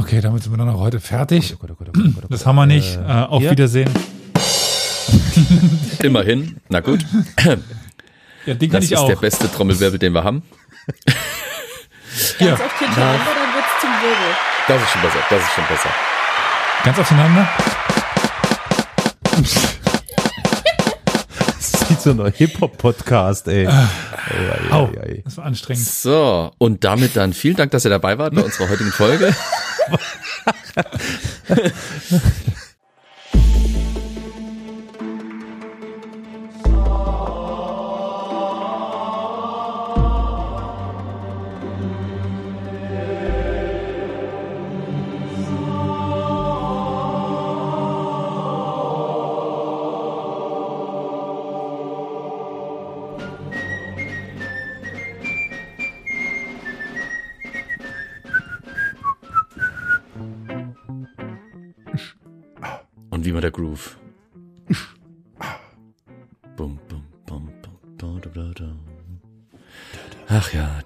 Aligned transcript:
Okay, 0.00 0.20
damit 0.22 0.42
sind 0.42 0.52
wir 0.52 0.56
dann 0.56 0.70
auch 0.70 0.80
heute 0.80 0.98
fertig. 0.98 1.56
Das 2.30 2.46
haben 2.46 2.56
wir 2.56 2.64
nicht. 2.66 2.96
Äh, 2.96 3.00
auf 3.28 3.42
ja. 3.42 3.50
Wiedersehen. 3.50 3.90
Immerhin. 6.02 6.56
Na 6.68 6.80
gut. 6.80 7.04
Ja, 8.46 8.54
den 8.54 8.70
kann 8.70 8.80
Das 8.80 8.86
ich 8.86 8.92
ist 8.92 8.98
auch. 8.98 9.06
der 9.06 9.16
beste 9.16 9.52
Trommelwirbel, 9.52 9.98
den 9.98 10.14
wir 10.14 10.24
haben. 10.24 10.42
Ja. 12.38 12.46
Ganz 12.56 12.60
oft 12.62 12.78
hintereinander, 12.78 13.20
dann 13.26 13.54
wird's 13.54 13.80
zum 13.82 13.90
Wirbel. 13.90 14.34
Das 14.66 14.82
ist 14.82 14.88
schon 14.90 15.02
besser. 15.02 15.18
Das 15.28 15.42
ist 15.42 15.52
schon 15.54 15.64
besser. 15.68 15.90
Ganz 16.82 16.98
aufeinander. 16.98 17.48
So 22.02 22.10
ein 22.10 22.32
Hip-Hop-Podcast, 22.32 23.48
ey. 23.48 23.66
Ei, 23.66 23.72
Au, 24.70 24.86
ei, 24.86 25.00
ei. 25.00 25.22
das 25.24 25.36
war 25.36 25.44
anstrengend. 25.44 25.84
So, 25.86 26.52
und 26.58 26.82
damit 26.84 27.16
dann 27.16 27.32
vielen 27.34 27.56
Dank, 27.56 27.72
dass 27.72 27.84
ihr 27.84 27.90
dabei 27.90 28.16
wart 28.16 28.34
bei 28.34 28.42
unserer 28.42 28.70
heutigen 28.70 28.90
Folge. 28.90 29.34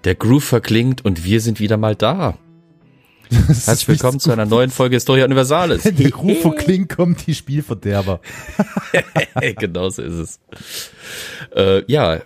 der 0.05 0.15
Groove 0.15 0.45
verklingt 0.45 1.05
und 1.05 1.25
wir 1.25 1.41
sind 1.41 1.61
wieder 1.61 1.77
mal 1.77 1.95
da. 1.95 2.39
Herzlich 3.31 3.89
willkommen 3.89 4.21
zu 4.21 4.31
einer 4.31 4.45
neuen 4.45 4.71
Folge 4.71 4.97
Historia 4.97 5.25
Universalis. 5.25 5.83
Der 5.85 6.11
von 6.11 6.55
Kling 6.57 6.89
kommt 6.89 7.27
die 7.27 7.35
Spielverderber. 7.35 8.21
genau 9.59 9.89
so 9.89 10.03
ist 10.03 10.13
es. 10.13 10.41
Äh, 11.57 11.91
ja, 11.91 12.21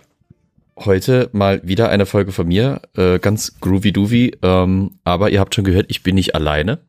heute 0.76 1.30
mal 1.32 1.60
wieder 1.64 1.88
eine 1.88 2.04
Folge 2.04 2.32
von 2.32 2.48
mir, 2.48 2.82
äh, 2.96 3.20
ganz 3.20 3.60
groovy-doovy, 3.60 4.38
ähm, 4.42 4.98
aber 5.04 5.30
ihr 5.30 5.38
habt 5.38 5.54
schon 5.54 5.64
gehört, 5.64 5.86
ich 5.88 6.02
bin 6.02 6.16
nicht 6.16 6.34
alleine. 6.34 6.80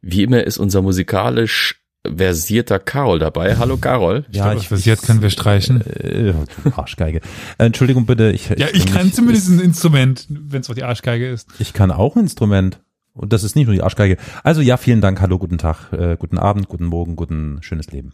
Wie 0.00 0.22
immer 0.22 0.44
ist 0.44 0.58
unser 0.58 0.80
musikalisch 0.80 1.79
versierter 2.06 2.78
Carol 2.78 3.18
dabei. 3.18 3.56
Hallo 3.56 3.76
Carol. 3.76 4.24
Ja, 4.30 4.52
glaube, 4.52 4.60
versiert 4.66 5.02
können 5.02 5.20
wir 5.22 5.30
streichen. 5.30 5.80
Äh, 5.82 6.32
du 6.64 6.72
Arschgeige. 6.76 7.20
Äh, 7.58 7.66
Entschuldigung 7.66 8.06
bitte, 8.06 8.30
ich, 8.30 8.48
Ja, 8.50 8.68
ich, 8.68 8.84
ich 8.84 8.86
kann 8.86 9.06
nicht- 9.06 9.16
zumindest 9.16 9.48
ein 9.50 9.60
Instrument, 9.60 10.26
wenn 10.28 10.60
es 10.62 10.70
auch 10.70 10.74
die 10.74 10.84
Arschgeige 10.84 11.28
ist. 11.28 11.48
Ich 11.58 11.72
kann 11.72 11.90
auch 11.90 12.16
ein 12.16 12.22
Instrument. 12.22 12.80
Und 13.12 13.32
das 13.32 13.42
ist 13.42 13.56
nicht 13.56 13.66
nur 13.66 13.74
die 13.74 13.82
Arschgeige. 13.82 14.16
Also 14.44 14.60
ja, 14.62 14.76
vielen 14.76 15.00
Dank, 15.00 15.20
hallo, 15.20 15.38
guten 15.38 15.58
Tag, 15.58 15.92
äh, 15.92 16.16
guten 16.18 16.38
Abend, 16.38 16.68
guten 16.68 16.84
Morgen, 16.86 17.16
guten 17.16 17.58
schönes 17.60 17.90
Leben. 17.90 18.12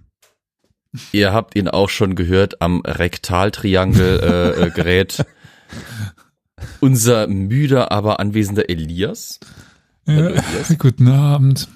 Ihr 1.12 1.33
habt 1.33 1.55
ihn 1.55 1.69
auch 1.69 1.91
schon 1.91 2.15
gehört 2.15 2.62
am 2.62 2.81
Rektaltriangel 2.81 4.21
äh, 4.21 4.62
äh, 4.67 4.71
Gerät. 4.71 5.25
Unser 6.81 7.27
müder, 7.27 7.93
aber 7.93 8.19
anwesender 8.21 8.71
Elias. 8.71 9.39
Ja, 10.06 10.31
guten 10.78 11.09
Abend. 11.09 11.69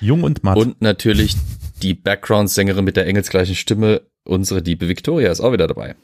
Jung 0.00 0.22
und 0.22 0.44
matt. 0.44 0.56
Und 0.56 0.80
natürlich 0.82 1.36
die 1.82 1.94
Background-Sängerin 1.94 2.84
mit 2.84 2.96
der 2.96 3.06
engelsgleichen 3.06 3.54
Stimme, 3.54 4.02
unsere 4.24 4.60
liebe 4.60 4.88
Victoria 4.88 5.30
ist 5.30 5.40
auch 5.40 5.52
wieder 5.52 5.66
dabei. 5.66 5.94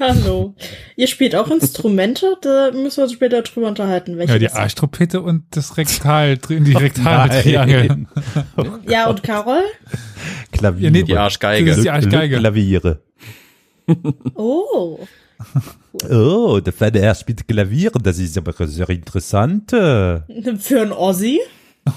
Hallo. 0.00 0.54
Ihr 0.96 1.06
spielt 1.06 1.34
auch 1.34 1.50
Instrumente? 1.50 2.36
Da 2.40 2.70
müssen 2.72 2.98
wir 2.98 3.04
uns 3.04 3.12
später 3.12 3.42
drüber 3.42 3.68
unterhalten. 3.68 4.16
Welche 4.16 4.32
Ja, 4.34 4.38
die. 4.38 4.50
Arschtrompete 4.50 5.20
und 5.20 5.44
das 5.50 5.76
Rektal, 5.76 6.38
die 6.38 6.72
Rektaltriangel. 6.74 7.88
Nein. 7.88 8.08
Ja, 8.88 9.08
und 9.10 9.22
Carol? 9.22 9.62
Klavier. 10.52 10.84
Ja, 10.84 10.90
nee, 10.90 11.02
Die 11.02 11.16
Arschgeige. 11.16 11.68
Das 11.68 11.78
ist 11.78 11.84
die 11.84 11.90
Arschgeige. 11.90 12.38
Klaviere. 12.38 13.02
Oh. 14.34 15.00
Oh, 16.08 16.60
der 16.60 16.72
Kleine 16.72 17.00
Herr 17.00 17.14
spielt 17.14 17.46
Klavier, 17.46 17.90
das 18.02 18.18
ist 18.18 18.38
aber 18.38 18.54
sehr 18.66 18.88
interessant. 18.88 19.70
Für 19.72 20.24
ein 20.80 20.92
Ossi? 20.92 21.40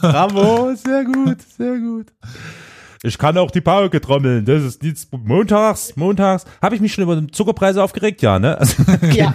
Bravo, 0.00 0.74
sehr 0.74 1.04
gut, 1.04 1.38
sehr 1.56 1.78
gut. 1.78 2.08
Ich 3.02 3.16
kann 3.16 3.38
auch 3.38 3.50
die 3.50 3.62
Pauke 3.62 3.98
trommeln. 4.02 4.44
Das 4.44 4.62
ist 4.62 4.82
nichts. 4.82 5.08
Montags, 5.10 5.96
montags. 5.96 6.44
Habe 6.60 6.74
ich 6.74 6.82
mich 6.82 6.92
schon 6.92 7.04
über 7.04 7.14
den 7.14 7.32
Zuckerpreise 7.32 7.82
aufgeregt? 7.82 8.20
Ja, 8.20 8.38
ne? 8.38 8.58
Also, 8.58 8.82
Ja. 9.14 9.32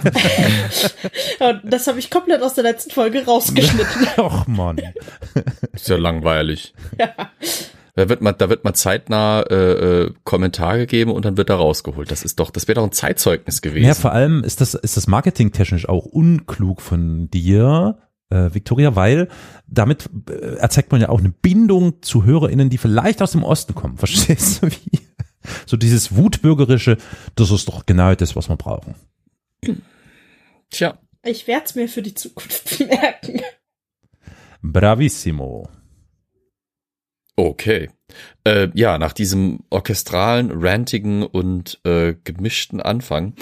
Und 1.40 1.62
das 1.64 1.88
habe 1.88 1.98
ich 1.98 2.08
komplett 2.08 2.42
aus 2.42 2.54
der 2.54 2.62
letzten 2.62 2.92
Folge 2.92 3.24
rausgeschnitten. 3.24 4.06
Och, 4.18 4.46
Mann. 4.46 4.80
Ist 5.72 5.88
ja 5.88 5.96
langweilig. 5.96 6.74
Da 7.96 8.10
wird 8.10 8.20
man, 8.20 8.34
da 8.36 8.50
wird 8.50 8.62
man 8.62 8.74
zeitnah 8.74 9.40
äh, 9.40 9.54
äh, 10.04 10.14
Kommentar 10.22 10.76
gegeben 10.76 11.10
und 11.10 11.24
dann 11.24 11.38
wird 11.38 11.48
da 11.48 11.56
rausgeholt. 11.56 12.10
Das 12.10 12.22
ist 12.24 12.38
doch, 12.38 12.50
das 12.50 12.68
wäre 12.68 12.76
doch 12.76 12.84
ein 12.84 12.92
Zeitzeugnis 12.92 13.62
gewesen. 13.62 13.86
Ja, 13.86 13.94
vor 13.94 14.12
allem 14.12 14.44
ist 14.44 14.60
das, 14.60 14.74
ist 14.74 14.98
das 14.98 15.06
marketingtechnisch 15.06 15.88
auch 15.88 16.04
unklug 16.04 16.82
von 16.82 17.30
dir, 17.30 17.98
äh, 18.28 18.52
Victoria, 18.52 18.96
weil 18.96 19.28
damit 19.66 20.10
äh, 20.28 20.56
erzeugt 20.56 20.92
man 20.92 21.00
ja 21.00 21.08
auch 21.08 21.20
eine 21.20 21.30
Bindung 21.30 22.02
zu 22.02 22.24
HörerInnen, 22.24 22.68
die 22.68 22.76
vielleicht 22.76 23.22
aus 23.22 23.32
dem 23.32 23.42
Osten 23.42 23.74
kommen. 23.74 23.96
Verstehst 23.98 24.62
du 24.62 24.66
wie? 24.68 25.00
So 25.64 25.78
dieses 25.78 26.14
wutbürgerische, 26.14 26.98
das 27.34 27.50
ist 27.50 27.66
doch 27.66 27.86
genau 27.86 28.14
das, 28.14 28.36
was 28.36 28.50
wir 28.50 28.56
brauchen. 28.56 28.94
Tja, 30.68 30.98
Ich 31.24 31.46
werde 31.46 31.64
es 31.64 31.74
mir 31.74 31.88
für 31.88 32.02
die 32.02 32.14
Zukunft 32.14 32.78
merken. 32.86 33.40
Bravissimo. 34.60 35.70
Okay. 37.36 37.90
Äh, 38.44 38.68
ja, 38.74 38.98
nach 38.98 39.12
diesem 39.12 39.60
orchestralen, 39.70 40.50
rantigen 40.52 41.22
und 41.22 41.80
äh, 41.84 42.14
gemischten 42.24 42.80
Anfang. 42.80 43.34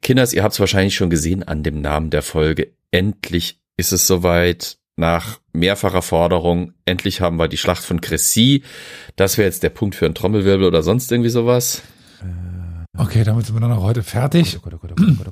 Kinders, 0.00 0.32
ihr 0.32 0.42
habt 0.42 0.54
es 0.54 0.60
wahrscheinlich 0.60 0.94
schon 0.94 1.10
gesehen 1.10 1.42
an 1.42 1.62
dem 1.62 1.80
Namen 1.80 2.10
der 2.10 2.22
Folge. 2.22 2.72
Endlich 2.90 3.60
ist 3.76 3.92
es 3.92 4.06
soweit. 4.06 4.78
Nach 4.94 5.40
mehrfacher 5.54 6.02
Forderung, 6.02 6.74
endlich 6.84 7.22
haben 7.22 7.38
wir 7.38 7.48
die 7.48 7.56
Schlacht 7.56 7.82
von 7.82 8.02
Cressy. 8.02 8.62
Das 9.16 9.38
wäre 9.38 9.46
jetzt 9.46 9.62
der 9.62 9.70
Punkt 9.70 9.94
für 9.94 10.04
einen 10.04 10.14
Trommelwirbel 10.14 10.66
oder 10.66 10.82
sonst 10.82 11.10
irgendwie 11.10 11.30
sowas. 11.30 11.80
Okay, 12.98 13.24
damit 13.24 13.46
sind 13.46 13.56
wir 13.56 13.60
dann 13.60 13.72
auch 13.72 13.82
heute 13.82 14.02
fertig. 14.02 14.58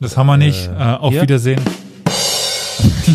Das 0.01 0.17
haben 0.17 0.27
wir 0.29 0.39
nicht. 0.39 0.67
Äh, 0.67 0.71
Äh, 0.71 0.97
auf? 0.97 1.13
Wiedersehen. 1.13 1.61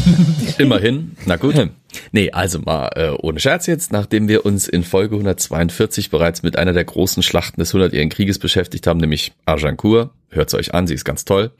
Immerhin. 0.58 1.16
Na 1.26 1.36
gut. 1.36 1.56
Nee, 2.12 2.32
also 2.32 2.60
mal 2.60 2.90
äh, 2.96 3.10
ohne 3.22 3.40
Scherz 3.40 3.68
jetzt, 3.68 3.94
nachdem 3.94 4.28
wir 4.28 4.46
uns 4.46 4.68
in 4.68 4.84
Folge 4.84 5.16
142 5.16 6.10
bereits 6.10 6.44
mit 6.44 6.58
einer 6.58 6.74
der 6.74 6.84
großen 6.84 7.24
Schlachten 7.24 7.60
des 7.60 7.74
Hundertjährigen 7.74 8.10
Krieges 8.10 8.38
beschäftigt 8.38 8.86
haben, 8.86 9.00
nämlich 9.00 9.32
Agincourt, 9.46 10.10
hört's 10.30 10.54
euch 10.54 10.74
an, 10.74 10.88
sie 10.88 10.94
ist 10.94 11.06
ganz 11.06 11.24
toll, 11.24 11.52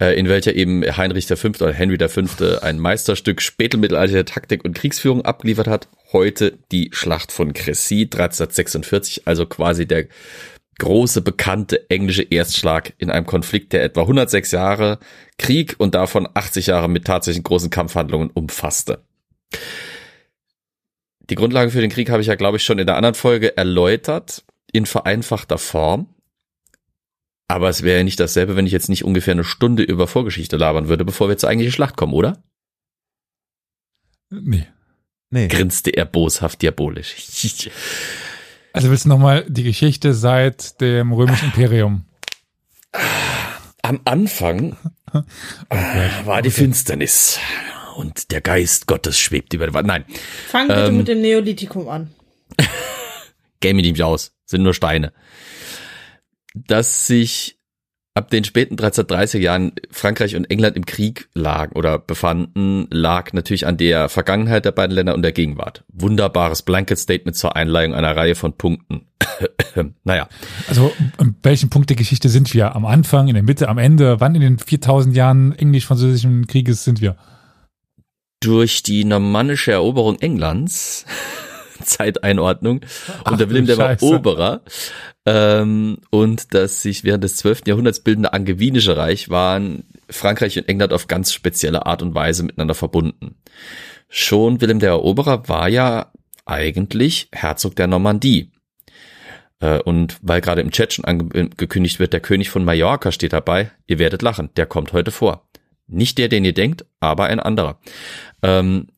äh, 0.00 0.18
in 0.18 0.28
welcher 0.28 0.54
eben 0.54 0.84
Heinrich 0.96 1.26
V. 1.26 1.48
oder 1.48 1.72
Henry 1.72 1.98
V. 2.08 2.22
ein 2.62 2.78
Meisterstück 2.78 3.42
spätmittelalterlicher 3.42 4.24
Taktik 4.24 4.64
und 4.64 4.74
Kriegsführung 4.74 5.24
abgeliefert 5.24 5.66
hat. 5.66 5.88
Heute 6.12 6.56
die 6.70 6.90
Schlacht 6.92 7.32
von 7.32 7.52
Cressy 7.52 8.02
1346, 8.02 9.22
also 9.26 9.46
quasi 9.46 9.86
der 9.86 10.06
große 10.78 11.22
bekannte 11.22 11.88
englische 11.90 12.22
Erstschlag 12.22 12.94
in 12.98 13.10
einem 13.10 13.26
Konflikt, 13.26 13.72
der 13.72 13.82
etwa 13.82 14.02
106 14.02 14.50
Jahre 14.50 14.98
Krieg 15.38 15.76
und 15.78 15.94
davon 15.94 16.28
80 16.32 16.68
Jahre 16.68 16.88
mit 16.88 17.04
tatsächlichen 17.04 17.44
großen 17.44 17.70
Kampfhandlungen 17.70 18.30
umfasste. 18.30 19.04
Die 21.30 21.34
Grundlage 21.36 21.70
für 21.70 21.80
den 21.80 21.90
Krieg 21.90 22.10
habe 22.10 22.20
ich 22.20 22.28
ja, 22.28 22.34
glaube 22.34 22.58
ich, 22.58 22.64
schon 22.64 22.78
in 22.78 22.86
der 22.86 22.96
anderen 22.96 23.14
Folge 23.14 23.56
erläutert, 23.56 24.44
in 24.72 24.86
vereinfachter 24.86 25.58
Form. 25.58 26.08
Aber 27.48 27.68
es 27.68 27.82
wäre 27.82 27.98
ja 27.98 28.04
nicht 28.04 28.20
dasselbe, 28.20 28.56
wenn 28.56 28.66
ich 28.66 28.72
jetzt 28.72 28.88
nicht 28.88 29.04
ungefähr 29.04 29.32
eine 29.32 29.44
Stunde 29.44 29.82
über 29.82 30.06
Vorgeschichte 30.06 30.56
labern 30.56 30.88
würde, 30.88 31.04
bevor 31.04 31.28
wir 31.28 31.38
zur 31.38 31.48
eigentlichen 31.48 31.72
Schlacht 31.72 31.96
kommen, 31.96 32.14
oder? 32.14 32.42
Nee. 34.30 34.66
Nee. 35.30 35.48
Grinste 35.48 35.90
er 35.90 36.04
boshaft 36.04 36.62
diabolisch. 36.62 37.14
Also 38.74 38.90
willst 38.90 39.04
du 39.04 39.08
nochmal 39.08 39.46
die 39.48 39.62
Geschichte 39.62 40.14
seit 40.14 40.80
dem 40.80 41.12
römischen 41.12 41.46
Imperium? 41.46 42.06
Am 43.82 44.00
Anfang 44.04 44.76
äh, 45.70 46.08
war 46.24 46.42
die 46.42 46.50
Finsternis 46.50 47.38
und 47.94 48.32
der 48.32 48.40
Geist 48.40 48.88
Gottes 48.88 49.16
schwebt 49.16 49.54
über 49.54 49.66
der 49.66 49.74
Wand. 49.74 49.86
Nein, 49.86 50.04
Fang 50.48 50.66
bitte 50.66 50.86
Ähm. 50.86 50.96
mit 50.96 51.06
dem 51.06 51.20
Neolithikum 51.20 51.88
an. 51.88 52.12
game 53.60 53.78
ich 53.78 53.92
nicht 53.92 54.02
aus, 54.02 54.32
sind 54.44 54.64
nur 54.64 54.74
Steine. 54.74 55.12
Dass 56.54 57.06
sich 57.06 57.60
ab 58.14 58.30
den 58.30 58.44
späten 58.44 58.76
1330er 58.76 59.38
Jahren 59.38 59.72
Frankreich 59.90 60.36
und 60.36 60.44
England 60.44 60.76
im 60.76 60.86
Krieg 60.86 61.28
lagen 61.34 61.74
oder 61.74 61.98
befanden, 61.98 62.86
lag 62.90 63.32
natürlich 63.32 63.66
an 63.66 63.76
der 63.76 64.08
Vergangenheit 64.08 64.64
der 64.64 64.72
beiden 64.72 64.94
Länder 64.94 65.14
und 65.14 65.22
der 65.22 65.32
Gegenwart. 65.32 65.84
Wunderbares 65.92 66.62
Blanket 66.62 66.98
Statement 66.98 67.36
zur 67.36 67.56
Einleihung 67.56 67.92
einer 67.92 68.16
Reihe 68.16 68.36
von 68.36 68.56
Punkten. 68.56 69.08
naja. 70.04 70.28
Also, 70.68 70.92
an 71.18 71.34
welchem 71.42 71.70
Punkt 71.70 71.90
der 71.90 71.96
Geschichte 71.96 72.28
sind 72.28 72.54
wir? 72.54 72.76
Am 72.76 72.86
Anfang, 72.86 73.26
in 73.26 73.34
der 73.34 73.42
Mitte, 73.42 73.68
am 73.68 73.78
Ende? 73.78 74.20
Wann 74.20 74.36
in 74.36 74.40
den 74.40 74.58
4000 74.58 75.16
Jahren 75.16 75.52
englisch-französischen 75.52 76.46
Krieges 76.46 76.84
sind 76.84 77.00
wir? 77.00 77.16
Durch 78.38 78.82
die 78.82 79.04
normannische 79.04 79.72
Eroberung 79.72 80.18
Englands 80.20 81.04
Zeiteinordnung 81.84 82.80
unter 83.24 83.48
Wilhelm 83.48 83.66
der 83.66 83.78
Eroberer 83.78 84.62
ähm, 85.26 85.98
und 86.10 86.54
das 86.54 86.82
sich 86.82 87.04
während 87.04 87.24
des 87.24 87.36
12. 87.36 87.62
Jahrhunderts 87.66 88.00
bildende 88.00 88.32
Angevinische 88.32 88.96
Reich 88.96 89.30
waren 89.30 89.84
Frankreich 90.10 90.58
und 90.58 90.68
England 90.68 90.92
auf 90.92 91.06
ganz 91.06 91.32
spezielle 91.32 91.86
Art 91.86 92.02
und 92.02 92.14
Weise 92.14 92.42
miteinander 92.42 92.74
verbunden. 92.74 93.36
Schon 94.08 94.60
Wilhelm 94.60 94.80
der 94.80 94.90
Eroberer 94.90 95.48
war 95.48 95.68
ja 95.68 96.12
eigentlich 96.44 97.28
Herzog 97.32 97.76
der 97.76 97.86
Normandie. 97.86 98.52
Äh, 99.60 99.80
und 99.80 100.18
weil 100.20 100.40
gerade 100.40 100.60
im 100.60 100.70
Chat 100.70 100.92
schon 100.92 101.04
angekündigt 101.04 101.98
wird, 101.98 102.12
der 102.12 102.20
König 102.20 102.50
von 102.50 102.64
Mallorca 102.64 103.12
steht 103.12 103.32
dabei, 103.32 103.70
ihr 103.86 103.98
werdet 103.98 104.22
lachen, 104.22 104.50
der 104.56 104.66
kommt 104.66 104.92
heute 104.92 105.10
vor. 105.10 105.48
Nicht 105.86 106.18
der, 106.18 106.28
den 106.28 106.44
ihr 106.44 106.54
denkt, 106.54 106.84
aber 107.00 107.24
ein 107.24 107.40
anderer. 107.40 107.78
Ähm, 108.42 108.88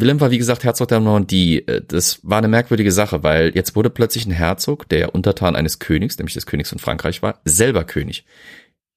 Willem 0.00 0.20
war 0.20 0.30
wie 0.30 0.38
gesagt 0.38 0.64
Herzog 0.64 0.88
der 0.88 1.00
Normandie. 1.00 1.66
Äh, 1.66 1.82
das 1.86 2.20
war 2.22 2.38
eine 2.38 2.48
merkwürdige 2.48 2.92
Sache, 2.92 3.22
weil 3.22 3.52
jetzt 3.54 3.76
wurde 3.76 3.90
plötzlich 3.90 4.26
ein 4.26 4.32
Herzog, 4.32 4.88
der 4.88 5.14
Untertan 5.14 5.56
eines 5.56 5.78
Königs, 5.78 6.18
nämlich 6.18 6.34
des 6.34 6.46
Königs 6.46 6.70
von 6.70 6.78
Frankreich 6.78 7.22
war, 7.22 7.40
selber 7.44 7.84
König. 7.84 8.24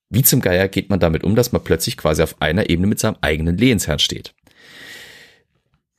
Wie 0.10 0.24
zum 0.24 0.42
Geier 0.42 0.68
geht 0.68 0.90
man 0.90 1.00
damit 1.00 1.24
um, 1.24 1.36
dass 1.36 1.54
man 1.54 1.64
plötzlich 1.64 1.96
quasi 1.96 2.22
auf 2.22 2.42
einer 2.42 2.70
Ebene 2.70 2.88
mit 2.88 3.00
seinem 3.00 3.16
eigenen 3.22 3.58
Lehensherrn 3.58 4.00
steht? 4.00 4.34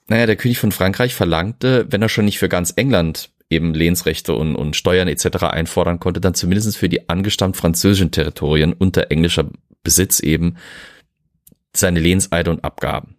Naja, 0.07 0.27
der 0.27 0.37
König 0.37 0.59
von 0.59 0.73
Frankreich 0.73 1.15
verlangte, 1.15 1.87
wenn 1.89 2.03
er 2.03 2.11
schon 2.11 2.27
nicht 2.27 2.39
für 2.39 2.49
ganz 2.49 2.75
England 2.77 3.31
eben 3.49 3.75
Lehnsrechte 3.75 4.35
und, 4.35 4.57
und 4.57 4.77
Steuern 4.77 5.09
etc. 5.09 5.45
einfordern 5.45 6.01
konnte, 6.01 6.21
dann 6.21 6.35
zumindest 6.35 6.77
für 6.77 6.89
die 6.89 7.09
angestammt 7.09 7.57
französischen 7.57 8.11
Territorien 8.11 8.73
unter 8.73 9.11
englischer 9.11 9.49
Besitz 9.83 10.21
eben 10.21 10.57
seine 11.75 12.01
Lehnseide 12.01 12.51
und 12.51 12.65
Abgaben. 12.65 13.17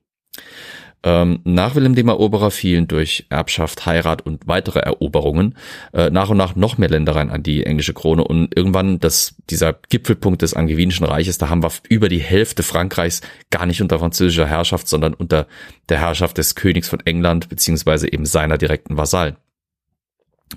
Ähm, 1.05 1.41
nach 1.43 1.75
Wilhelm 1.75 1.95
dem 1.95 2.07
Eroberer 2.07 2.49
fielen 2.49 2.87
durch 2.87 3.25
Erbschaft, 3.29 3.85
Heirat 3.85 4.25
und 4.25 4.47
weitere 4.47 4.79
Eroberungen 4.79 5.57
äh, 5.91 6.09
nach 6.09 6.29
und 6.29 6.37
nach 6.37 6.55
noch 6.55 6.77
mehr 6.77 6.89
Ländereien 6.89 7.29
an 7.29 7.43
die 7.43 7.65
englische 7.65 7.93
Krone 7.93 8.23
und 8.23 8.55
irgendwann 8.55 8.99
das, 8.99 9.35
dieser 9.49 9.73
Gipfelpunkt 9.73 10.41
des 10.41 10.53
Angevinischen 10.53 11.05
Reiches, 11.05 11.37
da 11.37 11.49
haben 11.49 11.61
wir 11.61 11.71
über 11.89 12.07
die 12.07 12.21
Hälfte 12.21 12.63
Frankreichs 12.63 13.19
gar 13.49 13.65
nicht 13.65 13.81
unter 13.81 13.99
französischer 13.99 14.47
Herrschaft, 14.47 14.87
sondern 14.87 15.13
unter 15.13 15.47
der 15.89 15.99
Herrschaft 15.99 16.37
des 16.37 16.55
Königs 16.55 16.87
von 16.87 17.01
England 17.01 17.49
beziehungsweise 17.49 18.11
eben 18.11 18.25
seiner 18.25 18.57
direkten 18.57 18.95
Vasallen. 18.95 19.35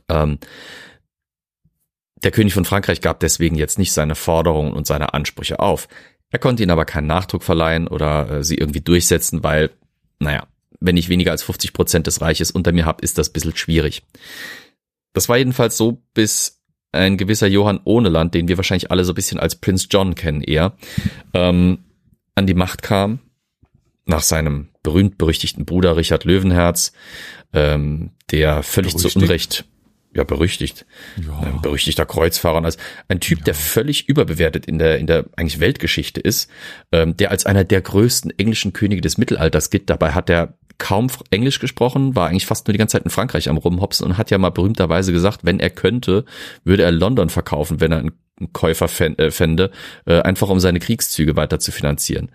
Ähm, 0.08 0.38
der 2.22 2.30
König 2.30 2.54
von 2.54 2.64
Frankreich 2.64 3.00
gab 3.00 3.18
deswegen 3.18 3.56
jetzt 3.56 3.78
nicht 3.78 3.92
seine 3.92 4.14
Forderungen 4.14 4.72
und 4.72 4.86
seine 4.86 5.12
Ansprüche 5.12 5.58
auf. 5.58 5.88
Er 6.30 6.38
konnte 6.38 6.62
ihnen 6.62 6.70
aber 6.70 6.84
keinen 6.84 7.06
Nachdruck 7.06 7.42
verleihen 7.42 7.88
oder 7.88 8.30
äh, 8.30 8.44
sie 8.44 8.56
irgendwie 8.56 8.80
durchsetzen, 8.80 9.42
weil 9.42 9.70
naja, 10.18 10.46
wenn 10.80 10.96
ich 10.96 11.08
weniger 11.08 11.30
als 11.30 11.42
50 11.42 11.72
Prozent 11.72 12.06
des 12.06 12.20
Reiches 12.20 12.50
unter 12.50 12.72
mir 12.72 12.84
habe, 12.84 13.02
ist 13.02 13.18
das 13.18 13.30
ein 13.30 13.32
bisschen 13.32 13.56
schwierig. 13.56 14.02
Das 15.12 15.28
war 15.28 15.38
jedenfalls 15.38 15.76
so, 15.76 16.02
bis 16.14 16.60
ein 16.92 17.16
gewisser 17.16 17.46
Johann 17.46 17.80
Ohneland, 17.84 18.34
den 18.34 18.48
wir 18.48 18.56
wahrscheinlich 18.56 18.90
alle 18.90 19.04
so 19.04 19.12
ein 19.12 19.14
bisschen 19.14 19.38
als 19.38 19.56
Prince 19.56 19.88
John 19.90 20.14
kennen 20.14 20.42
eher, 20.42 20.76
ähm, 21.34 21.78
an 22.34 22.46
die 22.46 22.54
Macht 22.54 22.82
kam, 22.82 23.20
nach 24.04 24.22
seinem 24.22 24.68
berühmt-berüchtigten 24.82 25.64
Bruder 25.64 25.96
Richard 25.96 26.24
Löwenherz, 26.24 26.92
ähm, 27.52 28.10
der 28.30 28.62
völlig 28.62 28.92
Berüchtigt. 28.92 29.12
zu 29.12 29.18
Unrecht 29.18 29.64
ja, 30.16 30.24
berüchtigt. 30.24 30.86
Ja. 31.24 31.38
Ein 31.40 31.60
berüchtigter 31.60 32.06
Kreuzfahrer. 32.06 32.64
Also 32.64 32.78
ein 33.08 33.20
Typ, 33.20 33.40
ja. 33.40 33.44
der 33.44 33.54
völlig 33.54 34.08
überbewertet 34.08 34.66
in 34.66 34.78
der, 34.78 34.98
in 34.98 35.06
der 35.06 35.26
eigentlich 35.36 35.60
Weltgeschichte 35.60 36.20
ist, 36.20 36.50
ähm, 36.92 37.16
der 37.16 37.30
als 37.30 37.46
einer 37.46 37.64
der 37.64 37.80
größten 37.80 38.36
englischen 38.38 38.72
Könige 38.72 39.00
des 39.00 39.18
Mittelalters 39.18 39.70
gilt. 39.70 39.90
Dabei 39.90 40.12
hat 40.12 40.30
er 40.30 40.54
kaum 40.78 41.08
Englisch 41.30 41.58
gesprochen, 41.58 42.14
war 42.14 42.28
eigentlich 42.28 42.46
fast 42.46 42.66
nur 42.66 42.72
die 42.72 42.78
ganze 42.78 42.92
Zeit 42.92 43.04
in 43.04 43.10
Frankreich 43.10 43.48
am 43.48 43.56
Rumhopsen 43.56 44.06
und 44.06 44.18
hat 44.18 44.30
ja 44.30 44.38
mal 44.38 44.50
berühmterweise 44.50 45.12
gesagt, 45.12 45.40
wenn 45.44 45.60
er 45.60 45.70
könnte, 45.70 46.24
würde 46.64 46.82
er 46.82 46.92
London 46.92 47.30
verkaufen, 47.30 47.80
wenn 47.80 47.92
er 47.92 47.98
einen 47.98 48.12
Käufer 48.52 48.88
äh, 49.18 49.30
fände, 49.30 49.70
äh, 50.04 50.20
einfach 50.20 50.48
um 50.48 50.60
seine 50.60 50.78
Kriegszüge 50.78 51.36
weiter 51.36 51.58
zu 51.58 51.72
finanzieren. 51.72 52.30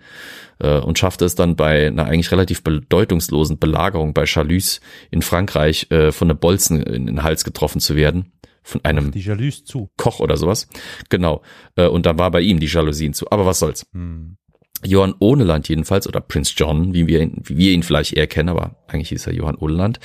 Äh, 0.58 0.78
und 0.78 0.98
schaffte 0.98 1.24
es 1.24 1.34
dann 1.34 1.54
bei 1.54 1.86
einer 1.86 2.06
eigentlich 2.06 2.32
relativ 2.32 2.62
bedeutungslosen 2.62 3.58
Belagerung 3.58 4.12
bei 4.12 4.24
Chalus 4.24 4.80
in 5.10 5.22
Frankreich 5.22 5.88
von 6.10 6.30
einem 6.30 6.38
Bolzen 6.38 6.82
in 6.82 7.06
den 7.06 7.22
Hals 7.22 7.44
getroffen 7.44 7.80
zu 7.80 7.96
werden 7.96 8.32
von 8.62 8.84
einem 8.84 9.12
Koch 9.96 10.20
oder 10.20 10.36
sowas. 10.36 10.68
Genau. 11.08 11.42
Und 11.76 12.06
dann 12.06 12.18
war 12.18 12.30
bei 12.30 12.40
ihm 12.40 12.60
die 12.60 12.66
Jalousien 12.66 13.12
zu. 13.12 13.30
Aber 13.30 13.46
was 13.46 13.58
soll's. 13.58 13.86
Hm. 13.92 14.36
Johann 14.84 15.14
Ohneland 15.18 15.68
jedenfalls, 15.68 16.08
oder 16.08 16.20
Prince 16.20 16.54
John, 16.56 16.94
wie 16.94 17.06
wir 17.06 17.20
ihn, 17.20 17.42
wie 17.44 17.56
wir 17.56 17.72
ihn 17.72 17.82
vielleicht 17.82 18.14
eher 18.14 18.26
kennen, 18.26 18.48
aber 18.48 18.76
eigentlich 18.88 19.10
hieß 19.10 19.26
er 19.26 19.34
Johann 19.34 19.56
Ohneland, 19.56 20.00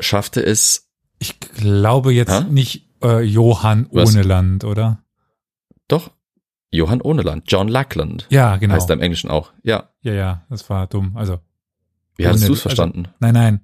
schaffte 0.00 0.44
es. 0.44 0.88
Ich 1.18 1.38
glaube 1.40 2.12
jetzt 2.12 2.30
ha? 2.30 2.40
nicht 2.42 2.88
äh, 3.02 3.22
Johann 3.22 3.86
Ohneland, 3.90 4.64
oder? 4.64 5.01
Doch. 5.88 6.10
Johann 6.70 7.02
Ohneland, 7.02 7.44
John 7.48 7.68
Lackland. 7.68 8.26
Ja, 8.30 8.56
genau. 8.56 8.74
Heißt 8.74 8.88
er 8.88 8.94
im 8.94 9.02
Englischen 9.02 9.30
auch. 9.30 9.52
Ja. 9.62 9.90
Ja, 10.00 10.14
ja, 10.14 10.42
das 10.48 10.70
war 10.70 10.86
dumm. 10.86 11.16
Also. 11.16 11.38
Wie 12.16 12.26
hast 12.26 12.46
du 12.46 12.52
es 12.52 12.62
verstanden? 12.62 13.06
Also, 13.06 13.16
nein, 13.20 13.34
nein. 13.34 13.60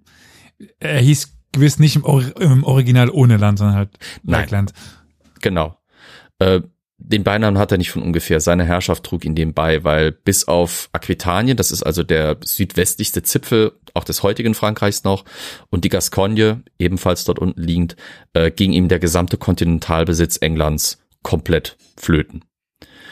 Er 0.78 1.00
hieß 1.00 1.34
gewiss 1.52 1.78
nicht 1.78 1.96
im, 1.96 2.04
Or 2.04 2.22
im 2.40 2.64
Original 2.64 3.10
Ohneland, 3.10 3.58
sondern 3.58 3.76
halt 3.76 3.98
Lackland. 4.24 4.72
Genau. 5.40 5.78
Äh, 6.38 6.60
den 6.98 7.22
Beinamen 7.22 7.58
hat 7.58 7.70
er 7.70 7.78
nicht 7.78 7.92
von 7.92 8.02
ungefähr. 8.02 8.40
Seine 8.40 8.64
Herrschaft 8.64 9.04
trug 9.04 9.24
ihn 9.24 9.36
dem 9.36 9.54
bei, 9.54 9.84
weil 9.84 10.10
bis 10.10 10.48
auf 10.48 10.88
Aquitanien, 10.92 11.56
das 11.56 11.70
ist 11.70 11.84
also 11.84 12.02
der 12.02 12.38
südwestlichste 12.44 13.22
Zipfel 13.22 13.72
auch 13.94 14.04
des 14.04 14.22
heutigen 14.24 14.54
Frankreichs 14.54 15.04
noch, 15.04 15.24
und 15.70 15.84
die 15.84 15.88
Gascogne, 15.88 16.62
ebenfalls 16.78 17.24
dort 17.24 17.38
unten 17.38 17.62
liegend, 17.62 17.96
äh, 18.32 18.50
ging 18.50 18.72
ihm 18.72 18.88
der 18.88 18.98
gesamte 18.98 19.38
Kontinentalbesitz 19.38 20.38
Englands 20.38 20.98
komplett 21.22 21.76
flöten. 21.96 22.44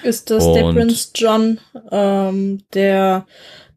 Ist 0.02 0.30
das 0.30 0.44
und 0.44 0.54
der 0.54 0.72
Prince 0.72 1.08
John, 1.14 1.58
ähm, 1.90 2.62
der 2.74 3.26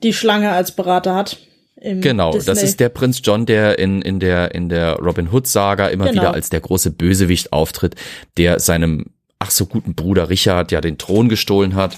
die 0.03 0.13
Schlange 0.13 0.51
als 0.51 0.71
Berater 0.71 1.15
hat? 1.15 1.37
genau, 1.81 2.33
Disney. 2.33 2.45
das 2.45 2.63
ist 2.63 2.80
der 2.80 2.89
Prinz 2.89 3.21
John, 3.23 3.45
der 3.45 3.80
in, 3.80 4.01
in 4.01 4.19
der, 4.19 4.54
in 4.54 4.69
der 4.69 4.95
Robin 4.95 5.31
Hood 5.31 5.47
Saga 5.47 5.87
immer 5.87 6.09
genau. 6.09 6.21
wieder 6.21 6.33
als 6.33 6.49
der 6.49 6.59
große 6.59 6.92
Bösewicht 6.92 7.54
auftritt, 7.54 7.95
der 8.37 8.59
seinem 8.59 9.06
ach 9.42 9.51
so 9.51 9.65
guten 9.65 9.95
Bruder 9.95 10.30
Richard 10.30 10.73
ja 10.73 10.81
den 10.81 10.97
Thron 10.97 11.30
gestohlen 11.30 11.75
hat. 11.75 11.97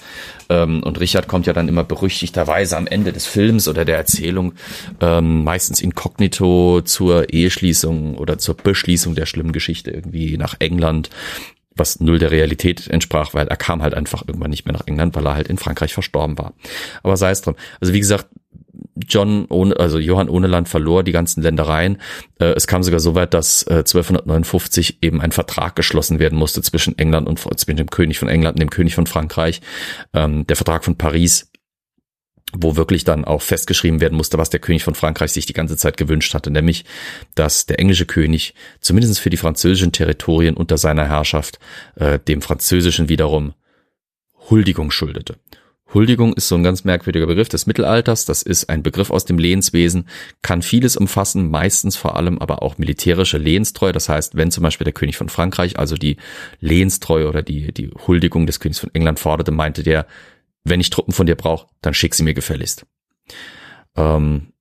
Ähm, 0.49 0.83
und 0.83 0.99
Richard 0.99 1.27
kommt 1.27 1.47
ja 1.47 1.53
dann 1.53 1.67
immer 1.67 1.83
berüchtigterweise 1.83 2.77
am 2.77 2.85
Ende 2.85 3.11
des 3.11 3.25
Films 3.25 3.67
oder 3.67 3.83
der 3.83 3.97
Erzählung 3.97 4.53
ähm, 4.99 5.43
meistens 5.43 5.81
inkognito 5.81 6.81
zur 6.81 7.33
Eheschließung 7.33 8.15
oder 8.17 8.37
zur 8.37 8.55
Beschließung 8.55 9.15
der 9.15 9.25
schlimmen 9.25 9.53
Geschichte 9.53 9.89
irgendwie 9.89 10.37
nach 10.37 10.55
England 10.59 11.09
was 11.75 11.99
null 11.99 12.19
der 12.19 12.31
Realität 12.31 12.87
entsprach, 12.87 13.33
weil 13.33 13.47
er 13.47 13.57
kam 13.57 13.81
halt 13.81 13.93
einfach 13.93 14.23
irgendwann 14.27 14.51
nicht 14.51 14.65
mehr 14.65 14.73
nach 14.73 14.87
England, 14.87 15.15
weil 15.15 15.25
er 15.25 15.35
halt 15.35 15.47
in 15.47 15.57
Frankreich 15.57 15.93
verstorben 15.93 16.37
war. 16.37 16.53
Aber 17.03 17.17
sei 17.17 17.31
es 17.31 17.41
drum. 17.41 17.55
Also 17.79 17.93
wie 17.93 17.99
gesagt, 17.99 18.27
John 19.07 19.45
ohne, 19.49 19.77
also 19.77 19.99
Johann 19.99 20.29
Ohneland 20.29 20.69
verlor 20.69 21.03
die 21.03 21.11
ganzen 21.11 21.41
Ländereien. 21.41 21.97
Äh, 22.39 22.53
es 22.53 22.67
kam 22.67 22.83
sogar 22.83 22.99
so 22.99 23.15
weit, 23.15 23.33
dass 23.33 23.63
äh, 23.63 23.79
1259 23.79 24.99
eben 25.01 25.21
ein 25.21 25.31
Vertrag 25.31 25.75
geschlossen 25.75 26.19
werden 26.19 26.37
musste 26.37 26.61
zwischen 26.61 26.97
England 26.97 27.27
und 27.27 27.39
zwischen 27.39 27.77
dem 27.77 27.89
König 27.89 28.19
von 28.19 28.27
England 28.27 28.55
und 28.55 28.61
dem 28.61 28.69
König 28.69 28.95
von 28.95 29.07
Frankreich. 29.07 29.61
Ähm, 30.13 30.45
der 30.47 30.55
Vertrag 30.55 30.83
von 30.83 30.97
Paris, 30.97 31.50
wo 32.57 32.75
wirklich 32.75 33.03
dann 33.03 33.25
auch 33.25 33.41
festgeschrieben 33.41 34.01
werden 34.01 34.17
musste, 34.17 34.37
was 34.37 34.49
der 34.49 34.59
König 34.59 34.83
von 34.83 34.95
Frankreich 34.95 35.31
sich 35.31 35.45
die 35.45 35.53
ganze 35.53 35.77
Zeit 35.77 35.97
gewünscht 35.97 36.33
hatte, 36.33 36.51
nämlich, 36.51 36.85
dass 37.35 37.65
der 37.65 37.79
englische 37.79 38.05
König 38.05 38.53
zumindest 38.79 39.19
für 39.19 39.29
die 39.29 39.37
französischen 39.37 39.91
Territorien 39.91 40.55
unter 40.55 40.77
seiner 40.77 41.07
Herrschaft 41.07 41.59
äh, 41.95 42.19
dem 42.19 42.41
französischen 42.41 43.09
wiederum 43.09 43.53
Huldigung 44.49 44.91
schuldete. 44.91 45.37
Huldigung 45.93 46.33
ist 46.33 46.47
so 46.47 46.55
ein 46.55 46.63
ganz 46.63 46.83
merkwürdiger 46.83 47.27
Begriff 47.27 47.49
des 47.49 47.67
Mittelalters. 47.67 48.25
Das 48.25 48.41
ist 48.41 48.69
ein 48.69 48.81
Begriff 48.81 49.11
aus 49.11 49.25
dem 49.25 49.37
Lehenswesen, 49.37 50.07
kann 50.41 50.61
vieles 50.61 50.95
umfassen, 50.95 51.49
meistens 51.49 51.97
vor 51.97 52.15
allem 52.15 52.39
aber 52.39 52.61
auch 52.61 52.77
militärische 52.77 53.37
Lehenstreue. 53.37 53.91
Das 53.91 54.07
heißt, 54.07 54.35
wenn 54.35 54.51
zum 54.51 54.63
Beispiel 54.63 54.85
der 54.85 54.93
König 54.93 55.17
von 55.17 55.29
Frankreich 55.29 55.77
also 55.77 55.95
die 55.95 56.17
Lehenstreue 56.59 57.27
oder 57.27 57.43
die, 57.43 57.73
die 57.73 57.91
Huldigung 58.07 58.45
des 58.45 58.59
Königs 58.59 58.79
von 58.79 58.91
England 58.93 59.19
forderte, 59.19 59.51
meinte 59.51 59.83
der, 59.83 60.07
wenn 60.63 60.79
ich 60.79 60.89
Truppen 60.89 61.13
von 61.13 61.25
dir 61.25 61.35
brauche, 61.35 61.67
dann 61.81 61.93
schick 61.93 62.15
sie 62.15 62.23
mir 62.23 62.33
gefälligst. 62.33 62.85
Ähm, 63.95 64.51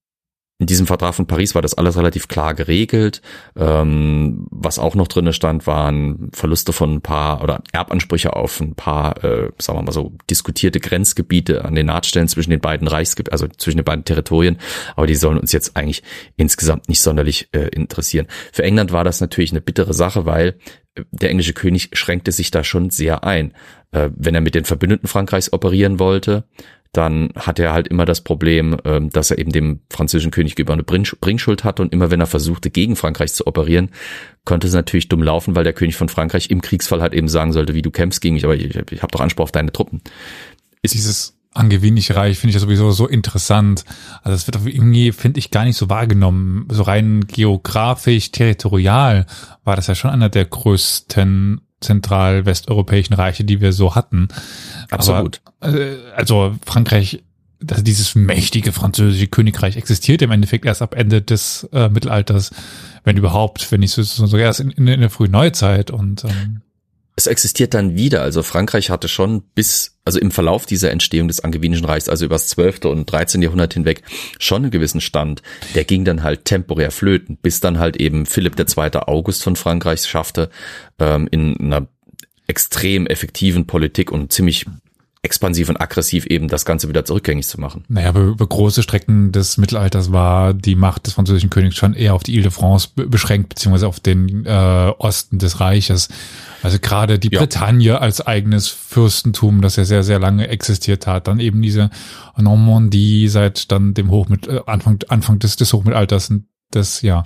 in 0.60 0.66
diesem 0.66 0.86
Vertrag 0.86 1.14
von 1.14 1.26
Paris 1.26 1.54
war 1.54 1.62
das 1.62 1.72
alles 1.72 1.96
relativ 1.96 2.28
klar 2.28 2.52
geregelt. 2.52 3.22
Ähm, 3.56 4.46
was 4.50 4.78
auch 4.78 4.94
noch 4.94 5.08
drinne 5.08 5.32
stand, 5.32 5.66
waren 5.66 6.30
Verluste 6.34 6.74
von 6.74 6.96
ein 6.96 7.00
paar 7.00 7.42
oder 7.42 7.62
Erbansprüche 7.72 8.36
auf 8.36 8.60
ein 8.60 8.74
paar, 8.74 9.24
äh, 9.24 9.50
sagen 9.58 9.78
wir 9.78 9.82
mal 9.82 9.92
so, 9.92 10.12
diskutierte 10.28 10.78
Grenzgebiete 10.78 11.64
an 11.64 11.74
den 11.74 11.86
Nahtstellen 11.86 12.28
zwischen 12.28 12.50
den 12.50 12.60
beiden 12.60 12.88
Reichsgebieten, 12.88 13.32
also 13.32 13.48
zwischen 13.48 13.78
den 13.78 13.86
beiden 13.86 14.04
Territorien. 14.04 14.58
Aber 14.96 15.06
die 15.06 15.14
sollen 15.14 15.38
uns 15.38 15.52
jetzt 15.52 15.78
eigentlich 15.78 16.02
insgesamt 16.36 16.90
nicht 16.90 17.00
sonderlich 17.00 17.48
äh, 17.52 17.68
interessieren. 17.68 18.26
Für 18.52 18.62
England 18.62 18.92
war 18.92 19.02
das 19.02 19.22
natürlich 19.22 19.52
eine 19.52 19.62
bittere 19.62 19.94
Sache, 19.94 20.26
weil 20.26 20.58
äh, 20.94 21.04
der 21.10 21.30
englische 21.30 21.54
König 21.54 21.88
schränkte 21.94 22.32
sich 22.32 22.50
da 22.50 22.64
schon 22.64 22.90
sehr 22.90 23.24
ein. 23.24 23.54
Äh, 23.92 24.10
wenn 24.14 24.34
er 24.34 24.40
mit 24.40 24.54
den 24.54 24.64
Verbündeten 24.64 25.08
Frankreichs 25.08 25.52
operieren 25.52 25.98
wollte, 25.98 26.44
dann 26.92 27.30
hat 27.36 27.58
er 27.58 27.72
halt 27.72 27.86
immer 27.88 28.04
das 28.04 28.20
Problem, 28.20 28.76
ähm, 28.84 29.10
dass 29.10 29.30
er 29.30 29.38
eben 29.38 29.52
dem 29.52 29.80
französischen 29.90 30.32
König 30.32 30.56
gegenüber 30.56 30.72
eine 30.72 30.82
Bringschuld 30.82 31.62
hatte 31.62 31.82
und 31.82 31.92
immer 31.92 32.10
wenn 32.10 32.20
er 32.20 32.26
versuchte, 32.26 32.70
gegen 32.70 32.96
Frankreich 32.96 33.32
zu 33.32 33.46
operieren, 33.46 33.90
konnte 34.44 34.66
es 34.66 34.74
natürlich 34.74 35.08
dumm 35.08 35.22
laufen, 35.22 35.54
weil 35.54 35.64
der 35.64 35.72
König 35.72 35.96
von 35.96 36.08
Frankreich 36.08 36.50
im 36.50 36.62
Kriegsfall 36.62 37.00
halt 37.00 37.14
eben 37.14 37.28
sagen 37.28 37.52
sollte, 37.52 37.74
wie 37.74 37.82
du 37.82 37.90
kämpfst 37.90 38.20
gegen 38.20 38.34
mich, 38.34 38.44
aber 38.44 38.56
ich, 38.56 38.74
ich 38.74 39.02
habe 39.02 39.12
doch 39.12 39.20
Anspruch 39.20 39.44
auf 39.44 39.52
deine 39.52 39.72
Truppen. 39.72 40.00
Ist 40.82 40.94
dieses 40.94 41.36
angewenig 41.52 42.14
reich 42.14 42.38
finde 42.38 42.50
ich 42.50 42.54
ja 42.54 42.60
sowieso 42.60 42.90
so 42.92 43.08
interessant. 43.08 43.84
Also 44.22 44.36
es 44.36 44.46
wird 44.46 44.74
irgendwie, 44.74 45.12
finde 45.12 45.40
ich, 45.40 45.50
gar 45.50 45.64
nicht 45.64 45.76
so 45.76 45.88
wahrgenommen. 45.90 46.66
So 46.70 46.82
rein 46.82 47.24
geografisch, 47.26 48.30
territorial 48.30 49.26
war 49.64 49.76
das 49.76 49.88
ja 49.88 49.94
schon 49.94 50.10
einer 50.10 50.28
der 50.28 50.44
größten 50.44 51.60
zentral-westeuropäischen 51.80 53.14
Reiche, 53.14 53.44
die 53.44 53.60
wir 53.60 53.72
so 53.72 53.94
hatten. 53.94 54.28
Absolut. 54.90 55.40
Aber, 55.60 55.78
äh, 55.78 55.96
also 56.14 56.54
Frankreich, 56.64 57.22
also 57.68 57.82
dieses 57.82 58.14
mächtige 58.14 58.72
französische 58.72 59.26
Königreich 59.26 59.76
existiert 59.76 60.22
im 60.22 60.30
Endeffekt 60.30 60.64
erst 60.64 60.82
ab 60.82 60.94
Ende 60.94 61.22
des 61.22 61.68
äh, 61.72 61.88
Mittelalters, 61.88 62.50
wenn 63.04 63.16
überhaupt, 63.16 63.70
wenn 63.72 63.80
nicht 63.80 63.92
so, 63.92 64.02
so 64.02 64.36
erst 64.36 64.60
in, 64.60 64.70
in, 64.70 64.86
in 64.86 65.00
der 65.00 65.10
frühen 65.10 65.32
Neuzeit 65.32 65.90
und 65.90 66.24
ähm, 66.24 66.62
es 67.16 67.26
existiert 67.26 67.74
dann 67.74 67.96
wieder. 67.96 68.22
Also 68.22 68.42
Frankreich 68.42 68.90
hatte 68.90 69.08
schon 69.08 69.42
bis, 69.54 69.98
also 70.04 70.18
im 70.18 70.30
Verlauf 70.30 70.66
dieser 70.66 70.90
Entstehung 70.90 71.28
des 71.28 71.40
Angewinischen 71.40 71.84
Reichs, 71.84 72.08
also 72.08 72.24
über 72.24 72.34
das 72.34 72.48
12. 72.48 72.86
und 72.86 73.10
13. 73.10 73.42
Jahrhundert 73.42 73.74
hinweg, 73.74 74.02
schon 74.38 74.62
einen 74.62 74.70
gewissen 74.70 75.00
Stand. 75.00 75.42
Der 75.74 75.84
ging 75.84 76.04
dann 76.04 76.22
halt 76.22 76.44
temporär 76.44 76.90
flöten, 76.90 77.36
bis 77.36 77.60
dann 77.60 77.78
halt 77.78 77.96
eben 77.96 78.26
Philipp 78.26 78.58
II. 78.58 78.90
August 79.06 79.42
von 79.42 79.56
Frankreich 79.56 80.02
schaffte, 80.02 80.50
ähm, 80.98 81.28
in 81.30 81.58
einer 81.60 81.88
extrem 82.46 83.06
effektiven 83.06 83.66
Politik 83.66 84.10
und 84.10 84.32
ziemlich 84.32 84.66
expansiv 85.22 85.68
und 85.68 85.78
aggressiv 85.78 86.24
eben 86.26 86.48
das 86.48 86.64
Ganze 86.64 86.88
wieder 86.88 87.04
zurückgängig 87.04 87.46
zu 87.46 87.60
machen. 87.60 87.84
Naja, 87.88 88.10
über, 88.10 88.20
über 88.20 88.46
große 88.46 88.82
Strecken 88.82 89.32
des 89.32 89.58
Mittelalters 89.58 90.12
war 90.12 90.54
die 90.54 90.76
Macht 90.76 91.06
des 91.06 91.12
französischen 91.12 91.50
Königs 91.50 91.76
schon 91.76 91.92
eher 91.92 92.14
auf 92.14 92.22
die 92.22 92.32
Ile 92.32 92.44
de 92.44 92.50
France 92.50 92.88
beschränkt, 92.94 93.50
beziehungsweise 93.50 93.86
auf 93.86 94.00
den 94.00 94.46
äh, 94.46 94.92
Osten 94.98 95.38
des 95.38 95.60
Reiches. 95.60 96.08
Also 96.62 96.78
gerade 96.80 97.18
die 97.18 97.30
ja. 97.30 97.38
Bretagne 97.38 98.00
als 98.00 98.26
eigenes 98.26 98.68
Fürstentum, 98.68 99.60
das 99.60 99.76
ja 99.76 99.84
sehr, 99.84 100.04
sehr 100.04 100.18
lange 100.18 100.48
existiert 100.48 101.06
hat. 101.06 101.28
Dann 101.28 101.38
eben 101.38 101.60
diese 101.60 101.90
Normandie 102.38 103.28
seit 103.28 103.70
dann 103.70 103.92
dem 103.92 104.10
Hochmit 104.10 104.46
äh, 104.46 104.60
Anfang, 104.64 105.00
Anfang 105.08 105.38
des, 105.38 105.56
des 105.56 105.72
Hochmittelalters 105.74 106.32
das, 106.70 107.02
ja, 107.02 107.24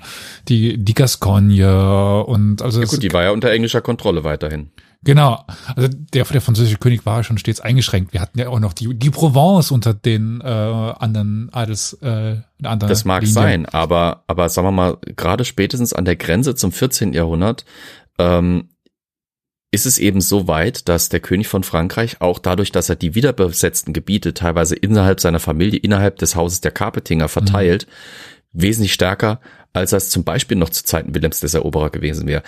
die, 0.48 0.82
die 0.82 0.94
Gascogne 0.94 2.24
und 2.24 2.62
also. 2.62 2.80
Ja 2.80 2.86
gut, 2.86 3.02
die 3.02 3.12
war 3.12 3.24
ja 3.24 3.30
unter 3.30 3.50
englischer 3.50 3.82
Kontrolle 3.82 4.24
weiterhin. 4.24 4.70
Genau. 5.04 5.44
Also 5.76 5.88
der, 5.88 6.24
der 6.24 6.40
französische 6.40 6.78
König 6.78 7.04
war 7.06 7.22
schon 7.22 7.38
stets 7.38 7.60
eingeschränkt. 7.60 8.12
Wir 8.12 8.20
hatten 8.20 8.38
ja 8.38 8.48
auch 8.48 8.58
noch 8.58 8.72
die, 8.72 8.94
die 8.94 9.10
Provence 9.10 9.70
unter 9.70 9.94
den 9.94 10.40
äh, 10.40 10.44
anderen 10.44 11.50
Adels, 11.52 11.98
äh, 12.02 12.38
anderen 12.62 12.88
Das 12.88 13.04
mag 13.04 13.22
Linie. 13.22 13.34
sein, 13.34 13.66
aber, 13.66 14.24
aber 14.26 14.48
sagen 14.48 14.66
wir 14.66 14.72
mal, 14.72 14.96
gerade 15.16 15.44
spätestens 15.44 15.92
an 15.92 16.04
der 16.04 16.16
Grenze 16.16 16.54
zum 16.54 16.72
14. 16.72 17.12
Jahrhundert 17.12 17.64
ähm, 18.18 18.70
ist 19.70 19.86
es 19.86 19.98
eben 19.98 20.20
so 20.20 20.48
weit, 20.48 20.88
dass 20.88 21.08
der 21.08 21.20
König 21.20 21.48
von 21.48 21.64
Frankreich 21.64 22.20
auch 22.20 22.38
dadurch, 22.38 22.72
dass 22.72 22.88
er 22.88 22.96
die 22.96 23.14
wiederbesetzten 23.14 23.92
Gebiete 23.92 24.32
teilweise 24.32 24.76
innerhalb 24.76 25.20
seiner 25.20 25.40
Familie, 25.40 25.80
innerhalb 25.80 26.16
des 26.18 26.36
Hauses 26.36 26.60
der 26.60 26.70
Carpetinger 26.70 27.28
verteilt, 27.28 27.86
mhm. 28.52 28.62
wesentlich 28.62 28.92
stärker 28.94 29.40
als 29.74 29.90
das 29.90 30.08
zum 30.08 30.24
Beispiel 30.24 30.56
noch 30.56 30.70
zu 30.70 30.84
Zeiten 30.84 31.14
Willems 31.14 31.40
des 31.40 31.52
Eroberer 31.52 31.90
gewesen 31.90 32.26
wäre. 32.26 32.42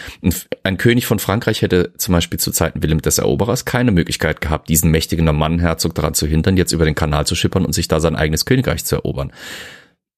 Ein 0.62 0.78
König 0.78 1.06
von 1.06 1.18
Frankreich 1.18 1.60
hätte 1.60 1.92
zum 1.98 2.12
Beispiel 2.12 2.38
zu 2.38 2.52
Zeiten 2.52 2.82
Wilhelm 2.82 3.02
des 3.02 3.18
Eroberers 3.18 3.64
keine 3.64 3.90
Möglichkeit 3.90 4.40
gehabt, 4.40 4.68
diesen 4.68 4.90
mächtigen 4.92 5.24
Normannenherzog 5.24 5.94
daran 5.94 6.14
zu 6.14 6.26
hindern, 6.26 6.56
jetzt 6.56 6.72
über 6.72 6.84
den 6.84 6.94
Kanal 6.94 7.26
zu 7.26 7.34
schippern 7.34 7.66
und 7.66 7.74
sich 7.74 7.88
da 7.88 7.98
sein 7.98 8.14
eigenes 8.16 8.44
Königreich 8.46 8.84
zu 8.84 8.94
erobern. 8.94 9.32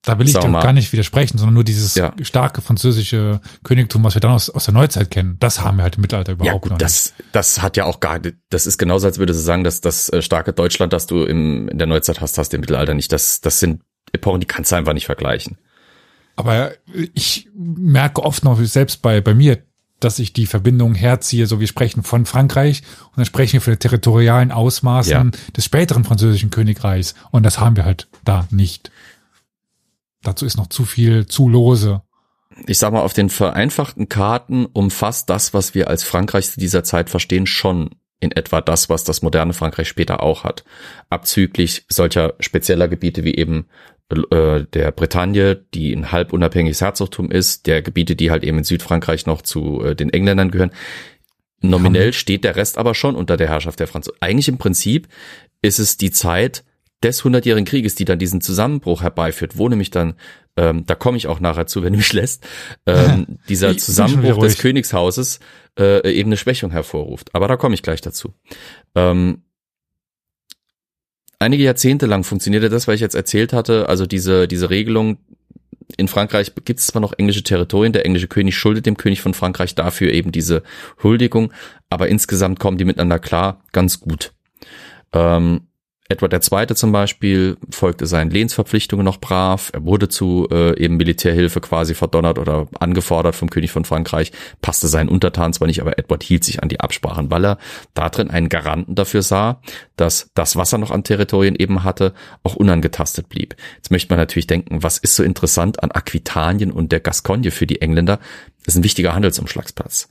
Da 0.02 0.18
will 0.18 0.26
ich 0.26 0.34
doch 0.34 0.42
gar 0.42 0.72
nicht 0.72 0.92
widersprechen, 0.92 1.38
sondern 1.38 1.54
nur 1.54 1.64
dieses 1.64 1.94
ja. 1.94 2.12
starke 2.22 2.62
französische 2.62 3.40
Königtum, 3.64 4.04
was 4.04 4.14
wir 4.14 4.20
dann 4.20 4.30
aus, 4.30 4.48
aus 4.48 4.66
der 4.66 4.74
Neuzeit 4.74 5.10
kennen, 5.10 5.36
das 5.40 5.62
haben 5.62 5.78
wir 5.78 5.82
halt 5.82 5.96
im 5.96 6.02
Mittelalter 6.02 6.32
überhaupt 6.32 6.54
ja, 6.54 6.58
gut, 6.58 6.70
noch 6.70 6.78
das, 6.78 7.14
Das 7.32 7.62
hat 7.62 7.76
ja 7.76 7.84
auch 7.84 8.00
gar, 8.00 8.20
das 8.50 8.66
ist 8.66 8.78
genauso, 8.78 9.06
als 9.06 9.18
würde 9.18 9.34
sie 9.34 9.42
sagen, 9.42 9.64
dass 9.64 9.80
das 9.80 10.08
äh, 10.10 10.22
starke 10.22 10.52
Deutschland, 10.52 10.92
das 10.92 11.06
du 11.06 11.24
im, 11.24 11.68
in 11.68 11.78
der 11.78 11.86
Neuzeit 11.86 12.20
hast, 12.20 12.38
hast 12.38 12.54
im 12.54 12.60
Mittelalter 12.60 12.94
nicht. 12.94 13.12
Das, 13.12 13.40
das 13.40 13.60
sind 13.60 13.82
Epochen, 14.12 14.40
die 14.40 14.46
kannst 14.46 14.72
du 14.72 14.76
einfach 14.76 14.94
nicht 14.94 15.06
vergleichen. 15.06 15.58
Aber 16.38 16.70
ich 17.14 17.48
merke 17.52 18.22
oft 18.22 18.44
noch, 18.44 18.62
selbst 18.62 19.02
bei, 19.02 19.20
bei 19.20 19.34
mir, 19.34 19.58
dass 19.98 20.20
ich 20.20 20.32
die 20.32 20.46
Verbindung 20.46 20.94
herziehe, 20.94 21.48
so 21.48 21.58
wir 21.58 21.66
sprechen 21.66 22.04
von 22.04 22.26
Frankreich 22.26 22.84
und 23.06 23.16
dann 23.16 23.24
sprechen 23.24 23.54
wir 23.54 23.60
von 23.60 23.72
den 23.72 23.80
territorialen 23.80 24.52
Ausmaßen 24.52 25.10
ja. 25.10 25.52
des 25.56 25.64
späteren 25.64 26.04
französischen 26.04 26.50
Königreichs 26.50 27.16
und 27.32 27.42
das 27.42 27.58
haben 27.58 27.74
wir 27.74 27.84
halt 27.84 28.06
da 28.22 28.46
nicht. 28.52 28.92
Dazu 30.22 30.46
ist 30.46 30.56
noch 30.56 30.68
zu 30.68 30.84
viel 30.84 31.26
zu 31.26 31.48
lose. 31.48 32.02
Ich 32.68 32.78
sag 32.78 32.92
mal, 32.92 33.02
auf 33.02 33.14
den 33.14 33.30
vereinfachten 33.30 34.08
Karten 34.08 34.64
umfasst 34.66 35.28
das, 35.30 35.54
was 35.54 35.74
wir 35.74 35.88
als 35.88 36.04
Frankreich 36.04 36.52
zu 36.52 36.60
dieser 36.60 36.84
Zeit 36.84 37.10
verstehen, 37.10 37.46
schon 37.46 37.96
in 38.20 38.30
etwa 38.30 38.60
das, 38.60 38.88
was 38.88 39.02
das 39.02 39.22
moderne 39.22 39.54
Frankreich 39.54 39.88
später 39.88 40.22
auch 40.22 40.44
hat. 40.44 40.64
Abzüglich 41.10 41.84
solcher 41.88 42.34
spezieller 42.38 42.86
Gebiete 42.86 43.24
wie 43.24 43.34
eben 43.34 43.66
äh, 44.10 44.64
der 44.72 44.92
Bretagne, 44.92 45.56
die 45.74 45.92
ein 45.92 46.10
halb 46.12 46.32
unabhängiges 46.32 46.80
Herzogtum 46.80 47.30
ist, 47.30 47.66
der 47.66 47.82
Gebiete, 47.82 48.16
die 48.16 48.30
halt 48.30 48.42
eben 48.42 48.58
in 48.58 48.64
Südfrankreich 48.64 49.26
noch 49.26 49.42
zu 49.42 49.82
äh, 49.84 49.94
den 49.94 50.10
Engländern 50.10 50.50
gehören. 50.50 50.70
Nominell 51.60 52.12
steht 52.12 52.44
der 52.44 52.56
Rest 52.56 52.78
aber 52.78 52.94
schon 52.94 53.16
unter 53.16 53.36
der 53.36 53.48
Herrschaft 53.48 53.80
der 53.80 53.88
Franzosen. 53.88 54.18
Eigentlich 54.20 54.48
im 54.48 54.58
Prinzip 54.58 55.08
ist 55.60 55.78
es 55.78 55.96
die 55.96 56.10
Zeit 56.10 56.64
des 57.02 57.22
Hundertjährigen 57.22 57.66
Krieges, 57.66 57.94
die 57.94 58.04
dann 58.04 58.18
diesen 58.18 58.40
Zusammenbruch 58.40 59.02
herbeiführt, 59.02 59.56
wo 59.56 59.68
nämlich 59.68 59.90
dann, 59.90 60.14
ähm, 60.56 60.84
da 60.86 60.94
komme 60.94 61.16
ich 61.16 61.26
auch 61.26 61.40
nachher 61.40 61.66
zu, 61.66 61.82
wenn 61.82 61.92
du 61.92 61.98
mich 61.98 62.12
lässt, 62.12 62.46
ähm, 62.86 63.38
dieser 63.48 63.76
Zusammenbruch 63.76 64.38
des 64.38 64.58
Königshauses 64.58 65.40
äh, 65.78 66.10
eben 66.12 66.28
eine 66.28 66.36
Schwächung 66.36 66.70
hervorruft. 66.70 67.34
Aber 67.34 67.46
da 67.46 67.56
komme 67.56 67.74
ich 67.74 67.82
gleich 67.82 68.00
dazu. 68.00 68.34
Ähm, 68.94 69.42
einige 71.38 71.64
Jahrzehnte 71.64 72.06
lang 72.06 72.24
funktionierte 72.24 72.68
das, 72.68 72.88
was 72.88 72.96
ich 72.96 73.00
jetzt 73.00 73.14
erzählt 73.14 73.52
hatte, 73.52 73.88
also 73.88 74.06
diese, 74.06 74.48
diese 74.48 74.70
Regelung, 74.70 75.18
in 75.96 76.08
Frankreich 76.08 76.52
gibt 76.64 76.80
es 76.80 76.88
zwar 76.88 77.00
noch 77.00 77.14
englische 77.16 77.42
Territorien, 77.42 77.92
der 77.92 78.04
englische 78.04 78.28
König 78.28 78.56
schuldet 78.56 78.86
dem 78.86 78.96
König 78.96 79.22
von 79.22 79.34
Frankreich 79.34 79.74
dafür 79.74 80.12
eben 80.12 80.32
diese 80.32 80.62
Huldigung, 81.02 81.52
aber 81.88 82.08
insgesamt 82.08 82.60
kommen 82.60 82.76
die 82.76 82.84
miteinander 82.84 83.18
klar, 83.18 83.64
ganz 83.72 84.00
gut. 84.00 84.32
Ähm, 85.12 85.67
Edward 86.10 86.32
II. 86.32 86.74
zum 86.74 86.90
Beispiel 86.90 87.58
folgte 87.70 88.06
seinen 88.06 88.30
Lehnsverpflichtungen 88.30 89.04
noch 89.04 89.18
brav. 89.18 89.70
Er 89.74 89.84
wurde 89.84 90.08
zu 90.08 90.48
äh, 90.50 90.78
eben 90.82 90.96
Militärhilfe 90.96 91.60
quasi 91.60 91.94
verdonnert 91.94 92.38
oder 92.38 92.66
angefordert 92.80 93.36
vom 93.36 93.50
König 93.50 93.70
von 93.70 93.84
Frankreich, 93.84 94.32
passte 94.62 94.88
seinen 94.88 95.10
Untertanen 95.10 95.52
zwar 95.52 95.68
nicht, 95.68 95.82
aber 95.82 95.98
Edward 95.98 96.22
hielt 96.22 96.44
sich 96.44 96.62
an 96.62 96.70
die 96.70 96.80
Absprachen, 96.80 97.30
weil 97.30 97.44
er 97.44 97.58
darin 97.92 98.30
einen 98.30 98.48
Garanten 98.48 98.94
dafür 98.94 99.20
sah, 99.20 99.60
dass 99.96 100.30
das, 100.32 100.56
was 100.56 100.72
er 100.72 100.78
noch 100.78 100.90
an 100.90 101.04
Territorien 101.04 101.56
eben 101.56 101.84
hatte, 101.84 102.14
auch 102.42 102.56
unangetastet 102.56 103.28
blieb. 103.28 103.54
Jetzt 103.76 103.90
möchte 103.90 104.10
man 104.10 104.18
natürlich 104.18 104.46
denken, 104.46 104.82
was 104.82 104.96
ist 104.96 105.14
so 105.14 105.22
interessant 105.22 105.82
an 105.82 105.90
Aquitanien 105.90 106.72
und 106.72 106.90
der 106.90 107.00
Gascogne 107.00 107.50
für 107.50 107.66
die 107.66 107.82
Engländer? 107.82 108.18
ist 108.68 108.76
ein 108.76 108.84
wichtiger 108.84 109.14
Handelsumschlagsplatz. 109.14 110.08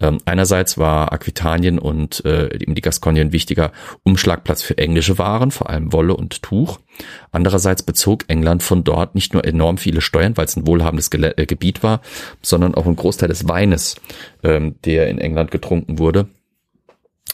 Ähm, 0.00 0.18
einerseits 0.24 0.78
war 0.78 1.12
Aquitanien 1.12 1.78
und 1.78 2.24
äh, 2.24 2.58
die 2.58 2.80
Gascogne 2.80 3.20
ein 3.20 3.32
wichtiger 3.32 3.72
Umschlagplatz 4.02 4.62
für 4.62 4.78
englische 4.78 5.18
Waren, 5.18 5.50
vor 5.50 5.70
allem 5.70 5.92
Wolle 5.92 6.16
und 6.16 6.42
Tuch. 6.42 6.80
Andererseits 7.32 7.82
bezog 7.82 8.24
England 8.28 8.62
von 8.62 8.84
dort 8.84 9.14
nicht 9.14 9.32
nur 9.32 9.44
enorm 9.44 9.78
viele 9.78 10.00
Steuern, 10.00 10.36
weil 10.36 10.46
es 10.46 10.56
ein 10.56 10.66
wohlhabendes 10.66 11.10
Ge 11.10 11.32
äh, 11.36 11.46
Gebiet 11.46 11.82
war, 11.82 12.00
sondern 12.42 12.74
auch 12.74 12.86
ein 12.86 12.96
Großteil 12.96 13.28
des 13.28 13.48
Weines, 13.48 13.96
ähm, 14.42 14.76
der 14.84 15.08
in 15.08 15.18
England 15.18 15.50
getrunken 15.50 15.98
wurde 15.98 16.28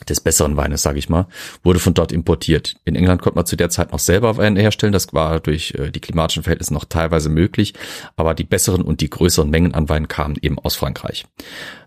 des 0.00 0.20
besseren 0.20 0.56
Weines, 0.56 0.82
sage 0.82 0.98
ich 0.98 1.08
mal, 1.08 1.26
wurde 1.62 1.78
von 1.78 1.94
dort 1.94 2.12
importiert. 2.12 2.76
In 2.84 2.96
England 2.96 3.22
konnte 3.22 3.36
man 3.36 3.46
zu 3.46 3.56
der 3.56 3.70
Zeit 3.70 3.92
noch 3.92 3.98
selber 3.98 4.36
Wein 4.36 4.56
herstellen. 4.56 4.92
Das 4.92 5.12
war 5.12 5.40
durch 5.40 5.74
äh, 5.74 5.90
die 5.90 6.00
klimatischen 6.00 6.42
Verhältnisse 6.42 6.74
noch 6.74 6.84
teilweise 6.84 7.28
möglich. 7.28 7.74
Aber 8.16 8.34
die 8.34 8.44
besseren 8.44 8.82
und 8.82 9.00
die 9.00 9.10
größeren 9.10 9.48
Mengen 9.48 9.74
an 9.74 9.88
Wein 9.88 10.08
kamen 10.08 10.36
eben 10.40 10.58
aus 10.58 10.76
Frankreich. 10.76 11.24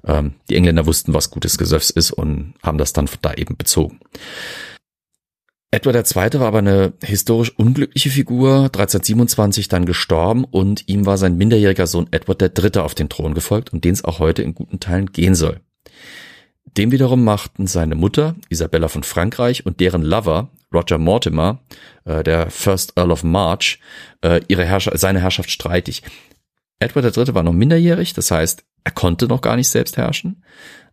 Ähm, 0.06 0.34
die 0.50 0.56
Engländer 0.56 0.86
wussten, 0.86 1.14
was 1.14 1.30
gutes 1.30 1.58
Gesöffs 1.58 1.90
ist 1.90 2.12
und 2.12 2.54
haben 2.64 2.78
das 2.78 2.94
dann 2.94 3.10
da 3.22 3.34
eben 3.34 3.58
bezogen. 3.58 4.00
Edward 5.72 5.96
II. 6.16 6.40
war 6.40 6.48
aber 6.48 6.58
eine 6.60 6.94
historisch 7.04 7.54
unglückliche 7.56 8.10
Figur, 8.10 8.64
1327 8.66 9.68
dann 9.68 9.86
gestorben 9.86 10.44
und 10.44 10.88
ihm 10.88 11.06
war 11.06 11.18
sein 11.18 11.38
minderjähriger 11.38 11.86
Sohn 11.86 12.08
Edward 12.10 12.42
III. 12.42 12.82
auf 12.82 12.96
den 12.96 13.08
Thron 13.08 13.36
gefolgt 13.36 13.72
und 13.72 13.84
den 13.84 13.94
es 13.94 14.04
auch 14.04 14.18
heute 14.18 14.42
in 14.42 14.56
guten 14.56 14.80
Teilen 14.80 15.12
gehen 15.12 15.36
soll. 15.36 15.60
Dem 16.78 16.92
wiederum 16.92 17.24
machten 17.24 17.68
seine 17.68 17.96
Mutter, 17.96 18.36
Isabella 18.50 18.88
von 18.88 19.04
Frankreich, 19.04 19.66
und 19.66 19.80
deren 19.80 20.02
Lover, 20.02 20.50
Roger 20.74 20.98
Mortimer, 20.98 21.60
äh, 22.06 22.24
der 22.24 22.50
First 22.50 22.94
Earl 22.96 23.12
of 23.12 23.24
March, 23.24 23.80
äh, 24.22 24.42
ihre 24.48 24.66
Herrschaft, 24.66 25.00
seine 25.00 25.22
Herrschaft 25.22 25.50
streitig. 25.50 26.04
Edward 26.80 27.18
III. 27.18 27.34
war 27.34 27.44
noch 27.44 27.54
minderjährig, 27.54 28.14
das 28.14 28.32
heißt, 28.32 28.64
er 28.84 28.92
konnte 28.92 29.28
noch 29.28 29.42
gar 29.42 29.56
nicht 29.56 29.70
selbst 29.70 29.98
herrschen. 29.98 30.44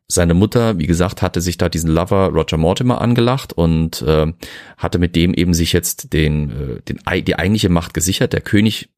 Seine 0.09 0.35
Mutter, 0.35 0.78
wie 0.78 0.87
gesagt, 0.87 1.21
hatte 1.21 1.40
sich 1.40 1.59
da 1.59 1.68
diesen 1.68 1.90
Lover 1.90 2.28
Roger 2.28 2.56
Mortimer 2.56 3.00
angelacht 3.00 3.52
und 3.52 4.02
äh, 4.02 4.33
hatte 4.78 4.99
mit 4.99 5.16
dem 5.16 5.35
eben 5.35 5.52
sich 5.52 5.73
jetzt 5.73 6.12
den, 6.12 6.50
äh, 6.50 6.83
den, 6.83 7.00
die 7.25 7.37
eigentliche 7.37 7.68
Macht 7.68 7.92
gesichert. 7.92 8.33
Der 8.33 8.40
König 8.40 8.88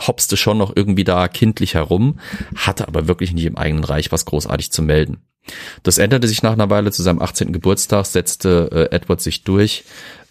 hopste 0.00 0.36
schon 0.36 0.58
noch 0.58 0.74
irgendwie 0.74 1.04
da 1.04 1.28
kindlich 1.28 1.74
herum, 1.74 2.18
hatte 2.56 2.88
aber 2.88 3.08
wirklich 3.08 3.32
nicht 3.32 3.46
im 3.46 3.56
eigenen 3.56 3.84
Reich 3.84 4.10
was 4.10 4.24
großartig 4.24 4.72
zu 4.72 4.82
melden. 4.82 5.18
Das 5.82 5.98
änderte 5.98 6.28
sich 6.28 6.42
nach 6.42 6.52
einer 6.52 6.70
Weile 6.70 6.92
zu 6.92 7.02
seinem 7.02 7.20
18. 7.20 7.52
Geburtstag, 7.52 8.06
setzte 8.06 8.88
äh, 8.90 8.94
Edward 8.94 9.20
sich 9.20 9.44
durch, 9.44 9.84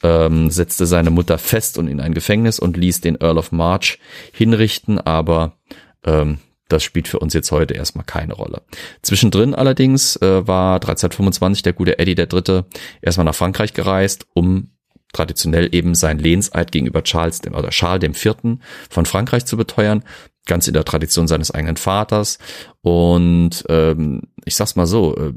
ähm, 0.04 0.50
setzte 0.50 0.86
seine 0.86 1.10
Mutter 1.10 1.38
fest 1.38 1.78
und 1.78 1.88
in 1.88 2.00
ein 2.00 2.14
Gefängnis 2.14 2.60
und 2.60 2.78
ließ 2.78 3.02
den 3.02 3.16
Earl 3.20 3.38
of 3.38 3.52
March 3.52 4.00
hinrichten, 4.32 5.00
aber 5.00 5.58
ähm, 6.06 6.40
das 6.72 6.84
spielt 6.84 7.08
für 7.08 7.20
uns 7.20 7.34
jetzt 7.34 7.52
heute 7.52 7.74
erstmal 7.74 8.06
keine 8.06 8.34
Rolle. 8.34 8.62
Zwischendrin 9.02 9.54
allerdings 9.54 10.16
äh, 10.18 10.48
war 10.48 10.76
1325 10.76 11.64
der 11.64 11.74
gute 11.74 12.00
Eddie 12.00 12.16
III. 12.16 12.64
erstmal 13.02 13.26
nach 13.26 13.36
Frankreich 13.36 13.74
gereist, 13.74 14.26
um 14.34 14.70
traditionell 15.14 15.74
eben 15.76 15.94
sein 15.96 16.20
Lehnseid 16.20 16.72
gegenüber 16.72 17.04
Charles 17.04 17.42
dem, 17.42 17.54
oder 17.54 17.70
Charles 17.70 18.02
dem 18.02 18.14
Vierten 18.14 18.62
von 18.90 19.06
Frankreich 19.06 19.46
zu 19.46 19.58
beteuern, 19.58 20.04
ganz 20.46 20.68
in 20.68 20.74
der 20.74 20.86
Tradition 20.86 21.28
seines 21.28 21.52
eigenen 21.52 21.78
Vaters. 21.78 22.40
Und 22.82 23.64
ähm, 23.70 24.22
ich 24.46 24.56
sag's 24.56 24.76
mal 24.76 24.88
so, 24.88 25.16
äh, 25.16 25.34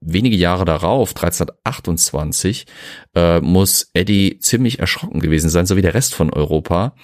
wenige 0.00 0.36
Jahre 0.36 0.64
darauf, 0.64 1.10
1328, 1.10 2.66
äh, 3.14 3.40
muss 3.40 3.90
Eddie 3.94 4.38
ziemlich 4.38 4.78
erschrocken 4.78 5.20
gewesen 5.20 5.50
sein, 5.50 5.66
so 5.66 5.76
wie 5.76 5.82
der 5.82 5.94
Rest 5.94 6.14
von 6.14 6.32
Europa, 6.32 6.94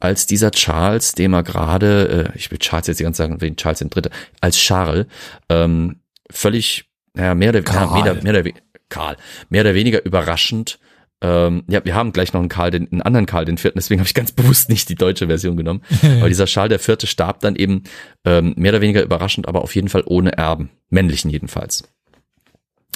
als 0.00 0.26
dieser 0.26 0.50
Charles, 0.50 1.12
dem 1.12 1.34
er 1.34 1.42
gerade, 1.42 2.32
äh, 2.34 2.38
ich 2.38 2.50
will 2.50 2.58
Charles 2.58 2.86
jetzt 2.86 3.00
die 3.00 3.04
ganze 3.04 3.18
Zeit 3.18 3.28
sagen, 3.28 3.40
wegen 3.40 3.56
Charles 3.56 3.82
III., 3.82 4.10
als 4.40 4.56
Charles, 4.56 5.06
ähm, 5.48 6.00
völlig, 6.30 6.90
ja, 7.16 7.34
mehr 7.34 7.50
oder, 7.50 7.62
ja, 7.62 8.02
mehr, 8.02 8.14
mehr, 8.22 8.42
mehr, 8.42 8.52
Karl, 8.88 9.16
mehr 9.48 9.62
oder 9.62 9.74
weniger 9.74 10.04
überraschend 10.04 10.78
ähm, 11.22 11.64
ja, 11.68 11.84
wir 11.84 11.94
haben 11.94 12.12
gleich 12.12 12.32
noch 12.32 12.40
einen 12.40 12.50
Karl, 12.50 12.70
den, 12.70 12.90
einen 12.92 13.02
anderen 13.02 13.26
Karl 13.26 13.44
den 13.44 13.56
vierten, 13.56 13.78
deswegen 13.78 14.00
habe 14.00 14.06
ich 14.08 14.14
ganz 14.14 14.32
bewusst 14.32 14.68
nicht 14.68 14.88
die 14.88 14.94
deutsche 14.94 15.26
Version 15.26 15.56
genommen. 15.56 15.82
Aber 16.02 16.28
dieser 16.28 16.46
Charles 16.46 16.70
der 16.70 16.78
vierte 16.78 17.06
starb 17.06 17.40
dann 17.40 17.56
eben 17.56 17.84
ähm, 18.24 18.54
mehr 18.56 18.72
oder 18.72 18.80
weniger 18.80 19.02
überraschend, 19.02 19.48
aber 19.48 19.62
auf 19.62 19.74
jeden 19.74 19.88
Fall 19.88 20.02
ohne 20.06 20.36
Erben, 20.36 20.70
männlichen 20.90 21.30
jedenfalls. 21.30 21.84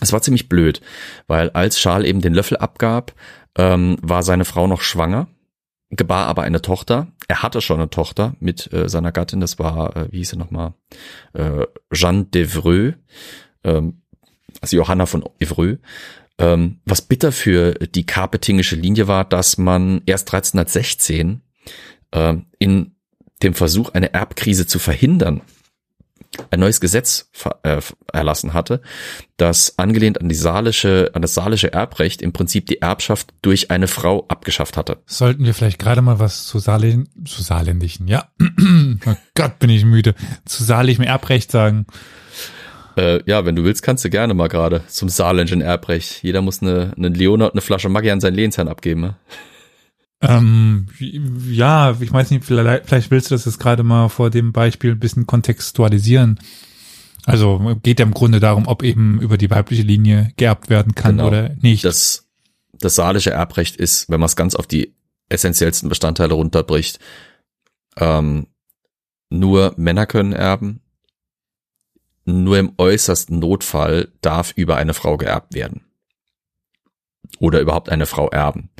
Es 0.00 0.12
war 0.12 0.22
ziemlich 0.22 0.48
blöd, 0.48 0.80
weil 1.26 1.50
als 1.50 1.76
Charles 1.76 2.08
eben 2.08 2.20
den 2.20 2.34
Löffel 2.34 2.56
abgab, 2.56 3.12
ähm, 3.56 3.96
war 4.00 4.22
seine 4.22 4.44
Frau 4.44 4.66
noch 4.66 4.80
schwanger, 4.80 5.28
gebar 5.90 6.26
aber 6.26 6.42
eine 6.42 6.62
Tochter. 6.62 7.08
Er 7.28 7.42
hatte 7.42 7.60
schon 7.60 7.80
eine 7.80 7.90
Tochter 7.90 8.34
mit 8.40 8.72
äh, 8.72 8.88
seiner 8.88 9.12
Gattin, 9.12 9.40
das 9.40 9.58
war, 9.58 9.96
äh, 9.96 10.08
wie 10.10 10.18
hieß 10.18 10.30
sie 10.30 10.38
nochmal, 10.38 10.74
äh, 11.34 11.66
Jeanne 11.92 12.24
d'Evreux, 12.24 12.94
ähm, 13.64 14.02
also 14.60 14.76
Johanna 14.76 15.06
von 15.06 15.24
Evreux. 15.38 15.78
Ähm, 16.40 16.80
was 16.86 17.02
bitter 17.02 17.32
für 17.32 17.74
die 17.74 18.06
karpetingische 18.06 18.76
Linie 18.76 19.06
war, 19.06 19.24
dass 19.24 19.58
man 19.58 20.00
erst 20.06 20.28
1316 20.28 21.42
äh, 22.12 22.34
in 22.58 22.92
dem 23.42 23.54
Versuch, 23.54 23.90
eine 23.90 24.12
Erbkrise 24.12 24.66
zu 24.66 24.78
verhindern, 24.78 25.42
ein 26.50 26.60
neues 26.60 26.80
Gesetz 26.80 27.30
äh, 27.62 27.80
erlassen 28.12 28.54
hatte, 28.54 28.80
das 29.36 29.78
angelehnt 29.78 30.20
an 30.20 30.28
die 30.28 30.34
salische, 30.34 31.10
an 31.14 31.22
das 31.22 31.34
salische 31.34 31.72
Erbrecht 31.72 32.22
im 32.22 32.32
Prinzip 32.32 32.66
die 32.66 32.80
Erbschaft 32.80 33.34
durch 33.42 33.70
eine 33.70 33.88
Frau 33.88 34.26
abgeschafft 34.28 34.76
hatte. 34.76 34.98
Sollten 35.06 35.44
wir 35.44 35.54
vielleicht 35.54 35.78
gerade 35.78 36.02
mal 36.02 36.20
was 36.20 36.46
zu 36.46 36.58
Saarländ 36.58 37.08
zu 37.28 37.42
Saarländischen, 37.42 38.08
ja. 38.08 38.28
oh 38.40 39.16
Gott, 39.34 39.58
bin 39.58 39.70
ich 39.70 39.84
müde. 39.84 40.14
Zu 40.44 40.64
saarlichem 40.64 41.04
Erbrecht 41.04 41.50
sagen. 41.50 41.86
Äh, 42.96 43.20
ja, 43.26 43.44
wenn 43.44 43.56
du 43.56 43.64
willst, 43.64 43.82
kannst 43.82 44.04
du 44.04 44.10
gerne 44.10 44.34
mal 44.34 44.48
gerade 44.48 44.82
zum 44.88 45.08
saarländischen 45.08 45.60
Erbrecht. 45.60 46.22
Jeder 46.22 46.42
muss 46.42 46.62
eine, 46.62 46.92
eine 46.96 47.08
Leona 47.08 47.46
und 47.46 47.52
eine 47.52 47.60
Flasche 47.60 47.88
Maggi 47.88 48.10
an 48.10 48.20
seinen 48.20 48.34
Lehnsherrn 48.34 48.68
abgeben. 48.68 49.00
Ne? 49.00 49.16
Ähm, 50.22 50.88
ja, 51.48 51.96
ich 51.98 52.12
weiß 52.12 52.30
nicht, 52.30 52.44
vielleicht, 52.44 52.86
vielleicht 52.86 53.10
willst 53.10 53.30
du 53.30 53.34
das 53.34 53.46
jetzt 53.46 53.58
gerade 53.58 53.82
mal 53.82 54.08
vor 54.08 54.30
dem 54.30 54.52
Beispiel 54.52 54.92
ein 54.92 55.00
bisschen 55.00 55.26
kontextualisieren. 55.26 56.38
Also 57.26 57.76
geht 57.82 58.00
ja 58.00 58.06
im 58.06 58.14
Grunde 58.14 58.40
darum, 58.40 58.66
ob 58.66 58.82
eben 58.82 59.20
über 59.20 59.38
die 59.38 59.50
weibliche 59.50 59.82
Linie 59.82 60.32
geerbt 60.36 60.68
werden 60.68 60.94
kann 60.94 61.16
genau. 61.16 61.28
oder 61.28 61.50
nicht. 61.60 61.84
Das, 61.84 62.26
das 62.72 62.94
saalische 62.94 63.30
Erbrecht 63.30 63.76
ist, 63.76 64.10
wenn 64.10 64.20
man 64.20 64.26
es 64.26 64.36
ganz 64.36 64.54
auf 64.54 64.66
die 64.66 64.94
essentiellsten 65.28 65.88
Bestandteile 65.88 66.34
runterbricht, 66.34 66.98
ähm, 67.96 68.46
nur 69.30 69.74
Männer 69.76 70.06
können 70.06 70.32
erben. 70.32 70.80
Nur 72.30 72.58
im 72.58 72.72
äußersten 72.78 73.38
Notfall 73.38 74.08
darf 74.20 74.52
über 74.56 74.76
eine 74.76 74.94
Frau 74.94 75.16
geerbt 75.16 75.54
werden. 75.54 75.82
Oder 77.38 77.60
überhaupt 77.60 77.88
eine 77.88 78.06
Frau 78.06 78.28
erben. 78.28 78.70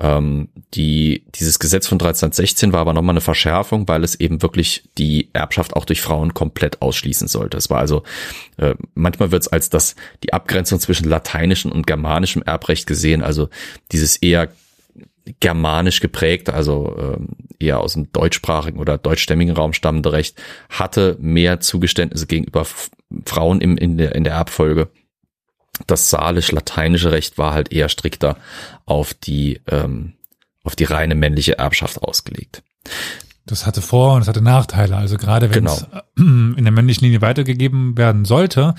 Ähm, 0.00 0.48
die, 0.74 1.24
dieses 1.34 1.58
Gesetz 1.58 1.88
von 1.88 1.96
1316 1.96 2.72
war 2.72 2.80
aber 2.80 2.92
nochmal 2.92 3.14
eine 3.14 3.20
Verschärfung, 3.20 3.88
weil 3.88 4.04
es 4.04 4.14
eben 4.14 4.42
wirklich 4.42 4.88
die 4.96 5.30
Erbschaft 5.32 5.74
auch 5.74 5.84
durch 5.84 6.00
Frauen 6.00 6.34
komplett 6.34 6.82
ausschließen 6.82 7.26
sollte. 7.26 7.56
Es 7.56 7.70
war 7.70 7.78
also, 7.78 8.04
äh, 8.58 8.74
manchmal 8.94 9.32
wird 9.32 9.42
es 9.42 9.48
als 9.48 9.70
das, 9.70 9.96
die 10.22 10.32
Abgrenzung 10.32 10.78
zwischen 10.78 11.08
lateinischem 11.08 11.72
und 11.72 11.86
germanischem 11.86 12.42
Erbrecht 12.42 12.86
gesehen, 12.86 13.22
also 13.22 13.48
dieses 13.90 14.16
eher 14.16 14.48
germanisch 15.40 16.00
geprägte, 16.00 16.54
also 16.54 16.96
ähm, 16.98 17.28
eher 17.58 17.80
aus 17.80 17.94
dem 17.94 18.12
deutschsprachigen 18.12 18.78
oder 18.78 18.98
deutschstämmigen 18.98 19.54
Raum 19.54 19.72
stammende 19.72 20.12
Recht, 20.12 20.40
hatte 20.68 21.16
mehr 21.20 21.60
Zugeständnisse 21.60 22.26
gegenüber 22.26 22.66
Frauen 23.24 23.60
im, 23.60 23.76
in, 23.76 23.98
der, 23.98 24.14
in 24.14 24.24
der 24.24 24.34
Erbfolge 24.34 24.88
das 25.86 26.10
salisch-lateinische 26.10 27.12
Recht 27.12 27.38
war 27.38 27.52
halt 27.52 27.72
eher 27.72 27.88
strikter 27.88 28.36
auf 28.86 29.14
die, 29.14 29.60
ähm, 29.68 30.14
auf 30.64 30.76
die 30.76 30.84
reine 30.84 31.14
männliche 31.14 31.58
Erbschaft 31.58 32.02
ausgelegt. 32.02 32.62
Das 33.46 33.66
hatte 33.66 33.80
Vor- 33.80 34.14
und 34.14 34.22
es 34.22 34.28
hatte 34.28 34.42
Nachteile. 34.42 34.96
Also 34.96 35.16
gerade 35.16 35.54
wenn 35.54 35.66
es 35.66 35.86
genau. 36.16 36.54
in 36.56 36.64
der 36.64 36.72
männlichen 36.72 37.04
Linie 37.04 37.22
weitergegeben 37.22 37.96
werden 37.96 38.24
sollte, 38.24 38.74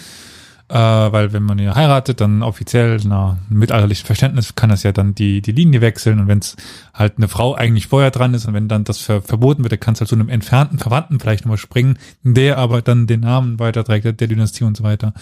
äh, 0.70 0.76
weil 0.76 1.34
wenn 1.34 1.44
man 1.44 1.58
ja 1.58 1.76
heiratet, 1.76 2.22
dann 2.22 2.44
offiziell 2.44 2.98
nach 3.06 3.38
mittelalterlichem 3.50 4.06
Verständnis 4.06 4.54
kann 4.56 4.70
das 4.70 4.84
ja 4.84 4.92
dann 4.92 5.16
die, 5.16 5.42
die 5.42 5.52
Linie 5.52 5.82
wechseln 5.82 6.20
und 6.20 6.28
wenn 6.28 6.40
es 6.40 6.56
halt 6.94 7.18
eine 7.18 7.28
Frau 7.28 7.56
eigentlich 7.56 7.88
vorher 7.88 8.12
dran 8.12 8.34
ist 8.34 8.46
und 8.46 8.54
wenn 8.54 8.68
dann 8.68 8.84
das 8.84 9.00
ver 9.00 9.22
verboten 9.22 9.64
wird, 9.64 9.72
dann 9.72 9.80
kann 9.80 9.96
es 9.96 10.02
halt 10.02 10.10
zu 10.10 10.16
einem 10.16 10.30
entfernten 10.30 10.78
Verwandten 10.78 11.20
vielleicht 11.20 11.46
nochmal 11.46 11.58
springen, 11.58 11.98
der 12.24 12.58
aber 12.60 12.82
dann 12.82 13.08
den 13.08 13.22
Namen 13.22 13.60
weiterträgt, 13.60 14.06
der 14.06 14.28
Dynastie 14.28 14.64
und 14.64 14.78
so 14.78 14.84
weiter. 14.84 15.14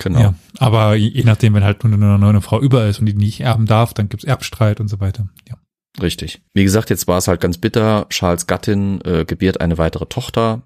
Genau. 0.00 0.20
Ja, 0.20 0.34
aber 0.58 0.96
je, 0.96 1.08
je 1.08 1.24
nachdem, 1.24 1.54
wenn 1.54 1.64
halt 1.64 1.82
nur 1.84 1.94
eine 1.94 2.18
neue 2.18 2.40
Frau 2.42 2.60
über 2.60 2.86
ist 2.86 2.98
und 2.98 3.06
die 3.06 3.14
nicht 3.14 3.40
erben 3.40 3.66
darf, 3.66 3.94
dann 3.94 4.08
gibt's 4.08 4.24
Erbstreit 4.24 4.80
und 4.80 4.88
so 4.88 5.00
weiter. 5.00 5.28
Ja. 5.48 5.56
Richtig. 6.02 6.42
Wie 6.52 6.64
gesagt, 6.64 6.90
jetzt 6.90 7.06
war 7.06 7.18
es 7.18 7.28
halt 7.28 7.40
ganz 7.40 7.58
bitter. 7.58 8.06
Charles 8.10 8.46
Gattin 8.46 9.00
äh, 9.04 9.24
gebiert 9.24 9.60
eine 9.60 9.78
weitere 9.78 10.06
Tochter. 10.06 10.62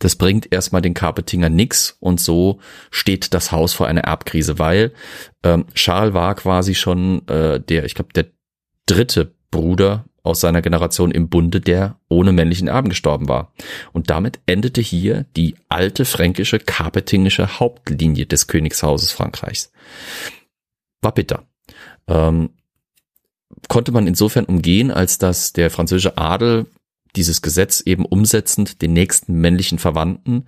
Das 0.00 0.16
bringt 0.16 0.52
erstmal 0.52 0.82
den 0.82 0.94
Carpetinger 0.94 1.50
nix 1.50 1.96
und 2.00 2.20
so 2.20 2.58
steht 2.90 3.32
das 3.34 3.52
Haus 3.52 3.74
vor 3.74 3.86
einer 3.86 4.00
Erbkrise, 4.00 4.58
weil 4.58 4.92
ähm, 5.44 5.66
Charles 5.74 6.14
war 6.14 6.34
quasi 6.34 6.74
schon 6.74 7.26
äh, 7.28 7.60
der, 7.60 7.84
ich 7.84 7.94
glaube, 7.94 8.12
der 8.14 8.26
dritte 8.86 9.34
Bruder 9.50 10.06
aus 10.22 10.40
seiner 10.40 10.62
Generation 10.62 11.10
im 11.10 11.28
Bunde, 11.28 11.60
der 11.60 11.98
ohne 12.08 12.32
männlichen 12.32 12.68
Erben 12.68 12.88
gestorben 12.88 13.28
war. 13.28 13.52
Und 13.92 14.10
damit 14.10 14.40
endete 14.46 14.80
hier 14.80 15.26
die 15.36 15.54
alte 15.68 16.04
fränkische 16.04 16.58
carpetingische 16.58 17.60
Hauptlinie 17.60 18.26
des 18.26 18.46
Königshauses 18.46 19.12
Frankreichs. 19.12 19.70
War 21.02 21.12
bitter. 21.12 21.46
Ähm, 22.06 22.50
konnte 23.68 23.92
man 23.92 24.06
insofern 24.06 24.46
umgehen, 24.46 24.90
als 24.90 25.18
dass 25.18 25.52
der 25.52 25.70
französische 25.70 26.16
Adel 26.16 26.66
dieses 27.16 27.42
Gesetz 27.42 27.80
eben 27.80 28.04
umsetzend 28.04 28.82
den 28.82 28.92
nächsten 28.92 29.34
männlichen 29.40 29.78
Verwandten, 29.78 30.46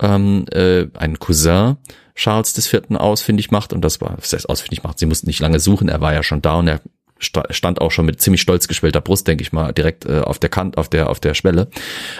ähm, 0.00 0.46
äh, 0.52 0.86
einen 0.94 1.18
Cousin 1.18 1.76
Charles 2.14 2.52
des 2.52 2.72
ausfindig 2.96 3.50
macht. 3.50 3.72
Und 3.72 3.82
das 3.82 4.00
war, 4.00 4.16
was 4.18 4.32
heißt 4.32 4.48
ausfindig 4.48 4.82
macht, 4.82 4.98
sie 4.98 5.06
mussten 5.06 5.26
nicht 5.26 5.40
lange 5.40 5.60
suchen, 5.60 5.88
er 5.88 6.00
war 6.00 6.12
ja 6.12 6.22
schon 6.22 6.42
da 6.42 6.56
und 6.56 6.68
er 6.68 6.80
stand 7.22 7.80
auch 7.80 7.92
schon 7.92 8.06
mit 8.06 8.20
ziemlich 8.20 8.40
stolz 8.40 8.66
geschwellter 8.66 9.00
Brust, 9.00 9.28
denke 9.28 9.42
ich 9.42 9.52
mal, 9.52 9.72
direkt 9.72 10.06
äh, 10.06 10.20
auf 10.20 10.38
der 10.40 10.50
Kant, 10.50 10.76
auf 10.76 10.88
der, 10.88 11.08
auf 11.08 11.20
der 11.20 11.34
Schwelle. 11.34 11.68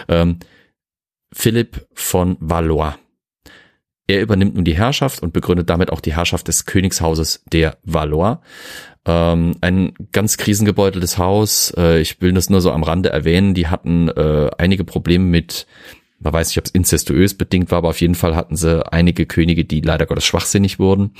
Ähm, 0.07 0.39
Philipp 1.33 1.87
von 1.93 2.37
Valois. 2.39 2.95
Er 4.07 4.21
übernimmt 4.21 4.55
nun 4.55 4.65
die 4.65 4.77
Herrschaft 4.77 5.21
und 5.21 5.33
begründet 5.33 5.69
damit 5.69 5.91
auch 5.91 6.01
die 6.01 6.15
Herrschaft 6.15 6.47
des 6.47 6.65
Königshauses 6.65 7.43
der 7.51 7.77
Valois. 7.83 8.39
Ähm, 9.05 9.55
ein 9.61 9.93
ganz 10.11 10.37
krisengebeuteltes 10.37 11.17
Haus. 11.17 11.73
Äh, 11.77 11.99
ich 11.99 12.21
will 12.21 12.33
das 12.33 12.49
nur 12.49 12.61
so 12.61 12.71
am 12.71 12.83
Rande 12.83 13.09
erwähnen. 13.09 13.53
Die 13.53 13.67
hatten 13.67 14.07
äh, 14.09 14.49
einige 14.57 14.83
Probleme 14.83 15.25
mit 15.25 15.67
man 16.23 16.33
weiß 16.33 16.49
nicht, 16.49 16.57
ob 16.57 16.65
es 16.65 16.71
incestuös 16.71 17.33
bedingt 17.33 17.69
war, 17.71 17.79
aber 17.79 17.89
auf 17.89 18.01
jeden 18.01 18.15
Fall 18.15 18.35
hatten 18.35 18.55
sie 18.55 18.85
einige 18.91 19.25
Könige, 19.25 19.65
die 19.65 19.81
leider 19.81 20.05
Gottes 20.05 20.25
schwachsinnig 20.25 20.79
wurden. 20.79 21.11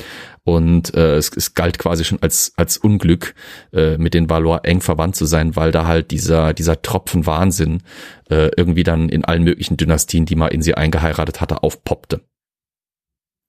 Und 0.44 0.94
äh, 0.96 1.16
es, 1.16 1.30
es 1.36 1.54
galt 1.54 1.78
quasi 1.78 2.06
schon 2.06 2.22
als, 2.22 2.54
als 2.56 2.78
Unglück, 2.78 3.36
äh, 3.74 3.98
mit 3.98 4.14
den 4.14 4.30
Valois 4.30 4.60
eng 4.64 4.82
verwandt 4.82 5.16
zu 5.16 5.26
sein, 5.26 5.56
weil 5.56 5.72
da 5.72 5.86
halt 5.86 6.12
dieser, 6.12 6.54
dieser 6.54 6.82
Tropfen 6.82 7.26
Wahnsinn 7.26 7.84
äh, 8.30 8.50
irgendwie 8.56 8.84
dann 8.84 9.10
in 9.10 9.26
allen 9.26 9.44
möglichen 9.44 9.78
Dynastien, 9.78 10.26
die 10.26 10.36
man 10.36 10.52
in 10.52 10.62
sie 10.62 10.76
eingeheiratet 10.76 11.42
hatte, 11.42 11.64
aufpoppte. 11.64 12.22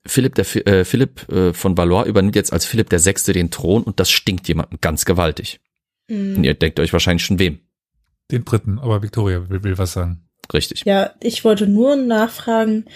Philipp, 0.07 0.35
der, 0.35 0.67
äh, 0.67 0.85
Philipp 0.85 1.29
äh, 1.31 1.53
von 1.53 1.77
Valois 1.77 2.05
übernimmt 2.05 2.37
jetzt 2.37 2.53
als 2.53 2.67
Philipp 2.67 2.91
der 2.91 2.99
Sechste 2.99 3.33
den 3.33 3.51
Thron 3.51 3.83
und 3.83 4.01
das 4.01 4.11
stinkt 4.11 4.49
jemanden 4.49 4.79
ganz 4.81 5.05
gewaltig. 5.05 5.61
Mhm. 6.09 6.37
Und 6.37 6.45
ihr 6.45 6.55
denkt 6.55 6.79
euch 6.81 6.93
wahrscheinlich 6.93 7.25
schon 7.25 7.39
wem. 7.39 7.61
Den 8.31 8.45
Dritten, 8.45 8.79
aber 8.79 9.03
Victoria 9.03 9.49
will, 9.49 9.63
will 9.65 9.79
was 9.79 9.93
sagen. 9.93 10.29
Richtig. 10.53 10.85
Ja, 10.85 11.13
ich 11.21 11.45
wollte 11.45 11.67
nur 11.67 11.97
nachfragen, 11.97 12.87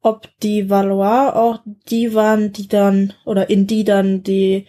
ob 0.00 0.28
die 0.42 0.70
Valois 0.70 1.32
auch 1.34 1.60
die 1.88 2.14
waren, 2.14 2.52
die 2.52 2.68
dann, 2.68 3.12
oder 3.24 3.50
in 3.50 3.66
die 3.66 3.84
dann 3.84 4.22
die 4.22 4.66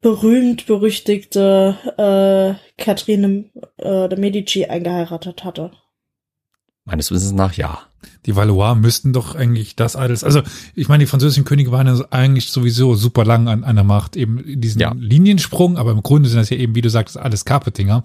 berühmt 0.00 0.66
berüchtigte 0.66 1.76
äh, 1.98 2.82
Catherine 2.82 3.50
äh, 3.78 4.08
de 4.08 4.18
Medici 4.18 4.64
eingeheiratet 4.66 5.44
hatte. 5.44 5.72
Meines 6.84 7.10
Wissens 7.10 7.32
nach 7.32 7.54
ja. 7.54 7.82
Die 8.26 8.36
Valois 8.36 8.74
müssten 8.74 9.12
doch 9.12 9.34
eigentlich 9.34 9.76
das 9.76 9.96
alles, 9.96 10.24
also 10.24 10.42
ich 10.74 10.88
meine, 10.88 11.04
die 11.04 11.08
französischen 11.08 11.44
Könige 11.44 11.72
waren 11.72 11.86
ja 11.86 12.04
eigentlich 12.10 12.50
sowieso 12.50 12.94
super 12.94 13.24
lang 13.24 13.48
an 13.48 13.64
einer 13.64 13.84
Macht, 13.84 14.16
eben 14.16 14.60
diesen 14.60 14.80
ja. 14.80 14.92
Liniensprung, 14.96 15.76
aber 15.76 15.92
im 15.92 16.02
Grunde 16.02 16.28
sind 16.28 16.38
das 16.38 16.50
ja 16.50 16.56
eben, 16.56 16.74
wie 16.74 16.82
du 16.82 16.90
sagst, 16.90 17.18
alles 17.18 17.44
Carpetinger. 17.44 18.02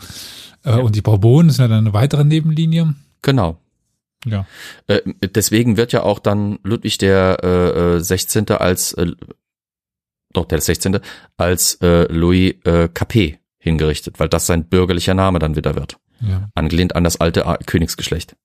Äh, 0.63 0.71
ja. 0.71 0.77
Und 0.77 0.95
die 0.95 1.01
Bourbonen 1.01 1.49
sind 1.49 1.63
ja 1.63 1.67
dann 1.67 1.85
eine 1.85 1.93
weitere 1.93 2.23
Nebenlinie. 2.23 2.95
Genau. 3.21 3.57
Ja. 4.25 4.45
Äh, 4.87 5.01
deswegen 5.35 5.77
wird 5.77 5.91
ja 5.91 6.03
auch 6.03 6.19
dann 6.19 6.59
Ludwig 6.63 6.97
der 6.97 7.43
äh, 7.43 8.03
16. 8.03 8.47
Äh, 8.47 8.53
als 8.53 8.93
äh, 8.93 9.11
doch 10.33 10.45
der 10.45 10.61
16. 10.61 10.99
als 11.37 11.75
äh, 11.81 12.11
Louis 12.11 12.55
äh, 12.63 12.87
Capet 12.93 13.39
hingerichtet, 13.57 14.19
weil 14.19 14.29
das 14.29 14.45
sein 14.45 14.65
bürgerlicher 14.65 15.13
Name 15.13 15.39
dann 15.39 15.55
wieder 15.55 15.75
wird. 15.75 15.97
Ja. 16.21 16.49
Angelehnt 16.55 16.95
an 16.95 17.03
das 17.03 17.19
alte 17.19 17.43
Königsgeschlecht. 17.65 18.35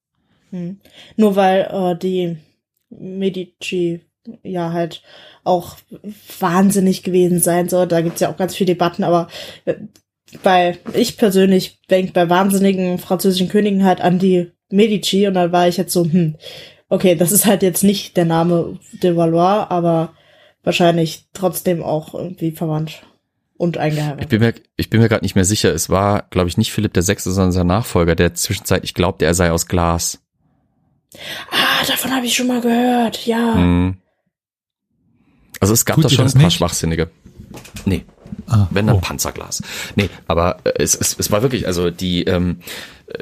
Hm. 0.50 0.80
Nur 1.16 1.36
weil 1.36 1.68
äh, 1.70 1.98
die 1.98 2.36
Medici 2.90 4.00
ja 4.42 4.72
halt 4.72 5.02
auch 5.44 5.76
wahnsinnig 6.38 7.02
gewesen 7.02 7.40
sein 7.40 7.68
soll. 7.68 7.86
Da 7.86 8.00
gibt's 8.00 8.20
ja 8.20 8.30
auch 8.30 8.36
ganz 8.36 8.54
viele 8.54 8.72
Debatten, 8.74 9.04
aber 9.04 9.28
äh, 9.64 9.74
bei 10.42 10.78
ich 10.92 11.16
persönlich 11.16 11.80
denke 11.88 12.12
bei 12.12 12.28
wahnsinnigen 12.28 12.98
französischen 12.98 13.48
Königen 13.48 13.84
halt 13.84 14.00
an 14.00 14.18
die 14.18 14.50
Medici 14.70 15.26
und 15.26 15.34
dann 15.34 15.52
war 15.52 15.68
ich 15.68 15.76
jetzt 15.76 15.92
so, 15.92 16.04
hm, 16.04 16.36
okay, 16.88 17.14
das 17.14 17.32
ist 17.32 17.46
halt 17.46 17.62
jetzt 17.62 17.84
nicht 17.84 18.16
der 18.16 18.24
Name 18.24 18.78
de 19.02 19.16
Valois, 19.16 19.66
aber 19.68 20.14
wahrscheinlich 20.64 21.28
trotzdem 21.32 21.82
auch 21.82 22.14
irgendwie 22.14 22.50
verwandt 22.50 23.02
und 23.56 23.78
eingeheiratet. 23.78 24.24
Ich 24.24 24.28
bin 24.28 24.40
mir, 24.40 24.54
ich 24.76 24.90
bin 24.90 25.00
mir 25.00 25.08
gerade 25.08 25.24
nicht 25.24 25.36
mehr 25.36 25.44
sicher. 25.44 25.72
Es 25.72 25.88
war, 25.88 26.26
glaube 26.30 26.48
ich, 26.48 26.58
nicht 26.58 26.72
Philipp 26.72 26.92
der 26.92 27.02
Sechste, 27.02 27.30
sondern 27.30 27.52
sein 27.52 27.68
Nachfolger, 27.68 28.14
der 28.14 28.34
zwischenzeitlich 28.34 28.94
glaubte, 28.94 29.24
er 29.24 29.34
sei 29.34 29.50
aus 29.52 29.66
Glas. 29.66 30.25
Ah, 31.50 31.84
davon 31.86 32.14
habe 32.14 32.26
ich 32.26 32.34
schon 32.34 32.46
mal 32.46 32.60
gehört, 32.60 33.26
ja. 33.26 33.54
Hm. 33.54 33.96
Also 35.60 35.74
es 35.74 35.84
gab 35.84 35.96
Tut 35.96 36.04
da 36.04 36.08
schon 36.10 36.26
ein 36.26 36.32
paar 36.32 36.42
nicht? 36.42 36.56
Schwachsinnige. 36.56 37.10
Nee. 37.84 38.04
Ah, 38.48 38.66
Wenn 38.70 38.86
dann 38.86 38.96
oh. 38.96 39.00
Panzerglas. 39.00 39.62
Nee, 39.94 40.10
aber 40.28 40.58
äh, 40.64 40.72
es, 40.78 40.94
es, 40.94 41.16
es 41.18 41.30
war 41.30 41.42
wirklich, 41.42 41.66
also 41.66 41.90
die, 41.90 42.24
ähm, 42.24 42.60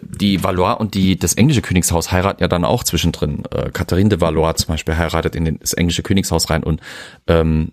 die 0.03 0.43
Valois 0.43 0.75
und 0.75 0.95
die, 0.95 1.17
das 1.19 1.35
englische 1.35 1.63
Königshaus 1.63 2.13
heiraten 2.13 2.43
ja 2.43 2.49
dann 2.49 2.65
auch 2.65 2.85
zwischendrin. 2.85 3.45
Äh, 3.51 3.71
Catherine 3.71 4.09
de 4.09 4.21
Valois 4.21 4.55
zum 4.55 4.69
Beispiel 4.69 4.97
heiratet 4.97 5.35
in 5.35 5.59
das 5.59 5.73
englische 5.73 6.03
Königshaus 6.03 6.51
rein 6.51 6.63
und 6.63 6.81
ähm, 7.27 7.73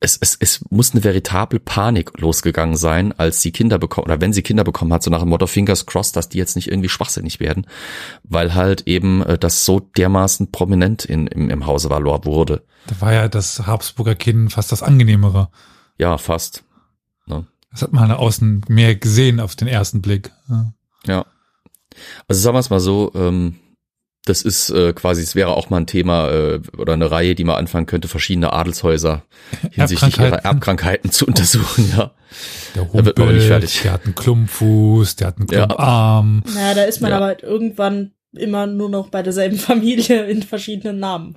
es, 0.00 0.16
es, 0.20 0.36
es 0.38 0.64
muss 0.70 0.92
eine 0.92 1.02
veritable 1.02 1.58
Panik 1.58 2.18
losgegangen 2.20 2.76
sein, 2.76 3.12
als 3.18 3.42
sie 3.42 3.50
Kinder 3.50 3.78
bekommen, 3.78 4.04
oder 4.04 4.20
wenn 4.20 4.32
sie 4.32 4.42
Kinder 4.42 4.62
bekommen 4.62 4.92
hat, 4.92 5.02
so 5.02 5.10
nach 5.10 5.20
dem 5.20 5.30
Motto 5.30 5.46
Fingers 5.46 5.86
crossed, 5.86 6.14
dass 6.14 6.28
die 6.28 6.38
jetzt 6.38 6.54
nicht 6.54 6.68
irgendwie 6.68 6.88
schwachsinnig 6.88 7.40
werden, 7.40 7.66
weil 8.22 8.54
halt 8.54 8.82
eben 8.86 9.22
äh, 9.22 9.38
das 9.38 9.64
so 9.64 9.80
dermaßen 9.80 10.52
prominent 10.52 11.04
in, 11.04 11.26
im, 11.26 11.50
im 11.50 11.66
Hause 11.66 11.90
Valois 11.90 12.20
wurde. 12.24 12.64
Da 12.86 13.00
war 13.00 13.12
ja 13.12 13.28
das 13.28 13.66
Habsburger 13.66 14.14
Kind 14.14 14.52
fast 14.52 14.70
das 14.70 14.82
angenehmere. 14.82 15.50
Ja, 15.98 16.16
fast. 16.16 16.64
Ne? 17.26 17.46
Das 17.72 17.82
hat 17.82 17.92
man 17.92 18.10
außen 18.12 18.64
mehr 18.68 18.94
gesehen 18.94 19.40
auf 19.40 19.56
den 19.56 19.66
ersten 19.66 20.00
Blick. 20.00 20.30
Ja. 20.48 20.72
ja. 21.06 21.26
Also 22.28 22.40
sagen 22.40 22.54
wir 22.54 22.60
es 22.60 22.70
mal 22.70 22.80
so, 22.80 23.10
ähm, 23.16 23.56
das 24.28 24.42
ist 24.42 24.70
äh, 24.70 24.92
quasi, 24.92 25.22
es 25.22 25.34
wäre 25.34 25.56
auch 25.56 25.70
mal 25.70 25.78
ein 25.78 25.86
Thema 25.86 26.30
äh, 26.30 26.60
oder 26.76 26.92
eine 26.92 27.10
Reihe, 27.10 27.34
die 27.34 27.44
man 27.44 27.56
anfangen 27.56 27.86
könnte, 27.86 28.08
verschiedene 28.08 28.52
Adelshäuser 28.52 29.22
hinsichtlich 29.70 30.18
ihrer 30.18 30.44
Erbkrankheiten 30.44 31.10
zu 31.10 31.26
untersuchen, 31.26 31.92
ja. 31.96 32.12
Der 32.74 32.92
Humpel, 32.92 33.14
da 33.14 33.24
nicht 33.26 33.46
fertig. 33.46 33.82
der 33.82 33.92
hat 33.92 34.04
einen 34.04 34.14
Klumpfuß, 34.14 35.16
der 35.16 35.28
hat 35.28 35.38
einen 35.38 35.46
Klumparm. 35.46 36.42
Ja. 36.46 36.54
Naja, 36.54 36.74
da 36.74 36.84
ist 36.84 37.00
man 37.00 37.10
ja. 37.10 37.16
aber 37.16 37.42
irgendwann 37.42 38.12
immer 38.32 38.66
nur 38.66 38.88
noch 38.88 39.08
bei 39.08 39.22
derselben 39.22 39.56
Familie 39.58 40.26
in 40.26 40.42
verschiedenen 40.42 40.98
Namen. 40.98 41.36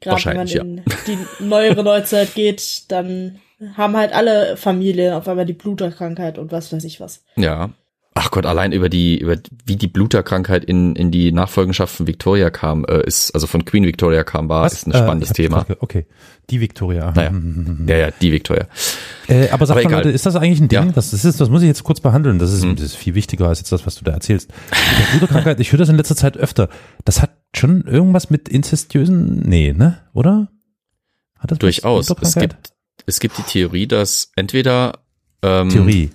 Gerade 0.00 0.24
wenn 0.24 0.36
man 0.36 0.48
in 0.48 0.76
ja. 0.78 0.82
die 1.06 1.44
neuere 1.44 1.84
Neuzeit 1.84 2.34
geht, 2.34 2.90
dann 2.90 3.38
haben 3.76 3.96
halt 3.96 4.12
alle 4.12 4.56
Familien 4.56 5.14
auf 5.14 5.28
einmal 5.28 5.46
die 5.46 5.52
Bluterkrankheit 5.52 6.38
und 6.38 6.50
was 6.50 6.72
weiß 6.72 6.82
ich 6.84 7.00
was. 7.00 7.24
Ja. 7.36 7.70
Ach 8.14 8.30
Gott, 8.30 8.44
allein 8.44 8.72
über 8.72 8.90
die, 8.90 9.18
über 9.18 9.36
wie 9.64 9.76
die 9.76 9.86
Bluterkrankheit 9.86 10.66
in, 10.66 10.94
in 10.96 11.10
die 11.10 11.32
Nachfolgenschaft 11.32 11.96
von 11.96 12.06
Victoria 12.06 12.50
kam, 12.50 12.84
äh, 12.84 13.02
ist, 13.06 13.34
also 13.34 13.46
von 13.46 13.64
Queen 13.64 13.86
Victoria 13.86 14.22
kam, 14.22 14.50
war, 14.50 14.64
was? 14.64 14.74
ist 14.74 14.86
ein 14.86 14.92
spannendes 14.92 15.30
äh, 15.30 15.34
Thema. 15.34 15.64
Okay. 15.80 16.04
Die 16.50 16.60
Victoria. 16.60 17.12
Naja. 17.16 17.32
ja, 17.86 17.96
ja, 17.96 18.10
die 18.10 18.32
Victoria. 18.32 18.66
Äh, 19.28 19.48
aber 19.48 19.64
sag 19.64 19.78
aber 19.78 19.88
mal, 19.88 19.96
Leute, 19.96 20.10
ist 20.10 20.26
das 20.26 20.36
eigentlich 20.36 20.60
ein 20.60 20.68
Ding? 20.68 20.86
Ja. 20.88 20.92
Das, 20.92 21.12
das, 21.12 21.24
ist, 21.24 21.40
das 21.40 21.48
muss 21.48 21.62
ich 21.62 21.68
jetzt 21.68 21.84
kurz 21.84 22.00
behandeln. 22.00 22.38
Das 22.38 22.52
ist, 22.52 22.64
mhm. 22.64 22.76
das 22.76 22.84
ist 22.84 22.96
viel 22.96 23.14
wichtiger 23.14 23.48
als 23.48 23.60
jetzt 23.60 23.72
das, 23.72 23.86
was 23.86 23.94
du 23.94 24.04
da 24.04 24.12
erzählst. 24.12 24.50
Mit 24.50 24.98
der 24.98 25.10
Bluterkrankheit, 25.12 25.60
ich 25.60 25.72
höre 25.72 25.78
das 25.78 25.88
in 25.88 25.96
letzter 25.96 26.16
Zeit 26.16 26.36
öfter. 26.36 26.68
Das 27.06 27.22
hat 27.22 27.30
schon 27.56 27.82
irgendwas 27.86 28.28
mit 28.28 28.48
inzestiösen, 28.48 29.40
nee, 29.46 29.72
ne? 29.72 30.00
Oder? 30.12 30.48
Hat 31.38 31.50
das 31.50 31.58
Durchaus. 31.58 32.10
Es 32.20 32.34
gibt, 32.34 32.72
es 33.06 33.20
gibt 33.20 33.38
die 33.38 33.42
Theorie, 33.42 33.86
dass 33.86 34.32
entweder 34.36 34.98
ähm, 35.42 35.70
Theorie. 35.70 36.10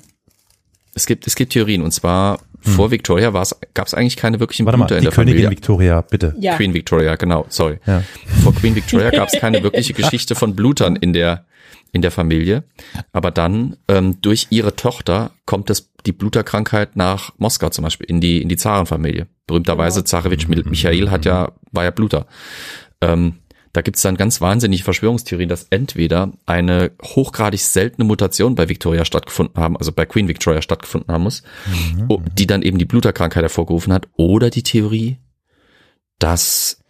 Es 0.97 1.05
gibt, 1.05 1.27
es 1.27 1.35
gibt 1.35 1.53
Theorien 1.53 1.83
und 1.83 1.91
zwar 1.91 2.39
hm. 2.63 2.73
vor 2.73 2.91
Victoria 2.91 3.31
war 3.31 3.43
es, 3.43 3.55
gab 3.75 3.85
es 3.85 3.93
eigentlich 3.93 4.17
keine 4.17 4.39
wirklichen 4.39 4.65
Warte 4.65 4.79
Blüter 4.79 4.95
mal, 4.95 4.97
in 4.97 5.03
der 5.03 5.13
Königin 5.13 5.35
Familie. 5.35 5.51
Victoria, 5.51 6.01
bitte. 6.01 6.35
Ja. 6.39 6.55
Queen 6.55 6.73
Victoria, 6.73 7.15
genau, 7.15 7.45
sorry. 7.49 7.79
Ja. 7.85 8.03
Vor 8.43 8.53
Queen 8.55 8.75
Victoria 8.75 9.11
gab 9.11 9.31
es 9.31 9.39
keine 9.39 9.61
wirkliche 9.61 9.93
Geschichte 9.93 10.33
von 10.33 10.55
Blutern 10.55 10.95
in 10.95 11.13
der 11.13 11.45
in 11.93 12.01
der 12.01 12.11
Familie. 12.11 12.63
Aber 13.13 13.31
dann 13.31 13.77
ähm, 13.87 14.19
durch 14.21 14.47
ihre 14.49 14.75
Tochter 14.75 15.31
kommt 15.45 15.69
es 15.69 15.91
die 16.05 16.11
Bluterkrankheit 16.11 16.95
nach 16.95 17.31
Moskau 17.37 17.69
zum 17.69 17.83
Beispiel 17.83 18.07
in 18.09 18.19
die 18.19 18.41
in 18.41 18.49
die 18.49 18.57
Zarenfamilie. 18.57 19.27
Berühmterweise 19.45 20.03
Zarewitsch 20.03 20.47
Michael 20.47 21.11
hat 21.11 21.25
ja 21.25 21.51
war 21.71 21.83
ja 21.83 21.91
Bluter. 21.91 22.25
Ähm, 23.01 23.35
da 23.77 23.83
gibt 23.83 23.97
es 23.97 24.01
dann 24.01 24.17
ganz 24.17 24.41
wahnsinnige 24.41 24.83
Verschwörungstheorien, 24.83 25.49
dass 25.49 25.67
entweder 25.69 26.33
eine 26.47 26.93
hochgradig 27.03 27.59
seltene 27.59 28.05
Mutation 28.05 28.55
bei 28.55 28.69
Victoria 28.69 29.05
stattgefunden 29.05 29.61
haben, 29.61 29.77
also 29.77 29.91
bei 29.91 30.07
Queen 30.07 30.27
Victoria 30.27 30.63
stattgefunden 30.63 31.13
haben 31.13 31.21
muss, 31.21 31.43
mhm. 31.67 32.25
die 32.33 32.47
dann 32.47 32.63
eben 32.63 32.79
die 32.79 32.85
Bluterkrankheit 32.85 33.43
hervorgerufen 33.43 33.93
hat, 33.93 34.07
oder 34.15 34.49
die 34.49 34.63
Theorie, 34.63 35.19
dass 36.17 36.83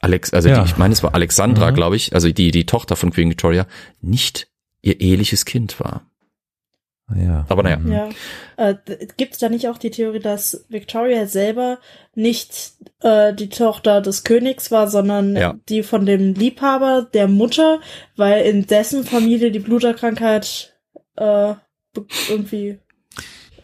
Alex, 0.00 0.34
also 0.34 0.48
ja. 0.48 0.64
die, 0.64 0.70
ich 0.70 0.76
meine, 0.76 0.92
es 0.92 1.04
war 1.04 1.14
Alexandra, 1.14 1.70
mhm. 1.70 1.76
glaube 1.76 1.94
ich, 1.94 2.16
also 2.16 2.32
die, 2.32 2.50
die 2.50 2.66
Tochter 2.66 2.96
von 2.96 3.12
Queen 3.12 3.30
Victoria, 3.30 3.68
nicht 4.00 4.48
ihr 4.82 5.00
eheliches 5.00 5.44
Kind 5.44 5.78
war. 5.78 6.10
Ja. 7.14 7.46
Aber 7.48 7.62
naja. 7.62 7.78
Ja. 7.86 8.08
Äh, 8.56 8.74
Gibt 9.16 9.34
es 9.34 9.38
da 9.38 9.48
nicht 9.48 9.68
auch 9.68 9.78
die 9.78 9.90
Theorie, 9.90 10.20
dass 10.20 10.64
Victoria 10.68 11.26
selber 11.26 11.78
nicht 12.14 12.72
äh, 13.00 13.34
die 13.34 13.48
Tochter 13.48 14.00
des 14.00 14.24
Königs 14.24 14.70
war, 14.70 14.88
sondern 14.88 15.36
ja. 15.36 15.54
die 15.68 15.82
von 15.82 16.06
dem 16.06 16.34
Liebhaber 16.34 17.08
der 17.12 17.28
Mutter, 17.28 17.80
weil 18.16 18.44
in 18.44 18.66
dessen 18.66 19.04
Familie 19.04 19.50
die 19.50 19.58
Bluterkrankheit 19.58 20.74
äh, 21.16 21.54
irgendwie 22.28 22.78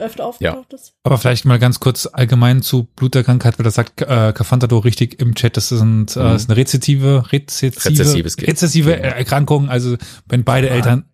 öfter 0.00 0.26
aufgetaucht 0.26 0.72
ja. 0.72 0.76
ist? 0.76 0.94
Aber 1.02 1.18
vielleicht 1.18 1.44
mal 1.44 1.58
ganz 1.58 1.78
kurz 1.78 2.06
allgemein 2.06 2.62
zu 2.62 2.84
Bluterkrankheit, 2.96 3.58
weil 3.58 3.64
das 3.64 3.74
sagt 3.74 4.00
äh, 4.02 4.32
Cafantado 4.32 4.78
richtig 4.78 5.20
im 5.20 5.34
Chat, 5.34 5.56
das 5.56 5.68
sind, 5.68 6.16
äh, 6.16 6.20
mhm. 6.20 6.36
ist 6.36 6.48
eine 6.48 6.56
rezessive, 6.56 7.24
rezessive, 7.30 8.24
rezessive 8.46 8.98
Erkrankung, 8.98 9.68
also 9.68 9.96
wenn 10.26 10.44
beide 10.44 10.70
ah. 10.70 10.74
Eltern 10.74 11.09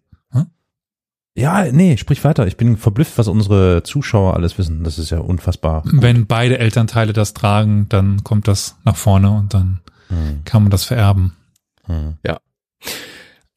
ja, 1.37 1.70
nee, 1.70 1.96
sprich 1.99 2.25
weiter. 2.25 2.46
Ich 2.46 2.57
bin 2.57 2.77
verblüfft, 2.79 3.18
was 3.18 3.29
unsere 3.29 3.83
Zuschauer 3.83 4.35
alles 4.35 4.57
wissen. 4.59 4.83
Das 4.85 4.99
ist 4.99 5.11
ja 5.11 5.18
unfassbar. 5.18 5.83
Gut. 5.83 6.01
Wenn 6.01 6.27
beide 6.27 6.59
Elternteile 6.59 7.12
das 7.12 7.35
tragen, 7.35 7.87
dann 7.90 8.25
kommt 8.25 8.49
das 8.49 8.77
nach 8.85 8.96
vorne 8.96 9.31
und 9.31 9.53
dann 9.53 9.81
hm. 10.09 10.40
kann 10.44 10.62
man 10.62 10.70
das 10.70 10.85
vererben. 10.85 11.37
Hm. 11.85 12.14
Ja. 12.27 12.38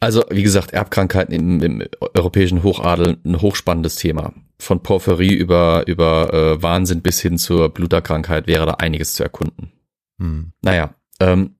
Also, 0.01 0.23
wie 0.29 0.43
gesagt, 0.43 0.71
Erbkrankheiten 0.71 1.33
im, 1.33 1.61
im 1.61 1.83
europäischen 2.13 2.63
Hochadel 2.63 3.17
ein 3.25 3.41
hochspannendes 3.41 3.95
Thema. 3.95 4.33
Von 4.57 4.83
Porphyrie 4.83 5.33
über, 5.33 5.87
über 5.87 6.33
äh, 6.33 6.61
Wahnsinn 6.61 7.01
bis 7.01 7.21
hin 7.21 7.37
zur 7.37 7.69
Bluterkrankheit 7.69 8.47
wäre 8.47 8.65
da 8.65 8.73
einiges 8.73 9.13
zu 9.13 9.23
erkunden. 9.23 9.71
Hm. 10.19 10.51
Naja, 10.61 10.95
ähm, 11.21 11.55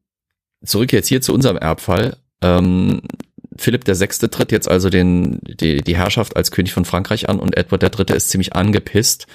zurück 0.65 0.91
jetzt 0.91 1.08
hier 1.08 1.21
zu 1.21 1.34
unserem 1.34 1.58
Erbfall. 1.58 2.17
Ähm, 2.41 3.01
Philipp 3.60 3.84
der 3.86 3.95
Sechste 3.95 4.30
tritt 4.30 4.52
jetzt 4.52 4.69
also 4.69 4.89
den, 4.89 5.39
die, 5.43 5.82
die 5.82 5.98
Herrschaft 5.98 6.36
als 6.36 6.52
König 6.52 6.74
von 6.74 6.86
Frankreich 6.86 7.28
an 7.30 7.39
und 7.39 7.58
Edward 7.58 7.82
der 7.82 7.89
Dritte 7.89 8.13
ist 8.13 8.30
ziemlich 8.30 8.56
angepisst, 8.56 9.28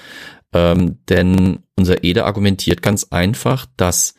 ähm, 0.53 0.97
denn 1.09 1.59
unser 1.75 2.03
Ede 2.03 2.25
argumentiert 2.25 2.81
ganz 2.81 3.07
einfach, 3.11 3.67
dass 3.77 4.15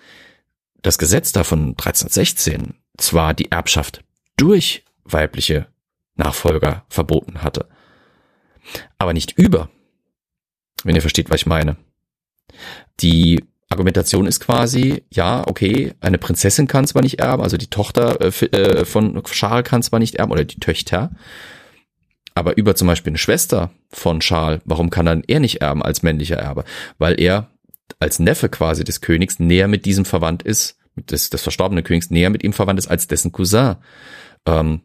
das 0.82 0.98
Gesetz 0.98 1.32
da 1.32 1.42
von 1.42 1.70
1316 1.70 2.74
zwar 2.96 3.34
die 3.34 3.50
Erbschaft 3.50 4.04
durch 4.36 4.84
weibliche 5.04 5.66
Nachfolger 6.14 6.84
verboten 6.88 7.42
hatte, 7.42 7.68
aber 8.98 9.12
nicht 9.12 9.32
über, 9.32 9.70
wenn 10.84 10.94
ihr 10.94 11.02
versteht, 11.02 11.30
was 11.30 11.40
ich 11.40 11.46
meine. 11.46 11.76
Die 13.00 13.44
Argumentation 13.68 14.26
ist 14.26 14.40
quasi, 14.40 15.02
ja, 15.10 15.46
okay, 15.46 15.94
eine 16.00 16.18
Prinzessin 16.18 16.68
kann 16.68 16.86
zwar 16.86 17.02
nicht 17.02 17.18
erben, 17.18 17.42
also 17.42 17.56
die 17.56 17.66
Tochter 17.66 18.20
äh, 18.20 18.46
äh, 18.46 18.84
von 18.84 19.22
Charles 19.24 19.64
kann 19.64 19.82
zwar 19.82 19.98
nicht 19.98 20.16
erben 20.16 20.30
oder 20.30 20.44
die 20.44 20.60
Töchter, 20.60 21.10
aber 22.34 22.56
über 22.56 22.76
zum 22.76 22.86
Beispiel 22.86 23.10
eine 23.10 23.18
Schwester 23.18 23.70
von 23.88 24.20
Charles, 24.20 24.60
warum 24.64 24.90
kann 24.90 25.06
dann 25.06 25.24
er 25.26 25.40
nicht 25.40 25.62
erben 25.62 25.82
als 25.82 26.02
männlicher 26.02 26.36
Erbe? 26.36 26.64
Weil 26.98 27.20
er 27.20 27.50
als 27.98 28.18
Neffe 28.18 28.48
quasi 28.48 28.84
des 28.84 29.00
Königs 29.00 29.38
näher 29.38 29.68
mit 29.68 29.84
diesem 29.84 30.04
verwandt 30.04 30.42
ist, 30.42 30.78
des, 30.94 31.30
des 31.30 31.42
verstorbenen 31.42 31.82
Königs 31.82 32.10
näher 32.10 32.30
mit 32.30 32.44
ihm 32.44 32.52
verwandt 32.52 32.78
ist 32.78 32.88
als 32.88 33.08
dessen 33.08 33.32
Cousin. 33.32 33.76
Ähm, 34.46 34.82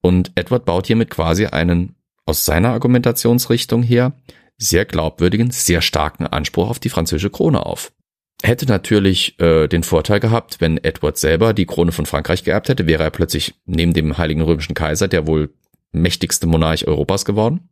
und 0.00 0.32
Edward 0.34 0.64
baut 0.64 0.86
hiermit 0.86 1.10
quasi 1.10 1.46
einen 1.46 1.94
aus 2.26 2.44
seiner 2.44 2.70
Argumentationsrichtung 2.70 3.82
her 3.82 4.12
sehr 4.56 4.84
glaubwürdigen, 4.84 5.50
sehr 5.50 5.82
starken 5.82 6.26
Anspruch 6.26 6.68
auf 6.68 6.78
die 6.78 6.90
französische 6.90 7.30
Krone 7.30 7.64
auf 7.64 7.92
hätte 8.44 8.66
natürlich 8.66 9.40
äh, 9.40 9.68
den 9.68 9.82
Vorteil 9.82 10.20
gehabt, 10.20 10.60
wenn 10.60 10.82
Edward 10.82 11.16
selber 11.16 11.54
die 11.54 11.66
Krone 11.66 11.92
von 11.92 12.06
Frankreich 12.06 12.44
geerbt 12.44 12.68
hätte, 12.68 12.86
wäre 12.86 13.02
er 13.02 13.10
plötzlich 13.10 13.54
neben 13.64 13.94
dem 13.94 14.18
Heiligen 14.18 14.42
Römischen 14.42 14.74
Kaiser 14.74 15.08
der 15.08 15.26
wohl 15.26 15.54
mächtigste 15.92 16.46
Monarch 16.46 16.86
Europas 16.86 17.24
geworden. 17.24 17.68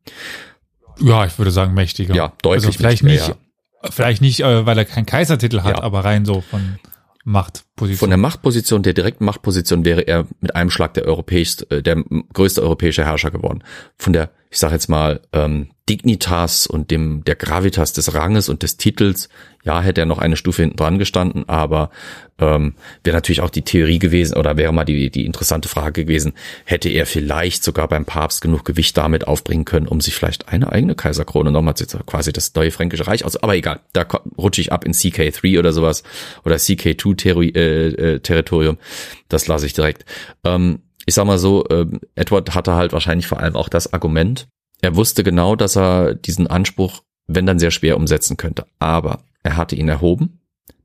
Ja, 1.01 1.27
ich 1.27 1.39
würde 1.39 1.51
sagen 1.51 1.75
mächtiger. 1.75 2.15
Ja, 2.15 2.33
deutlich 2.43 2.67
also 2.67 2.79
vielleicht 2.79 3.03
mächtiger, 3.03 3.35
nicht, 3.35 3.83
ja. 3.83 3.91
vielleicht 3.91 4.23
nicht, 4.23 4.41
äh, 4.41 4.67
weil 4.67 4.79
er 4.79 4.85
keinen 4.85 5.07
Kaisertitel 5.07 5.61
hat, 5.61 5.79
ja. 5.79 5.83
aber 5.83 6.05
rein 6.05 6.25
so 6.25 6.41
von 6.41 6.79
Machtposition. 7.25 7.99
Von 7.99 8.11
der 8.11 8.19
Machtposition, 8.19 8.83
der 8.83 8.95
direkten 8.95 9.25
Machtposition 9.25 9.85
wäre 9.85 10.03
er 10.03 10.27
mit 10.41 10.55
einem 10.57 10.71
Schlag 10.71 10.95
der 10.95 11.05
europäischste, 11.05 11.71
äh, 11.71 11.83
der 11.83 12.03
größte 12.33 12.63
europäische 12.63 13.05
Herrscher 13.05 13.31
geworden. 13.31 13.63
Von 13.97 14.13
der, 14.13 14.31
ich 14.51 14.59
sage 14.59 14.75
jetzt 14.75 14.89
mal, 14.89 15.21
ähm, 15.33 15.71
Dignitas 15.89 16.67
und 16.67 16.91
dem 16.93 17.25
der 17.25 17.35
Gravitas 17.35 17.93
des 17.93 18.15
Ranges 18.15 18.49
und 18.49 18.63
des 18.63 18.77
Titels, 18.77 19.29
ja, 19.65 19.81
hätte 19.81 20.03
er 20.03 20.07
noch 20.07 20.19
eine 20.19 20.37
Stufe 20.37 20.63
hinten 20.63 20.77
dran 20.77 20.99
gestanden, 20.99 21.49
aber 21.49 21.91
ähm, 22.39 22.75
wäre 23.03 23.17
natürlich 23.17 23.41
auch 23.41 23.51
die 23.51 23.63
Theorie 23.63 23.99
gewesen 23.99 24.37
oder 24.37 24.57
wäre 24.57 24.73
mal 24.73 24.85
die, 24.85 25.11
die 25.11 25.27
interessante 25.27 25.69
Frage 25.69 26.05
gewesen, 26.05 26.35
hätte 26.65 26.89
er 26.89 27.05
vielleicht 27.07 27.65
sogar 27.65 27.89
beim 27.89 28.05
Papst 28.05 28.43
genug 28.43 28.65
Gewicht 28.65 28.97
damit 28.97 29.27
aufbringen 29.27 29.65
können, 29.65 29.89
um 29.89 30.01
sich 30.01 30.15
vielleicht 30.15 30.49
eine 30.49 30.71
eigene 30.71 30.95
Kaiserkrone 30.95 31.51
nochmal 31.51 31.75
zu 31.75 31.87
quasi 32.07 32.33
das 32.33 32.55
neue 32.55 32.71
fränkische 32.71 33.09
Reich 33.09 33.25
aus. 33.25 33.37
Aber 33.37 33.57
egal, 33.57 33.81
da 33.93 34.07
rutsche 34.39 34.61
ich 34.61 34.71
ab 34.73 34.85
in 34.85 34.93
CK3 34.93 35.59
oder 35.59 35.73
sowas 35.73 36.05
oder 36.45 36.55
CK2-Territorium. 36.57 38.77
Äh, 38.77 38.79
äh, 38.79 38.83
das 39.29 39.49
lasse 39.49 39.67
ich 39.67 39.73
direkt. 39.73 40.05
Ähm, 40.45 40.83
ich 41.07 41.15
sag 41.15 41.25
mal 41.25 41.39
so, 41.39 41.67
äh, 41.67 41.87
Edward 42.15 42.55
hatte 42.55 42.75
halt 42.75 42.93
wahrscheinlich 42.93 43.27
vor 43.27 43.41
allem 43.41 43.57
auch 43.57 43.69
das 43.69 43.93
Argument, 43.93 44.47
er 44.83 44.97
wusste 44.97 45.23
genau, 45.23 45.57
dass 45.57 45.77
er 45.77 46.15
diesen 46.15 46.47
Anspruch, 46.47 47.03
wenn 47.27 47.47
dann 47.47 47.59
sehr 47.59 47.71
schwer 47.71 47.97
umsetzen 47.97 48.37
könnte. 48.37 48.67
Aber 48.79 49.25
er 49.43 49.57
hatte 49.57 49.77
ihn 49.77 49.89
erhoben. 49.89 50.41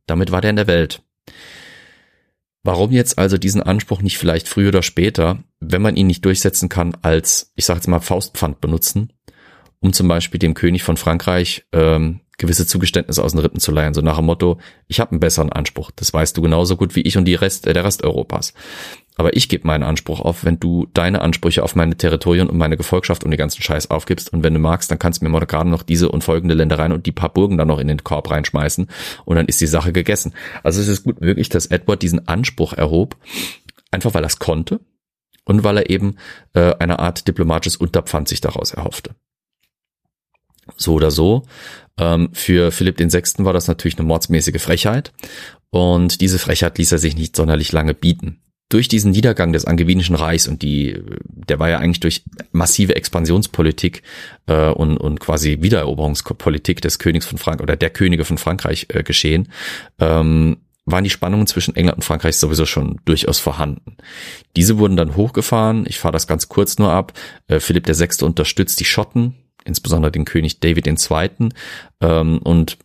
Damit 0.05 0.31
war 0.31 0.39
der 0.39 0.51
in 0.51 0.55
der 0.55 0.67
Welt. 0.67 1.01
Warum 2.63 2.91
jetzt 2.91 3.17
also 3.17 3.38
diesen 3.38 3.62
Anspruch 3.62 4.01
nicht 4.01 4.17
vielleicht 4.17 4.47
früher 4.47 4.69
oder 4.69 4.83
später, 4.83 5.39
wenn 5.60 5.81
man 5.81 5.95
ihn 5.95 6.07
nicht 6.07 6.23
durchsetzen 6.25 6.69
kann, 6.69 6.95
als, 7.01 7.51
ich 7.55 7.65
sage 7.65 7.79
jetzt 7.79 7.88
mal, 7.88 7.99
Faustpfand 7.99 8.62
benutzen, 8.62 9.13
um 9.79 9.93
zum 9.93 10.07
Beispiel 10.07 10.39
dem 10.39 10.53
König 10.53 10.83
von 10.83 10.97
Frankreich 10.97 11.65
ähm, 11.71 12.21
gewisse 12.38 12.67
Zugeständnisse 12.67 13.23
aus 13.23 13.31
den 13.31 13.39
Rippen 13.39 13.60
zu 13.60 13.71
leihen, 13.71 13.93
so 13.93 14.01
nach 14.01 14.17
dem 14.17 14.25
Motto, 14.25 14.60
ich 14.88 14.99
habe 14.99 15.12
einen 15.12 15.19
besseren 15.19 15.51
Anspruch, 15.51 15.91
das 15.95 16.13
weißt 16.13 16.38
du 16.38 16.41
genauso 16.41 16.75
gut 16.77 16.95
wie 16.95 17.01
ich 17.01 17.17
und 17.17 17.25
die 17.25 17.36
Rest, 17.36 17.67
äh, 17.67 17.73
der 17.73 17.83
Rest 17.83 18.03
Europas. 18.03 18.53
Aber 19.17 19.36
ich 19.36 19.49
gebe 19.49 19.65
meinen 19.65 19.84
Anspruch 19.84 20.21
auf, 20.21 20.45
wenn 20.45 20.60
du 20.60 20.88
deine 20.93 21.21
Ansprüche 21.21 21.63
auf 21.63 21.75
meine 21.75 21.97
Territorien 21.97 22.47
und 22.47 22.58
meine 22.58 22.77
Gefolgschaft 22.77 23.23
und 23.23 23.32
den 23.32 23.39
ganzen 23.39 23.63
Scheiß 23.63 23.89
aufgibst. 23.89 24.32
Und 24.32 24.43
wenn 24.43 24.53
du 24.53 24.60
magst, 24.60 24.91
dann 24.91 24.99
kannst 24.99 25.21
du 25.21 25.25
mir 25.25 25.32
mal 25.32 25.43
gerade 25.45 25.69
noch 25.69 25.82
diese 25.82 26.10
und 26.10 26.23
folgende 26.23 26.53
Ländereien 26.53 26.91
und 26.91 27.08
die 27.08 27.12
paar 27.12 27.34
Burgen 27.34 27.58
dann 27.58 27.67
noch 27.67 27.80
in 27.80 27.88
den 27.88 28.03
Korb 28.03 28.30
reinschmeißen 28.30 28.88
und 29.25 29.36
dann 29.36 29.47
ist 29.47 29.60
die 29.60 29.67
Sache 29.67 29.91
gegessen. 29.91 30.34
Also 30.63 30.80
es 30.80 30.88
ist 30.88 31.03
gut 31.03 31.19
möglich, 31.19 31.49
dass 31.49 31.65
Edward 31.65 32.03
diesen 32.03 32.27
Anspruch 32.27 32.73
erhob, 32.73 33.17
einfach 33.89 34.13
weil 34.13 34.23
er 34.23 34.27
es 34.27 34.38
konnte 34.38 34.80
und 35.45 35.63
weil 35.63 35.77
er 35.77 35.89
eben 35.89 36.17
äh, 36.53 36.75
eine 36.77 36.99
Art 36.99 37.27
diplomatisches 37.27 37.77
Unterpfand 37.77 38.27
sich 38.27 38.39
daraus 38.39 38.71
erhoffte. 38.71 39.15
So 40.75 40.93
oder 40.93 41.10
so. 41.10 41.43
Ähm, 41.97 42.30
für 42.34 42.71
Philipp 42.71 42.97
den 42.97 43.10
Sechsten 43.10 43.45
war 43.45 43.53
das 43.53 43.67
natürlich 43.67 43.97
eine 43.97 44.08
mordsmäßige 44.08 44.62
Frechheit. 44.62 45.12
Und 45.71 46.21
diese 46.21 46.38
Frechheit 46.38 46.77
ließ 46.77 46.91
er 46.91 46.97
sich 46.99 47.15
nicht 47.15 47.36
sonderlich 47.36 47.71
lange 47.71 47.95
bieten 47.95 48.41
durch 48.69 48.88
diesen 48.88 49.12
Niedergang 49.12 49.53
des 49.53 49.65
Angewinischen 49.65 50.15
Reichs 50.15 50.47
und 50.47 50.62
die, 50.62 51.01
der 51.30 51.60
war 51.60 51.69
ja 51.69 51.80
eigentlich 51.80 52.01
durch 52.01 52.23
massive 52.51 52.95
Expansionspolitik 52.95 54.03
äh, 54.47 54.69
und, 54.69 54.97
und 54.97 55.19
quasi 55.19 55.60
Wiedereroberungspolitik 55.62 56.82
des 56.82 56.99
Königs 56.99 57.25
von 57.25 57.38
Frankreich 57.38 57.63
oder 57.63 57.77
der 57.77 57.89
Könige 57.89 58.25
von 58.25 58.38
Frankreich 58.38 58.88
äh, 58.89 59.03
geschehen, 59.03 59.49
ähm, 59.99 60.58
waren 60.86 61.03
die 61.03 61.10
Spannungen 61.10 61.47
zwischen 61.47 61.75
England 61.75 61.97
und 61.97 62.03
Frankreich 62.03 62.38
sowieso 62.38 62.65
schon 62.65 62.99
durchaus 63.06 63.39
vorhanden. 63.39 63.97
Diese 64.56 64.77
wurden 64.77 64.97
dann 64.97 65.15
hochgefahren. 65.15 65.86
Ich 65.88 65.99
fahre 65.99 66.13
das 66.13 66.27
ganz 66.27 66.47
kurz 66.47 66.77
nur 66.77 66.91
ab. 66.91 67.13
Äh, 67.47 67.60
Philipp 67.60 67.88
VI. 67.88 68.25
unterstützt 68.25 68.80
die 68.80 68.86
Schotten, 68.86 69.36
insbesondere 69.65 70.12
den 70.12 70.25
König 70.25 70.60
David 70.60 70.88
II. 70.88 71.49
Ähm, 72.01 72.38
und 72.39 72.77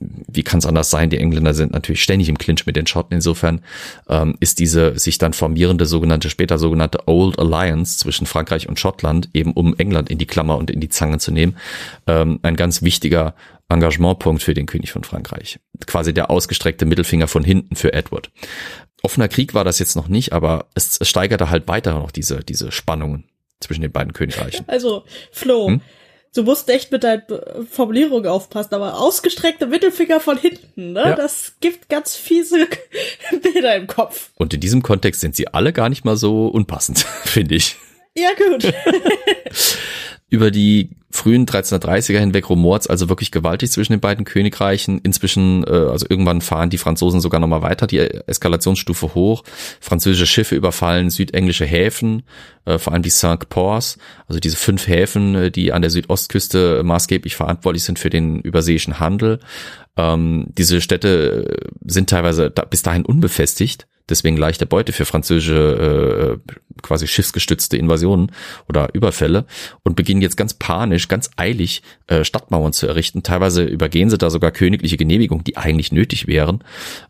wie 0.00 0.42
kann 0.42 0.58
es 0.58 0.66
anders 0.66 0.90
sein? 0.90 1.10
Die 1.10 1.18
Engländer 1.18 1.52
sind 1.52 1.72
natürlich 1.72 2.02
ständig 2.02 2.28
im 2.30 2.38
Clinch 2.38 2.64
mit 2.64 2.74
den 2.74 2.86
Schotten. 2.86 3.14
Insofern 3.14 3.60
ähm, 4.08 4.36
ist 4.40 4.58
diese 4.58 4.98
sich 4.98 5.18
dann 5.18 5.34
formierende 5.34 5.84
sogenannte, 5.84 6.30
später 6.30 6.58
sogenannte 6.58 7.06
Old 7.06 7.38
Alliance 7.38 7.98
zwischen 7.98 8.26
Frankreich 8.26 8.68
und 8.68 8.80
Schottland, 8.80 9.28
eben 9.34 9.52
um 9.52 9.74
England 9.76 10.08
in 10.08 10.18
die 10.18 10.26
Klammer 10.26 10.56
und 10.56 10.70
in 10.70 10.80
die 10.80 10.88
Zange 10.88 11.18
zu 11.18 11.32
nehmen, 11.32 11.56
ähm, 12.06 12.40
ein 12.42 12.56
ganz 12.56 12.82
wichtiger 12.82 13.34
Engagementpunkt 13.68 14.42
für 14.42 14.54
den 14.54 14.66
König 14.66 14.90
von 14.90 15.04
Frankreich. 15.04 15.60
Quasi 15.86 16.14
der 16.14 16.30
ausgestreckte 16.30 16.86
Mittelfinger 16.86 17.28
von 17.28 17.44
hinten 17.44 17.76
für 17.76 17.92
Edward. 17.92 18.30
Offener 19.02 19.28
Krieg 19.28 19.54
war 19.54 19.64
das 19.64 19.78
jetzt 19.78 19.96
noch 19.96 20.08
nicht, 20.08 20.32
aber 20.32 20.66
es, 20.74 20.98
es 21.00 21.08
steigerte 21.08 21.50
halt 21.50 21.68
weiter 21.68 21.94
noch 21.94 22.10
diese, 22.10 22.40
diese 22.40 22.72
Spannungen 22.72 23.24
zwischen 23.60 23.82
den 23.82 23.92
beiden 23.92 24.12
Königreichen. 24.12 24.64
Also, 24.66 25.04
Flo, 25.30 25.68
hm? 25.68 25.80
Du 26.34 26.42
musst 26.42 26.68
echt 26.68 26.92
mit 26.92 27.04
deinen 27.04 27.22
Formulierungen 27.70 28.26
aufpassen, 28.30 28.74
aber 28.74 28.98
ausgestreckte 28.98 29.66
Mittelfinger 29.66 30.20
von 30.20 30.38
hinten, 30.38 30.92
ne? 30.92 31.00
Ja. 31.00 31.14
Das 31.16 31.54
gibt 31.60 31.88
ganz 31.88 32.16
fiese 32.16 32.66
Bilder 33.42 33.76
im 33.76 33.86
Kopf. 33.86 34.30
Und 34.36 34.54
in 34.54 34.60
diesem 34.60 34.82
Kontext 34.82 35.20
sind 35.20 35.34
sie 35.36 35.48
alle 35.48 35.72
gar 35.72 35.88
nicht 35.88 36.04
mal 36.04 36.16
so 36.16 36.46
unpassend, 36.48 36.98
finde 37.24 37.54
ich. 37.56 37.76
Ja, 38.16 38.30
gut. 38.36 38.72
Über 40.30 40.52
die 40.52 40.90
frühen 41.10 41.44
1330er 41.44 42.20
hinweg 42.20 42.48
rumort 42.48 42.88
also 42.88 43.08
wirklich 43.08 43.32
gewaltig 43.32 43.72
zwischen 43.72 43.94
den 43.94 44.00
beiden 44.00 44.24
Königreichen. 44.24 45.00
Inzwischen, 45.00 45.64
äh, 45.64 45.70
also 45.70 46.06
irgendwann 46.08 46.40
fahren 46.40 46.70
die 46.70 46.78
Franzosen 46.78 47.20
sogar 47.20 47.40
nochmal 47.40 47.62
weiter, 47.62 47.88
die 47.88 47.98
Eskalationsstufe 47.98 49.14
hoch. 49.14 49.42
Französische 49.80 50.26
Schiffe 50.26 50.54
überfallen 50.54 51.10
südenglische 51.10 51.64
Häfen, 51.64 52.22
äh, 52.64 52.78
vor 52.78 52.92
allem 52.92 53.02
die 53.02 53.10
Cinq 53.10 53.48
Ports, 53.48 53.98
also 54.28 54.38
diese 54.38 54.56
fünf 54.56 54.86
Häfen, 54.86 55.34
äh, 55.34 55.50
die 55.50 55.72
an 55.72 55.82
der 55.82 55.90
Südostküste 55.90 56.84
maßgeblich 56.84 57.34
verantwortlich 57.34 57.82
sind 57.82 57.98
für 57.98 58.10
den 58.10 58.40
überseeischen 58.40 59.00
Handel. 59.00 59.40
Ähm, 59.96 60.46
diese 60.56 60.80
Städte 60.80 61.56
sind 61.84 62.08
teilweise 62.08 62.52
da, 62.52 62.64
bis 62.64 62.82
dahin 62.82 63.04
unbefestigt 63.04 63.88
deswegen 64.10 64.36
leichte 64.36 64.66
Beute 64.66 64.92
für 64.92 65.04
französische 65.04 66.38
äh, 66.46 66.52
quasi 66.82 67.06
schiffsgestützte 67.06 67.76
Invasionen 67.76 68.32
oder 68.68 68.94
Überfälle 68.94 69.46
und 69.82 69.96
beginnen 69.96 70.22
jetzt 70.22 70.36
ganz 70.36 70.54
panisch, 70.54 71.08
ganz 71.08 71.30
eilig 71.36 71.82
äh, 72.06 72.24
Stadtmauern 72.24 72.72
zu 72.72 72.86
errichten. 72.86 73.22
Teilweise 73.22 73.64
übergehen 73.64 74.10
sie 74.10 74.18
da 74.18 74.30
sogar 74.30 74.50
königliche 74.50 74.96
Genehmigungen, 74.96 75.44
die 75.44 75.56
eigentlich 75.56 75.92
nötig 75.92 76.26
wären 76.26 76.64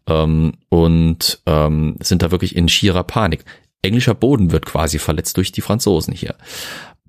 ähm, 0.07 0.53
und 0.69 1.41
ähm, 1.47 1.97
sind 2.01 2.23
da 2.23 2.31
wirklich 2.31 2.55
in 2.57 2.69
schierer 2.69 3.05
Panik. 3.05 3.45
Englischer 3.83 4.15
Boden 4.15 4.53
wird 4.53 4.67
quasi 4.67 4.99
verletzt 4.99 5.37
durch 5.37 5.53
die 5.53 5.63
Franzosen 5.63 6.13
hier. 6.13 6.35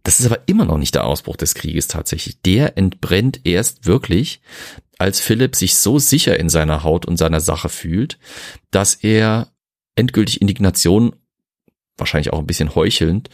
Das 0.04 0.20
ist 0.20 0.26
aber 0.26 0.40
immer 0.48 0.66
noch 0.66 0.78
nicht 0.78 0.96
der 0.96 1.06
Ausbruch 1.06 1.36
des 1.36 1.54
Krieges 1.54 1.88
tatsächlich. 1.88 2.42
Der 2.42 2.78
entbrennt 2.78 3.42
erst 3.44 3.86
wirklich, 3.86 4.42
als 4.98 5.20
Philipp 5.20 5.56
sich 5.56 5.76
so 5.76 6.00
sicher 6.00 6.40
in 6.40 6.50
seiner 6.50 6.84
Haut 6.84 7.06
und 7.06 7.18
seiner 7.18 7.40
Sache 7.40 7.70
fühlt, 7.70 8.18
dass 8.72 8.96
er 8.96 9.52
endgültig 10.02 10.42
Indignation 10.42 11.14
wahrscheinlich 11.98 12.34
auch 12.34 12.40
ein 12.40 12.48
bisschen 12.48 12.76
heuchelnd, 12.76 13.30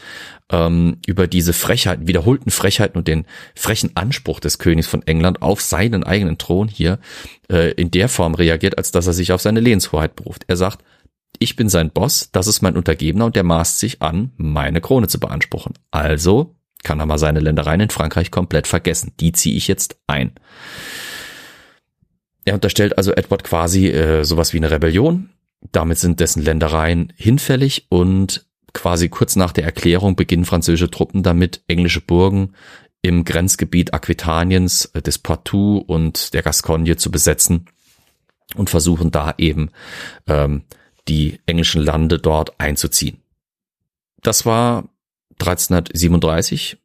ähm, 0.52 0.98
über 1.08 1.26
diese 1.26 1.54
Frechheiten, 1.54 2.08
wiederholten 2.08 2.52
Frechheiten 2.52 2.98
und 2.98 3.08
den 3.08 3.26
frechen 3.56 3.96
Anspruch 3.96 4.40
des 4.40 4.60
Königs 4.60 4.88
von 4.88 5.02
England 5.08 5.42
auf 5.42 5.62
seinen 5.62 6.04
eigenen 6.04 6.38
Thron 6.38 6.68
hier 6.68 7.00
äh, 7.50 7.72
in 7.72 7.92
der 7.92 8.10
Form 8.10 8.36
reagiert, 8.36 8.78
als 8.78 8.92
dass 8.92 9.08
er 9.08 9.14
sich 9.14 9.32
auf 9.32 9.42
seine 9.42 9.62
Lehnshoheit 9.62 10.16
beruft. 10.16 10.44
Er 10.48 10.58
sagt, 10.58 10.84
ich 11.40 11.56
bin 11.56 11.70
sein 11.70 11.92
Boss, 11.92 12.30
das 12.32 12.48
ist 12.48 12.62
mein 12.62 12.76
Untergebener 12.76 13.26
und 13.26 13.36
der 13.36 13.44
maßt 13.44 13.80
sich 13.80 14.02
an, 14.02 14.32
meine 14.38 14.82
Krone 14.82 15.08
zu 15.08 15.20
beanspruchen. 15.20 15.74
Also 15.92 16.56
kann 16.84 17.00
er 17.00 17.06
mal 17.06 17.18
seine 17.18 17.40
Ländereien 17.40 17.82
in 17.82 17.90
Frankreich 17.90 18.32
komplett 18.32 18.68
vergessen. 18.68 19.14
Die 19.20 19.32
ziehe 19.32 19.56
ich 19.56 19.68
jetzt 19.68 19.98
ein. 20.08 20.32
Er 22.46 22.54
unterstellt 22.54 22.98
also 22.98 23.12
Edward 23.12 23.44
quasi 23.44 23.88
äh, 23.88 24.24
sowas 24.24 24.54
wie 24.54 24.58
eine 24.58 24.72
Rebellion. 24.72 25.30
Damit 25.72 25.98
sind 25.98 26.20
dessen 26.20 26.42
Ländereien 26.44 27.12
hinfällig 27.16 27.88
und 27.90 28.46
quasi 28.74 29.10
kurz 29.10 29.36
nach 29.36 29.52
der 29.52 29.64
Erklärung 29.64 30.16
beginnen 30.16 30.46
französische 30.46 30.92
Truppen 30.92 31.24
damit, 31.24 31.64
englische 31.68 32.02
Burgen 32.02 32.54
im 33.02 33.26
Grenzgebiet 33.26 33.94
Aquitaniens, 33.94 34.86
äh, 34.94 35.02
des 35.02 35.18
Poitou 35.18 35.78
und 35.78 36.34
der 36.34 36.44
Gascogne 36.44 36.98
zu 36.98 37.10
besetzen 37.12 37.66
und 38.56 38.70
versuchen 38.70 39.12
da 39.12 39.34
eben 39.38 39.72
ähm, 40.28 40.64
die 41.08 41.40
englischen 41.46 41.82
Lande 41.82 42.20
dort 42.20 42.60
einzuziehen. 42.60 43.22
Das 44.22 44.46
war 44.46 44.90
1337. 45.40 46.78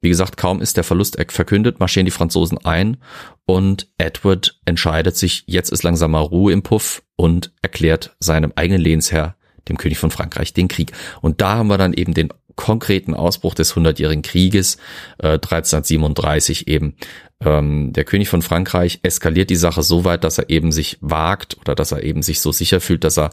Wie 0.00 0.08
gesagt, 0.08 0.36
kaum 0.36 0.62
ist 0.62 0.76
der 0.76 0.84
Verlust 0.84 1.18
verkündet, 1.28 1.78
marschieren 1.78 2.06
die 2.06 2.10
Franzosen 2.10 2.58
ein 2.58 2.96
und 3.44 3.88
Edward 3.98 4.58
entscheidet 4.64 5.16
sich, 5.16 5.44
jetzt 5.46 5.70
ist 5.70 5.82
langsam 5.82 6.12
mal 6.12 6.20
Ruhe 6.20 6.52
im 6.52 6.62
Puff 6.62 7.02
und 7.16 7.52
erklärt 7.60 8.16
seinem 8.18 8.52
eigenen 8.56 8.80
Lehnsherr, 8.80 9.36
dem 9.68 9.76
König 9.76 9.98
von 9.98 10.10
Frankreich, 10.10 10.54
den 10.54 10.68
Krieg. 10.68 10.92
Und 11.20 11.42
da 11.42 11.56
haben 11.56 11.68
wir 11.68 11.76
dann 11.76 11.92
eben 11.92 12.14
den 12.14 12.32
konkreten 12.56 13.14
Ausbruch 13.14 13.54
des 13.54 13.74
Hundertjährigen 13.76 14.22
Krieges 14.22 14.76
äh, 15.18 15.32
1337 15.34 16.68
eben. 16.68 16.96
Ähm, 17.42 17.92
der 17.92 18.04
König 18.04 18.28
von 18.28 18.42
Frankreich 18.42 19.00
eskaliert 19.02 19.48
die 19.48 19.56
Sache 19.56 19.82
so 19.82 20.04
weit, 20.04 20.24
dass 20.24 20.38
er 20.38 20.50
eben 20.50 20.72
sich 20.72 20.98
wagt 21.00 21.56
oder 21.58 21.74
dass 21.74 21.92
er 21.92 22.02
eben 22.02 22.22
sich 22.22 22.40
so 22.40 22.52
sicher 22.52 22.80
fühlt, 22.80 23.04
dass 23.04 23.18
er 23.18 23.30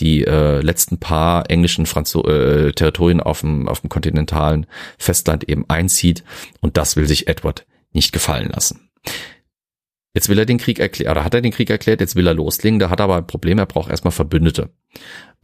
die 0.00 0.24
äh, 0.24 0.60
letzten 0.60 0.98
paar 0.98 1.50
englischen 1.50 1.84
Franzo 1.86 2.26
äh, 2.26 2.72
Territorien 2.72 3.20
auf 3.20 3.40
dem, 3.40 3.68
auf 3.68 3.80
dem 3.80 3.90
kontinentalen 3.90 4.66
Festland 4.98 5.48
eben 5.48 5.64
einzieht. 5.68 6.24
Und 6.60 6.76
das 6.76 6.96
will 6.96 7.06
sich 7.06 7.28
Edward 7.28 7.66
nicht 7.92 8.12
gefallen 8.12 8.48
lassen. 8.48 8.90
Jetzt 10.14 10.28
will 10.28 10.38
er 10.38 10.46
den 10.46 10.58
Krieg 10.58 10.80
erklären, 10.80 11.12
oder 11.12 11.24
hat 11.24 11.34
er 11.34 11.40
den 11.40 11.52
Krieg 11.52 11.70
erklärt, 11.70 12.00
jetzt 12.00 12.16
will 12.16 12.26
er 12.26 12.34
loslegen, 12.34 12.78
da 12.80 12.90
hat 12.90 13.00
er 13.00 13.04
aber 13.04 13.16
ein 13.16 13.26
Problem, 13.26 13.58
er 13.58 13.66
braucht 13.66 13.90
erstmal 13.90 14.10
Verbündete. 14.10 14.70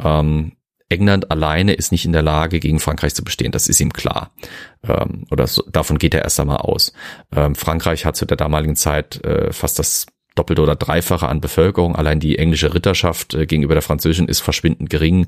Ähm, 0.03 0.53
England 0.89 1.31
alleine 1.31 1.75
ist 1.75 1.93
nicht 1.93 2.05
in 2.05 2.13
der 2.13 2.23
Lage, 2.23 2.61
gegen 2.61 2.81
Frankreich 2.81 3.15
zu 3.15 3.25
bestehen. 3.25 3.53
Das 3.53 3.69
ist 3.69 3.81
ihm 3.81 3.93
klar. 3.93 4.31
Ähm, 4.87 5.25
oder 5.31 5.47
so, 5.47 5.63
davon 5.71 5.99
geht 5.99 6.15
er 6.15 6.23
erst 6.23 6.39
einmal 6.39 6.59
aus. 6.59 6.93
Ähm, 7.35 7.55
Frankreich 7.55 8.05
hat 8.05 8.17
zu 8.17 8.25
der 8.25 8.37
damaligen 8.37 8.77
Zeit 8.77 9.25
äh, 9.25 9.53
fast 9.53 9.79
das 9.79 10.07
Doppelte 10.37 10.63
oder 10.63 10.77
Dreifache 10.77 11.29
an 11.29 11.41
Bevölkerung. 11.41 11.97
Allein 11.97 12.21
die 12.21 12.39
englische 12.39 12.73
Ritterschaft 12.73 13.35
äh, 13.35 13.47
gegenüber 13.47 13.75
der 13.75 13.83
französischen 13.83 14.29
ist 14.29 14.41
verschwindend 14.41 14.91
gering. 14.91 15.27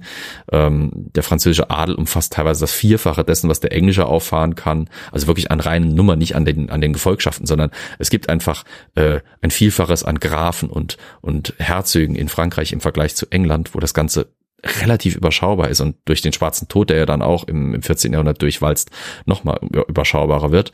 Ähm, 0.53 0.91
der 0.95 1.23
französische 1.23 1.71
Adel 1.71 1.97
umfasst 1.97 2.35
teilweise 2.35 2.61
das 2.61 2.73
Vierfache 2.73 3.25
dessen, 3.25 3.49
was 3.49 3.59
der 3.59 3.73
englische 3.73 4.07
auffahren 4.07 4.55
kann. 4.55 4.89
Also 5.11 5.27
wirklich 5.27 5.51
an 5.51 5.61
reinen 5.61 5.95
Nummer, 5.95 6.15
nicht 6.15 6.37
an 6.37 6.45
den, 6.45 6.71
an 6.71 6.81
den 6.81 6.93
Gefolgschaften, 6.93 7.47
sondern 7.47 7.71
es 7.99 8.11
gibt 8.11 8.29
einfach 8.29 8.65
äh, 8.95 9.21
ein 9.41 9.51
Vielfaches 9.51 10.05
an 10.05 10.21
Grafen 10.21 10.69
und, 10.69 10.99
und 11.21 11.55
Herzögen 11.59 12.15
in 12.15 12.29
Frankreich 12.29 12.73
im 12.73 12.81
Vergleich 12.81 13.17
zu 13.17 13.27
England, 13.31 13.75
wo 13.75 13.81
das 13.81 13.95
Ganze 13.95 14.29
relativ 14.65 15.17
überschaubar 15.17 15.69
ist 15.69 15.81
und 15.81 15.97
durch 16.05 16.21
den 16.21 16.33
schwarzen 16.33 16.69
Tod, 16.69 16.91
der 16.91 16.97
ja 16.99 17.07
dann 17.07 17.23
auch 17.23 17.45
im, 17.45 17.75
im 17.75 17.83
14. 17.83 18.13
Jahrhundert 18.13 18.43
durchwalzt, 18.43 18.91
nochmal 19.25 19.59
überschaubarer 19.63 20.51
wird. 20.51 20.73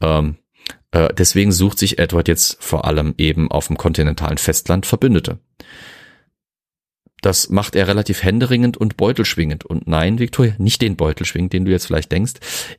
Ähm, 0.00 0.36
äh, 0.90 1.08
deswegen 1.14 1.52
sucht 1.52 1.78
sich 1.78 1.98
Edward 1.98 2.28
jetzt 2.28 2.62
vor 2.62 2.84
allem 2.84 3.14
eben 3.18 3.50
auf 3.50 3.68
dem 3.68 3.76
kontinentalen 3.76 4.38
Festland 4.38 4.86
Verbündete. 4.86 5.38
Das 7.22 7.50
macht 7.50 7.76
er 7.76 7.88
relativ 7.88 8.22
händeringend 8.22 8.76
und 8.76 8.96
beutelschwingend. 8.96 9.64
Und 9.64 9.86
nein, 9.86 10.18
Victoria, 10.18 10.54
nicht 10.58 10.82
den 10.82 10.96
Beutelschwingend, 10.96 11.52
den 11.52 11.64
du 11.64 11.70
jetzt 11.70 11.86
vielleicht 11.86 12.12
denkst. 12.12 12.34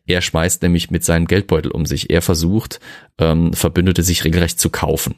Er 0.06 0.22
schmeißt 0.22 0.62
nämlich 0.64 0.92
mit 0.92 1.04
seinem 1.04 1.28
Geldbeutel 1.28 1.72
um 1.72 1.86
sich. 1.86 2.10
Er 2.10 2.22
versucht, 2.22 2.80
ähm, 3.20 3.54
Verbündete 3.54 4.04
sich 4.04 4.24
regelrecht 4.24 4.60
zu 4.60 4.70
kaufen. 4.70 5.16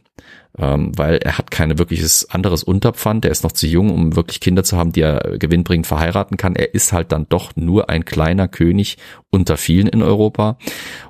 Ähm, 0.58 0.92
weil 0.96 1.18
er 1.18 1.38
hat 1.38 1.50
keine 1.50 1.80
wirkliches 1.80 2.30
anderes 2.30 2.64
Unterpfand. 2.64 3.26
Er 3.26 3.32
ist 3.32 3.44
noch 3.44 3.54
zu 3.54 3.66
jung, 3.66 3.90
um 3.92 4.16
wirklich 4.16 4.40
Kinder 4.40 4.64
zu 4.64 4.78
haben, 4.78 4.92
die 4.92 5.02
er 5.02 5.38
gewinnbringend 5.40 5.88
verheiraten 5.88 6.38
kann. 6.38 6.56
Er 6.56 6.74
ist 6.74 6.94
halt 6.94 7.12
dann 7.12 7.28
doch 7.28 7.56
nur 7.56 7.90
ein 7.90 8.06
kleiner 8.06 8.48
König 8.48 8.98
unter 9.32 9.58
vielen 9.58 9.88
in 9.88 10.04
Europa. 10.04 10.58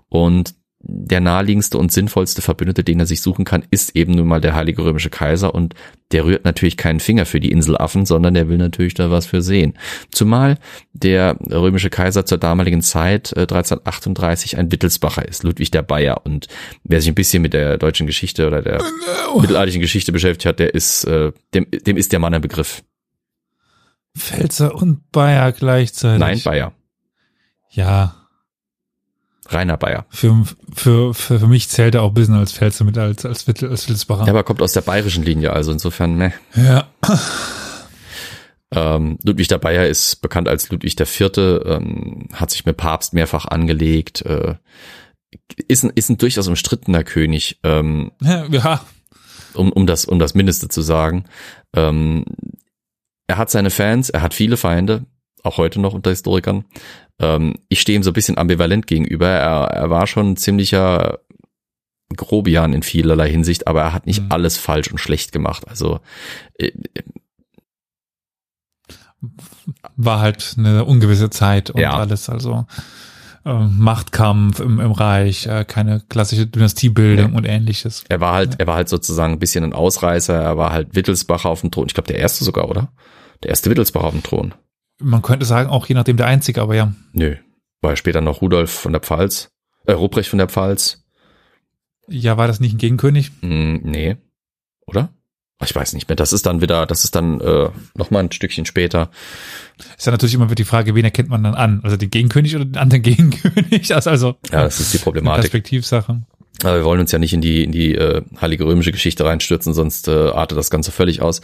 Und 0.07 0.55
der 0.85 1.21
naheliegendste 1.21 1.77
und 1.77 1.93
sinnvollste 1.93 2.41
Verbündete, 2.41 2.83
den 2.83 2.99
er 2.99 3.05
sich 3.05 3.21
suchen 3.21 3.45
kann, 3.45 3.63
ist 3.71 3.95
eben 3.95 4.13
nun 4.13 4.27
mal 4.27 4.41
der 4.41 4.53
Heilige 4.53 4.83
Römische 4.83 5.09
Kaiser 5.09 5.55
und 5.55 5.75
der 6.11 6.25
rührt 6.25 6.43
natürlich 6.43 6.75
keinen 6.75 6.99
Finger 6.99 7.25
für 7.25 7.39
die 7.39 7.51
Inselaffen, 7.51 8.05
sondern 8.05 8.33
der 8.33 8.49
will 8.49 8.57
natürlich 8.57 8.93
da 8.93 9.09
was 9.09 9.25
für 9.25 9.41
sehen. 9.41 9.75
Zumal 10.11 10.57
der 10.91 11.37
Römische 11.49 11.89
Kaiser 11.89 12.25
zur 12.25 12.37
damaligen 12.37 12.81
Zeit 12.81 13.31
äh, 13.31 13.41
1338 13.41 14.57
ein 14.57 14.71
Wittelsbacher 14.73 15.25
ist, 15.25 15.43
Ludwig 15.43 15.71
der 15.71 15.83
Bayer 15.83 16.25
und 16.25 16.47
wer 16.83 16.99
sich 16.99 17.09
ein 17.09 17.15
bisschen 17.15 17.41
mit 17.41 17.53
der 17.53 17.77
deutschen 17.77 18.05
Geschichte 18.05 18.45
oder 18.45 18.61
der 18.61 18.79
no. 18.79 19.39
mittelalterlichen 19.39 19.81
Geschichte 19.81 20.11
beschäftigt 20.11 20.45
hat, 20.45 20.59
der 20.59 20.73
ist 20.73 21.05
äh, 21.05 21.31
dem 21.53 21.65
dem 21.71 21.95
ist 21.95 22.11
der 22.11 22.19
Mann 22.19 22.33
ein 22.33 22.41
Begriff. 22.41 22.83
Pfälzer 24.17 24.75
und 24.75 25.11
Bayer 25.11 25.53
gleichzeitig. 25.53 26.19
Nein, 26.19 26.41
Bayer. 26.43 26.73
Ja, 27.69 28.22
Rainer 29.49 29.77
Bayer. 29.77 30.05
Für, 30.09 30.43
für, 30.73 31.13
für, 31.13 31.39
für 31.39 31.47
mich 31.47 31.69
zählt 31.69 31.95
er 31.95 32.03
auch 32.03 32.09
ein 32.09 32.13
bisschen 32.13 32.35
als 32.35 32.53
Pfälzer 32.53 32.85
mit, 32.85 32.97
als, 32.97 33.25
als, 33.25 33.47
Wittel, 33.47 33.69
als 33.69 33.83
Wittelsbacher. 33.87 34.23
Ja, 34.23 34.29
aber 34.29 34.43
kommt 34.43 34.61
aus 34.61 34.73
der 34.73 34.81
bayerischen 34.81 35.23
Linie, 35.23 35.53
also 35.53 35.71
insofern, 35.71 36.17
ne. 36.17 36.33
Ja. 36.55 36.87
Ähm, 38.75 39.19
Ludwig 39.23 39.47
der 39.49 39.59
Bayer 39.59 39.87
ist 39.87 40.21
bekannt 40.21 40.47
als 40.47 40.69
Ludwig 40.71 40.95
der 40.95 41.05
Vierte, 41.05 41.63
ähm, 41.65 42.27
hat 42.33 42.49
sich 42.49 42.65
mit 42.65 42.77
Papst 42.77 43.13
mehrfach 43.13 43.45
angelegt, 43.45 44.23
äh, 44.25 44.55
ist 45.67 45.83
ein, 45.83 45.91
ist 45.93 46.09
ein 46.09 46.17
durchaus 46.17 46.47
umstrittener 46.47 47.03
König. 47.03 47.59
Ähm, 47.63 48.11
ja. 48.21 48.81
Um, 49.53 49.71
um 49.71 49.85
das, 49.85 50.05
um 50.05 50.17
das 50.17 50.33
Mindeste 50.33 50.67
zu 50.69 50.81
sagen. 50.81 51.25
Ähm, 51.75 52.25
er 53.27 53.37
hat 53.37 53.51
seine 53.51 53.69
Fans, 53.69 54.09
er 54.09 54.23
hat 54.23 54.33
viele 54.33 54.57
Feinde, 54.57 55.05
auch 55.43 55.57
heute 55.57 55.79
noch 55.79 55.93
unter 55.93 56.09
Historikern. 56.09 56.65
Ähm, 57.19 57.55
ich 57.69 57.81
stehe 57.81 57.97
ihm 57.97 58.03
so 58.03 58.11
ein 58.11 58.15
bisschen 58.15 58.37
ambivalent 58.37 58.87
gegenüber. 58.87 59.27
Er, 59.27 59.67
er 59.67 59.89
war 59.89 60.07
schon 60.07 60.31
ein 60.31 60.37
ziemlicher 60.37 61.19
Grobian 62.15 62.73
in 62.73 62.83
vielerlei 62.83 63.29
Hinsicht, 63.29 63.67
aber 63.67 63.81
er 63.81 63.93
hat 63.93 64.05
nicht 64.05 64.23
mhm. 64.23 64.31
alles 64.31 64.57
falsch 64.57 64.91
und 64.91 64.99
schlecht 64.99 65.31
gemacht. 65.31 65.67
Also 65.67 65.99
äh, 66.57 66.71
war 69.95 70.19
halt 70.19 70.55
eine 70.57 70.85
ungewisse 70.85 71.29
Zeit 71.29 71.69
und 71.69 71.79
ja. 71.79 71.93
alles, 71.93 72.29
also 72.29 72.65
äh, 73.45 73.53
Machtkampf 73.53 74.59
im, 74.59 74.79
im 74.79 74.91
Reich, 74.91 75.47
äh, 75.47 75.65
keine 75.65 76.01
klassische 76.01 76.47
Dynastiebildung 76.47 77.31
nee. 77.31 77.37
und 77.37 77.45
ähnliches. 77.45 78.03
Er 78.09 78.19
war 78.19 78.33
halt, 78.33 78.59
er 78.59 78.67
war 78.67 78.75
halt 78.75 78.89
sozusagen 78.89 79.33
ein 79.33 79.39
bisschen 79.39 79.63
ein 79.63 79.73
Ausreißer, 79.73 80.33
er 80.33 80.57
war 80.57 80.71
halt 80.71 80.95
Wittelsbacher 80.95 81.49
auf 81.49 81.61
dem 81.61 81.71
Thron. 81.71 81.87
Ich 81.87 81.93
glaube, 81.93 82.07
der 82.07 82.19
erste 82.19 82.43
sogar, 82.43 82.69
oder? 82.69 82.91
Der 83.43 83.49
erste 83.49 83.69
Wittelsbacher 83.69 84.07
auf 84.07 84.13
dem 84.13 84.23
Thron. 84.23 84.53
Man 84.99 85.21
könnte 85.21 85.45
sagen, 85.45 85.69
auch 85.69 85.87
je 85.87 85.95
nachdem 85.95 86.17
der 86.17 86.27
Einzige, 86.27 86.61
aber 86.61 86.75
ja. 86.75 86.93
Nö. 87.13 87.35
War 87.81 87.91
ja 87.91 87.95
später 87.95 88.21
noch 88.21 88.41
Rudolf 88.41 88.71
von 88.71 88.93
der 88.93 89.01
Pfalz, 89.01 89.51
äh, 89.85 89.91
Ruprecht 89.93 90.29
von 90.29 90.39
der 90.39 90.47
Pfalz. 90.47 91.03
Ja, 92.07 92.37
war 92.37 92.47
das 92.47 92.59
nicht 92.59 92.73
ein 92.73 92.77
Gegenkönig? 92.77 93.31
Mm, 93.41 93.77
nee. 93.83 94.17
Oder? 94.85 95.09
Ich 95.63 95.73
weiß 95.73 95.93
nicht 95.93 96.09
mehr. 96.09 96.15
Das 96.15 96.33
ist 96.33 96.45
dann 96.45 96.61
wieder, 96.61 96.85
das 96.85 97.03
ist 97.03 97.15
dann 97.15 97.39
äh, 97.39 97.69
noch 97.95 98.11
mal 98.11 98.19
ein 98.19 98.31
Stückchen 98.31 98.65
später. 98.65 99.09
Ist 99.97 100.05
ja 100.05 100.11
natürlich 100.11 100.35
immer 100.35 100.47
die 100.47 100.63
Frage, 100.65 100.95
wen 100.95 101.05
erkennt 101.05 101.29
man 101.29 101.43
dann 101.43 101.55
an? 101.55 101.81
Also 101.83 101.95
den 101.97 102.09
Gegenkönig 102.09 102.55
oder 102.55 102.65
den 102.65 102.77
anderen 102.77 103.01
Gegenkönig? 103.03 103.93
Also, 103.93 104.09
also 104.09 104.27
ja, 104.51 104.63
das 104.63 104.79
ist 104.79 104.93
die 104.93 104.97
Problematik. 104.97 105.43
Perspektivsache. 105.43 106.21
Aber 106.63 106.77
wir 106.77 106.85
wollen 106.85 106.99
uns 106.99 107.11
ja 107.11 107.19
nicht 107.19 107.33
in 107.33 107.41
die 107.41 107.63
in 107.63 107.71
die 107.71 107.95
äh, 107.95 108.21
heilige 108.39 108.65
römische 108.65 108.91
Geschichte 108.91 109.25
reinstürzen, 109.25 109.73
sonst 109.73 110.07
äh, 110.07 110.29
artet 110.29 110.57
das 110.57 110.69
Ganze 110.69 110.91
völlig 110.91 111.21
aus. 111.21 111.41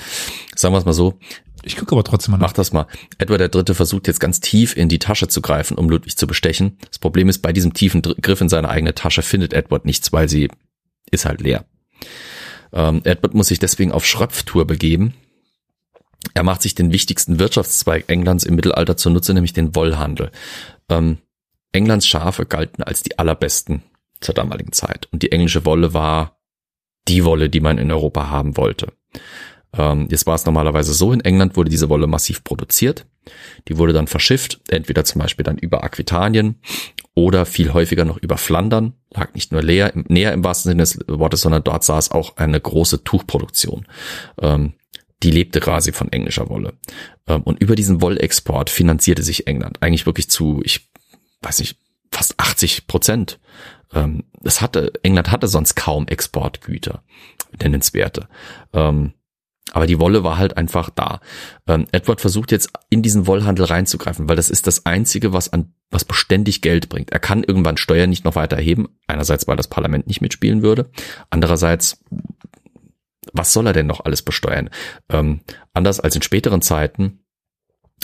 Sagen 0.56 0.74
wir 0.74 0.78
es 0.78 0.86
mal 0.86 0.94
so: 0.94 1.20
ich 1.64 1.76
gucke 1.76 1.94
aber 1.94 2.04
trotzdem 2.04 2.32
mal 2.32 2.38
nach. 2.38 2.48
Mach 2.48 2.54
das 2.54 2.74
mal. 2.74 2.88
Edward 3.18 3.40
der 3.40 3.50
Dritte 3.50 3.76
versucht 3.76 4.08
jetzt 4.08 4.20
ganz 4.20 4.40
tief 4.40 4.76
in 4.76 4.90
die 4.90 5.00
Tasche 5.00 5.28
zu 5.28 5.42
greifen, 5.42 5.78
um 5.78 5.90
Ludwig 5.90 6.18
zu 6.18 6.28
bestechen. 6.28 6.78
Das 6.88 7.00
Problem 7.00 7.30
ist, 7.30 7.40
bei 7.40 7.54
diesem 7.54 7.74
tiefen 7.74 8.02
Griff 8.02 8.42
in 8.42 8.50
seine 8.50 8.70
eigene 8.70 8.96
Tasche 8.96 9.22
findet 9.22 9.54
Edward 9.54 9.86
nichts, 9.86 10.14
weil 10.14 10.30
sie 10.30 10.50
ist 11.12 11.26
halt 11.26 11.42
leer. 11.42 11.66
Ähm, 12.72 13.02
Edward 13.04 13.34
muss 13.34 13.48
sich 13.48 13.60
deswegen 13.60 13.92
auf 13.92 14.06
Schröpftour 14.06 14.66
begeben. 14.66 15.14
Er 16.34 16.44
macht 16.44 16.62
sich 16.62 16.76
den 16.76 16.92
wichtigsten 16.92 17.40
Wirtschaftszweig 17.40 18.06
Englands 18.08 18.44
im 18.44 18.56
Mittelalter 18.56 18.98
zunutze, 18.98 19.34
nämlich 19.34 19.54
den 19.54 19.76
Wollhandel. 19.76 20.32
Ähm, 20.90 21.18
Englands 21.72 22.08
Schafe 22.08 22.46
galten 22.46 22.84
als 22.84 23.04
die 23.04 23.18
allerbesten 23.18 23.84
zur 24.22 24.36
damaligen 24.36 24.72
Zeit. 24.72 25.08
Und 25.12 25.24
die 25.24 25.32
englische 25.32 25.66
Wolle 25.66 25.94
war 25.94 26.40
die 27.08 27.26
Wolle, 27.26 27.50
die 27.50 27.62
man 27.62 27.78
in 27.78 27.92
Europa 27.92 28.30
haben 28.30 28.58
wollte. 28.58 28.92
Ähm, 29.78 30.08
jetzt 30.10 30.26
war 30.26 30.36
es 30.36 30.46
normalerweise 30.46 30.94
so, 30.94 31.12
in 31.12 31.22
England 31.22 31.56
wurde 31.56 31.70
diese 31.70 31.90
Wolle 31.90 32.08
massiv 32.08 32.44
produziert. 32.44 33.06
Die 33.68 33.78
wurde 33.78 33.94
dann 33.94 34.08
verschifft, 34.08 34.60
entweder 34.70 35.06
zum 35.06 35.22
Beispiel 35.22 35.44
dann 35.44 35.58
über 35.58 35.84
Aquitanien 35.84 36.56
oder 37.14 37.46
viel 37.46 37.74
häufiger 37.74 38.06
noch 38.06 38.18
über 38.18 38.38
Flandern. 38.38 38.94
Lag 39.12 39.34
nicht 39.34 39.52
nur 39.52 39.62
leer, 39.62 39.92
näher 40.08 40.34
im 40.34 40.44
wahrsten 40.44 40.72
Sinne 40.72 40.84
des 40.84 41.00
Wortes, 41.08 41.42
sondern 41.42 41.64
dort 41.64 41.84
saß 41.84 42.12
auch 42.12 42.38
eine 42.38 42.60
große 42.60 43.04
Tuchproduktion. 43.04 43.86
Ähm, 44.42 44.74
die 45.22 45.32
lebte 45.32 45.60
quasi 45.60 45.92
von 45.92 46.12
englischer 46.12 46.50
Wolle. 46.50 46.74
Ähm, 47.28 47.44
und 47.44 47.62
über 47.62 47.76
diesen 47.76 48.02
Wollexport 48.02 48.70
finanzierte 48.70 49.22
sich 49.22 49.48
England 49.48 49.82
eigentlich 49.82 50.06
wirklich 50.06 50.30
zu, 50.30 50.62
ich 50.64 50.90
weiß 51.42 51.60
nicht, 51.60 51.78
fast 52.12 52.40
80 52.40 52.88
Prozent. 52.88 53.40
Das 54.42 54.62
hatte, 54.62 54.94
England 55.02 55.32
hatte 55.32 55.48
sonst 55.48 55.74
kaum 55.76 56.08
Exportgüter, 56.08 57.02
nennenswerte. 57.60 58.28
Aber 59.74 59.88
die 59.88 60.00
Wolle 60.00 60.24
war 60.24 60.38
halt 60.38 60.58
einfach 60.58 60.90
da. 60.90 61.22
Ähm, 61.68 61.86
Edward 61.92 62.22
versucht 62.22 62.52
jetzt 62.52 62.72
in 62.90 63.02
diesen 63.02 63.28
Wollhandel 63.28 63.66
reinzugreifen, 63.66 64.30
weil 64.30 64.36
das 64.36 64.50
ist 64.50 64.68
das 64.68 64.86
einzige, 64.86 65.34
was 65.34 65.52
an, 65.52 65.74
was 65.92 66.06
beständig 66.06 66.62
Geld 66.62 66.90
bringt. 66.90 67.12
Er 67.12 67.20
kann 67.20 67.44
irgendwann 67.44 67.78
Steuern 67.78 68.10
nicht 68.10 68.26
noch 68.26 68.36
weiter 68.36 68.58
erheben. 68.58 68.90
Einerseits, 69.08 69.48
weil 69.48 69.58
das 69.58 69.68
Parlament 69.68 70.08
nicht 70.08 70.22
mitspielen 70.22 70.62
würde. 70.62 70.90
Andererseits, 71.30 72.04
was 73.34 73.54
soll 73.54 73.68
er 73.68 73.74
denn 73.74 73.88
noch 73.88 74.06
alles 74.06 74.22
besteuern? 74.22 74.70
Ähm, 75.10 75.42
anders 75.74 76.00
als 76.00 76.16
in 76.16 76.22
späteren 76.22 76.62
Zeiten 76.62 77.20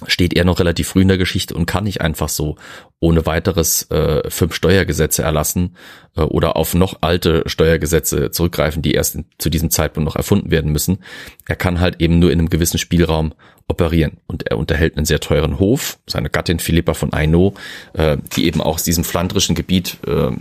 steht 0.07 0.35
er 0.35 0.43
noch 0.43 0.59
relativ 0.59 0.89
früh 0.89 1.01
in 1.01 1.07
der 1.07 1.17
Geschichte 1.17 1.53
und 1.53 1.65
kann 1.65 1.85
nicht 1.85 2.01
einfach 2.01 2.29
so 2.29 2.57
ohne 2.99 3.25
weiteres 3.25 3.89
äh, 3.91 4.29
fünf 4.29 4.53
Steuergesetze 4.53 5.23
erlassen 5.23 5.75
äh, 6.15 6.21
oder 6.21 6.57
auf 6.57 6.73
noch 6.73 6.97
alte 7.01 7.43
Steuergesetze 7.45 8.31
zurückgreifen, 8.31 8.81
die 8.81 8.93
erst 8.93 9.15
in, 9.15 9.25
zu 9.37 9.49
diesem 9.49 9.69
Zeitpunkt 9.69 10.05
noch 10.05 10.15
erfunden 10.15 10.51
werden 10.51 10.71
müssen. 10.71 10.99
Er 11.47 11.55
kann 11.55 11.79
halt 11.79 12.01
eben 12.01 12.19
nur 12.19 12.31
in 12.31 12.39
einem 12.39 12.49
gewissen 12.49 12.77
Spielraum 12.77 13.33
operieren 13.67 14.17
und 14.27 14.47
er 14.47 14.57
unterhält 14.57 14.97
einen 14.97 15.05
sehr 15.05 15.19
teuren 15.19 15.59
Hof. 15.59 15.97
Seine 16.07 16.29
Gattin 16.29 16.59
Philippa 16.59 16.93
von 16.93 17.13
Aino, 17.13 17.53
äh, 17.93 18.17
die 18.35 18.45
eben 18.45 18.61
auch 18.61 18.75
aus 18.75 18.83
diesem 18.83 19.03
flandrischen 19.03 19.55
Gebiet 19.55 19.97
äh, 20.05 20.31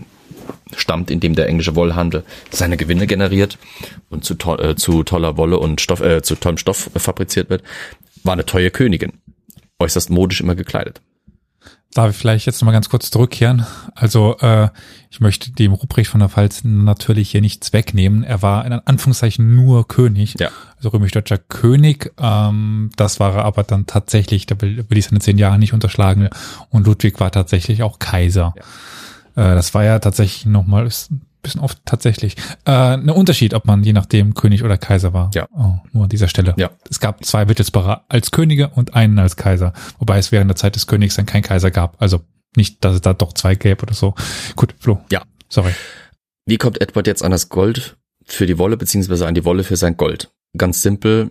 stammt, 0.77 1.11
in 1.11 1.21
dem 1.21 1.35
der 1.35 1.49
englische 1.49 1.77
Wollhandel 1.77 2.25
seine 2.51 2.77
Gewinne 2.77 3.07
generiert 3.07 3.59
und 4.11 4.25
zu, 4.25 4.35
to 4.35 4.57
äh, 4.57 4.77
zu 4.77 5.05
toller 5.05 5.37
Wolle 5.37 5.59
und 5.59 5.81
Stoff, 5.81 6.01
äh, 6.01 6.23
zu 6.23 6.35
tollem 6.35 6.59
Stoff 6.59 6.91
fabriziert 6.97 7.51
wird, 7.51 7.63
war 8.25 8.33
eine 8.33 8.45
teure 8.45 8.71
Königin 8.71 9.13
äußerst 9.79 10.11
modisch 10.11 10.41
immer 10.41 10.55
gekleidet. 10.55 11.01
Darf 11.95 12.11
ich 12.11 12.17
vielleicht 12.17 12.47
jetzt 12.47 12.61
noch 12.61 12.67
mal 12.67 12.73
ganz 12.73 12.89
kurz 12.89 13.09
zurückkehren? 13.13 13.65
Also 13.95 14.37
äh, 14.41 14.69
ich 15.11 15.21
möchte 15.21 15.53
dem 15.53 15.73
Ruprecht 15.73 16.11
von 16.11 16.19
der 16.19 16.29
Pfalz 16.29 16.65
natürlich 16.65 17.31
hier 17.31 17.41
nichts 17.41 17.73
wegnehmen. 17.73 18.25
Er 18.25 18.43
war 18.43 18.67
in 18.67 18.73
Anführungszeichen 18.73 19.55
nur 19.55 19.87
König, 19.87 20.35
ja. 20.41 20.51
also 20.77 20.89
römisch-deutscher 20.89 21.39
König. 21.39 22.13
Ähm, 22.19 22.91
das 22.97 23.21
war 23.21 23.37
er 23.37 23.45
aber 23.45 23.63
dann 23.63 23.87
tatsächlich, 23.87 24.47
da 24.47 24.61
will, 24.61 24.85
will 24.89 24.99
ich 24.99 25.05
seine 25.05 25.21
zehn 25.21 25.39
Jahre 25.39 25.57
nicht 25.57 25.73
unterschlagen. 25.73 26.23
Ja. 26.23 26.31
Und 26.69 26.85
Ludwig 26.89 27.21
war 27.21 27.31
tatsächlich 27.31 27.85
auch 27.85 28.01
Kaiser. 28.01 28.55
Ja. 29.37 29.53
Äh, 29.53 29.55
das 29.55 29.73
war 29.73 29.85
ja 29.85 30.01
tatsächlich 30.01 30.47
nochmal 30.47 30.89
bisschen 31.45 31.61
oft 31.61 31.79
tatsächlich. 31.85 32.37
Äh, 32.65 32.73
ein 32.73 33.09
Unterschied, 33.09 33.55
ob 33.55 33.67
man 33.67 33.85
je 33.85 33.93
nachdem 33.93 34.35
König 34.35 34.65
oder 34.65 34.77
Kaiser 34.77 35.13
war. 35.13 35.31
Ja. 35.35 35.47
Oh, 35.53 35.79
nur 35.93 36.05
an 36.05 36.09
dieser 36.09 36.27
Stelle. 36.27 36.55
Ja. 36.57 36.71
Es 36.91 36.99
gab 36.99 37.25
zwei 37.25 37.49
Wittelsbacher 37.49 38.05
als 38.09 38.33
Könige 38.33 38.69
und 38.71 38.95
einen 38.95 39.19
als 39.19 39.37
Kaiser. 39.37 39.73
Wobei 39.99 40.19
es 40.19 40.33
während 40.33 40.51
der 40.51 40.57
Zeit 40.57 40.75
des 40.75 40.89
Königs 40.89 41.15
dann 41.15 41.27
kein 41.27 41.43
Kaiser 41.43 41.71
gab. 41.71 42.03
Also 42.03 42.23
nicht, 42.57 42.85
dass 42.85 42.95
es 42.95 43.01
da 43.01 43.15
doch 43.15 43.33
zwei 43.33 43.55
gäbe 43.55 43.83
oder 43.83 43.95
so. 43.95 44.15
Gut, 44.57 44.75
Flo. 44.79 45.01
Ja. 45.11 45.23
Sorry. 45.49 45.73
Wie 46.47 46.59
kommt 46.59 46.81
Edward 46.81 47.07
jetzt 47.07 47.23
an 47.23 47.31
das 47.31 47.49
Gold 47.49 47.97
für 48.25 48.47
die 48.47 48.59
Wolle, 48.59 48.77
beziehungsweise 48.77 49.27
an 49.27 49.35
die 49.35 49.45
Wolle 49.45 49.65
für 49.65 49.77
sein 49.77 49.97
Gold? 49.97 50.33
Ganz 50.57 50.83
simpel, 50.83 51.31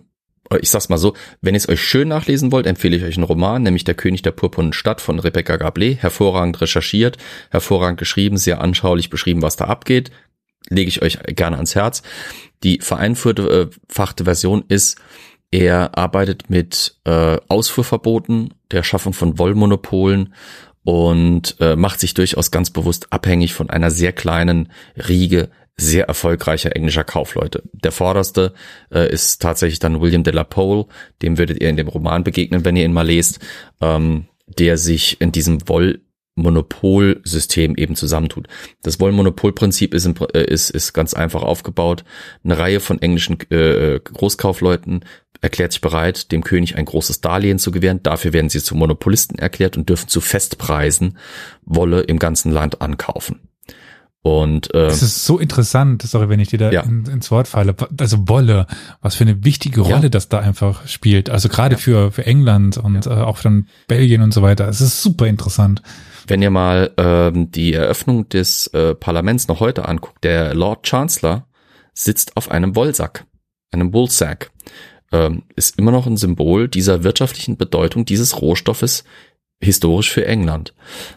ich 0.60 0.70
sag's 0.70 0.88
mal 0.88 0.98
so, 0.98 1.14
wenn 1.40 1.54
ihr 1.54 1.58
es 1.58 1.68
euch 1.68 1.82
schön 1.82 2.08
nachlesen 2.08 2.52
wollt, 2.52 2.66
empfehle 2.66 2.96
ich 2.96 3.04
euch 3.04 3.16
einen 3.16 3.24
Roman, 3.24 3.62
nämlich 3.62 3.84
Der 3.84 3.94
König 3.94 4.22
der 4.22 4.32
purpurnen 4.32 4.72
Stadt 4.72 5.00
von 5.00 5.18
Rebecca 5.18 5.54
Gablé. 5.54 5.96
Hervorragend 5.96 6.60
recherchiert, 6.60 7.16
hervorragend 7.50 7.98
geschrieben, 7.98 8.36
sehr 8.36 8.60
anschaulich 8.60 9.10
beschrieben, 9.10 9.42
was 9.42 9.56
da 9.56 9.64
abgeht. 9.66 10.10
Lege 10.68 10.88
ich 10.88 11.02
euch 11.02 11.18
gerne 11.34 11.56
ans 11.56 11.74
Herz. 11.74 12.02
Die 12.62 12.80
vereinfachte 12.80 13.70
äh, 13.88 14.24
Version 14.24 14.64
ist, 14.68 14.98
er 15.50 15.96
arbeitet 15.96 16.50
mit 16.50 16.96
äh, 17.04 17.38
Ausfuhrverboten, 17.48 18.54
der 18.70 18.82
Schaffung 18.82 19.12
von 19.12 19.38
Wollmonopolen 19.38 20.34
und 20.82 21.56
äh, 21.60 21.76
macht 21.76 22.00
sich 22.00 22.14
durchaus 22.14 22.50
ganz 22.50 22.70
bewusst 22.70 23.12
abhängig 23.12 23.54
von 23.54 23.70
einer 23.70 23.90
sehr 23.90 24.12
kleinen 24.12 24.70
Riege 24.96 25.50
sehr 25.76 26.06
erfolgreicher 26.06 26.74
englischer 26.76 27.02
Kaufleute. 27.04 27.62
Der 27.72 27.92
vorderste 27.92 28.54
äh, 28.92 29.10
ist 29.12 29.42
tatsächlich 29.42 29.80
dann 29.80 30.00
William 30.00 30.22
de 30.22 30.32
la 30.32 30.44
Pole, 30.44 30.86
dem 31.22 31.36
würdet 31.38 31.60
ihr 31.60 31.68
in 31.68 31.76
dem 31.76 31.88
Roman 31.88 32.22
begegnen, 32.24 32.64
wenn 32.64 32.76
ihr 32.76 32.84
ihn 32.84 32.92
mal 32.92 33.06
lest, 33.06 33.40
ähm, 33.80 34.26
der 34.46 34.78
sich 34.78 35.20
in 35.20 35.32
diesem 35.32 35.68
Wollmonopolsystem 35.68 37.74
eben 37.76 37.96
zusammentut. 37.96 38.46
Das 38.82 39.00
Wollmonopolprinzip 39.00 39.94
ist, 39.94 40.08
äh, 40.34 40.44
ist, 40.44 40.70
ist 40.70 40.92
ganz 40.92 41.14
einfach 41.14 41.42
aufgebaut. 41.42 42.04
Eine 42.44 42.58
Reihe 42.58 42.78
von 42.78 43.02
englischen 43.02 43.40
äh, 43.50 43.98
Großkaufleuten 43.98 45.04
erklärt 45.40 45.72
sich 45.72 45.80
bereit, 45.80 46.30
dem 46.30 46.44
König 46.44 46.76
ein 46.76 46.84
großes 46.84 47.20
Darlehen 47.20 47.58
zu 47.58 47.72
gewähren. 47.72 48.00
Dafür 48.02 48.32
werden 48.32 48.48
sie 48.48 48.62
zu 48.62 48.76
Monopolisten 48.76 49.38
erklärt 49.38 49.76
und 49.76 49.88
dürfen 49.88 50.06
zu 50.08 50.20
Festpreisen 50.20 51.18
Wolle 51.64 52.02
im 52.02 52.20
ganzen 52.20 52.52
Land 52.52 52.80
ankaufen. 52.80 53.40
Und 54.26 54.72
äh, 54.72 54.86
das 54.86 55.02
ist 55.02 55.26
so 55.26 55.38
interessant, 55.38 56.00
sorry, 56.00 56.30
wenn 56.30 56.40
ich 56.40 56.48
dir 56.48 56.58
da 56.58 56.72
ja. 56.72 56.80
in, 56.80 57.04
ins 57.04 57.30
Wort 57.30 57.46
falle. 57.46 57.76
Also 58.00 58.26
Wolle, 58.26 58.66
was 59.02 59.16
für 59.16 59.24
eine 59.24 59.44
wichtige 59.44 59.82
Rolle 59.82 60.04
ja. 60.04 60.08
das 60.08 60.30
da 60.30 60.38
einfach 60.38 60.88
spielt. 60.88 61.28
Also 61.28 61.50
gerade 61.50 61.74
ja. 61.74 61.78
für 61.78 62.10
für 62.10 62.24
England 62.24 62.78
und 62.78 63.06
äh, 63.06 63.10
auch 63.10 63.42
dann 63.42 63.68
Belgien 63.86 64.22
und 64.22 64.32
so 64.32 64.40
weiter. 64.40 64.66
Es 64.66 64.80
ist 64.80 65.02
super 65.02 65.26
interessant. 65.26 65.82
Wenn 66.26 66.40
ihr 66.40 66.48
mal 66.48 66.92
ähm, 66.96 67.50
die 67.50 67.74
Eröffnung 67.74 68.26
des 68.30 68.68
äh, 68.68 68.94
Parlaments 68.94 69.46
noch 69.48 69.60
heute 69.60 69.86
anguckt, 69.86 70.24
der 70.24 70.54
Lord 70.54 70.86
Chancellor 70.86 71.46
sitzt 71.92 72.38
auf 72.38 72.50
einem 72.50 72.74
Wollsack, 72.76 73.26
einem 73.72 73.92
Woolsack. 73.92 74.52
Ähm, 75.12 75.42
ist 75.54 75.78
immer 75.78 75.90
noch 75.90 76.06
ein 76.06 76.16
Symbol 76.16 76.68
dieser 76.68 77.04
wirtschaftlichen 77.04 77.58
Bedeutung 77.58 78.06
dieses 78.06 78.40
Rohstoffes 78.40 79.04
historisch 79.64 80.12
für 80.12 80.26
England. 80.26 80.74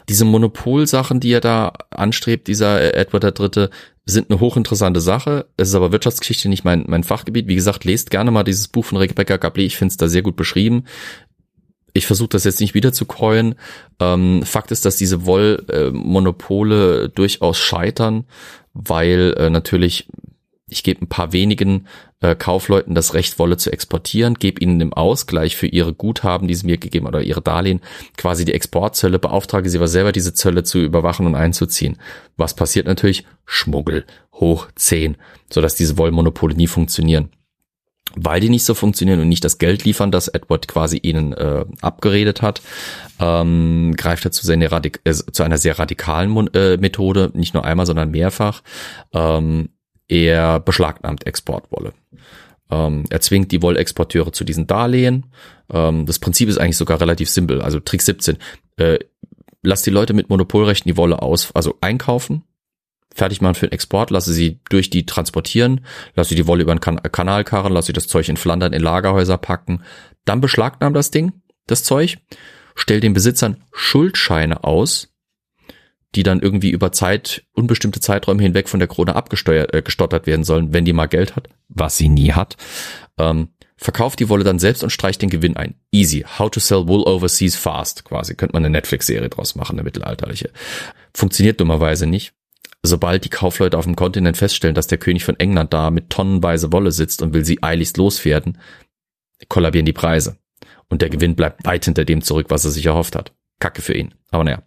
Diese 0.08 0.24
Monopolsachen, 0.24 1.20
die 1.20 1.32
er 1.32 1.40
da 1.40 1.72
anstrebt, 1.90 2.48
dieser 2.48 2.94
Edward 2.94 3.38
III., 3.38 3.68
sind 4.06 4.30
eine 4.30 4.40
hochinteressante 4.40 5.00
Sache. 5.00 5.46
Es 5.56 5.68
ist 5.68 5.74
aber 5.74 5.92
Wirtschaftsgeschichte 5.92 6.48
nicht 6.48 6.64
mein, 6.64 6.84
mein 6.88 7.04
Fachgebiet. 7.04 7.46
Wie 7.46 7.54
gesagt, 7.54 7.84
lest 7.84 8.10
gerne 8.10 8.30
mal 8.30 8.42
dieses 8.42 8.68
Buch 8.68 8.86
von 8.86 8.98
Rebecca 8.98 9.34
Gablé. 9.34 9.60
Ich 9.60 9.76
finde 9.76 9.92
es 9.92 9.98
da 9.98 10.08
sehr 10.08 10.22
gut 10.22 10.34
beschrieben. 10.34 10.84
Ich 11.92 12.06
versuche 12.06 12.30
das 12.30 12.44
jetzt 12.44 12.60
nicht 12.60 12.74
wieder 12.74 12.92
zu 12.92 13.04
keuen. 13.04 13.54
Ähm, 14.00 14.42
Fakt 14.44 14.70
ist, 14.70 14.84
dass 14.84 14.96
diese 14.96 15.26
Wollmonopole 15.26 17.04
äh, 17.04 17.08
durchaus 17.10 17.58
scheitern, 17.58 18.24
weil 18.72 19.34
äh, 19.36 19.50
natürlich 19.50 20.08
ich 20.68 20.82
gebe 20.82 21.02
ein 21.02 21.08
paar 21.08 21.32
wenigen 21.32 21.86
äh, 22.20 22.34
Kaufleuten 22.34 22.94
das 22.94 23.14
Recht, 23.14 23.38
Wolle 23.38 23.56
zu 23.56 23.72
exportieren, 23.72 24.34
gebe 24.34 24.60
ihnen 24.60 24.80
im 24.80 24.92
Ausgleich 24.92 25.56
für 25.56 25.66
ihre 25.66 25.94
Guthaben, 25.94 26.48
die 26.48 26.54
sie 26.54 26.66
mir 26.66 26.78
gegeben 26.78 27.06
oder 27.06 27.22
ihre 27.22 27.42
Darlehen, 27.42 27.80
quasi 28.16 28.44
die 28.44 28.54
Exportzölle, 28.54 29.18
beauftrage 29.18 29.70
sie 29.70 29.78
aber 29.78 29.88
selber 29.88 30.12
diese 30.12 30.34
Zölle 30.34 30.64
zu 30.64 30.78
überwachen 30.78 31.26
und 31.26 31.34
einzuziehen. 31.34 31.98
Was 32.36 32.54
passiert 32.54 32.86
natürlich? 32.86 33.24
Schmuggel 33.44 34.04
hoch 34.32 34.68
zehn, 34.74 35.16
sodass 35.50 35.74
diese 35.74 35.98
Wollmonopole 35.98 36.54
nie 36.54 36.66
funktionieren. 36.66 37.30
Weil 38.14 38.40
die 38.40 38.48
nicht 38.48 38.64
so 38.64 38.74
funktionieren 38.74 39.20
und 39.20 39.28
nicht 39.28 39.44
das 39.44 39.58
Geld 39.58 39.84
liefern, 39.84 40.10
das 40.10 40.28
Edward 40.28 40.66
quasi 40.66 40.96
ihnen 40.96 41.34
äh, 41.34 41.66
abgeredet 41.82 42.40
hat, 42.40 42.62
ähm, 43.20 43.94
greift 43.96 44.24
er 44.24 44.32
zu, 44.32 44.50
Radik 44.50 45.00
äh, 45.04 45.12
zu 45.12 45.42
einer 45.42 45.58
sehr 45.58 45.78
radikalen 45.78 46.30
Mon 46.30 46.48
äh, 46.54 46.78
Methode, 46.78 47.30
nicht 47.34 47.52
nur 47.52 47.64
einmal, 47.64 47.86
sondern 47.86 48.10
mehrfach. 48.10 48.62
Ähm, 49.12 49.68
er 50.08 50.60
beschlagnahmt 50.60 51.26
Exportwolle. 51.26 51.92
Ähm, 52.70 53.04
er 53.10 53.20
zwingt 53.20 53.52
die 53.52 53.62
Wollexporteure 53.62 54.32
zu 54.32 54.44
diesen 54.44 54.66
Darlehen. 54.66 55.26
Ähm, 55.72 56.06
das 56.06 56.18
Prinzip 56.18 56.48
ist 56.48 56.58
eigentlich 56.58 56.76
sogar 56.76 57.00
relativ 57.00 57.30
simpel. 57.30 57.62
Also 57.62 57.80
Trick 57.80 58.02
17. 58.02 58.38
Äh, 58.76 58.98
lass 59.62 59.82
die 59.82 59.90
Leute 59.90 60.14
mit 60.14 60.28
Monopolrechten 60.28 60.90
die 60.90 60.96
Wolle 60.96 61.22
aus, 61.22 61.50
also 61.54 61.76
einkaufen, 61.80 62.44
fertig 63.14 63.40
machen 63.40 63.54
für 63.54 63.66
den 63.66 63.72
Export, 63.72 64.10
lasse 64.10 64.32
sie 64.32 64.60
durch 64.70 64.90
die 64.90 65.06
transportieren, 65.06 65.84
lasse 66.14 66.34
die 66.34 66.46
Wolle 66.46 66.62
über 66.62 66.74
den 66.74 66.80
kan 66.80 67.02
Kanal 67.02 67.44
karren, 67.44 67.72
lasse 67.72 67.92
das 67.92 68.06
Zeug 68.06 68.28
in 68.28 68.36
Flandern 68.36 68.72
in 68.72 68.82
Lagerhäuser 68.82 69.38
packen, 69.38 69.82
dann 70.24 70.40
beschlagnahmt 70.40 70.96
das 70.96 71.10
Ding, 71.10 71.32
das 71.66 71.84
Zeug, 71.84 72.18
stell 72.74 73.00
den 73.00 73.14
Besitzern 73.14 73.64
Schuldscheine 73.72 74.64
aus, 74.64 75.08
die 76.14 76.22
dann 76.22 76.40
irgendwie 76.40 76.70
über 76.70 76.92
Zeit, 76.92 77.44
unbestimmte 77.52 78.00
Zeiträume 78.00 78.42
hinweg 78.42 78.68
von 78.68 78.80
der 78.80 78.88
Krone 78.88 79.14
abgesteuert, 79.14 79.74
äh, 79.74 79.82
gestottert 79.82 80.26
werden 80.26 80.44
sollen, 80.44 80.72
wenn 80.72 80.84
die 80.84 80.92
mal 80.92 81.06
Geld 81.06 81.36
hat, 81.36 81.48
was 81.68 81.96
sie 81.96 82.08
nie 82.08 82.32
hat. 82.32 82.56
Ähm, 83.18 83.48
verkauft 83.76 84.18
die 84.18 84.28
Wolle 84.28 84.44
dann 84.44 84.58
selbst 84.58 84.82
und 84.82 84.90
streicht 84.90 85.22
den 85.22 85.30
Gewinn 85.30 85.56
ein. 85.56 85.74
Easy. 85.92 86.24
How 86.38 86.50
to 86.50 86.60
sell 86.60 86.88
wool 86.88 87.02
overseas 87.02 87.56
fast, 87.56 88.04
quasi. 88.04 88.34
Könnte 88.34 88.54
man 88.54 88.64
eine 88.64 88.70
Netflix-Serie 88.70 89.28
draus 89.28 89.54
machen, 89.54 89.74
eine 89.76 89.84
mittelalterliche. 89.84 90.50
Funktioniert 91.14 91.60
dummerweise 91.60 92.06
nicht. 92.06 92.32
sobald 92.82 93.24
die 93.24 93.28
Kaufleute 93.28 93.76
auf 93.76 93.84
dem 93.84 93.96
Kontinent 93.96 94.36
feststellen, 94.36 94.74
dass 94.74 94.86
der 94.86 94.98
König 94.98 95.24
von 95.24 95.38
England 95.38 95.72
da 95.72 95.90
mit 95.90 96.10
tonnenweise 96.10 96.72
Wolle 96.72 96.92
sitzt 96.92 97.22
und 97.22 97.34
will 97.34 97.44
sie 97.44 97.62
eiligst 97.62 97.96
loswerden, 97.96 98.58
kollabieren 99.48 99.86
die 99.86 99.92
Preise. 99.92 100.38
Und 100.88 101.02
der 101.02 101.10
Gewinn 101.10 101.34
bleibt 101.34 101.66
weit 101.66 101.84
hinter 101.84 102.04
dem 102.04 102.22
zurück, 102.22 102.46
was 102.50 102.64
er 102.64 102.70
sich 102.70 102.86
erhofft 102.86 103.16
hat. 103.16 103.32
Kacke 103.60 103.82
für 103.82 103.94
ihn. 103.94 104.14
Aber 104.30 104.44
naja. 104.44 104.62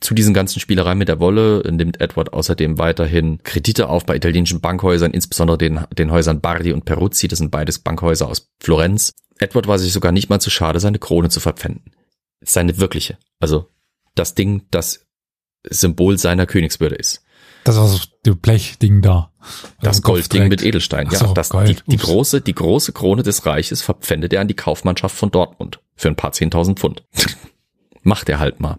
Zu 0.00 0.14
diesen 0.14 0.34
ganzen 0.34 0.60
Spielereien 0.60 0.98
mit 0.98 1.08
der 1.08 1.20
Wolle 1.20 1.62
nimmt 1.70 2.00
Edward 2.00 2.32
außerdem 2.32 2.78
weiterhin 2.78 3.42
Kredite 3.42 3.88
auf 3.88 4.04
bei 4.04 4.16
italienischen 4.16 4.60
Bankhäusern, 4.60 5.12
insbesondere 5.12 5.58
den, 5.58 5.80
den 5.96 6.10
Häusern 6.10 6.40
Bardi 6.40 6.72
und 6.72 6.84
Peruzzi, 6.84 7.28
das 7.28 7.38
sind 7.38 7.50
beides 7.50 7.78
Bankhäuser 7.78 8.28
aus 8.28 8.48
Florenz. 8.60 9.14
Edward 9.38 9.68
war 9.68 9.78
sich 9.78 9.92
sogar 9.92 10.12
nicht 10.12 10.28
mal 10.28 10.40
zu 10.40 10.50
schade, 10.50 10.80
seine 10.80 10.98
Krone 10.98 11.28
zu 11.28 11.40
verpfänden. 11.40 11.92
Seine 12.42 12.78
wirkliche. 12.78 13.18
Also 13.40 13.68
das 14.14 14.34
Ding, 14.34 14.62
das 14.70 15.06
Symbol 15.68 16.18
seiner 16.18 16.46
Königswürde 16.46 16.96
ist. 16.96 17.22
Das 17.64 17.76
ist 17.76 18.12
das 18.22 18.36
Blechding 18.36 19.02
da. 19.02 19.32
Das 19.80 20.02
Goldding 20.02 20.48
mit 20.48 20.62
Edelstein. 20.62 21.08
Ja, 21.10 21.18
so, 21.18 21.34
das, 21.34 21.50
Gold. 21.50 21.82
die, 21.86 21.90
die 21.90 21.96
große, 21.96 22.40
die 22.40 22.54
große 22.54 22.92
Krone 22.92 23.24
des 23.24 23.44
Reiches 23.44 23.82
verpfändet 23.82 24.32
er 24.32 24.40
an 24.40 24.48
die 24.48 24.54
Kaufmannschaft 24.54 25.16
von 25.16 25.30
Dortmund 25.30 25.80
für 25.96 26.08
ein 26.08 26.16
paar 26.16 26.32
zehntausend 26.32 26.78
Pfund. 26.78 27.02
Macht 28.06 28.28
er 28.28 28.38
halt 28.38 28.60
mal. 28.60 28.78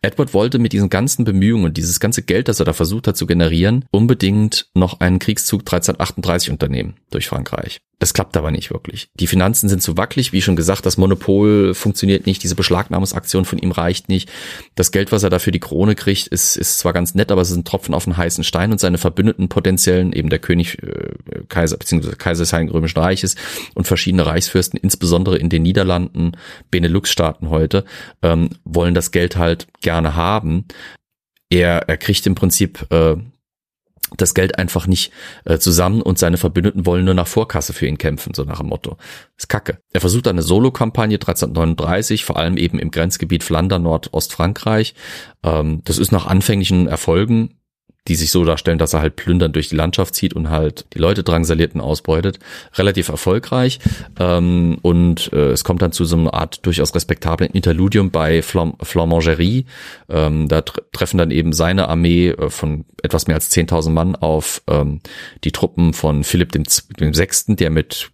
Edward 0.00 0.32
wollte 0.32 0.60
mit 0.60 0.72
diesen 0.72 0.90
ganzen 0.90 1.24
Bemühungen 1.24 1.64
und 1.64 1.76
dieses 1.76 1.98
ganze 1.98 2.22
Geld, 2.22 2.46
das 2.46 2.60
er 2.60 2.66
da 2.66 2.72
versucht 2.72 3.08
hat 3.08 3.16
zu 3.16 3.26
generieren, 3.26 3.84
unbedingt 3.90 4.68
noch 4.74 5.00
einen 5.00 5.18
Kriegszug 5.18 5.62
1338 5.62 6.52
unternehmen 6.52 6.94
durch 7.10 7.26
Frankreich. 7.26 7.80
Das 8.00 8.14
klappt 8.14 8.34
aber 8.38 8.50
nicht 8.50 8.70
wirklich. 8.70 9.10
Die 9.14 9.26
Finanzen 9.26 9.68
sind 9.68 9.82
zu 9.82 9.98
wackelig, 9.98 10.32
wie 10.32 10.40
schon 10.40 10.56
gesagt, 10.56 10.86
das 10.86 10.96
Monopol 10.96 11.74
funktioniert 11.74 12.24
nicht, 12.24 12.42
diese 12.42 12.54
Beschlagnahmungsaktion 12.54 13.44
von 13.44 13.58
ihm 13.58 13.72
reicht 13.72 14.08
nicht. 14.08 14.30
Das 14.74 14.90
Geld, 14.90 15.12
was 15.12 15.22
er 15.22 15.28
dafür 15.28 15.52
die 15.52 15.60
Krone 15.60 15.94
kriegt, 15.94 16.26
ist, 16.28 16.56
ist 16.56 16.78
zwar 16.78 16.94
ganz 16.94 17.14
nett, 17.14 17.30
aber 17.30 17.42
es 17.42 17.50
ist 17.50 17.58
ein 17.58 17.64
Tropfen 17.64 17.94
auf 17.94 18.04
den 18.04 18.16
heißen 18.16 18.42
Stein 18.42 18.72
und 18.72 18.80
seine 18.80 18.96
Verbündeten 18.96 19.50
potenziellen, 19.50 20.14
eben 20.14 20.30
der 20.30 20.38
König, 20.38 20.82
äh, 20.82 21.12
Kaiser 21.48 21.76
bzw. 21.76 22.16
Kaiser 22.16 22.42
des 22.42 22.54
Heiligen 22.54 22.72
Römischen 22.72 22.98
Reiches 22.98 23.36
und 23.74 23.86
verschiedene 23.86 24.24
Reichsfürsten, 24.24 24.80
insbesondere 24.80 25.36
in 25.36 25.50
den 25.50 25.62
Niederlanden, 25.62 26.32
Benelux-Staaten 26.70 27.50
heute, 27.50 27.84
ähm, 28.22 28.48
wollen 28.64 28.94
das 28.94 29.10
Geld 29.10 29.36
halt 29.36 29.66
gerne 29.82 30.16
haben. 30.16 30.64
Er, 31.50 31.86
er 31.86 31.98
kriegt 31.98 32.26
im 32.26 32.34
Prinzip 32.34 32.86
äh, 32.90 33.16
das 34.16 34.34
Geld 34.34 34.58
einfach 34.58 34.86
nicht 34.86 35.12
äh, 35.44 35.58
zusammen 35.58 36.02
und 36.02 36.18
seine 36.18 36.36
Verbündeten 36.36 36.86
wollen 36.86 37.04
nur 37.04 37.14
nach 37.14 37.26
Vorkasse 37.26 37.72
für 37.72 37.86
ihn 37.86 37.98
kämpfen, 37.98 38.34
so 38.34 38.44
nach 38.44 38.58
dem 38.58 38.68
Motto. 38.68 38.96
Das 39.36 39.44
ist 39.44 39.48
kacke. 39.48 39.78
Er 39.92 40.00
versucht 40.00 40.28
eine 40.28 40.42
Solo-Kampagne 40.42 41.16
1339, 41.16 42.24
vor 42.24 42.36
allem 42.36 42.56
eben 42.56 42.78
im 42.78 42.90
Grenzgebiet 42.90 43.44
Flandern, 43.44 43.82
Nordostfrankreich. 43.82 44.94
Ähm, 45.42 45.82
das 45.84 45.98
ist 45.98 46.12
nach 46.12 46.26
anfänglichen 46.26 46.88
Erfolgen 46.88 47.59
die 48.08 48.14
sich 48.14 48.30
so 48.30 48.44
darstellen, 48.44 48.78
dass 48.78 48.94
er 48.94 49.00
halt 49.00 49.16
plündern 49.16 49.52
durch 49.52 49.68
die 49.68 49.76
Landschaft 49.76 50.14
zieht 50.14 50.34
und 50.34 50.48
halt 50.48 50.86
die 50.94 50.98
Leute 50.98 51.22
drangsalierten 51.22 51.80
ausbeutet. 51.80 52.38
Relativ 52.74 53.08
erfolgreich. 53.08 53.78
Ähm, 54.18 54.78
und 54.82 55.32
äh, 55.32 55.50
es 55.50 55.64
kommt 55.64 55.82
dann 55.82 55.92
zu 55.92 56.04
so 56.04 56.16
einer 56.16 56.34
Art 56.34 56.64
durchaus 56.64 56.94
respektablen 56.94 57.50
Interludium 57.50 58.10
bei 58.10 58.42
Flam 58.42 58.74
Flamangerie. 58.82 59.66
Ähm, 60.08 60.48
da 60.48 60.62
tr 60.62 60.80
treffen 60.92 61.18
dann 61.18 61.30
eben 61.30 61.52
seine 61.52 61.88
Armee 61.88 62.28
äh, 62.30 62.50
von 62.50 62.84
etwas 63.02 63.26
mehr 63.26 63.36
als 63.36 63.50
10.000 63.50 63.90
Mann 63.90 64.16
auf 64.16 64.62
ähm, 64.66 65.00
die 65.44 65.52
Truppen 65.52 65.92
von 65.92 66.24
Philipp 66.24 66.52
dem, 66.52 66.64
dem 66.98 67.14
Sechsten, 67.14 67.56
der 67.56 67.70
mit 67.70 68.10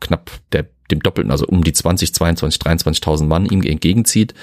knapp 0.00 0.30
der 0.52 0.66
dem 0.90 1.00
Doppelten, 1.00 1.30
also 1.30 1.46
um 1.46 1.64
die 1.64 1.72
20, 1.72 2.14
22, 2.14 2.60
23.000 2.60 3.26
Mann 3.26 3.46
ihm 3.46 3.62
entgegenzieht. 3.62 4.34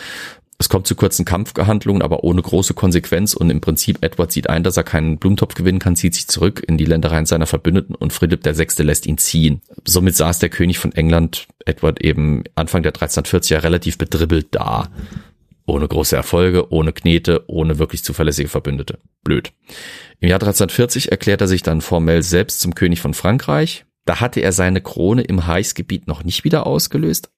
Es 0.60 0.70
kommt 0.70 0.88
zu 0.88 0.96
kurzen 0.96 1.24
Kampfgehandlungen, 1.24 2.02
aber 2.02 2.24
ohne 2.24 2.42
große 2.42 2.74
Konsequenz 2.74 3.36
und 3.36 3.52
im 3.52 3.62
Prinzip 3.62 4.04
Edward 4.04 4.32
sieht 4.32 4.50
ein, 4.50 4.64
dass 4.64 4.76
er 4.76 4.84
keinen 4.84 5.20
Blumentopf 5.20 5.54
gewinnen 5.54 5.78
kann, 5.78 5.96
zieht 5.96 6.16
sich 6.16 6.28
zurück 6.28 6.64
in 6.68 6.80
die 6.80 6.86
Ländereien 6.86 7.28
seiner 7.28 7.46
Verbündeten 7.46 7.94
und 7.94 8.12
Philipp 8.12 8.42
Sechste 8.44 8.82
lässt 8.82 9.06
ihn 9.06 9.20
ziehen. 9.20 9.62
Somit 9.86 10.16
saß 10.16 10.40
der 10.40 10.50
König 10.50 10.80
von 10.80 10.94
England, 10.94 11.48
Edward 11.66 12.02
eben 12.02 12.44
Anfang 12.56 12.82
der 12.82 12.94
1340er 12.94 13.62
relativ 13.62 14.00
bedribbelt 14.00 14.48
da. 14.52 14.90
Ohne 15.68 15.88
große 15.88 16.16
Erfolge, 16.16 16.72
ohne 16.72 16.92
Knete, 16.92 17.44
ohne 17.48 17.78
wirklich 17.78 18.04
zuverlässige 18.04 18.50
Verbündete. 18.50 19.00
Blöd. 19.24 19.52
Im 20.22 20.30
Jahr 20.30 20.38
1340 20.38 21.12
erklärt 21.12 21.42
er 21.42 21.48
sich 21.48 21.62
dann 21.62 21.82
formell 21.82 22.24
selbst 22.24 22.62
zum 22.62 22.74
König 22.74 23.00
von 23.00 23.14
Frankreich. 23.14 23.86
Da 24.06 24.22
hatte 24.22 24.40
er 24.40 24.54
seine 24.54 24.82
Krone 24.82 25.22
im 25.22 25.38
Reichsgebiet 25.38 26.08
noch 26.08 26.24
nicht 26.24 26.46
wieder 26.46 26.66
ausgelöst. 26.66 27.30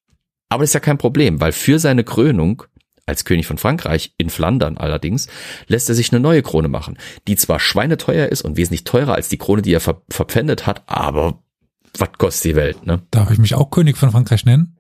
Aber 0.48 0.64
das 0.64 0.70
ist 0.70 0.76
ja 0.76 0.80
kein 0.80 0.98
Problem, 0.98 1.42
weil 1.42 1.52
für 1.52 1.80
seine 1.80 2.04
Krönung 2.04 2.64
als 3.10 3.26
König 3.26 3.46
von 3.48 3.58
Frankreich, 3.58 4.14
in 4.18 4.30
Flandern 4.30 4.78
allerdings, 4.78 5.28
lässt 5.68 5.90
er 5.90 5.96
sich 5.96 6.12
eine 6.12 6.20
neue 6.20 6.42
Krone 6.42 6.70
machen, 6.70 6.98
die 7.28 7.36
zwar 7.36 7.60
schweineteuer 7.60 8.28
ist 8.28 8.42
und 8.42 8.56
wesentlich 8.58 8.86
teurer 8.86 9.16
als 9.16 9.28
die 9.30 9.38
Krone, 9.38 9.62
die 9.62 9.74
er 9.74 9.82
ver 9.82 10.02
verpfändet 10.10 10.66
hat, 10.66 10.84
aber 10.88 11.44
was 11.98 12.10
kostet 12.18 12.52
die 12.52 12.56
Welt, 12.56 12.86
ne? 12.86 13.02
Darf 13.12 13.32
ich 13.32 13.40
mich 13.40 13.56
auch 13.56 13.70
König 13.72 13.98
von 13.98 14.12
Frankreich 14.12 14.46
nennen? 14.46 14.78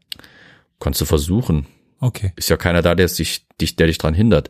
Kannst 0.79 1.01
du 1.01 1.05
versuchen. 1.05 1.65
Okay. 1.99 2.31
Ist 2.37 2.49
ja 2.49 2.55
keiner 2.55 2.81
da, 2.81 2.95
der 2.95 3.09
sich, 3.09 3.45
dich, 3.59 3.75
der 3.75 3.87
dich 3.87 3.97
dran 3.97 4.13
hindert. 4.13 4.49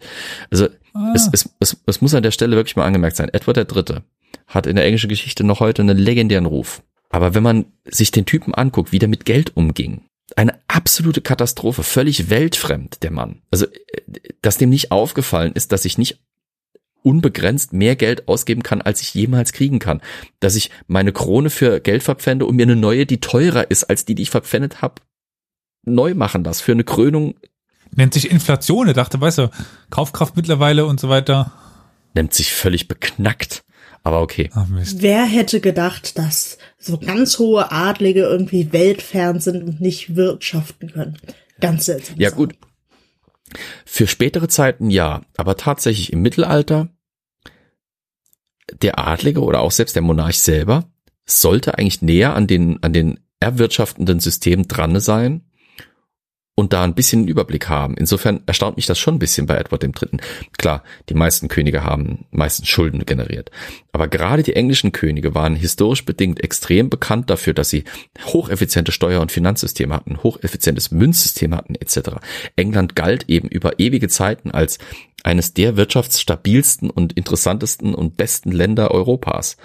Also 0.51 0.67
Ah. 0.93 1.13
es, 1.15 1.29
es, 1.31 1.49
es, 1.59 1.77
es 1.85 2.01
muss 2.01 2.13
an 2.13 2.23
der 2.23 2.31
Stelle 2.31 2.55
wirklich 2.55 2.75
mal 2.75 2.85
angemerkt 2.85 3.15
sein. 3.15 3.29
Edward 3.29 3.57
der 3.57 3.65
Dritte 3.65 4.03
hat 4.47 4.65
in 4.67 4.75
der 4.75 4.85
englischen 4.85 5.09
Geschichte 5.09 5.43
noch 5.43 5.59
heute 5.59 5.81
einen 5.81 5.97
legendären 5.97 6.45
Ruf. 6.45 6.81
Aber 7.09 7.33
wenn 7.33 7.43
man 7.43 7.65
sich 7.85 8.11
den 8.11 8.25
Typen 8.25 8.53
anguckt, 8.53 8.91
wie 8.91 8.99
der 8.99 9.09
mit 9.09 9.25
Geld 9.25 9.55
umging, 9.55 10.01
eine 10.37 10.59
absolute 10.67 11.21
Katastrophe, 11.21 11.83
völlig 11.83 12.29
weltfremd, 12.29 13.03
der 13.03 13.11
Mann. 13.11 13.41
Also, 13.51 13.65
dass 14.41 14.57
dem 14.57 14.69
nicht 14.69 14.91
aufgefallen 14.91 15.53
ist, 15.53 15.71
dass 15.71 15.85
ich 15.85 15.97
nicht 15.97 16.19
unbegrenzt 17.01 17.71
mehr 17.71 17.95
Geld 17.95 18.27
ausgeben 18.27 18.61
kann, 18.61 18.81
als 18.81 19.01
ich 19.01 19.13
jemals 19.13 19.53
kriegen 19.53 19.79
kann. 19.79 20.01
Dass 20.39 20.55
ich 20.55 20.69
meine 20.87 21.13
Krone 21.13 21.49
für 21.49 21.79
Geld 21.79 22.03
verpfände 22.03 22.45
und 22.45 22.55
mir 22.55 22.63
eine 22.63 22.75
neue, 22.75 23.05
die 23.05 23.21
teurer 23.21 23.71
ist, 23.71 23.85
als 23.85 24.05
die, 24.05 24.15
die 24.15 24.23
ich 24.23 24.29
verpfändet 24.29 24.81
habe, 24.81 25.01
neu 25.83 26.13
machen 26.13 26.43
lasse. 26.43 26.63
Für 26.63 26.73
eine 26.73 26.83
Krönung 26.83 27.35
Nennt 27.95 28.13
sich 28.13 28.29
Inflation. 28.29 28.87
Er 28.87 28.93
dachte, 28.93 29.19
weißt 29.19 29.39
du, 29.39 29.49
Kaufkraft 29.89 30.35
mittlerweile 30.35 30.85
und 30.85 30.99
so 30.99 31.09
weiter. 31.09 31.51
nimmt 32.13 32.33
sich 32.33 32.53
völlig 32.53 32.87
beknackt. 32.87 33.63
Aber 34.03 34.21
okay. 34.21 34.49
Ach 34.53 34.67
Mist. 34.67 35.01
Wer 35.01 35.25
hätte 35.25 35.59
gedacht, 35.59 36.17
dass 36.17 36.57
so 36.79 36.97
ganz 36.97 37.37
hohe 37.39 37.71
Adlige 37.71 38.21
irgendwie 38.21 38.71
weltfern 38.71 39.39
sind 39.39 39.63
und 39.63 39.81
nicht 39.81 40.15
wirtschaften 40.15 40.91
können? 40.91 41.17
Ganz 41.59 41.85
seltsam. 41.85 42.15
Ja 42.17 42.29
gut. 42.29 42.55
Für 43.85 44.07
spätere 44.07 44.47
Zeiten 44.47 44.89
ja, 44.89 45.23
aber 45.35 45.57
tatsächlich 45.57 46.13
im 46.13 46.21
Mittelalter, 46.21 46.89
der 48.81 48.99
Adlige 48.99 49.41
oder 49.41 49.61
auch 49.61 49.71
selbst 49.71 49.95
der 49.95 50.03
Monarch 50.03 50.39
selber 50.39 50.91
sollte 51.25 51.77
eigentlich 51.77 52.01
näher 52.01 52.35
an 52.35 52.47
den, 52.47 52.81
an 52.83 52.93
den 52.93 53.19
erwirtschaftenden 53.39 54.19
Systemen 54.19 54.67
dran 54.67 54.99
sein 54.99 55.48
und 56.59 56.73
da 56.73 56.83
ein 56.83 56.93
bisschen 56.93 57.27
Überblick 57.27 57.69
haben. 57.69 57.95
Insofern 57.95 58.41
erstaunt 58.45 58.75
mich 58.75 58.85
das 58.85 58.99
schon 58.99 59.15
ein 59.15 59.19
bisschen 59.19 59.47
bei 59.47 59.55
Edward 59.55 59.81
III. 59.81 60.19
Klar, 60.57 60.83
die 61.07 61.13
meisten 61.13 61.47
Könige 61.47 61.85
haben 61.85 62.25
meistens 62.31 62.67
Schulden 62.67 63.05
generiert. 63.05 63.49
Aber 63.93 64.09
gerade 64.09 64.43
die 64.43 64.57
englischen 64.57 64.91
Könige 64.91 65.33
waren 65.33 65.55
historisch 65.55 66.03
bedingt 66.03 66.43
extrem 66.43 66.89
bekannt 66.89 67.29
dafür, 67.29 67.53
dass 67.53 67.69
sie 67.69 67.85
hocheffiziente 68.25 68.91
Steuer- 68.91 69.21
und 69.21 69.31
Finanzsysteme 69.31 69.93
hatten, 69.93 70.21
hocheffizientes 70.21 70.91
Münzsystem 70.91 71.55
hatten 71.55 71.75
etc. 71.75 72.17
England 72.57 72.93
galt 72.93 73.29
eben 73.29 73.47
über 73.47 73.79
ewige 73.79 74.09
Zeiten 74.09 74.51
als 74.51 74.79
eines 75.23 75.53
der 75.53 75.77
wirtschaftsstabilsten 75.77 76.89
und 76.89 77.13
interessantesten 77.13 77.93
und 77.93 78.17
besten 78.17 78.51
Länder 78.51 78.91
Europas 78.91 79.57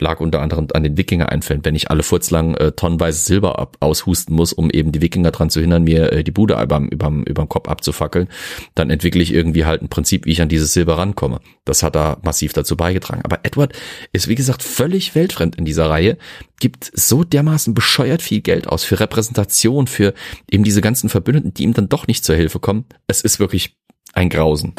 lag 0.00 0.20
unter 0.20 0.40
anderem 0.40 0.68
an 0.72 0.82
den 0.82 0.96
Wikinger-Einfällen, 0.96 1.64
wenn 1.64 1.74
ich 1.74 1.90
alle 1.90 2.02
furzlang 2.02 2.54
äh, 2.54 2.72
tonnenweise 2.72 3.18
Silber 3.18 3.58
ab, 3.58 3.76
aushusten 3.80 4.34
muss, 4.34 4.52
um 4.52 4.70
eben 4.70 4.92
die 4.92 5.00
Wikinger 5.00 5.30
dran 5.30 5.50
zu 5.50 5.60
hindern, 5.60 5.84
mir 5.84 6.12
äh, 6.12 6.24
die 6.24 6.30
Bude 6.30 6.60
überm, 6.60 6.88
überm, 6.88 7.24
überm 7.24 7.48
Kopf 7.48 7.68
abzufackeln, 7.68 8.28
dann 8.74 8.90
entwickle 8.90 9.22
ich 9.22 9.32
irgendwie 9.32 9.64
halt 9.64 9.82
ein 9.82 9.88
Prinzip, 9.88 10.26
wie 10.26 10.32
ich 10.32 10.42
an 10.42 10.48
dieses 10.48 10.72
Silber 10.72 10.98
rankomme. 10.98 11.40
Das 11.64 11.82
hat 11.82 11.94
da 11.94 12.18
massiv 12.22 12.52
dazu 12.52 12.76
beigetragen. 12.76 13.22
Aber 13.24 13.40
Edward 13.42 13.72
ist, 14.12 14.28
wie 14.28 14.34
gesagt, 14.34 14.62
völlig 14.62 15.14
weltfremd 15.14 15.56
in 15.56 15.64
dieser 15.64 15.88
Reihe, 15.90 16.16
gibt 16.60 16.90
so 16.94 17.24
dermaßen 17.24 17.74
bescheuert 17.74 18.22
viel 18.22 18.40
Geld 18.40 18.68
aus 18.68 18.84
für 18.84 19.00
Repräsentation, 19.00 19.86
für 19.86 20.14
eben 20.50 20.64
diese 20.64 20.80
ganzen 20.80 21.08
Verbündeten, 21.08 21.54
die 21.54 21.64
ihm 21.64 21.74
dann 21.74 21.88
doch 21.88 22.06
nicht 22.06 22.24
zur 22.24 22.36
Hilfe 22.36 22.58
kommen. 22.58 22.84
Es 23.06 23.20
ist 23.20 23.38
wirklich 23.40 23.76
ein 24.14 24.28
Grausen. 24.28 24.74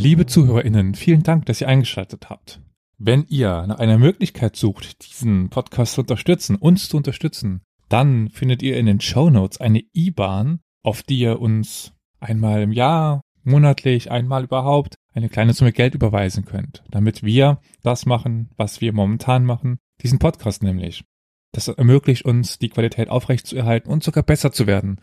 Liebe 0.00 0.24
ZuhörerInnen, 0.24 0.94
vielen 0.94 1.22
Dank, 1.24 1.44
dass 1.44 1.60
ihr 1.60 1.68
eingeschaltet 1.68 2.30
habt. 2.30 2.62
Wenn 2.96 3.26
ihr 3.28 3.66
nach 3.66 3.80
einer 3.80 3.98
Möglichkeit 3.98 4.56
sucht, 4.56 5.06
diesen 5.06 5.50
Podcast 5.50 5.92
zu 5.92 6.00
unterstützen, 6.00 6.56
uns 6.56 6.88
zu 6.88 6.96
unterstützen, 6.96 7.60
dann 7.90 8.30
findet 8.30 8.62
ihr 8.62 8.78
in 8.78 8.86
den 8.86 9.02
Show 9.02 9.28
Notes 9.28 9.60
eine 9.60 9.82
IBAN, 9.92 10.60
auf 10.82 11.02
die 11.02 11.18
ihr 11.18 11.38
uns 11.38 11.92
einmal 12.18 12.62
im 12.62 12.72
Jahr, 12.72 13.20
monatlich, 13.44 14.10
einmal 14.10 14.44
überhaupt 14.44 14.94
eine 15.12 15.28
kleine 15.28 15.52
Summe 15.52 15.72
Geld 15.72 15.94
überweisen 15.94 16.46
könnt, 16.46 16.82
damit 16.90 17.22
wir 17.22 17.60
das 17.82 18.06
machen, 18.06 18.48
was 18.56 18.80
wir 18.80 18.94
momentan 18.94 19.44
machen, 19.44 19.80
diesen 20.00 20.18
Podcast 20.18 20.62
nämlich. 20.62 21.04
Das 21.52 21.68
ermöglicht 21.68 22.24
uns, 22.24 22.58
die 22.58 22.70
Qualität 22.70 23.10
aufrechtzuerhalten 23.10 23.90
und 23.90 24.02
sogar 24.02 24.22
besser 24.22 24.50
zu 24.50 24.66
werden. 24.66 24.98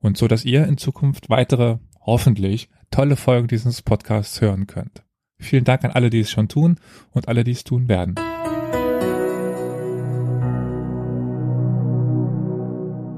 Und 0.00 0.18
so, 0.18 0.28
dass 0.28 0.44
ihr 0.44 0.66
in 0.66 0.76
Zukunft 0.76 1.30
weitere 1.30 1.78
hoffentlich 2.04 2.68
tolle 2.94 3.16
Folgen 3.16 3.48
dieses 3.48 3.82
Podcasts 3.82 4.40
hören 4.40 4.68
könnt. 4.68 5.02
Vielen 5.40 5.64
Dank 5.64 5.82
an 5.82 5.90
alle, 5.90 6.10
die 6.10 6.20
es 6.20 6.30
schon 6.30 6.46
tun 6.46 6.76
und 7.10 7.26
alle, 7.26 7.42
die 7.42 7.50
es 7.50 7.64
tun 7.64 7.88
werden. 7.88 8.14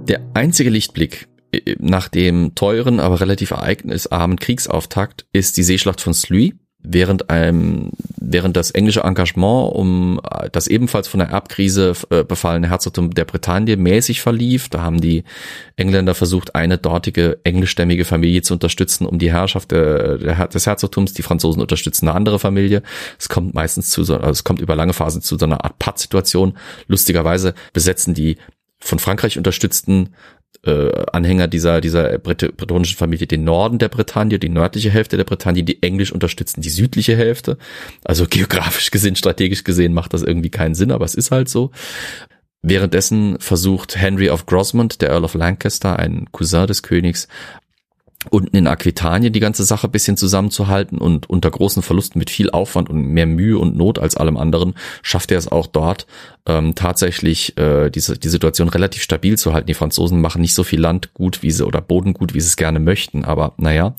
Der 0.08 0.22
einzige 0.32 0.70
Lichtblick 0.70 1.28
äh, 1.52 1.76
nach 1.78 2.08
dem 2.08 2.54
teuren, 2.54 3.00
aber 3.00 3.20
relativ 3.20 3.50
ereignisarmen 3.50 4.38
Kriegsauftakt 4.38 5.26
ist 5.34 5.58
die 5.58 5.62
Seeschlacht 5.62 6.00
von 6.00 6.14
Sluis 6.14 6.54
während 6.82 7.30
einem, 7.30 7.90
während 8.16 8.56
das 8.56 8.70
englische 8.70 9.00
Engagement 9.00 9.74
um 9.74 10.20
das 10.52 10.66
ebenfalls 10.66 11.08
von 11.08 11.18
der 11.18 11.30
Erbkrise 11.30 11.94
äh, 12.10 12.22
befallene 12.22 12.68
Herzogtum 12.70 13.12
der 13.12 13.24
Bretagne 13.24 13.76
mäßig 13.76 14.20
verlief. 14.20 14.68
Da 14.68 14.82
haben 14.82 15.00
die 15.00 15.24
Engländer 15.76 16.14
versucht, 16.14 16.54
eine 16.54 16.78
dortige 16.78 17.38
englischstämmige 17.44 18.04
Familie 18.04 18.42
zu 18.42 18.54
unterstützen, 18.54 19.06
um 19.06 19.18
die 19.18 19.32
Herrschaft 19.32 19.72
der, 19.72 20.18
der, 20.18 20.48
des 20.48 20.66
Herzogtums. 20.66 21.14
Die 21.14 21.22
Franzosen 21.22 21.60
unterstützen 21.60 22.08
eine 22.08 22.16
andere 22.16 22.38
Familie. 22.38 22.82
Es 23.18 23.28
kommt 23.28 23.54
meistens 23.54 23.90
zu 23.90 24.04
so, 24.04 24.14
also 24.16 24.30
es 24.30 24.44
kommt 24.44 24.60
über 24.60 24.76
lange 24.76 24.92
Phasen 24.92 25.22
zu 25.22 25.36
so 25.36 25.46
einer 25.46 25.64
Art 25.64 25.78
Pattsituation. 25.78 26.56
Lustigerweise 26.86 27.54
besetzen 27.72 28.14
die 28.14 28.36
von 28.78 28.98
Frankreich 28.98 29.38
unterstützten 29.38 30.10
äh, 30.66 31.04
Anhänger 31.12 31.48
dieser, 31.48 31.80
dieser 31.80 32.18
Brit 32.18 32.56
bretonischen 32.56 32.96
Familie 32.96 33.26
den 33.26 33.44
Norden 33.44 33.78
der 33.78 33.88
Bretagne, 33.88 34.38
die 34.38 34.48
nördliche 34.48 34.90
Hälfte 34.90 35.16
der 35.16 35.24
Bretagne, 35.24 35.62
die 35.62 35.82
Englisch 35.82 36.12
unterstützen 36.12 36.60
die 36.60 36.70
südliche 36.70 37.16
Hälfte. 37.16 37.58
Also 38.04 38.26
geografisch 38.30 38.90
gesehen, 38.90 39.16
strategisch 39.16 39.64
gesehen 39.64 39.94
macht 39.94 40.14
das 40.14 40.22
irgendwie 40.22 40.50
keinen 40.50 40.74
Sinn, 40.74 40.92
aber 40.92 41.04
es 41.04 41.14
ist 41.14 41.30
halt 41.30 41.48
so. 41.48 41.70
Währenddessen 42.62 43.38
versucht 43.38 43.96
Henry 43.96 44.28
of 44.28 44.46
Grosmont, 44.46 45.00
der 45.00 45.10
Earl 45.10 45.24
of 45.24 45.34
Lancaster, 45.34 45.98
ein 45.98 46.26
Cousin 46.32 46.66
des 46.66 46.82
Königs, 46.82 47.28
unten 48.30 48.56
in 48.56 48.66
Aquitanien 48.66 49.32
die 49.32 49.40
ganze 49.40 49.64
Sache 49.64 49.88
bisschen 49.88 50.16
zusammenzuhalten 50.16 50.98
und 50.98 51.28
unter 51.28 51.50
großen 51.50 51.82
Verlusten 51.82 52.18
mit 52.18 52.30
viel 52.30 52.50
Aufwand 52.50 52.90
und 52.90 53.06
mehr 53.06 53.26
Mühe 53.26 53.58
und 53.58 53.76
Not 53.76 53.98
als 53.98 54.16
allem 54.16 54.36
anderen 54.36 54.74
schafft 55.02 55.30
er 55.30 55.38
es 55.38 55.48
auch 55.48 55.66
dort 55.66 56.06
ähm, 56.46 56.74
tatsächlich 56.74 57.56
äh, 57.58 57.90
diese 57.90 58.18
die 58.18 58.28
Situation 58.28 58.68
relativ 58.68 59.02
stabil 59.02 59.36
zu 59.36 59.52
halten. 59.52 59.66
Die 59.66 59.74
Franzosen 59.74 60.20
machen 60.20 60.40
nicht 60.40 60.54
so 60.54 60.64
viel 60.64 60.80
Land 60.80 61.14
gut 61.14 61.42
wie 61.42 61.50
sie 61.50 61.66
oder 61.66 61.80
Boden 61.80 62.14
gut, 62.14 62.34
wie 62.34 62.40
sie 62.40 62.48
es 62.48 62.56
gerne 62.56 62.80
möchten, 62.80 63.24
aber 63.24 63.54
naja, 63.56 63.94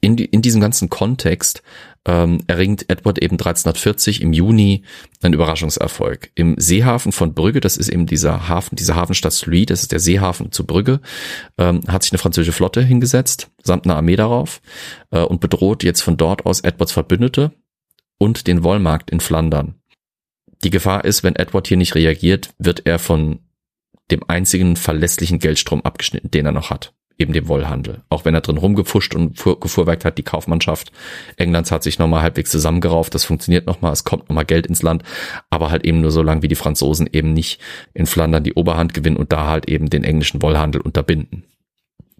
in, 0.00 0.16
in 0.18 0.42
diesem 0.42 0.60
ganzen 0.60 0.90
Kontext 0.90 1.62
ähm, 2.06 2.38
erringt 2.46 2.88
Edward 2.88 3.18
eben 3.18 3.34
1340 3.34 4.22
im 4.22 4.32
Juni 4.32 4.82
einen 5.22 5.34
Überraschungserfolg. 5.34 6.30
Im 6.36 6.54
Seehafen 6.56 7.12
von 7.12 7.34
Brügge, 7.34 7.60
das 7.60 7.76
ist 7.76 7.88
eben 7.88 8.06
dieser 8.06 8.48
Hafen, 8.48 8.76
diese 8.76 8.94
Hafenstadt 8.94 9.32
Sluis, 9.32 9.66
das 9.66 9.82
ist 9.82 9.92
der 9.92 9.98
Seehafen 9.98 10.52
zu 10.52 10.64
Brügge, 10.64 11.00
ähm, 11.58 11.80
hat 11.88 12.04
sich 12.04 12.12
eine 12.12 12.18
französische 12.18 12.52
Flotte 12.52 12.82
hingesetzt, 12.82 13.50
samt 13.62 13.84
einer 13.84 13.96
Armee 13.96 14.16
darauf 14.16 14.62
äh, 15.10 15.20
und 15.20 15.40
bedroht 15.40 15.82
jetzt 15.82 16.00
von 16.00 16.16
dort 16.16 16.46
aus 16.46 16.60
Edwards 16.60 16.92
Verbündete 16.92 17.52
und 18.18 18.46
den 18.46 18.62
Wollmarkt 18.62 19.10
in 19.10 19.20
Flandern. 19.20 19.74
Die 20.62 20.70
Gefahr 20.70 21.04
ist, 21.04 21.22
wenn 21.24 21.36
Edward 21.36 21.66
hier 21.66 21.76
nicht 21.76 21.96
reagiert, 21.96 22.54
wird 22.58 22.86
er 22.86 22.98
von 22.98 23.40
dem 24.12 24.22
einzigen 24.28 24.76
verlässlichen 24.76 25.40
Geldstrom 25.40 25.82
abgeschnitten, 25.82 26.30
den 26.30 26.46
er 26.46 26.52
noch 26.52 26.70
hat 26.70 26.95
eben 27.18 27.32
dem 27.32 27.48
Wollhandel. 27.48 28.02
Auch 28.08 28.24
wenn 28.24 28.34
er 28.34 28.40
drin 28.40 28.58
rumgefuscht 28.58 29.14
und 29.14 29.42
gefuhrwerkt 29.60 30.04
hat, 30.04 30.18
die 30.18 30.22
Kaufmannschaft 30.22 30.92
Englands 31.36 31.72
hat 31.72 31.82
sich 31.82 31.98
nochmal 31.98 32.22
halbwegs 32.22 32.50
zusammengerauft, 32.50 33.14
das 33.14 33.24
funktioniert 33.24 33.66
nochmal, 33.66 33.92
es 33.92 34.04
kommt 34.04 34.28
nochmal 34.28 34.44
Geld 34.44 34.66
ins 34.66 34.82
Land, 34.82 35.02
aber 35.50 35.70
halt 35.70 35.84
eben 35.84 36.00
nur 36.00 36.10
so 36.10 36.22
lange, 36.22 36.42
wie 36.42 36.48
die 36.48 36.54
Franzosen 36.54 37.08
eben 37.10 37.32
nicht 37.32 37.60
in 37.94 38.06
Flandern 38.06 38.44
die 38.44 38.54
Oberhand 38.54 38.94
gewinnen 38.94 39.16
und 39.16 39.32
da 39.32 39.46
halt 39.46 39.68
eben 39.68 39.88
den 39.88 40.04
englischen 40.04 40.42
Wollhandel 40.42 40.80
unterbinden. 40.80 41.44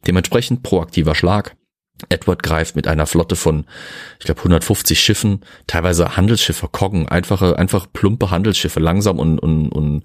Dementsprechend 0.06 0.62
proaktiver 0.62 1.14
Schlag. 1.14 1.56
Edward 2.08 2.42
greift 2.42 2.76
mit 2.76 2.86
einer 2.86 3.06
Flotte 3.06 3.36
von, 3.36 3.64
ich 4.18 4.26
glaube, 4.26 4.40
150 4.40 5.00
Schiffen, 5.00 5.40
teilweise 5.66 6.16
Handelsschiffe, 6.16 6.68
Koggen, 6.68 7.08
einfache, 7.08 7.58
einfach 7.58 7.86
plumpe 7.92 8.30
Handelsschiffe, 8.30 8.80
langsam 8.80 9.18
und, 9.18 9.38
und, 9.38 9.70
und 9.70 10.04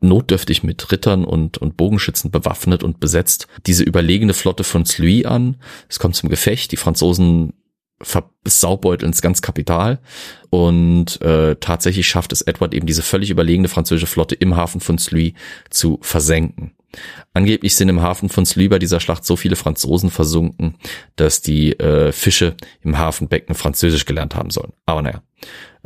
notdürftig 0.00 0.62
mit 0.62 0.92
Rittern 0.92 1.24
und, 1.24 1.58
und 1.58 1.76
Bogenschützen 1.76 2.30
bewaffnet 2.30 2.82
und 2.82 3.00
besetzt. 3.00 3.46
Diese 3.66 3.84
überlegene 3.84 4.34
Flotte 4.34 4.64
von 4.64 4.84
Sluis 4.84 5.24
an. 5.24 5.56
Es 5.88 5.98
kommt 5.98 6.16
zum 6.16 6.28
Gefecht. 6.28 6.72
Die 6.72 6.76
Franzosen 6.76 7.54
versaubeuteln 8.02 9.10
ins 9.10 9.22
ganz 9.22 9.42
Kapital. 9.42 10.00
Und 10.48 11.20
äh, 11.22 11.56
tatsächlich 11.56 12.06
schafft 12.08 12.32
es 12.32 12.42
Edward 12.42 12.74
eben 12.74 12.86
diese 12.86 13.02
völlig 13.02 13.30
überlegene 13.30 13.68
französische 13.68 14.06
Flotte 14.06 14.34
im 14.34 14.56
Hafen 14.56 14.80
von 14.80 14.98
Sluis 14.98 15.32
zu 15.70 15.98
versenken. 16.02 16.72
Angeblich 17.32 17.74
sind 17.74 17.88
im 17.88 18.02
Hafen 18.02 18.28
von 18.28 18.46
Sluis 18.46 18.68
bei 18.68 18.78
dieser 18.78 19.00
Schlacht 19.00 19.24
so 19.24 19.36
viele 19.36 19.56
Franzosen 19.56 20.10
versunken, 20.10 20.76
dass 21.16 21.40
die 21.40 21.78
äh, 21.78 22.12
Fische 22.12 22.56
im 22.82 22.98
Hafenbecken 22.98 23.54
Französisch 23.54 24.04
gelernt 24.04 24.34
haben 24.34 24.50
sollen. 24.50 24.72
Aber 24.86 25.02
naja, 25.02 25.22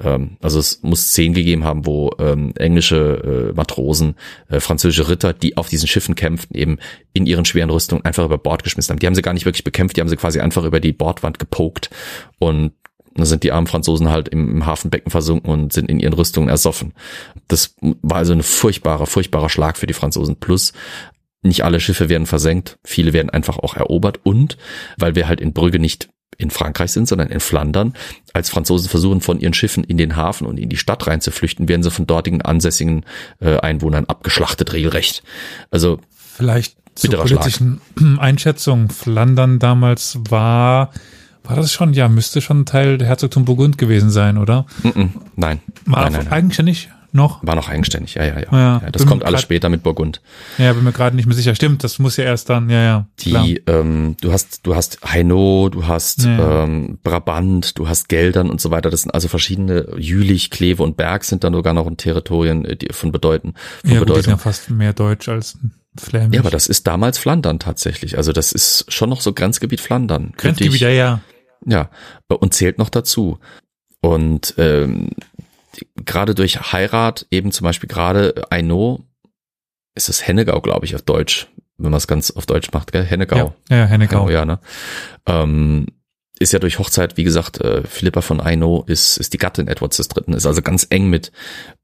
ähm, 0.03 0.37
also 0.41 0.59
es 0.59 0.83
muss 0.83 1.09
Szenen 1.09 1.35
gegeben 1.35 1.65
haben, 1.65 1.87
wo 1.87 2.11
ähm, 2.19 2.53
englische 2.57 3.51
äh, 3.51 3.55
Matrosen, 3.55 4.17
äh, 4.49 4.61
französische 4.61 5.09
Ritter, 5.09 5.33
die 5.33 5.57
auf 5.57 5.69
diesen 5.69 5.89
Schiffen 5.89 6.15
kämpften, 6.15 6.57
eben 6.57 6.79
in 7.13 7.27
ihren 7.27 7.45
schweren 7.45 7.71
Rüstungen 7.71 8.05
einfach 8.05 8.25
über 8.25 8.39
Bord 8.39 8.65
geschmissen 8.65 8.93
haben. 8.93 8.99
Die 8.99 9.07
haben 9.07 9.15
sie 9.15 9.23
gar 9.23 9.35
nicht 9.35 9.45
wirklich 9.45 9.65
bekämpft, 9.65 9.97
die 9.97 10.01
haben 10.01 10.09
sie 10.09 10.17
quasi 10.17 10.41
einfach 10.41 10.65
über 10.65 10.81
die 10.81 10.93
Bordwand 10.93 11.39
gepokt 11.39 11.91
und 12.39 12.73
dann 13.15 13.27
sind 13.27 13.43
die 13.43 13.53
armen 13.53 13.67
Franzosen 13.67 14.11
halt 14.11 14.29
im, 14.29 14.51
im 14.51 14.67
Hafenbecken 14.67 15.11
versunken 15.11 15.51
und 15.51 15.73
sind 15.73 15.89
in 15.89 16.01
ihren 16.01 16.15
Rüstungen 16.15 16.49
ersoffen. 16.49 16.93
Das 17.49 17.77
war 17.81 18.19
also 18.19 18.33
ein 18.33 18.43
furchtbarer, 18.43 19.07
furchtbarer 19.07 19.49
Schlag 19.49 19.77
für 19.77 19.87
die 19.87 19.95
Franzosen. 19.95 20.37
Plus 20.37 20.73
nicht 21.43 21.63
alle 21.63 21.79
Schiffe 21.79 22.09
werden 22.09 22.27
versenkt, 22.27 22.79
viele 22.85 23.13
werden 23.13 23.31
einfach 23.31 23.59
auch 23.59 23.77
erobert 23.77 24.21
und 24.23 24.57
weil 24.97 25.15
wir 25.15 25.29
halt 25.29 25.41
in 25.41 25.53
Brügge 25.53 25.79
nicht 25.79 26.09
in 26.39 26.51
Frankreich 26.51 26.91
sind, 26.91 27.07
sondern 27.07 27.29
in 27.29 27.39
Flandern. 27.41 27.95
Als 28.33 28.51
Franzosen 28.51 28.89
versuchen, 28.89 29.21
von 29.21 29.39
ihren 29.39 29.55
Schiffen 29.55 29.85
in 29.85 29.99
den 29.99 30.17
Hafen 30.17 30.47
und 30.47 30.59
in 30.59 30.69
die 30.69 30.77
Stadt 30.77 31.07
reinzuflüchten, 31.07 31.69
werden 31.69 31.83
sie 31.83 31.91
von 31.91 32.07
dortigen 32.07 32.43
ansässigen 32.43 33.05
äh, 33.41 33.59
Einwohnern 33.59 34.07
abgeschlachtet, 34.07 34.73
regelrecht. 34.73 35.23
Also 35.71 36.01
vielleicht 36.17 36.77
zur 36.95 37.19
politischen 37.19 37.81
Schlag. 37.97 38.19
Einschätzung. 38.19 38.91
Flandern 38.91 39.59
damals 39.59 40.19
war 40.29 40.91
war 41.45 41.57
das 41.57 41.73
schon, 41.73 41.93
ja, 41.93 42.09
müsste 42.09 42.41
schon 42.41 42.67
Teil 42.67 42.99
der 42.99 43.09
Herzogtum 43.09 43.45
Burgund 43.45 43.79
gewesen 43.79 44.11
sein, 44.11 44.39
oder? 44.39 44.67
-mm, 44.83 45.11
nein. 45.37 45.61
War 45.85 46.03
nein, 46.05 46.13
nein, 46.13 46.25
nein. 46.25 46.33
eigenständig 46.33 46.89
noch? 47.15 47.47
War 47.47 47.55
noch 47.55 47.69
eigenständig, 47.69 48.15
ja, 48.15 48.25
ja, 48.25 48.41
ja. 48.41 48.47
ja, 48.51 48.81
ja 48.85 48.91
das 48.91 49.07
kommt 49.07 49.25
alles 49.25 49.41
später 49.41 49.69
mit 49.69 49.83
Burgund. 49.83 50.21
Ja, 50.59 50.73
bin 50.73 50.83
mir 50.83 50.93
gerade 50.93 51.15
nicht 51.15 51.27
mehr 51.27 51.37
sicher. 51.37 51.55
Stimmt, 51.55 51.85
das 51.85 51.99
muss 52.01 52.17
ja 52.17 52.25
erst 52.25 52.51
dann, 52.51 52.69
ja, 52.71 52.83
ja. 52.83 53.07
Die, 53.21 53.63
ähm, 53.67 54.17
du 54.21 54.33
hast, 54.33 54.67
du 54.67 54.75
hast 54.75 54.99
Hainaut, 55.05 55.75
du 55.75 55.87
hast 55.87 56.25
ja. 56.25 56.65
ähm, 56.65 56.99
Brabant, 57.03 57.79
du 57.79 57.89
hast 57.89 58.09
Geldern 58.09 58.51
und 58.51 58.61
so 58.61 58.71
weiter. 58.73 58.91
Das 58.91 59.03
sind 59.03 59.15
also 59.15 59.29
verschiedene 59.29 59.95
Jülich, 59.97 60.51
Kleve 60.51 60.83
und 60.83 60.97
Berg 60.97 61.25
sind 61.25 61.45
dann 61.45 61.55
sogar 61.55 61.73
noch 61.73 61.87
in 61.87 61.97
Territorien 61.97 62.65
äh, 62.65 62.77
die 62.77 62.89
von 62.91 63.13
bedeuten. 63.13 63.55
Von 63.83 63.91
ja, 63.91 64.01
Bedeutung. 64.01 64.07
Gut, 64.07 64.17
die 64.17 64.23
sind 64.23 64.33
ja 64.33 64.37
fast 64.39 64.71
mehr 64.71 64.93
Deutsch 64.93 65.29
als 65.29 65.57
Flämisch. 65.97 66.35
Ja, 66.35 66.41
aber 66.41 66.51
das 66.51 66.67
ist 66.67 66.87
damals 66.89 67.19
Flandern 67.19 67.61
tatsächlich. 67.61 68.17
Also 68.17 68.33
das 68.33 68.51
ist 68.51 68.93
schon 68.93 69.09
noch 69.09 69.21
so 69.21 69.33
Grenzgebiet 69.33 69.81
Flandern. 69.81 70.33
Grenzgebiet, 70.37 70.81
ja, 70.81 70.89
ja. 70.89 71.21
Ja, 71.67 71.91
und 72.29 72.55
zählt 72.55 72.79
noch 72.79 72.91
dazu. 72.91 73.39
Und 74.01 74.55
ähm, 74.59 75.11
gerade 76.05 76.35
durch 76.35 76.73
Heirat, 76.73 77.27
eben 77.31 77.53
zum 77.53 77.65
Beispiel 77.65 77.89
gerade 77.89 78.45
Aino, 78.51 79.05
ist 79.95 80.09
es 80.09 80.27
Hennegau, 80.27 80.61
glaube 80.61 80.87
ich, 80.87 80.95
auf 80.95 81.03
Deutsch, 81.03 81.49
wenn 81.79 81.91
man 81.91 81.99
es 81.99 82.07
ganz 82.07 82.31
auf 82.31 82.47
Deutsch 82.47 82.73
macht, 82.73 82.93
gell? 82.93 83.05
Hennegau. 83.05 83.55
Ja, 83.69 83.77
ja 83.77 83.85
Hennegau. 83.87 84.29
Ja, 84.29 84.45
ne? 84.45 84.59
Ähm, 85.27 85.87
ist 86.39 86.53
ja 86.53 86.59
durch 86.59 86.81
Hochzeit, 86.81 87.17
wie 87.17 87.23
gesagt, 87.23 87.61
äh, 87.61 87.83
Philippa 87.85 88.21
von 88.21 88.41
Aino 88.41 88.85
ist, 88.89 89.19
ist 89.19 89.33
die 89.33 89.39
Gattin 89.39 89.69
Edwards 89.69 89.99
des 89.99 90.09
Dritten, 90.09 90.33
ist 90.33 90.47
also 90.47 90.63
ganz 90.63 90.87
eng 90.91 91.09
mit, 91.09 91.31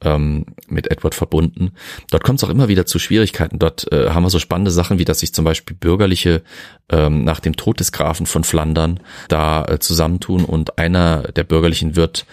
ähm, 0.03 0.47
mit 0.67 0.91
Edward 0.91 1.15
verbunden. 1.15 1.73
Dort 2.11 2.25
kommt 2.25 2.41
es 2.41 2.45
auch 2.45 2.51
immer 2.51 2.67
wieder 2.67 2.85
zu 2.85 2.99
Schwierigkeiten. 2.99 3.61
Dort 3.61 3.91
äh, 3.93 4.11
haben 4.11 4.25
wir 4.25 4.31
so 4.31 4.41
spannende 4.41 4.73
Sachen, 4.73 4.99
wie 4.99 5.05
dass 5.05 5.21
sich 5.21 5.33
zum 5.33 5.45
Beispiel 5.45 5.77
Bürgerliche 5.77 6.43
ähm, 6.91 7.23
nach 7.23 7.39
dem 7.39 7.55
Tod 7.55 7.79
des 7.79 7.93
Grafen 7.93 8.27
von 8.27 8.43
Flandern 8.43 8.99
da 9.29 9.65
äh, 9.67 9.79
zusammentun 9.79 10.45
und 10.45 10.79
einer 10.79 11.23
der 11.33 11.45
Bürgerlichen 11.45 11.95
wird 11.95 12.27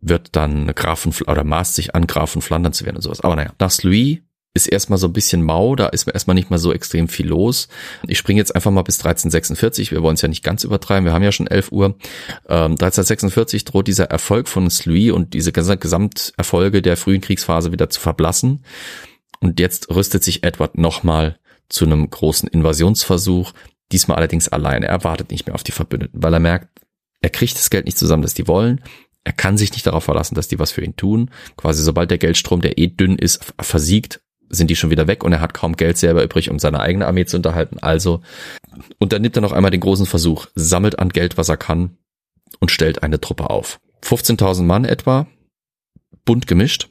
wird 0.00 0.36
dann 0.36 0.72
Grafen 0.76 1.12
oder 1.26 1.42
maßt 1.42 1.74
sich 1.74 1.94
an, 1.96 2.06
Grafen 2.06 2.40
Flandern 2.40 2.72
zu 2.72 2.84
werden 2.84 2.96
und 2.96 3.02
sowas. 3.02 3.20
Aber 3.20 3.34
naja, 3.34 3.52
nach 3.58 3.82
Louis 3.82 4.18
ist 4.54 4.66
erstmal 4.66 4.98
so 4.98 5.06
ein 5.06 5.12
bisschen 5.12 5.42
mau, 5.42 5.76
da 5.76 5.86
ist 5.88 6.08
erstmal 6.08 6.34
nicht 6.34 6.50
mal 6.50 6.58
so 6.58 6.72
extrem 6.72 7.08
viel 7.08 7.28
los. 7.28 7.68
Ich 8.06 8.18
springe 8.18 8.40
jetzt 8.40 8.54
einfach 8.54 8.70
mal 8.70 8.82
bis 8.82 8.98
1346, 8.98 9.92
wir 9.92 10.02
wollen 10.02 10.14
es 10.14 10.22
ja 10.22 10.28
nicht 10.28 10.42
ganz 10.42 10.64
übertreiben, 10.64 11.04
wir 11.04 11.12
haben 11.12 11.22
ja 11.22 11.32
schon 11.32 11.46
11 11.46 11.70
Uhr. 11.70 11.96
Ähm, 12.48 12.72
1346 12.72 13.64
droht 13.64 13.86
dieser 13.86 14.06
Erfolg 14.06 14.48
von 14.48 14.68
Sluis 14.70 15.12
und 15.12 15.34
diese 15.34 15.52
Gesamterfolge 15.52 16.82
der 16.82 16.96
frühen 16.96 17.20
Kriegsphase 17.20 17.72
wieder 17.72 17.90
zu 17.90 18.00
verblassen. 18.00 18.64
Und 19.40 19.60
jetzt 19.60 19.90
rüstet 19.90 20.24
sich 20.24 20.42
Edward 20.42 20.76
nochmal 20.76 21.38
zu 21.68 21.84
einem 21.84 22.08
großen 22.08 22.48
Invasionsversuch, 22.48 23.52
diesmal 23.92 24.16
allerdings 24.16 24.48
alleine. 24.48 24.86
Er 24.86 25.04
wartet 25.04 25.30
nicht 25.30 25.46
mehr 25.46 25.54
auf 25.54 25.62
die 25.62 25.72
Verbündeten, 25.72 26.22
weil 26.22 26.32
er 26.32 26.40
merkt, 26.40 26.68
er 27.20 27.30
kriegt 27.30 27.54
das 27.54 27.70
Geld 27.70 27.86
nicht 27.86 27.98
zusammen, 27.98 28.22
das 28.22 28.34
die 28.34 28.48
wollen. 28.48 28.82
Er 29.24 29.32
kann 29.32 29.58
sich 29.58 29.72
nicht 29.72 29.86
darauf 29.86 30.04
verlassen, 30.04 30.34
dass 30.34 30.48
die 30.48 30.58
was 30.58 30.72
für 30.72 30.82
ihn 30.82 30.96
tun. 30.96 31.30
Quasi 31.56 31.82
sobald 31.82 32.10
der 32.10 32.18
Geldstrom, 32.18 32.60
der 32.60 32.78
eh 32.78 32.86
dünn 32.86 33.16
ist, 33.16 33.52
versiegt, 33.60 34.20
sind 34.48 34.70
die 34.70 34.76
schon 34.76 34.90
wieder 34.90 35.06
weg 35.06 35.24
und 35.24 35.32
er 35.32 35.40
hat 35.40 35.54
kaum 35.54 35.76
Geld 35.76 35.98
selber 35.98 36.22
übrig, 36.22 36.50
um 36.50 36.58
seine 36.58 36.80
eigene 36.80 37.06
Armee 37.06 37.26
zu 37.26 37.36
unterhalten. 37.36 37.78
Also 37.80 38.22
Und 38.98 39.12
dann 39.12 39.22
nimmt 39.22 39.36
er 39.36 39.42
noch 39.42 39.52
einmal 39.52 39.70
den 39.70 39.80
großen 39.80 40.06
Versuch, 40.06 40.46
sammelt 40.54 40.98
an 40.98 41.10
Geld, 41.10 41.36
was 41.36 41.48
er 41.48 41.56
kann 41.56 41.96
und 42.60 42.70
stellt 42.70 43.02
eine 43.02 43.20
Truppe 43.20 43.50
auf. 43.50 43.80
15.000 44.02 44.62
Mann 44.62 44.84
etwa, 44.84 45.26
bunt 46.24 46.46
gemischt, 46.46 46.88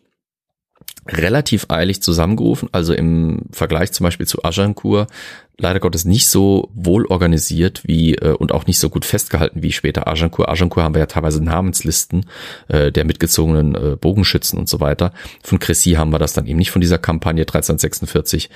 relativ 1.10 1.66
eilig 1.70 2.02
zusammengerufen, 2.02 2.70
also 2.72 2.94
im 2.94 3.44
Vergleich 3.52 3.92
zum 3.92 4.04
Beispiel 4.04 4.28
zu 4.28 4.44
Agincourt, 4.44 5.10
leider 5.58 5.80
Gottes 5.80 6.06
nicht 6.06 6.28
so 6.28 6.70
wohl 6.74 7.06
organisiert 7.06 7.82
wie 7.86 8.16
äh, 8.16 8.34
und 8.34 8.52
auch 8.52 8.68
nicht 8.68 8.80
so 8.80 8.90
gut 8.90 9.06
festgehalten 9.06 9.64
wie 9.64 9.72
später 9.72 10.08
Agincourt. 10.08 10.50
Agincourt 10.50 10.84
haben 10.84 10.96
wir 10.96 11.00
ja 11.00 11.08
teilweise 11.08 11.44
Namenslisten 11.44 12.26
äh, 12.68 12.92
der 12.92 13.06
mitgezogenen 13.06 13.76
äh, 13.76 13.96
Bogenschützen 13.96 14.60
und 14.60 14.70
so 14.70 14.80
weiter. 14.80 15.14
Von 15.44 15.60
Crécy 15.60 15.96
haben 15.96 16.12
wir 16.12 16.20
das 16.20 16.34
dann 16.34 16.46
eben 16.46 16.60
nicht 16.60 16.72
von 16.72 16.82
dieser 16.82 17.00
Kampagne 17.00 17.42
1346. 17.42 18.50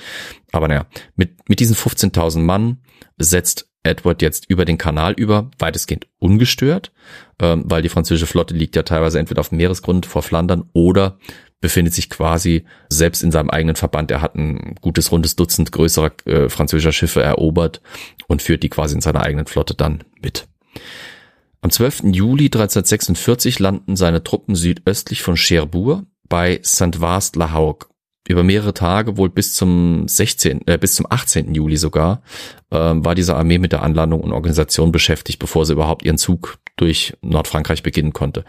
Aber 0.52 0.68
naja, 0.68 0.86
mit, 1.16 1.48
mit 1.48 1.60
diesen 1.60 1.74
15.000 1.74 2.38
Mann 2.38 2.78
setzt 3.18 3.68
Edward 3.82 4.22
jetzt 4.22 4.48
über 4.48 4.64
den 4.64 4.78
Kanal 4.78 5.12
über, 5.14 5.50
weitestgehend 5.58 6.06
ungestört, 6.18 6.92
ähm, 7.40 7.64
weil 7.66 7.82
die 7.82 7.88
französische 7.88 8.26
Flotte 8.26 8.54
liegt 8.54 8.76
ja 8.76 8.84
teilweise 8.84 9.18
entweder 9.18 9.40
auf 9.40 9.48
dem 9.48 9.58
Meeresgrund 9.58 10.06
vor 10.06 10.22
Flandern 10.22 10.64
oder 10.72 11.18
befindet 11.62 11.94
sich 11.94 12.10
quasi 12.10 12.66
selbst 12.90 13.22
in 13.22 13.30
seinem 13.30 13.48
eigenen 13.48 13.76
Verband. 13.76 14.10
Er 14.10 14.20
hat 14.20 14.34
ein 14.34 14.74
gutes 14.82 15.10
rundes 15.10 15.36
Dutzend 15.36 15.72
größerer 15.72 16.12
äh, 16.26 16.48
französischer 16.50 16.92
Schiffe 16.92 17.22
erobert 17.22 17.80
und 18.26 18.42
führt 18.42 18.62
die 18.62 18.68
quasi 18.68 18.96
in 18.96 19.00
seiner 19.00 19.22
eigenen 19.22 19.46
Flotte 19.46 19.74
dann 19.74 20.04
mit. 20.20 20.48
Am 21.62 21.70
12. 21.70 22.02
Juli 22.12 22.46
1346 22.46 23.60
landen 23.60 23.96
seine 23.96 24.24
Truppen 24.24 24.56
südöstlich 24.56 25.22
von 25.22 25.36
Cherbourg 25.36 26.02
bei 26.28 26.58
Saint-Vast-la-Haugue. 26.62 27.86
Über 28.28 28.42
mehrere 28.44 28.72
Tage, 28.74 29.16
wohl 29.16 29.30
bis 29.30 29.54
zum 29.54 30.06
16., 30.08 30.66
äh, 30.66 30.78
bis 30.78 30.94
zum 30.94 31.06
18. 31.08 31.54
Juli 31.54 31.76
sogar, 31.76 32.22
äh, 32.70 32.76
war 32.76 33.14
diese 33.14 33.36
Armee 33.36 33.58
mit 33.58 33.72
der 33.72 33.82
Anlandung 33.82 34.20
und 34.20 34.32
Organisation 34.32 34.92
beschäftigt, 34.92 35.38
bevor 35.38 35.64
sie 35.64 35.72
überhaupt 35.72 36.04
ihren 36.04 36.18
Zug 36.18 36.58
durch 36.76 37.16
Nordfrankreich 37.20 37.82
beginnen 37.82 38.12
konnte 38.12 38.44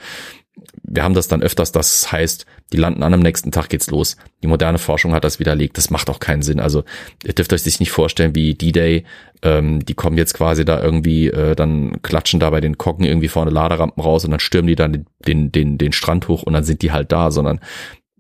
wir 0.84 1.03
haben 1.03 1.14
das 1.14 1.28
dann 1.28 1.41
öfters, 1.41 1.72
das 1.72 2.11
heißt, 2.11 2.45
die 2.74 2.78
landen 2.78 3.04
an, 3.04 3.14
am 3.14 3.20
nächsten 3.22 3.52
Tag 3.52 3.70
geht's 3.70 3.90
los. 3.90 4.18
Die 4.42 4.48
moderne 4.48 4.80
Forschung 4.80 5.14
hat 5.14 5.24
das 5.24 5.40
widerlegt, 5.40 5.78
das 5.78 5.90
macht 5.90 6.10
auch 6.10 6.20
keinen 6.20 6.42
Sinn. 6.42 6.60
Also 6.60 6.84
ihr 7.24 7.34
dürft 7.34 7.54
euch 7.54 7.62
sich 7.62 7.80
nicht 7.80 7.92
vorstellen, 7.92 8.36
wie 8.36 8.56
D-Day, 8.56 9.06
ähm, 9.44 9.86
die 9.86 9.94
kommen 9.94 10.18
jetzt 10.18 10.34
quasi 10.34 10.66
da 10.66 10.82
irgendwie, 10.82 11.28
äh, 11.28 11.56
dann 11.56 12.02
klatschen 12.02 12.40
da 12.40 12.50
bei 12.50 12.62
den 12.62 12.78
Kocken 12.78 13.06
irgendwie 13.06 13.28
vorne 13.28 13.52
Laderampen 13.52 14.04
raus 14.04 14.26
und 14.26 14.32
dann 14.32 14.40
stürmen 14.40 14.68
die 14.68 14.76
dann 14.76 14.94
den, 14.94 15.06
den, 15.26 15.52
den, 15.52 15.78
den 15.78 15.94
Strand 15.94 16.28
hoch 16.28 16.44
und 16.44 16.54
dann 16.54 16.64
sind 16.64 16.82
die 16.82 16.92
halt 16.92 17.12
da, 17.12 17.32
sondern 17.32 17.60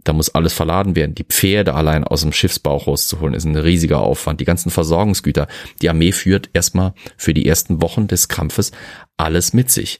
da 0.03 0.13
muss 0.13 0.35
alles 0.35 0.53
verladen 0.53 0.95
werden. 0.95 1.15
Die 1.15 1.23
Pferde 1.23 1.73
allein 1.73 2.03
aus 2.03 2.21
dem 2.21 2.33
Schiffsbauch 2.33 2.87
rauszuholen, 2.87 3.33
ist 3.33 3.45
ein 3.45 3.55
riesiger 3.55 4.01
Aufwand. 4.01 4.41
Die 4.41 4.45
ganzen 4.45 4.69
Versorgungsgüter. 4.69 5.47
Die 5.81 5.89
Armee 5.89 6.11
führt 6.11 6.49
erstmal 6.53 6.93
für 7.17 7.33
die 7.33 7.47
ersten 7.47 7.81
Wochen 7.81 8.07
des 8.07 8.27
Kampfes 8.27 8.71
alles 9.17 9.53
mit 9.53 9.71
sich. 9.71 9.99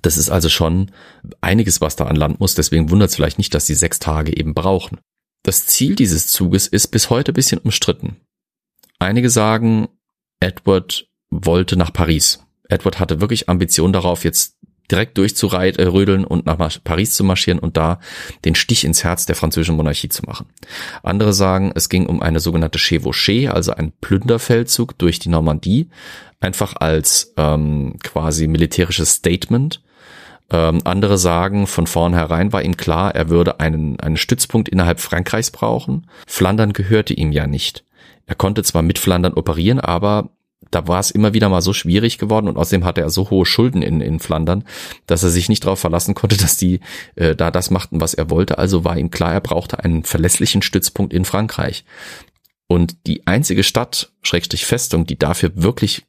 Das 0.00 0.16
ist 0.16 0.30
also 0.30 0.48
schon 0.48 0.90
einiges, 1.40 1.80
was 1.80 1.96
da 1.96 2.06
an 2.06 2.16
Land 2.16 2.40
muss. 2.40 2.54
Deswegen 2.54 2.90
wundert 2.90 3.10
es 3.10 3.16
vielleicht 3.16 3.38
nicht, 3.38 3.54
dass 3.54 3.66
sie 3.66 3.74
sechs 3.74 3.98
Tage 3.98 4.36
eben 4.36 4.54
brauchen. 4.54 4.98
Das 5.42 5.66
Ziel 5.66 5.96
dieses 5.96 6.28
Zuges 6.28 6.66
ist 6.66 6.88
bis 6.88 7.10
heute 7.10 7.32
ein 7.32 7.34
bisschen 7.34 7.58
umstritten. 7.58 8.16
Einige 8.98 9.28
sagen, 9.28 9.88
Edward 10.40 11.08
wollte 11.30 11.76
nach 11.76 11.92
Paris. 11.92 12.40
Edward 12.68 13.00
hatte 13.00 13.20
wirklich 13.20 13.48
Ambition 13.48 13.92
darauf, 13.92 14.24
jetzt 14.24 14.56
direkt 14.90 15.16
durchzurödeln 15.18 16.24
und 16.24 16.46
nach 16.46 16.58
Paris 16.84 17.14
zu 17.14 17.24
marschieren 17.24 17.58
und 17.58 17.76
da 17.76 17.98
den 18.44 18.54
Stich 18.54 18.84
ins 18.84 19.04
Herz 19.04 19.26
der 19.26 19.36
französischen 19.36 19.76
Monarchie 19.76 20.08
zu 20.08 20.22
machen. 20.24 20.46
Andere 21.02 21.32
sagen, 21.32 21.72
es 21.74 21.88
ging 21.88 22.06
um 22.06 22.22
eine 22.22 22.40
sogenannte 22.40 22.78
Chevauchée, 22.78 23.48
also 23.48 23.72
ein 23.72 23.92
Plünderfeldzug 24.00 24.98
durch 24.98 25.18
die 25.18 25.30
Normandie, 25.30 25.88
einfach 26.40 26.74
als 26.76 27.32
ähm, 27.36 27.96
quasi 28.02 28.46
militärisches 28.46 29.14
Statement. 29.14 29.81
Ähm, 30.52 30.80
andere 30.84 31.16
sagen, 31.16 31.66
von 31.66 31.86
vornherein 31.86 32.52
war 32.52 32.62
ihm 32.62 32.76
klar, 32.76 33.14
er 33.14 33.30
würde 33.30 33.58
einen, 33.58 33.98
einen 33.98 34.18
Stützpunkt 34.18 34.68
innerhalb 34.68 35.00
Frankreichs 35.00 35.50
brauchen. 35.50 36.06
Flandern 36.26 36.74
gehörte 36.74 37.14
ihm 37.14 37.32
ja 37.32 37.46
nicht. 37.46 37.84
Er 38.26 38.34
konnte 38.34 38.62
zwar 38.62 38.82
mit 38.82 38.98
Flandern 38.98 39.32
operieren, 39.32 39.80
aber 39.80 40.30
da 40.70 40.86
war 40.86 41.00
es 41.00 41.10
immer 41.10 41.34
wieder 41.34 41.48
mal 41.48 41.62
so 41.62 41.72
schwierig 41.72 42.18
geworden 42.18 42.48
und 42.48 42.56
außerdem 42.56 42.84
hatte 42.84 43.00
er 43.00 43.10
so 43.10 43.30
hohe 43.30 43.46
Schulden 43.46 43.82
in, 43.82 44.00
in 44.00 44.20
Flandern, 44.20 44.64
dass 45.06 45.22
er 45.22 45.30
sich 45.30 45.48
nicht 45.48 45.64
darauf 45.64 45.80
verlassen 45.80 46.14
konnte, 46.14 46.36
dass 46.40 46.56
die 46.56 46.80
äh, 47.14 47.34
da 47.34 47.50
das 47.50 47.70
machten, 47.70 48.00
was 48.00 48.14
er 48.14 48.30
wollte. 48.30 48.58
Also 48.58 48.84
war 48.84 48.96
ihm 48.96 49.10
klar, 49.10 49.32
er 49.32 49.40
brauchte 49.40 49.82
einen 49.82 50.04
verlässlichen 50.04 50.62
Stützpunkt 50.62 51.12
in 51.12 51.24
Frankreich. 51.24 51.84
Und 52.68 53.06
die 53.06 53.26
einzige 53.26 53.64
Stadt, 53.64 54.12
Schrägstrich 54.22 54.64
Festung, 54.64 55.06
die 55.06 55.18
dafür 55.18 55.52
wirklich 55.54 56.04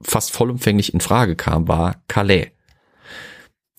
fast 0.00 0.32
vollumfänglich 0.32 0.94
in 0.94 1.00
Frage 1.00 1.34
kam, 1.34 1.66
war 1.66 2.02
Calais. 2.06 2.52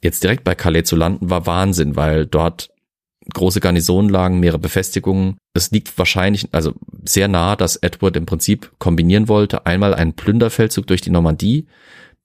Jetzt 0.02 0.24
direkt 0.24 0.43
bei 0.43 0.56
Calais 0.56 0.84
zu 0.84 0.95
landen 0.95 1.30
war 1.30 1.45
Wahnsinn, 1.45 1.95
weil 1.95 2.26
dort 2.26 2.70
große 3.34 3.60
Garnisonlagen, 3.60 4.39
mehrere 4.39 4.60
Befestigungen. 4.60 5.38
Es 5.54 5.72
liegt 5.72 5.97
wahrscheinlich, 5.97 6.47
also 6.52 6.74
sehr 7.06 7.28
nah, 7.28 7.56
dass 7.56 7.76
Edward 7.76 8.16
im 8.16 8.26
Prinzip 8.26 8.72
kombinieren 8.80 9.28
wollte. 9.28 9.66
Einmal 9.66 9.93
einen 9.93 10.14
Plünderfeldzug 10.14 10.88
durch 10.88 11.02
die 11.02 11.12
Normandie 11.12 11.68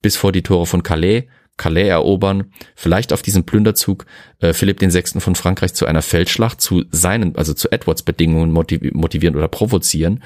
bis 0.01 0.15
vor 0.15 0.31
die 0.31 0.43
Tore 0.43 0.65
von 0.65 0.83
Calais 0.83 1.27
Calais 1.57 1.87
erobern, 1.87 2.51
vielleicht 2.75 3.13
auf 3.13 3.21
diesem 3.21 3.45
Plünderzug 3.45 4.05
äh, 4.45 4.53
Philipp 4.53 4.81
VI. 4.81 5.19
von 5.19 5.35
Frankreich 5.35 5.73
zu 5.73 5.85
einer 5.85 6.01
Feldschlacht 6.01 6.61
zu 6.61 6.85
seinen, 6.91 7.35
also 7.35 7.53
zu 7.53 7.71
Edwards 7.71 8.03
Bedingungen 8.03 8.51
motivieren 8.51 9.35
oder 9.35 9.47
provozieren, 9.47 10.23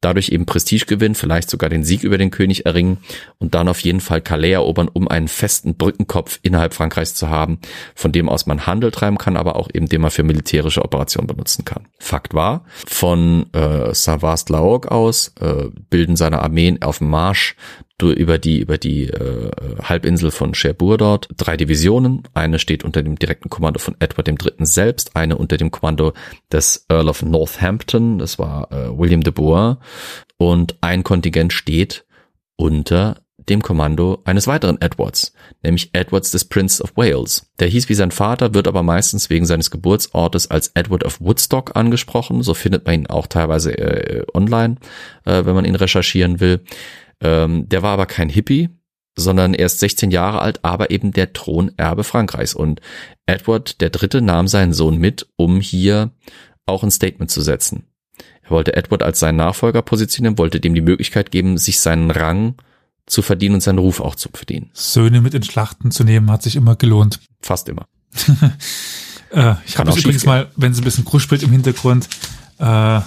dadurch 0.00 0.28
eben 0.30 0.46
Prestige 0.46 0.86
gewinnen, 0.86 1.14
vielleicht 1.14 1.50
sogar 1.50 1.70
den 1.70 1.84
Sieg 1.84 2.04
über 2.04 2.18
den 2.18 2.30
König 2.30 2.66
erringen 2.66 2.98
und 3.38 3.54
dann 3.54 3.68
auf 3.68 3.80
jeden 3.80 4.00
Fall 4.00 4.20
Calais 4.20 4.52
erobern, 4.52 4.88
um 4.92 5.08
einen 5.08 5.28
festen 5.28 5.76
Brückenkopf 5.76 6.38
innerhalb 6.42 6.74
Frankreichs 6.74 7.14
zu 7.14 7.28
haben, 7.28 7.58
von 7.94 8.12
dem 8.12 8.28
aus 8.28 8.46
man 8.46 8.66
Handel 8.66 8.90
treiben 8.90 9.18
kann, 9.18 9.36
aber 9.36 9.56
auch 9.56 9.68
eben 9.72 9.88
den 9.88 10.00
man 10.00 10.10
für 10.10 10.22
militärische 10.22 10.84
Operationen 10.84 11.26
benutzen 11.26 11.64
kann. 11.64 11.86
Fakt 11.98 12.34
war, 12.34 12.64
von 12.86 13.52
äh, 13.52 13.92
Savast-Laogue 13.92 14.90
aus 14.90 15.32
äh, 15.40 15.68
bilden 15.90 16.16
seine 16.16 16.40
Armeen 16.40 16.82
auf 16.82 16.98
dem 16.98 17.10
Marsch 17.10 17.56
über 18.00 18.38
die 18.38 18.60
über 18.60 18.78
die 18.78 19.08
äh, 19.08 19.50
Halbinsel 19.82 20.30
von 20.30 20.52
Cherbourg 20.52 20.98
dort 20.98 21.28
drei 21.36 21.56
Divisionen. 21.56 22.22
Eine 22.32 22.58
steht 22.58 22.84
unter 22.84 23.02
dem 23.02 23.18
direkten 23.18 23.50
Kommando 23.58 23.80
von 23.80 23.96
Edward 23.98 24.28
III. 24.28 24.52
selbst, 24.60 25.16
eine 25.16 25.36
unter 25.36 25.56
dem 25.56 25.72
Kommando 25.72 26.12
des 26.52 26.86
Earl 26.88 27.08
of 27.08 27.22
Northampton, 27.22 28.18
das 28.18 28.38
war 28.38 28.70
äh, 28.70 28.96
William 28.96 29.22
de 29.22 29.32
Boer, 29.32 29.80
und 30.36 30.76
ein 30.80 31.02
Kontingent 31.02 31.52
steht 31.52 32.06
unter 32.54 33.16
dem 33.48 33.62
Kommando 33.62 34.20
eines 34.24 34.46
weiteren 34.46 34.80
Edwards, 34.80 35.32
nämlich 35.62 35.90
Edwards 35.92 36.30
des 36.30 36.44
Prince 36.44 36.82
of 36.82 36.96
Wales. 36.96 37.50
Der 37.58 37.66
hieß 37.66 37.88
wie 37.88 37.94
sein 37.94 38.12
Vater, 38.12 38.54
wird 38.54 38.68
aber 38.68 38.84
meistens 38.84 39.28
wegen 39.28 39.46
seines 39.46 39.72
Geburtsortes 39.72 40.50
als 40.50 40.68
Edward 40.74 41.04
of 41.04 41.20
Woodstock 41.20 41.74
angesprochen. 41.74 42.42
So 42.42 42.54
findet 42.54 42.86
man 42.86 42.94
ihn 42.94 43.06
auch 43.08 43.26
teilweise 43.26 43.76
äh, 43.76 44.24
online, 44.34 44.76
äh, 45.24 45.44
wenn 45.44 45.54
man 45.54 45.64
ihn 45.64 45.74
recherchieren 45.74 46.38
will. 46.38 46.60
Ähm, 47.20 47.68
der 47.68 47.82
war 47.82 47.94
aber 47.94 48.06
kein 48.06 48.28
Hippie, 48.28 48.68
sondern 49.18 49.54
erst 49.54 49.80
16 49.80 50.10
Jahre 50.10 50.40
alt, 50.40 50.64
aber 50.64 50.90
eben 50.90 51.12
der 51.12 51.32
Thronerbe 51.32 52.04
Frankreichs. 52.04 52.54
Und 52.54 52.80
Edward 53.26 53.80
der 53.80 53.90
Dritte 53.90 54.22
nahm 54.22 54.48
seinen 54.48 54.72
Sohn 54.72 54.98
mit, 54.98 55.26
um 55.36 55.60
hier 55.60 56.10
auch 56.66 56.82
ein 56.82 56.90
Statement 56.90 57.30
zu 57.30 57.40
setzen. 57.40 57.84
Er 58.42 58.50
wollte 58.50 58.74
Edward 58.74 59.02
als 59.02 59.18
seinen 59.18 59.36
Nachfolger 59.36 59.82
positionieren, 59.82 60.38
wollte 60.38 60.60
dem 60.60 60.74
die 60.74 60.80
Möglichkeit 60.80 61.30
geben, 61.30 61.58
sich 61.58 61.80
seinen 61.80 62.10
Rang 62.10 62.54
zu 63.06 63.22
verdienen 63.22 63.56
und 63.56 63.60
seinen 63.62 63.78
Ruf 63.78 64.00
auch 64.00 64.14
zu 64.14 64.28
verdienen. 64.32 64.70
Söhne 64.72 65.20
mit 65.20 65.34
in 65.34 65.42
Schlachten 65.42 65.90
zu 65.90 66.04
nehmen, 66.04 66.30
hat 66.30 66.42
sich 66.42 66.56
immer 66.56 66.76
gelohnt. 66.76 67.20
Fast 67.40 67.68
immer. 67.68 67.86
äh, 69.30 69.54
ich 69.66 69.78
habe 69.78 69.98
übrigens 69.98 70.24
mal, 70.24 70.50
wenn 70.56 70.72
es 70.72 70.78
ein 70.78 70.84
bisschen 70.84 71.04
kruspelt 71.04 71.42
im 71.42 71.50
Hintergrund, 71.50 72.08
äh, 72.58 73.00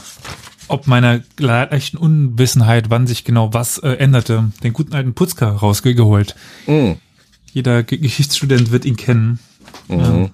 ob 0.71 0.87
meiner 0.87 1.21
leichten 1.37 1.97
Unwissenheit, 1.97 2.89
wann 2.89 3.07
sich 3.07 3.23
genau 3.23 3.53
was 3.53 3.77
äh, 3.79 3.91
änderte, 3.93 4.51
den 4.63 4.73
guten 4.73 4.93
alten 4.93 5.13
Putzka 5.13 5.49
rausgeholt. 5.49 6.35
Mm. 6.67 6.93
Jeder 7.53 7.83
G 7.83 7.97
Geschichtsstudent 7.97 8.71
wird 8.71 8.85
ihn 8.85 8.95
kennen. 8.95 9.39
Mhm. 9.87 9.99
Ja. 9.99 10.29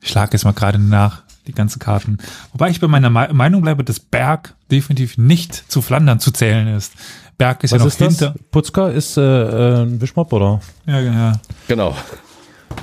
Ich 0.00 0.08
schlage 0.10 0.32
jetzt 0.32 0.44
mal 0.44 0.52
gerade 0.52 0.78
nach, 0.78 1.22
die 1.46 1.52
ganzen 1.52 1.80
Karten. 1.80 2.18
Wobei 2.52 2.70
ich 2.70 2.80
bei 2.80 2.86
meiner 2.86 3.10
Me 3.10 3.28
Meinung 3.32 3.62
bleibe, 3.62 3.82
dass 3.82 3.98
Berg 3.98 4.54
definitiv 4.70 5.18
nicht 5.18 5.54
zu 5.70 5.82
Flandern 5.82 6.20
zu 6.20 6.30
zählen 6.30 6.68
ist. 6.68 6.92
Berg 7.36 7.64
ist 7.64 7.72
Was 7.72 7.78
ja 7.78 7.84
noch 7.84 7.92
ist 7.92 7.98
hinter. 7.98 8.30
Das? 8.30 8.42
Putzka 8.50 8.88
ist 8.88 9.16
äh, 9.16 9.22
äh, 9.22 9.82
ein 9.82 10.00
Wischmopp, 10.00 10.32
oder? 10.32 10.60
Ja, 10.86 11.00
ja. 11.00 11.32
Genau. 11.66 11.96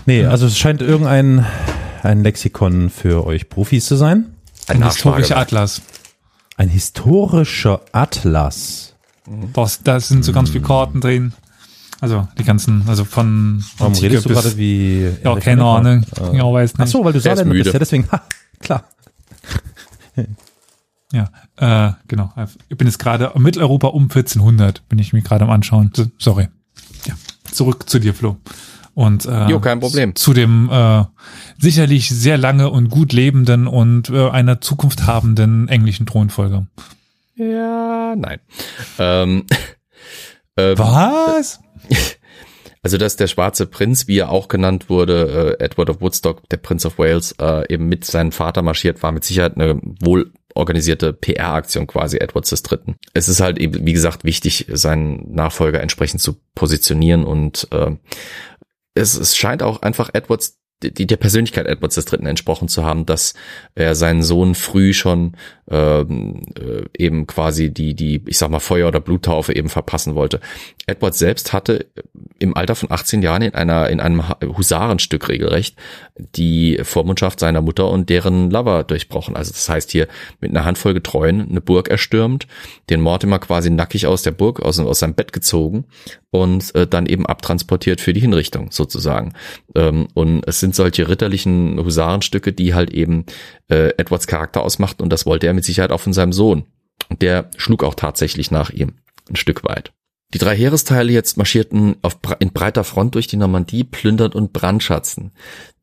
Nee, 0.06 0.26
also 0.26 0.48
es 0.48 0.58
scheint 0.58 0.82
irgendein 0.82 1.46
ein 2.04 2.24
Lexikon 2.24 2.90
für 2.90 3.26
euch 3.26 3.50
Profis 3.50 3.86
zu 3.86 3.96
sein. 3.96 4.36
Ein, 4.68 4.78
ein 4.78 4.90
historischer 4.90 5.38
Atlas. 5.38 5.82
Ein 6.58 6.70
historischer 6.70 7.82
Atlas. 7.92 8.94
Das, 9.54 9.82
da 9.84 10.00
sind 10.00 10.24
so 10.24 10.32
ganz 10.32 10.52
viele 10.52 10.64
Karten 10.64 11.02
drin. 11.02 11.34
Also 12.02 12.28
die 12.38 12.44
ganzen, 12.44 12.84
also 12.88 13.06
von 13.06 13.64
Warum 13.78 13.94
Antike 13.94 14.12
redest 14.12 14.26
du 14.26 14.30
gerade 14.30 14.58
wie 14.58 15.10
Ja, 15.24 15.36
keine 15.40 15.64
Ahnung. 15.64 16.06
Ja, 16.34 16.44
weiß 16.44 16.74
nicht. 16.74 16.82
Ach 16.82 16.88
so, 16.88 17.04
weil 17.04 17.14
du 17.14 17.20
Saarländer 17.20 17.54
bist, 17.54 17.74
ja 17.74 17.80
deswegen, 17.80 18.08
ha, 18.12 18.22
klar. 18.60 18.84
Ja, 21.12 21.30
äh, 21.58 21.94
genau. 22.08 22.34
Ich 22.68 22.78
bin 22.78 22.88
jetzt 22.88 23.00
gerade 23.00 23.32
Mitteleuropa 23.36 23.88
um 23.88 24.04
1400, 24.04 24.88
bin 24.90 25.00
ich 25.00 25.14
mir 25.14 25.22
gerade 25.22 25.46
am 25.46 25.50
anschauen. 25.50 25.92
Sorry. 26.18 26.50
Ja, 27.06 27.16
zurück 27.52 27.90
zu 27.90 28.00
dir, 28.00 28.14
Flo. 28.14 28.38
Und 28.96 29.26
äh, 29.26 29.48
jo, 29.48 29.60
kein 29.60 29.82
Problem. 29.82 30.16
zu 30.16 30.34
dem 30.34 30.70
äh, 30.72 31.04
sicherlich 31.60 32.10
sehr 32.10 32.38
lange 32.38 32.70
und 32.70 32.90
gut 32.90 33.12
lebenden 33.12 33.68
und 33.68 34.10
äh, 34.10 34.30
einer 34.30 34.62
Zukunft 34.62 35.06
habenden 35.06 35.68
englischen 35.68 36.06
Thronfolger. 36.06 36.66
Ja, 37.36 38.16
nein. 38.16 38.40
Ähm, 38.98 39.46
ähm, 40.58 40.78
Was? 40.80 41.60
Also 42.86 43.00
dass 43.00 43.16
der 43.16 43.26
schwarze 43.26 43.66
Prinz, 43.66 44.08
wie 44.08 44.20
er 44.20 44.30
auch 44.30 44.48
genannt 44.48 44.92
wurde, 44.92 45.58
äh, 45.60 45.64
Edward 45.64 45.90
of 45.90 46.02
Woodstock, 46.02 46.48
der 46.50 46.58
Prince 46.58 46.86
of 46.86 47.00
Wales, 47.00 47.32
äh, 47.42 47.64
eben 47.74 47.90
mit 47.90 48.06
seinem 48.06 48.32
Vater 48.32 48.62
marschiert, 48.62 49.02
war 49.02 49.12
mit 49.12 49.24
Sicherheit 49.24 49.56
eine 49.56 49.80
wohl 49.82 50.32
organisierte 50.54 51.12
PR-Aktion 51.12 51.88
quasi 51.88 52.18
Edwards 52.18 52.52
des 52.52 52.62
Dritten. 52.62 52.98
Es 53.16 53.28
ist 53.28 53.42
halt 53.42 53.58
eben, 53.58 53.88
wie 53.88 53.94
gesagt, 53.94 54.24
wichtig, 54.24 54.68
seinen 54.70 55.34
Nachfolger 55.34 55.82
entsprechend 55.82 56.22
zu 56.22 56.38
positionieren 56.54 57.24
und 57.24 57.68
äh, 57.72 57.92
es, 58.96 59.16
es 59.16 59.38
scheint 59.38 59.62
auch 59.62 59.82
einfach 59.82 60.10
Edwards 60.14 60.60
die, 60.84 61.08
der 61.08 61.18
Persönlichkeit 61.18 61.68
Edwards 61.68 61.98
III. 61.98 62.26
entsprochen 62.28 62.68
zu 62.68 62.84
haben, 62.84 63.06
dass 63.06 63.34
er 63.76 63.96
seinen 63.96 64.24
Sohn 64.24 64.56
früh 64.56 64.94
schon 64.94 65.36
ähm, 65.70 66.44
äh, 66.60 66.84
eben 66.98 67.28
quasi 67.28 67.74
die, 67.74 67.96
die, 67.96 68.22
ich 68.28 68.38
sag 68.38 68.50
mal, 68.50 68.60
Feuer- 68.60 68.88
oder 68.88 69.00
Bluttaufe 69.00 69.56
eben 69.56 69.70
verpassen 69.70 70.16
wollte. 70.16 70.40
Edward 70.86 71.16
selbst 71.16 71.54
hatte 71.54 71.88
im 72.38 72.56
Alter 72.56 72.76
von 72.76 72.92
18 72.92 73.22
Jahren 73.22 73.42
in 73.42 73.56
einer, 73.56 73.90
in 73.90 74.00
einem 74.00 74.24
Husarenstück 74.42 75.30
regelrecht 75.30 75.78
die 76.18 76.80
Vormundschaft 76.84 77.40
seiner 77.40 77.62
Mutter 77.62 77.90
und 77.90 78.10
deren 78.10 78.52
Lover 78.52 78.84
durchbrochen. 78.84 79.36
Also 79.36 79.52
das 79.52 79.68
heißt 79.68 79.92
hier 79.92 80.08
mit 80.40 80.52
einer 80.52 80.66
Handvoll 80.66 80.94
Getreuen 80.94 81.50
eine 81.50 81.62
Burg 81.62 81.90
erstürmt, 81.90 82.48
den 82.90 83.02
Mortimer 83.02 83.40
quasi 83.40 83.70
nackig 83.70 84.06
aus 84.08 84.22
der 84.22 84.32
Burg, 84.32 84.62
aus, 84.62 84.80
aus 84.80 85.00
seinem 85.00 85.16
Bett 85.16 85.34
gezogen 85.34 85.86
und 86.32 86.76
äh, 86.76 86.86
dann 86.86 87.06
eben 87.06 87.26
abtransportiert 87.26 88.02
für 88.02 88.14
die 88.14 88.20
Hinrichtung 88.20 88.72
sozusagen. 88.72 89.34
Ähm, 89.76 90.08
und 90.14 90.48
es 90.48 90.60
sind 90.66 90.74
solche 90.76 91.08
ritterlichen 91.08 91.78
Husarenstücke, 91.78 92.52
die 92.52 92.74
halt 92.74 92.90
eben 92.90 93.26
äh, 93.70 93.90
Edwards 93.98 94.26
Charakter 94.26 94.62
ausmachten 94.64 95.04
und 95.04 95.12
das 95.12 95.28
wollte 95.28 95.46
er 95.46 95.54
mit 95.54 95.64
Sicherheit 95.64 95.92
auch 95.92 96.02
von 96.02 96.14
seinem 96.14 96.34
Sohn. 96.34 96.66
Und 97.10 97.22
der 97.22 97.52
schlug 97.56 97.84
auch 97.84 97.94
tatsächlich 97.94 98.50
nach 98.50 98.72
ihm 98.72 98.94
ein 99.30 99.36
Stück 99.36 99.64
weit. 99.64 99.94
Die 100.34 100.40
drei 100.40 100.56
Heeresteile 100.56 101.12
jetzt 101.12 101.38
marschierten 101.38 101.98
auf, 102.02 102.18
in 102.40 102.52
breiter 102.52 102.84
Front 102.84 103.14
durch 103.14 103.28
die 103.28 103.38
Normandie, 103.38 103.84
plündernd 103.84 104.34
und 104.34 104.54
brandschatzend. 104.54 105.32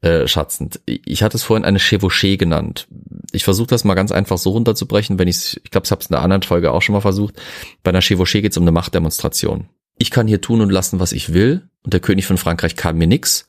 Äh, 0.00 0.26
schatzend. 0.26 0.80
Ich 0.84 1.22
hatte 1.22 1.36
es 1.36 1.44
vorhin 1.44 1.64
eine 1.64 1.78
Chevauchée 1.78 2.36
genannt. 2.36 2.88
Ich 3.30 3.44
versuche 3.44 3.68
das 3.68 3.84
mal 3.84 3.94
ganz 3.94 4.10
einfach 4.10 4.36
so 4.36 4.50
runterzubrechen, 4.50 5.20
wenn 5.20 5.28
ich 5.28 5.60
ich 5.62 5.70
glaube, 5.70 5.84
ich 5.84 5.92
habe 5.92 6.00
es 6.00 6.10
in 6.10 6.16
einer 6.16 6.24
anderen 6.24 6.42
Folge 6.42 6.72
auch 6.72 6.82
schon 6.82 6.94
mal 6.94 7.00
versucht. 7.00 7.40
Bei 7.84 7.90
einer 7.90 8.02
Chevauchée 8.02 8.42
geht 8.42 8.50
es 8.50 8.58
um 8.58 8.64
eine 8.64 8.72
Machtdemonstration. 8.72 9.68
Ich 9.96 10.10
kann 10.10 10.26
hier 10.26 10.40
tun 10.40 10.60
und 10.60 10.70
lassen, 10.70 10.98
was 10.98 11.12
ich 11.12 11.32
will, 11.32 11.68
und 11.84 11.92
der 11.92 12.00
König 12.00 12.26
von 12.26 12.36
Frankreich 12.36 12.74
kann 12.74 12.98
mir 12.98 13.06
nix. 13.06 13.46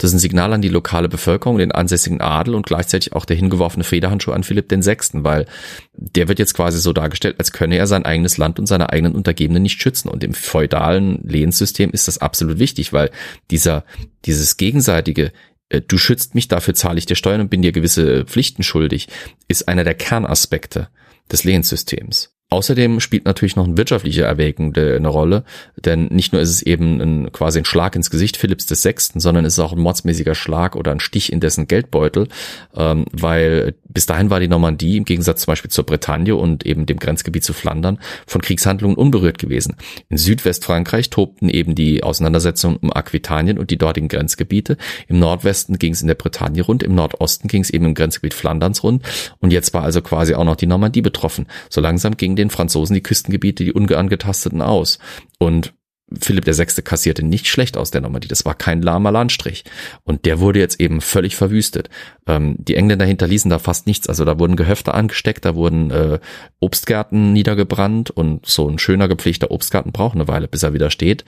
Das 0.00 0.08
ist 0.08 0.14
ein 0.14 0.20
Signal 0.20 0.54
an 0.54 0.62
die 0.62 0.70
lokale 0.70 1.10
Bevölkerung, 1.10 1.58
den 1.58 1.72
ansässigen 1.72 2.22
Adel 2.22 2.54
und 2.54 2.64
gleichzeitig 2.64 3.12
auch 3.12 3.26
der 3.26 3.36
hingeworfene 3.36 3.84
Federhandschuh 3.84 4.32
an 4.32 4.44
Philipp 4.44 4.72
VI., 4.72 4.96
weil 5.12 5.44
der 5.92 6.26
wird 6.26 6.38
jetzt 6.38 6.54
quasi 6.54 6.80
so 6.80 6.94
dargestellt, 6.94 7.36
als 7.38 7.52
könne 7.52 7.76
er 7.76 7.86
sein 7.86 8.06
eigenes 8.06 8.38
Land 8.38 8.58
und 8.58 8.64
seine 8.64 8.88
eigenen 8.88 9.14
Untergebenen 9.14 9.62
nicht 9.62 9.82
schützen. 9.82 10.08
Und 10.08 10.24
im 10.24 10.32
feudalen 10.32 11.20
Lehenssystem 11.22 11.90
ist 11.90 12.08
das 12.08 12.16
absolut 12.16 12.58
wichtig, 12.58 12.94
weil 12.94 13.10
dieser, 13.50 13.84
dieses 14.24 14.56
gegenseitige, 14.56 15.32
äh, 15.68 15.82
du 15.82 15.98
schützt 15.98 16.34
mich, 16.34 16.48
dafür 16.48 16.72
zahle 16.72 16.98
ich 16.98 17.04
dir 17.04 17.14
Steuern 17.16 17.42
und 17.42 17.50
bin 17.50 17.60
dir 17.60 17.72
gewisse 17.72 18.24
Pflichten 18.24 18.62
schuldig, 18.62 19.06
ist 19.48 19.68
einer 19.68 19.84
der 19.84 19.94
Kernaspekte 19.94 20.88
des 21.30 21.44
Lehenssystems. 21.44 22.34
Außerdem 22.52 22.98
spielt 22.98 23.26
natürlich 23.26 23.54
noch 23.54 23.64
ein 23.64 23.78
wirtschaftlicher 23.78 24.26
Erwägung 24.26 24.74
eine 24.74 25.06
Rolle, 25.06 25.44
denn 25.76 26.06
nicht 26.06 26.32
nur 26.32 26.42
ist 26.42 26.50
es 26.50 26.62
eben 26.62 27.00
ein, 27.00 27.32
quasi 27.32 27.60
ein 27.60 27.64
Schlag 27.64 27.94
ins 27.94 28.10
Gesicht 28.10 28.36
Philipps 28.36 28.66
des 28.66 28.82
Sechsten, 28.82 29.20
sondern 29.20 29.44
es 29.44 29.52
ist 29.52 29.60
auch 29.60 29.72
ein 29.72 29.78
mordsmäßiger 29.78 30.34
Schlag 30.34 30.74
oder 30.74 30.90
ein 30.90 30.98
Stich 30.98 31.32
in 31.32 31.38
dessen 31.38 31.68
Geldbeutel, 31.68 32.26
ähm, 32.74 33.04
weil 33.12 33.74
bis 33.92 34.06
dahin 34.06 34.30
war 34.30 34.40
die 34.40 34.48
Normandie 34.48 34.96
im 34.96 35.04
Gegensatz 35.04 35.42
zum 35.42 35.52
Beispiel 35.52 35.70
zur 35.70 35.84
Bretagne 35.84 36.36
und 36.36 36.64
eben 36.64 36.86
dem 36.86 36.98
Grenzgebiet 36.98 37.44
zu 37.44 37.52
Flandern 37.52 37.98
von 38.26 38.40
Kriegshandlungen 38.40 38.96
unberührt 38.96 39.38
gewesen. 39.38 39.76
In 40.08 40.16
Südwestfrankreich 40.16 41.10
tobten 41.10 41.48
eben 41.48 41.74
die 41.74 42.02
Auseinandersetzungen 42.02 42.76
um 42.76 42.92
Aquitanien 42.92 43.58
und 43.58 43.70
die 43.70 43.78
dortigen 43.78 44.08
Grenzgebiete. 44.08 44.76
Im 45.08 45.18
Nordwesten 45.18 45.78
ging 45.78 45.92
es 45.92 46.02
in 46.02 46.08
der 46.08 46.14
Bretagne 46.14 46.62
rund, 46.62 46.82
im 46.82 46.94
Nordosten 46.94 47.48
ging 47.48 47.62
es 47.62 47.70
eben 47.70 47.86
im 47.86 47.94
Grenzgebiet 47.94 48.34
Flanderns 48.34 48.82
rund 48.82 49.02
und 49.40 49.52
jetzt 49.52 49.74
war 49.74 49.82
also 49.82 50.02
quasi 50.02 50.34
auch 50.34 50.44
noch 50.44 50.56
die 50.56 50.66
Normandie 50.66 51.02
betroffen. 51.02 51.46
So 51.68 51.80
langsam 51.80 52.16
ging 52.16 52.36
den 52.36 52.50
Franzosen 52.50 52.94
die 52.94 53.02
Küstengebiete, 53.02 53.64
die 53.64 53.72
ungeangetasteten 53.72 54.62
aus. 54.62 54.98
Und 55.38 55.72
Philipp 56.18 56.46
VI. 56.46 56.82
kassierte 56.82 57.22
nicht 57.22 57.46
schlecht 57.46 57.76
aus 57.76 57.90
der 57.90 58.00
Normandie. 58.00 58.28
Das 58.28 58.44
war 58.44 58.54
kein 58.54 58.82
lahmer 58.82 59.12
Landstrich. 59.12 59.64
Und 60.04 60.24
der 60.24 60.40
wurde 60.40 60.58
jetzt 60.58 60.80
eben 60.80 61.00
völlig 61.00 61.36
verwüstet. 61.36 61.90
Ähm, 62.26 62.56
die 62.58 62.76
Engländer 62.76 63.04
hinterließen 63.04 63.50
da 63.50 63.58
fast 63.58 63.86
nichts. 63.86 64.08
Also 64.08 64.24
da 64.24 64.38
wurden 64.38 64.56
Gehöfte 64.56 64.94
angesteckt, 64.94 65.44
da 65.44 65.54
wurden 65.54 65.90
äh, 65.90 66.18
Obstgärten 66.58 67.32
niedergebrannt 67.32 68.10
und 68.10 68.46
so 68.46 68.68
ein 68.68 68.78
schöner 68.78 69.08
gepflegter 69.08 69.50
Obstgarten 69.50 69.92
braucht 69.92 70.14
eine 70.14 70.28
Weile, 70.28 70.48
bis 70.48 70.62
er 70.62 70.74
wieder 70.74 70.90
steht. 70.90 71.24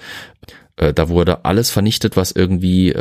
Äh, 0.77 0.93
da 0.93 1.09
wurde 1.09 1.45
alles 1.45 1.71
vernichtet, 1.71 2.17
was 2.17 2.33
irgendwie 2.33 2.91
äh, 2.91 2.99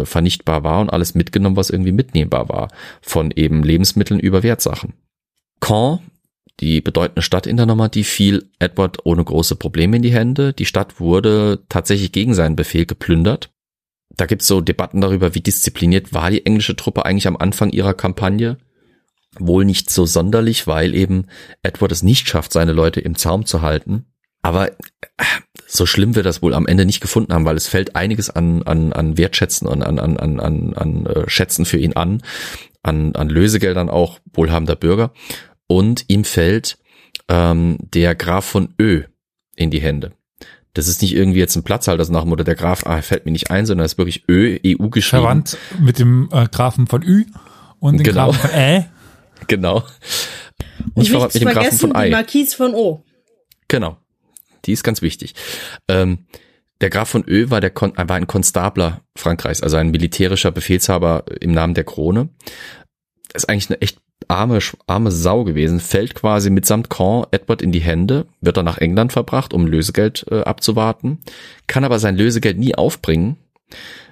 äh, 0.00 0.04
vernichtbar 0.04 0.64
war 0.64 0.80
und 0.80 0.90
alles 0.90 1.14
mitgenommen, 1.14 1.56
was 1.56 1.70
irgendwie 1.70 1.92
mitnehmbar 1.92 2.48
war. 2.48 2.68
Von 3.00 3.30
eben 3.30 3.62
Lebensmitteln 3.62 4.20
über 4.20 4.42
Wertsachen. 4.42 4.94
Caen 5.60 6.00
die 6.60 6.80
bedeutende 6.80 7.22
Stadt 7.22 7.46
in 7.46 7.56
der 7.56 7.66
Normandie 7.66 8.04
fiel 8.04 8.50
Edward 8.58 8.98
ohne 9.04 9.24
große 9.24 9.56
Probleme 9.56 9.96
in 9.96 10.02
die 10.02 10.12
Hände. 10.12 10.52
Die 10.52 10.66
Stadt 10.66 11.00
wurde 11.00 11.64
tatsächlich 11.68 12.12
gegen 12.12 12.34
seinen 12.34 12.56
Befehl 12.56 12.84
geplündert. 12.84 13.50
Da 14.16 14.26
gibt's 14.26 14.46
so 14.46 14.60
Debatten 14.60 15.00
darüber, 15.00 15.34
wie 15.34 15.40
diszipliniert 15.40 16.12
war 16.12 16.30
die 16.30 16.44
englische 16.44 16.76
Truppe 16.76 17.06
eigentlich 17.06 17.26
am 17.26 17.36
Anfang 17.36 17.70
ihrer 17.70 17.94
Kampagne. 17.94 18.58
Wohl 19.38 19.64
nicht 19.64 19.88
so 19.88 20.04
sonderlich, 20.04 20.66
weil 20.66 20.94
eben 20.94 21.26
Edward 21.62 21.92
es 21.92 22.02
nicht 22.02 22.28
schafft, 22.28 22.52
seine 22.52 22.72
Leute 22.72 23.00
im 23.00 23.14
Zaum 23.14 23.46
zu 23.46 23.62
halten. 23.62 24.06
Aber 24.42 24.70
äh, 24.70 25.24
so 25.66 25.86
schlimm 25.86 26.16
wir 26.16 26.22
das 26.22 26.42
wohl 26.42 26.52
am 26.52 26.66
Ende 26.66 26.84
nicht 26.84 27.00
gefunden 27.00 27.32
haben, 27.32 27.44
weil 27.44 27.56
es 27.56 27.68
fällt 27.68 27.94
einiges 27.96 28.28
an, 28.28 28.62
an, 28.64 28.92
an 28.92 29.16
Wertschätzen 29.16 29.68
und 29.68 29.82
an, 29.82 29.98
an, 29.98 30.16
an, 30.16 30.40
an, 30.40 30.74
an 30.74 31.06
äh, 31.06 31.30
Schätzen 31.30 31.64
für 31.64 31.78
ihn 31.78 31.92
an, 31.92 32.22
an, 32.82 33.14
an 33.14 33.28
Lösegeldern 33.28 33.88
auch 33.88 34.18
wohlhabender 34.32 34.76
Bürger 34.76 35.12
und 35.70 36.04
ihm 36.08 36.24
fällt 36.24 36.78
ähm, 37.28 37.78
der 37.80 38.16
Graf 38.16 38.44
von 38.44 38.74
Ö 38.80 39.04
in 39.54 39.70
die 39.70 39.80
Hände. 39.80 40.10
Das 40.74 40.88
ist 40.88 41.00
nicht 41.00 41.14
irgendwie 41.14 41.38
jetzt 41.38 41.54
ein 41.54 41.62
Platzhalter 41.62 42.04
so 42.04 42.12
nach 42.12 42.22
dem 42.22 42.30
Motto, 42.30 42.42
der 42.42 42.56
Graf 42.56 42.84
ah, 42.86 43.00
fällt 43.02 43.24
mir 43.24 43.30
nicht 43.30 43.52
ein, 43.52 43.66
sondern 43.66 43.84
es 43.84 43.92
ist 43.92 43.98
wirklich 43.98 44.24
Ö, 44.28 44.58
EU 44.66 44.88
geschrieben. 44.88 45.22
Verwandt 45.22 45.58
mit 45.78 46.00
dem 46.00 46.28
äh, 46.32 46.48
Grafen 46.50 46.88
von 46.88 47.04
Ü 47.04 47.24
und 47.78 47.98
dem 47.98 48.02
genau. 48.02 48.32
Grafen 48.32 48.40
von 48.40 48.58
Ä. 48.58 48.84
Genau. 49.46 49.84
Und 50.94 50.96
nicht 50.96 51.10
verwandt 51.12 51.34
mit 51.34 51.42
dem 51.44 51.48
Grafen 51.50 51.78
von 51.78 51.94
Ei. 51.94 52.06
Die 52.06 52.10
Marquise 52.10 52.56
von 52.56 52.74
O. 52.74 53.04
Genau. 53.68 53.96
Die 54.64 54.72
ist 54.72 54.82
ganz 54.82 55.02
wichtig. 55.02 55.34
Ähm, 55.86 56.26
der 56.80 56.90
Graf 56.90 57.10
von 57.10 57.24
Ö 57.28 57.48
war, 57.50 57.60
der 57.60 57.70
Kon 57.70 57.92
war 57.96 58.16
ein 58.16 58.26
Konstabler 58.26 59.02
Frankreichs, 59.16 59.62
also 59.62 59.76
ein 59.76 59.92
militärischer 59.92 60.50
Befehlshaber 60.50 61.26
im 61.40 61.52
Namen 61.52 61.74
der 61.74 61.84
Krone. 61.84 62.28
Das 63.32 63.44
ist 63.44 63.48
eigentlich 63.48 63.70
eine 63.70 63.80
echt 63.80 63.98
arme, 64.28 64.58
arme 64.86 65.10
Sau 65.10 65.44
gewesen, 65.44 65.80
fällt 65.80 66.14
quasi 66.14 66.50
mitsamt 66.50 66.90
Caen 66.90 67.26
Edward 67.30 67.62
in 67.62 67.72
die 67.72 67.80
Hände, 67.80 68.26
wird 68.40 68.56
dann 68.56 68.64
nach 68.64 68.78
England 68.78 69.12
verbracht, 69.12 69.52
um 69.52 69.66
Lösegeld 69.66 70.26
äh, 70.30 70.40
abzuwarten, 70.42 71.20
kann 71.66 71.84
aber 71.84 71.98
sein 71.98 72.16
Lösegeld 72.16 72.58
nie 72.58 72.74
aufbringen, 72.74 73.36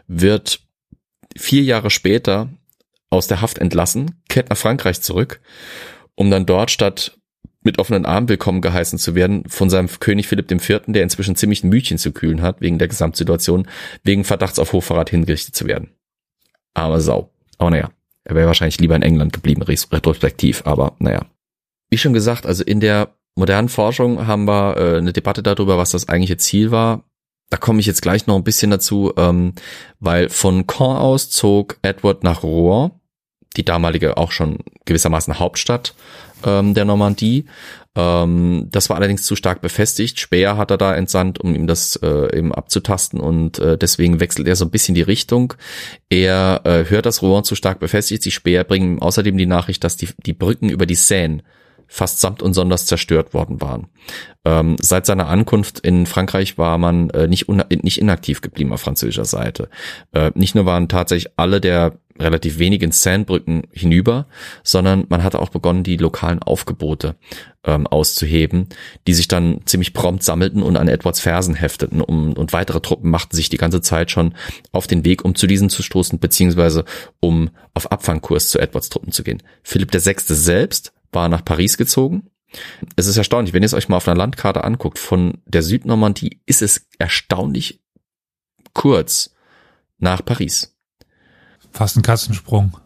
wird 0.06 0.60
vier 1.36 1.62
Jahre 1.62 1.90
später 1.90 2.48
aus 3.10 3.26
der 3.26 3.40
Haft 3.40 3.58
entlassen, 3.58 4.22
kehrt 4.28 4.50
nach 4.50 4.56
Frankreich 4.56 5.00
zurück, 5.00 5.40
um 6.14 6.30
dann 6.30 6.46
dort 6.46 6.70
statt 6.70 7.18
mit 7.62 7.78
offenen 7.78 8.06
Armen 8.06 8.28
willkommen 8.28 8.60
geheißen 8.60 8.98
zu 8.98 9.14
werden 9.14 9.44
von 9.46 9.68
seinem 9.68 9.88
König 9.88 10.26
Philipp 10.28 10.50
IV., 10.50 10.82
der 10.86 11.02
inzwischen 11.02 11.36
ziemlich 11.36 11.64
ein 11.64 11.68
Mütchen 11.68 11.98
zu 11.98 12.12
kühlen 12.12 12.40
hat, 12.40 12.60
wegen 12.60 12.78
der 12.78 12.88
Gesamtsituation, 12.88 13.68
wegen 14.04 14.24
Verdachts 14.24 14.58
auf 14.58 14.72
Hochverrat 14.72 15.10
hingerichtet 15.10 15.54
zu 15.54 15.66
werden. 15.66 15.90
Arme 16.74 17.00
Sau. 17.00 17.30
Aber 17.58 17.70
naja. 17.70 17.90
Er 18.28 18.34
wäre 18.34 18.46
wahrscheinlich 18.46 18.78
lieber 18.78 18.94
in 18.94 19.02
England 19.02 19.32
geblieben, 19.32 19.62
retrospektiv, 19.62 20.62
aber 20.66 20.94
naja. 20.98 21.22
Wie 21.90 21.96
schon 21.98 22.12
gesagt, 22.12 22.44
also 22.44 22.62
in 22.62 22.80
der 22.80 23.14
modernen 23.34 23.70
Forschung 23.70 24.26
haben 24.26 24.44
wir 24.44 24.76
äh, 24.76 24.98
eine 24.98 25.14
Debatte 25.14 25.42
darüber, 25.42 25.78
was 25.78 25.90
das 25.90 26.08
eigentliche 26.08 26.36
Ziel 26.36 26.70
war. 26.70 27.04
Da 27.48 27.56
komme 27.56 27.80
ich 27.80 27.86
jetzt 27.86 28.02
gleich 28.02 28.26
noch 28.26 28.36
ein 28.36 28.44
bisschen 28.44 28.70
dazu, 28.70 29.14
ähm, 29.16 29.54
weil 29.98 30.28
von 30.28 30.66
Caen 30.66 30.98
aus 30.98 31.30
zog 31.30 31.78
Edward 31.80 32.22
nach 32.22 32.42
Rouen, 32.42 32.90
die 33.58 33.64
damalige 33.64 34.16
auch 34.16 34.32
schon 34.32 34.60
gewissermaßen 34.86 35.38
Hauptstadt 35.38 35.94
ähm, 36.46 36.72
der 36.72 36.86
Normandie, 36.86 37.44
ähm, 37.98 38.68
das 38.70 38.88
war 38.88 38.96
allerdings 38.96 39.24
zu 39.24 39.34
stark 39.34 39.60
befestigt. 39.60 40.20
Speer 40.20 40.56
hat 40.56 40.70
er 40.70 40.78
da 40.78 40.94
entsandt, 40.94 41.40
um 41.40 41.54
ihm 41.54 41.66
das 41.66 41.96
äh, 41.96 42.36
eben 42.36 42.54
abzutasten 42.54 43.18
und 43.18 43.58
äh, 43.58 43.76
deswegen 43.76 44.20
wechselt 44.20 44.46
er 44.46 44.54
so 44.54 44.64
ein 44.64 44.70
bisschen 44.70 44.94
die 44.94 45.02
Richtung. 45.02 45.54
Er 46.08 46.60
äh, 46.64 46.84
hört, 46.88 47.06
dass 47.06 47.22
Rouen 47.22 47.42
zu 47.42 47.56
stark 47.56 47.80
befestigt. 47.80 48.24
Die 48.24 48.30
Speer 48.30 48.62
bringen 48.62 48.94
ihm 48.94 49.02
außerdem 49.02 49.36
die 49.36 49.46
Nachricht, 49.46 49.82
dass 49.82 49.96
die, 49.96 50.08
die 50.24 50.32
Brücken 50.32 50.68
über 50.68 50.86
die 50.86 50.94
Seine 50.94 51.42
fast 51.88 52.20
samt 52.20 52.42
und 52.42 52.54
sonders 52.54 52.86
zerstört 52.86 53.34
worden 53.34 53.60
waren. 53.60 53.88
Ähm, 54.44 54.76
seit 54.80 55.06
seiner 55.06 55.28
Ankunft 55.28 55.80
in 55.80 56.06
Frankreich 56.06 56.58
war 56.58 56.78
man 56.78 57.10
äh, 57.10 57.26
nicht, 57.26 57.48
nicht 57.48 58.00
inaktiv 58.00 58.40
geblieben 58.40 58.72
auf 58.72 58.82
französischer 58.82 59.24
Seite. 59.24 59.68
Äh, 60.12 60.30
nicht 60.34 60.54
nur 60.54 60.66
waren 60.66 60.88
tatsächlich 60.88 61.32
alle 61.36 61.60
der 61.60 61.98
relativ 62.18 62.58
wenigen 62.58 62.92
Sandbrücken 62.92 63.62
hinüber, 63.72 64.26
sondern 64.64 65.06
man 65.08 65.22
hatte 65.22 65.38
auch 65.38 65.50
begonnen, 65.50 65.84
die 65.84 65.96
lokalen 65.96 66.42
Aufgebote 66.42 67.14
ähm, 67.64 67.86
auszuheben, 67.86 68.68
die 69.06 69.14
sich 69.14 69.28
dann 69.28 69.60
ziemlich 69.66 69.92
prompt 69.92 70.22
sammelten 70.22 70.62
und 70.62 70.76
an 70.76 70.88
Edwards 70.88 71.20
Fersen 71.20 71.54
hefteten 71.54 72.00
um, 72.00 72.32
und 72.32 72.52
weitere 72.52 72.80
Truppen 72.80 73.10
machten 73.10 73.36
sich 73.36 73.48
die 73.48 73.56
ganze 73.56 73.80
Zeit 73.80 74.10
schon 74.10 74.34
auf 74.72 74.86
den 74.86 75.04
Weg, 75.04 75.24
um 75.24 75.34
zu 75.34 75.46
diesen 75.46 75.70
zu 75.70 75.82
stoßen, 75.82 76.18
beziehungsweise 76.18 76.84
um 77.20 77.50
auf 77.74 77.92
Abfangkurs 77.92 78.48
zu 78.48 78.58
Edwards 78.58 78.88
Truppen 78.88 79.12
zu 79.12 79.22
gehen. 79.22 79.42
Philipp 79.62 79.94
VI. 79.94 80.14
selbst 80.18 80.92
war 81.12 81.28
nach 81.28 81.44
Paris 81.44 81.76
gezogen. 81.76 82.30
Es 82.96 83.06
ist 83.06 83.16
erstaunlich, 83.16 83.52
wenn 83.52 83.62
ihr 83.62 83.66
es 83.66 83.74
euch 83.74 83.88
mal 83.88 83.96
auf 83.98 84.08
einer 84.08 84.16
Landkarte 84.16 84.64
anguckt, 84.64 84.98
von 84.98 85.38
der 85.46 85.62
Südnormandie 85.62 86.40
ist 86.46 86.62
es 86.62 86.86
erstaunlich 86.98 87.80
kurz 88.72 89.34
nach 89.98 90.24
Paris. 90.24 90.76
Fast 91.72 91.96
ein 91.96 92.02
Katzensprung. 92.02 92.76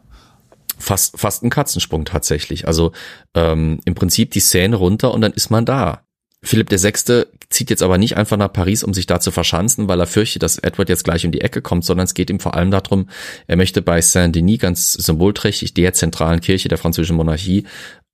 Fast, 0.79 1.19
fast 1.19 1.45
ein 1.45 1.51
Katzensprung 1.51 2.05
tatsächlich. 2.05 2.67
Also 2.67 2.93
ähm, 3.35 3.79
im 3.85 3.95
Prinzip 3.95 4.33
die 4.33 4.41
Seine 4.41 4.77
runter 4.77 5.15
und 5.15 5.21
dann 5.21 5.33
ist 5.33 5.51
man 5.51 5.65
da. 5.65 6.05
Philipp 6.45 6.73
VI. 6.73 7.25
zieht 7.51 7.71
jetzt 7.71 7.85
aber 7.85 7.99
nicht 7.99 8.17
einfach 8.17 8.37
nach 8.37 8.53
Paris, 8.53 8.83
um 8.83 8.93
sich 8.93 9.07
da 9.07 9.21
zu 9.21 9.31
verschanzen, 9.31 9.87
weil 9.87 10.01
er 10.01 10.09
fürchtet, 10.09 10.43
dass 10.43 10.59
Edward 10.59 10.89
jetzt 10.89 11.05
gleich 11.05 11.25
um 11.25 11.31
die 11.31 11.41
Ecke 11.41 11.63
kommt, 11.63 11.85
sondern 11.85 12.05
es 12.05 12.15
geht 12.15 12.31
ihm 12.31 12.41
vor 12.41 12.55
allem 12.55 12.73
darum, 12.73 13.09
er 13.47 13.57
möchte 13.57 13.81
bei 13.81 14.01
Saint-Denis 14.01 14.59
ganz 14.59 14.93
symbolträchtig 14.95 15.73
der 15.75 15.93
zentralen 15.93 16.41
Kirche 16.41 16.69
der 16.69 16.79
französischen 16.79 17.17
Monarchie 17.17 17.65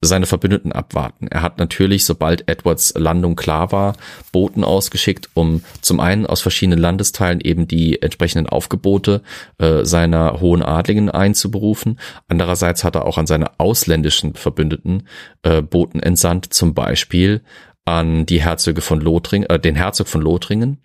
seine 0.00 0.26
Verbündeten 0.26 0.70
abwarten. 0.70 1.26
Er 1.26 1.42
hat 1.42 1.58
natürlich, 1.58 2.04
sobald 2.04 2.48
Edwards 2.48 2.94
Landung 2.96 3.34
klar 3.34 3.72
war, 3.72 3.96
Boten 4.30 4.62
ausgeschickt, 4.62 5.28
um 5.34 5.62
zum 5.80 5.98
einen 5.98 6.24
aus 6.24 6.40
verschiedenen 6.40 6.78
Landesteilen 6.78 7.40
eben 7.40 7.66
die 7.66 8.00
entsprechenden 8.00 8.48
Aufgebote 8.48 9.22
äh, 9.58 9.84
seiner 9.84 10.40
hohen 10.40 10.62
Adligen 10.62 11.10
einzuberufen. 11.10 11.98
Andererseits 12.28 12.84
hat 12.84 12.94
er 12.94 13.06
auch 13.06 13.18
an 13.18 13.26
seine 13.26 13.58
ausländischen 13.58 14.34
Verbündeten 14.34 15.08
äh, 15.42 15.62
Boten 15.62 16.00
entsandt, 16.00 16.52
zum 16.52 16.74
Beispiel 16.74 17.42
an 17.84 18.24
die 18.24 18.42
Herzöge 18.42 18.82
von 18.82 19.00
Lothringen, 19.00 19.48
äh, 19.50 19.58
den 19.58 19.74
Herzog 19.74 20.06
von 20.06 20.22
Lothringen 20.22 20.78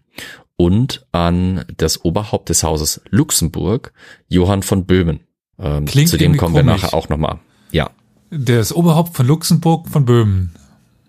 und 0.55 1.05
an 1.11 1.65
das 1.77 2.03
Oberhaupt 2.03 2.49
des 2.49 2.63
Hauses 2.63 3.01
Luxemburg, 3.09 3.93
Johann 4.27 4.63
von 4.63 4.85
Böhmen. 4.85 5.19
Ähm, 5.59 5.85
zu 5.85 6.17
dem 6.17 6.35
kommen 6.35 6.55
wir 6.55 6.63
nachher 6.63 6.95
auch 6.95 7.09
nochmal. 7.09 7.39
Ja, 7.71 7.91
das 8.37 8.73
Oberhaupt 8.73 9.15
von 9.15 9.27
Luxemburg 9.27 9.87
von 9.87 10.05
Böhmen. 10.05 10.51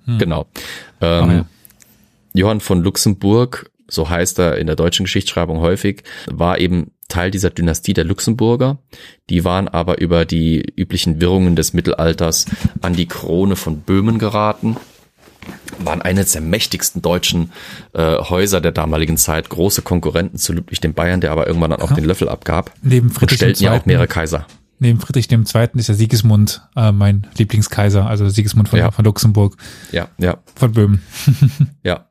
Hm. 0.07 0.19
Genau. 0.19 0.47
Ähm, 1.01 1.31
ja. 1.31 1.45
Johann 2.35 2.61
von 2.61 2.83
Luxemburg, 2.83 3.71
so 3.89 4.09
heißt 4.09 4.39
er 4.39 4.59
in 4.59 4.67
der 4.67 4.77
deutschen 4.77 5.05
Geschichtsschreibung 5.05 5.61
häufig, 5.61 6.03
war 6.27 6.59
eben 6.59 6.91
Teil 7.09 7.31
dieser 7.31 7.51
Dynastie 7.51 7.93
der 7.93 8.05
Luxemburger. 8.05 8.79
Die 9.31 9.45
waren 9.45 9.69
aber 9.69 10.01
über 10.01 10.25
die 10.25 10.61
üblichen 10.77 11.21
Wirrungen 11.21 11.55
des 11.55 11.73
Mittelalters 11.73 12.47
an 12.81 12.95
die 12.95 13.07
Krone 13.07 13.57
von 13.57 13.81
Böhmen 13.81 14.19
geraten 14.19 14.77
waren 15.79 16.01
eines 16.01 16.33
der 16.33 16.41
mächtigsten 16.41 17.03
deutschen 17.03 17.53
äh, 17.93 18.17
Häuser 18.17 18.63
der 18.63 18.73
damaligen 18.73 19.19
Zeit, 19.19 19.51
große 19.51 19.83
Konkurrenten 19.83 20.39
zu 20.39 20.55
Ludwig 20.55 20.81
dem 20.81 20.95
Bayern, 20.95 21.21
der 21.21 21.33
aber 21.33 21.47
irgendwann 21.47 21.71
dann 21.71 21.83
auch 21.83 21.93
den 21.93 22.05
Löffel 22.05 22.31
abgab. 22.31 22.73
Neben 22.81 23.11
Friedrich 23.11 23.33
und 23.33 23.37
stellten 23.37 23.65
ja 23.65 23.77
auch 23.77 23.85
mehrere 23.85 24.07
Kaiser 24.07 24.47
neben 24.79 25.01
Friedrich 25.01 25.31
II. 25.31 25.41
ist 25.75 25.89
ja 25.89 25.95
Sigismund 25.95 26.63
äh, 26.77 26.93
mein 26.93 27.27
Lieblingskaiser, 27.37 28.07
also 28.07 28.29
Sigismund 28.29 28.69
von, 28.69 28.79
ja. 28.79 28.91
von 28.91 29.05
Luxemburg. 29.05 29.57
Ja, 29.93 30.09
ja. 30.19 30.39
Von 30.55 30.73
Böhmen. 30.73 31.03
ja, 31.83 32.07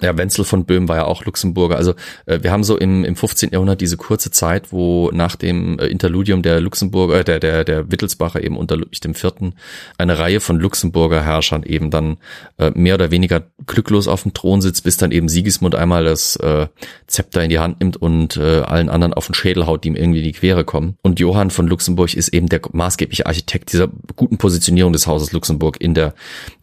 ja, 0.00 0.16
Wenzel 0.16 0.44
von 0.44 0.64
Böhm 0.64 0.88
war 0.88 0.96
ja 0.96 1.04
auch 1.04 1.24
Luxemburger. 1.24 1.76
Also 1.76 1.94
äh, 2.26 2.40
wir 2.42 2.50
haben 2.50 2.64
so 2.64 2.76
im, 2.76 3.04
im 3.04 3.16
15. 3.16 3.50
Jahrhundert 3.52 3.80
diese 3.80 3.96
kurze 3.96 4.30
Zeit, 4.30 4.72
wo 4.72 5.10
nach 5.12 5.36
dem 5.36 5.78
äh, 5.78 5.86
Interludium 5.86 6.42
der 6.42 6.60
Luxemburger, 6.60 7.20
äh, 7.20 7.24
der, 7.24 7.38
der, 7.38 7.64
der 7.64 7.90
Wittelsbacher 7.90 8.42
eben 8.42 8.56
unter 8.56 8.76
Ludwig 8.76 9.04
IV. 9.04 9.52
eine 9.98 10.18
Reihe 10.18 10.40
von 10.40 10.58
Luxemburger 10.58 11.22
Herrschern 11.22 11.62
eben 11.62 11.90
dann 11.90 12.16
äh, 12.58 12.72
mehr 12.74 12.94
oder 12.94 13.10
weniger 13.10 13.44
glücklos 13.66 14.08
auf 14.08 14.22
dem 14.22 14.34
Thron 14.34 14.60
sitzt, 14.60 14.84
bis 14.84 14.96
dann 14.96 15.12
eben 15.12 15.28
Sigismund 15.28 15.74
einmal 15.74 16.04
das 16.04 16.36
äh, 16.36 16.66
Zepter 17.06 17.44
in 17.44 17.50
die 17.50 17.58
Hand 17.58 17.80
nimmt 17.80 17.96
und 17.96 18.36
äh, 18.36 18.60
allen 18.60 18.88
anderen 18.88 19.14
auf 19.14 19.26
den 19.26 19.34
Schädel 19.34 19.66
haut, 19.66 19.84
die 19.84 19.88
ihm 19.88 19.96
irgendwie 19.96 20.18
in 20.18 20.24
die 20.24 20.32
Quere 20.32 20.64
kommen. 20.64 20.96
Und 21.02 21.20
Johann 21.20 21.50
von 21.50 21.68
Luxemburg 21.68 22.14
ist 22.14 22.28
eben 22.28 22.48
der 22.48 22.60
maßgebliche 22.72 23.26
Architekt 23.26 23.72
dieser 23.72 23.88
guten 24.16 24.38
Positionierung 24.38 24.92
des 24.92 25.06
Hauses 25.06 25.32
Luxemburg 25.32 25.80
in 25.80 25.94
der 25.94 26.14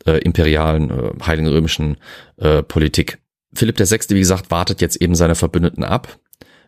äh, 0.05 0.19
imperialen, 0.19 0.89
äh, 0.89 1.11
heiligen 1.25 1.47
römischen 1.47 1.97
äh, 2.37 2.63
Politik. 2.63 3.19
Philipp 3.53 3.79
VI., 3.79 3.99
wie 4.09 4.19
gesagt, 4.19 4.51
wartet 4.51 4.81
jetzt 4.81 4.95
eben 4.97 5.15
seine 5.15 5.35
Verbündeten 5.35 5.83
ab. 5.83 6.19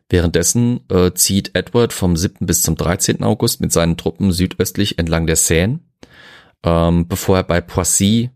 Währenddessen 0.10 0.82
äh, 0.90 1.12
zieht 1.14 1.56
Edward 1.56 1.92
vom 1.92 2.16
7. 2.16 2.46
bis 2.46 2.62
zum 2.62 2.76
13. 2.76 3.24
August 3.24 3.60
mit 3.60 3.72
seinen 3.72 3.98
Truppen 3.98 4.32
südöstlich 4.32 5.00
entlang 5.00 5.26
der 5.26 5.36
Seine, 5.36 5.80
ähm, 6.64 7.08
bevor 7.08 7.38
er 7.38 7.44
bei 7.44 7.62
Poissy 7.62 8.30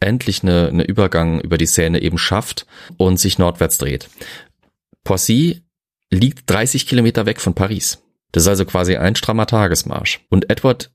endlich 0.00 0.42
eine, 0.42 0.68
eine 0.68 0.84
Übergang 0.84 1.40
über 1.40 1.56
die 1.56 1.66
Seine 1.66 2.02
eben 2.02 2.18
schafft 2.18 2.66
und 2.98 3.18
sich 3.18 3.38
nordwärts 3.38 3.78
dreht. 3.78 4.10
Poissy 5.02 5.62
liegt 6.10 6.50
30 6.50 6.86
Kilometer 6.86 7.24
weg 7.24 7.40
von 7.40 7.54
Paris. 7.54 8.02
Das 8.32 8.42
ist 8.42 8.48
also 8.48 8.64
quasi 8.66 8.96
ein 8.96 9.16
strammer 9.16 9.46
Tagesmarsch. 9.46 10.20
Und 10.28 10.50
Edward 10.50 10.90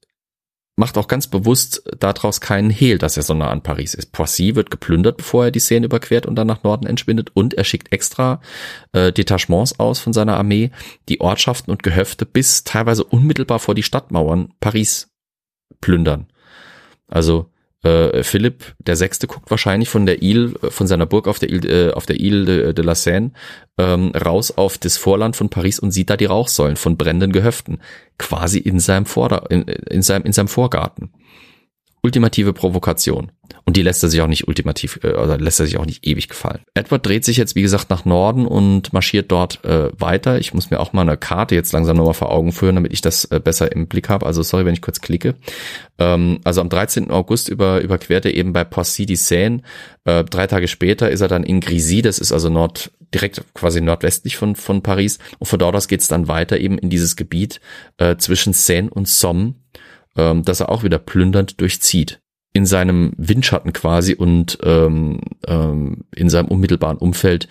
macht 0.80 0.98
auch 0.98 1.10
ganz 1.10 1.28
bewusst 1.28 1.84
daraus 2.00 2.40
keinen 2.40 2.70
Hehl, 2.70 2.98
dass 2.98 3.18
er 3.18 3.24
so 3.24 3.34
nah 3.34 3.52
an 3.52 3.62
Paris 3.62 3.94
ist. 3.94 4.14
Poissy 4.14 4.56
wird 4.56 4.72
geplündert, 4.72 5.18
bevor 5.18 5.46
er 5.46 5.52
die 5.52 5.60
Seine 5.60 5.88
überquert 5.88 6.26
und 6.26 6.36
dann 6.36 6.48
nach 6.48 6.64
Norden 6.64 6.88
entschwindet 6.88 7.32
und 7.34 7.54
er 7.54 7.66
schickt 7.66 7.92
extra 7.92 8.40
äh, 8.94 9.12
Detachements 9.12 9.78
aus 9.78 10.00
von 10.00 10.14
seiner 10.14 10.38
Armee, 10.38 10.72
die 11.10 11.20
Ortschaften 11.20 11.70
und 11.70 11.84
Gehöfte 11.84 12.26
bis 12.26 12.64
teilweise 12.64 13.04
unmittelbar 13.04 13.60
vor 13.60 13.76
die 13.76 13.84
Stadtmauern 13.84 14.54
Paris 14.62 15.10
plündern. 15.82 16.28
Also 17.08 17.52
äh, 17.84 18.24
Philipp 18.24 18.76
der 18.80 18.96
Sechste 18.96 19.28
guckt 19.28 19.50
wahrscheinlich 19.50 19.90
von 19.90 20.06
der 20.06 20.22
Ile, 20.22 20.54
äh, 20.62 20.70
von 20.70 20.88
seiner 20.88 21.06
Burg 21.06 21.28
auf 21.28 21.40
der 21.40 21.50
Ile, 21.50 21.90
äh, 21.90 21.94
auf 21.94 22.06
der 22.06 22.20
Ile 22.20 22.46
de, 22.46 22.74
de 22.74 22.86
la 22.86 22.96
Seine 22.96 23.32
ähm, 23.78 24.12
raus 24.12 24.52
auf 24.52 24.78
das 24.78 24.98
Vorland 24.98 25.36
von 25.36 25.50
Paris 25.50 25.80
und 25.80 25.92
sieht 25.92 26.10
da 26.10 26.18
die 26.18 26.26
Rauchsäulen 26.26 26.76
von 26.76 26.98
brennenden 26.98 27.32
Gehöften, 27.32 27.80
quasi 28.18 28.60
in 28.60 28.80
seinem 28.80 29.06
Vorder 29.06 29.50
in, 29.50 29.64
in 29.64 30.02
seinem 30.02 30.26
in 30.26 30.34
seinem 30.34 30.50
Vorgarten 30.50 31.12
ultimative 32.02 32.54
Provokation. 32.54 33.32
Und 33.66 33.78
die 33.78 33.82
lässt 33.82 34.02
er 34.04 34.10
sich 34.10 34.22
auch 34.22 34.28
nicht 34.28 34.48
ultimativ, 34.48 35.00
äh, 35.04 35.14
oder 35.14 35.38
lässt 35.38 35.60
er 35.60 35.66
sich 35.66 35.78
auch 35.78 35.86
nicht 35.86 36.06
ewig 36.06 36.28
gefallen. 36.28 36.62
Edward 36.74 37.06
dreht 37.06 37.26
sich 37.26 37.38
jetzt, 37.38 37.56
wie 37.56 37.62
gesagt, 37.62 37.90
nach 37.90 38.06
Norden 38.06 38.46
und 38.46 38.94
marschiert 38.94 39.32
dort 39.32 39.64
äh, 39.66 39.90
weiter. 40.00 40.40
Ich 40.40 40.54
muss 40.54 40.72
mir 40.72 40.80
auch 40.80 40.94
mal 40.94 41.02
eine 41.02 41.18
Karte 41.18 41.56
jetzt 41.56 41.72
langsam 41.72 41.98
nochmal 41.98 42.14
vor 42.14 42.32
Augen 42.32 42.52
führen, 42.52 42.76
damit 42.76 42.94
ich 42.94 43.02
das 43.02 43.26
äh, 43.26 43.40
besser 43.40 43.72
im 43.72 43.88
Blick 43.88 44.10
habe. 44.10 44.26
Also 44.26 44.44
sorry, 44.44 44.66
wenn 44.66 44.74
ich 44.74 44.82
kurz 44.82 45.02
klicke. 45.02 45.36
Ähm, 45.98 46.40
also 46.44 46.62
am 46.62 46.70
13. 46.70 47.12
August 47.12 47.50
über, 47.50 47.82
überquert 47.82 48.26
er 48.26 48.34
eben 48.34 48.54
bei 48.54 48.64
Poissy 48.64 49.06
die 49.06 49.16
Seine. 49.16 49.62
Äh, 50.06 50.24
drei 50.24 50.48
Tage 50.48 50.68
später 50.68 51.10
ist 51.10 51.22
er 51.22 51.28
dann 51.28 51.44
in 51.44 51.60
Grisy, 51.60 52.02
das 52.02 52.20
ist 52.20 52.32
also 52.32 52.50
nord, 52.50 52.92
direkt 53.14 53.44
quasi 53.54 53.82
nordwestlich 53.82 54.38
von, 54.38 54.56
von 54.56 54.82
Paris. 54.82 55.20
Und 55.38 55.48
von 55.48 55.60
dort 55.60 55.76
aus 55.76 55.88
geht 55.88 56.02
es 56.02 56.08
dann 56.08 56.28
weiter 56.28 56.60
eben 56.60 56.78
in 56.78 56.90
dieses 56.90 57.16
Gebiet 57.16 57.60
äh, 57.98 58.16
zwischen 58.18 58.54
Seine 58.54 58.90
und 58.90 59.08
Somme 59.08 59.56
ähm, 60.20 60.44
dass 60.44 60.60
er 60.60 60.70
auch 60.70 60.84
wieder 60.84 61.00
plündernd 61.00 61.62
durchzieht. 61.62 62.22
In 62.52 62.66
seinem 62.66 63.14
Windschatten 63.16 63.74
quasi 63.74 64.16
und 64.16 64.58
ähm, 64.64 65.22
ähm, 65.48 66.06
in 66.16 66.30
seinem 66.30 66.48
unmittelbaren 66.48 66.98
Umfeld 66.98 67.48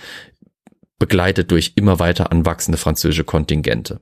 begleitet 0.98 1.50
durch 1.52 1.72
immer 1.76 1.98
weiter 2.00 2.32
anwachsende 2.32 2.78
französische 2.78 3.24
Kontingente. 3.24 4.00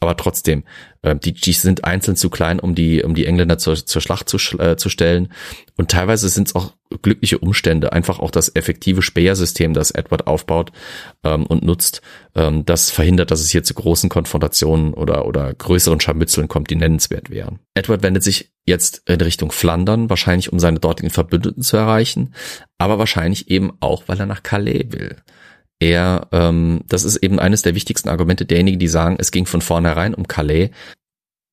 Aber 0.00 0.16
trotzdem, 0.16 0.64
äh, 1.02 1.16
die, 1.16 1.32
die 1.32 1.52
sind 1.52 1.84
einzeln 1.84 2.16
zu 2.16 2.30
klein, 2.30 2.60
um 2.60 2.74
die, 2.74 3.02
um 3.02 3.14
die 3.14 3.26
Engländer 3.26 3.58
zur, 3.58 3.74
zur 3.74 4.00
Schlacht 4.02 4.28
zu, 4.28 4.38
äh, 4.58 4.76
zu 4.76 4.88
stellen. 4.88 5.32
Und 5.76 5.90
teilweise 5.90 6.28
sind 6.28 6.48
es 6.48 6.54
auch 6.54 6.74
glückliche 7.02 7.38
Umstände, 7.38 7.92
einfach 7.92 8.18
auch 8.18 8.30
das 8.30 8.54
effektive 8.54 9.02
Speersystem, 9.02 9.74
das 9.74 9.90
Edward 9.90 10.26
aufbaut 10.26 10.72
ähm, 11.22 11.44
und 11.46 11.62
nutzt, 11.62 12.00
ähm, 12.34 12.64
das 12.64 12.90
verhindert, 12.90 13.30
dass 13.30 13.40
es 13.40 13.50
hier 13.50 13.62
zu 13.62 13.74
großen 13.74 14.08
Konfrontationen 14.08 14.94
oder, 14.94 15.26
oder 15.26 15.52
größeren 15.52 16.00
Scharmützeln 16.00 16.48
kommt, 16.48 16.70
die 16.70 16.76
nennenswert 16.76 17.30
wären. 17.30 17.58
Edward 17.74 18.02
wendet 18.02 18.22
sich 18.22 18.52
jetzt 18.66 19.02
in 19.06 19.20
Richtung 19.20 19.52
Flandern, 19.52 20.08
wahrscheinlich 20.10 20.52
um 20.52 20.58
seine 20.58 20.78
dortigen 20.78 21.10
Verbündeten 21.10 21.62
zu 21.62 21.76
erreichen, 21.76 22.34
aber 22.78 22.98
wahrscheinlich 22.98 23.50
eben 23.50 23.72
auch, 23.80 24.04
weil 24.06 24.18
er 24.18 24.26
nach 24.26 24.42
Calais 24.42 24.86
will 24.90 25.16
er, 25.80 26.28
ähm, 26.32 26.80
das 26.88 27.04
ist 27.04 27.16
eben 27.16 27.38
eines 27.38 27.62
der 27.62 27.74
wichtigsten 27.74 28.08
Argumente 28.08 28.44
derjenigen, 28.44 28.78
die 28.78 28.88
sagen, 28.88 29.16
es 29.18 29.30
ging 29.30 29.46
von 29.46 29.60
vornherein 29.60 30.14
um 30.14 30.26
Calais. 30.26 30.70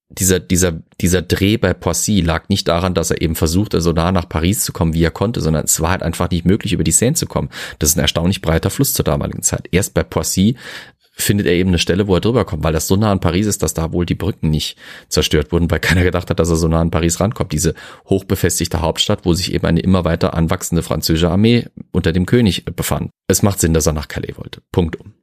Dieser, 0.09 0.39
dieser, 0.39 0.83
dieser 1.01 1.23
Dreh 1.23 1.57
bei 1.57 1.73
Poissy 1.73 2.21
lag 2.21 2.47
nicht 2.47 2.67
daran, 2.67 2.93
dass 2.93 3.09
er 3.09 3.21
eben 3.21 3.35
versuchte, 3.35 3.81
so 3.81 3.91
nah 3.91 4.11
nach 4.11 4.29
Paris 4.29 4.63
zu 4.63 4.71
kommen, 4.71 4.93
wie 4.93 5.03
er 5.03 5.11
konnte, 5.11 5.41
sondern 5.41 5.65
es 5.65 5.81
war 5.81 5.91
halt 5.91 6.03
einfach 6.03 6.29
nicht 6.29 6.45
möglich, 6.45 6.73
über 6.73 6.83
die 6.83 6.91
Seine 6.91 7.15
zu 7.15 7.25
kommen. 7.25 7.49
Das 7.79 7.89
ist 7.89 7.97
ein 7.97 8.01
erstaunlich 8.01 8.41
breiter 8.41 8.69
Fluss 8.69 8.93
zur 8.93 9.03
damaligen 9.03 9.41
Zeit. 9.41 9.67
Erst 9.71 9.93
bei 9.95 10.03
Poissy 10.03 10.57
findet 11.15 11.47
er 11.47 11.53
eben 11.53 11.69
eine 11.69 11.79
Stelle, 11.79 12.07
wo 12.07 12.15
er 12.15 12.21
drüber 12.21 12.45
kommt, 12.45 12.63
weil 12.63 12.73
das 12.73 12.87
so 12.87 12.95
nah 12.97 13.11
an 13.11 13.21
Paris 13.21 13.47
ist, 13.47 13.63
dass 13.63 13.73
da 13.73 13.93
wohl 13.93 14.05
die 14.05 14.15
Brücken 14.15 14.49
nicht 14.49 14.77
zerstört 15.07 15.51
wurden, 15.51 15.71
weil 15.71 15.79
keiner 15.79 16.03
gedacht 16.03 16.29
hat, 16.29 16.39
dass 16.39 16.49
er 16.49 16.57
so 16.57 16.67
nah 16.67 16.81
an 16.81 16.91
Paris 16.91 17.19
rankommt. 17.19 17.53
Diese 17.53 17.73
hochbefestigte 18.09 18.81
Hauptstadt, 18.81 19.25
wo 19.25 19.33
sich 19.33 19.53
eben 19.53 19.65
eine 19.65 19.79
immer 19.79 20.03
weiter 20.03 20.33
anwachsende 20.33 20.83
französische 20.83 21.29
Armee 21.29 21.67
unter 21.91 22.11
dem 22.11 22.25
König 22.25 22.65
befand. 22.65 23.09
Es 23.27 23.43
macht 23.43 23.59
Sinn, 23.59 23.73
dass 23.73 23.87
er 23.87 23.93
nach 23.93 24.07
Calais 24.07 24.37
wollte. 24.37 24.61
Punkt 24.71 24.97
um. 24.97 25.13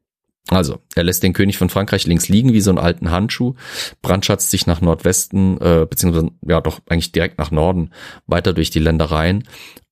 Also, 0.48 0.80
er 0.96 1.04
lässt 1.04 1.22
den 1.22 1.34
König 1.34 1.56
von 1.56 1.68
Frankreich 1.68 2.06
links 2.06 2.28
liegen 2.28 2.52
wie 2.52 2.60
so 2.60 2.70
einen 2.70 2.78
alten 2.78 3.10
Handschuh, 3.10 3.54
brandschatzt 4.02 4.50
sich 4.50 4.66
nach 4.66 4.80
Nordwesten, 4.80 5.60
äh, 5.60 5.86
beziehungsweise 5.88 6.30
ja 6.46 6.60
doch 6.60 6.80
eigentlich 6.88 7.12
direkt 7.12 7.38
nach 7.38 7.52
Norden, 7.52 7.90
weiter 8.26 8.52
durch 8.52 8.70
die 8.70 8.80
Ländereien 8.80 9.44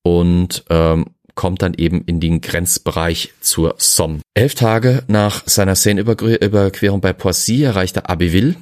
und 0.03 0.65
ähm, 0.69 1.07
kommt 1.41 1.63
dann 1.63 1.73
eben 1.73 2.03
in 2.05 2.21
den 2.21 2.43
Grenzbereich 2.43 3.33
zur 3.41 3.77
Somme. 3.79 4.21
Elf 4.35 4.55
Tage 4.55 5.05
nach 5.09 5.43
seiner 5.47 5.75
Seineüberquerung 5.75 7.01
bei 7.01 7.15
Poissy 7.15 7.63
erreicht 7.63 7.97
er 7.97 8.11
Abbeville 8.11 8.57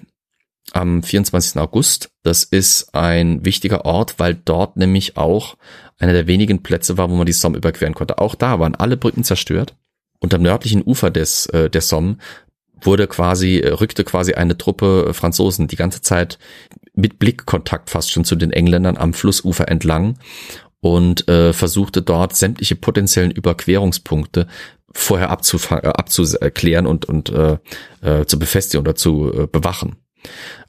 am 0.71 1.03
24. 1.03 1.61
August. 1.61 2.11
Das 2.23 2.45
ist 2.45 2.95
ein 2.95 3.45
wichtiger 3.45 3.85
Ort, 3.85 4.21
weil 4.21 4.37
dort 4.37 4.77
nämlich 4.77 5.17
auch 5.17 5.57
einer 5.99 6.13
der 6.13 6.29
wenigen 6.29 6.63
Plätze 6.63 6.97
war, 6.97 7.11
wo 7.11 7.17
man 7.17 7.27
die 7.27 7.33
Somme 7.33 7.57
überqueren 7.57 7.95
konnte. 7.95 8.19
Auch 8.19 8.37
da 8.37 8.61
waren 8.61 8.77
alle 8.77 8.97
Brücken 8.97 9.25
zerstört 9.25 9.75
und 10.21 10.33
am 10.33 10.43
nördlichen 10.43 10.85
Ufer 10.85 11.11
des, 11.11 11.47
äh, 11.47 11.69
der 11.69 11.83
Somme 11.83 12.19
wurde 12.81 13.09
quasi, 13.09 13.59
äh, 13.59 13.71
rückte 13.71 14.05
quasi 14.05 14.35
eine 14.35 14.57
Truppe 14.57 15.13
Franzosen 15.15 15.67
die 15.67 15.75
ganze 15.75 16.01
Zeit 16.01 16.39
mit 16.95 17.19
Blickkontakt 17.19 17.91
fast 17.91 18.13
schon 18.13 18.25
zu 18.25 18.37
den 18.37 18.53
Engländern 18.53 18.97
am 18.97 19.15
Flussufer 19.15 19.67
entlang 19.67 20.17
und 20.81 21.29
äh, 21.29 21.53
versuchte 21.53 22.03
dort 22.03 22.37
sämtliche 22.37 22.77
potenziellen 22.77 23.31
Überquerungspunkte 23.31 24.47
vorher 24.93 25.29
äh, 25.29 25.87
abzuklären 25.89 26.87
und, 26.87 27.05
und 27.07 27.31
äh, 27.31 27.59
äh, 28.01 28.27
zu 28.27 28.39
befestigen 28.39 28.81
oder 28.81 28.95
zu 28.95 29.33
äh, 29.33 29.47
bewachen. 29.47 29.97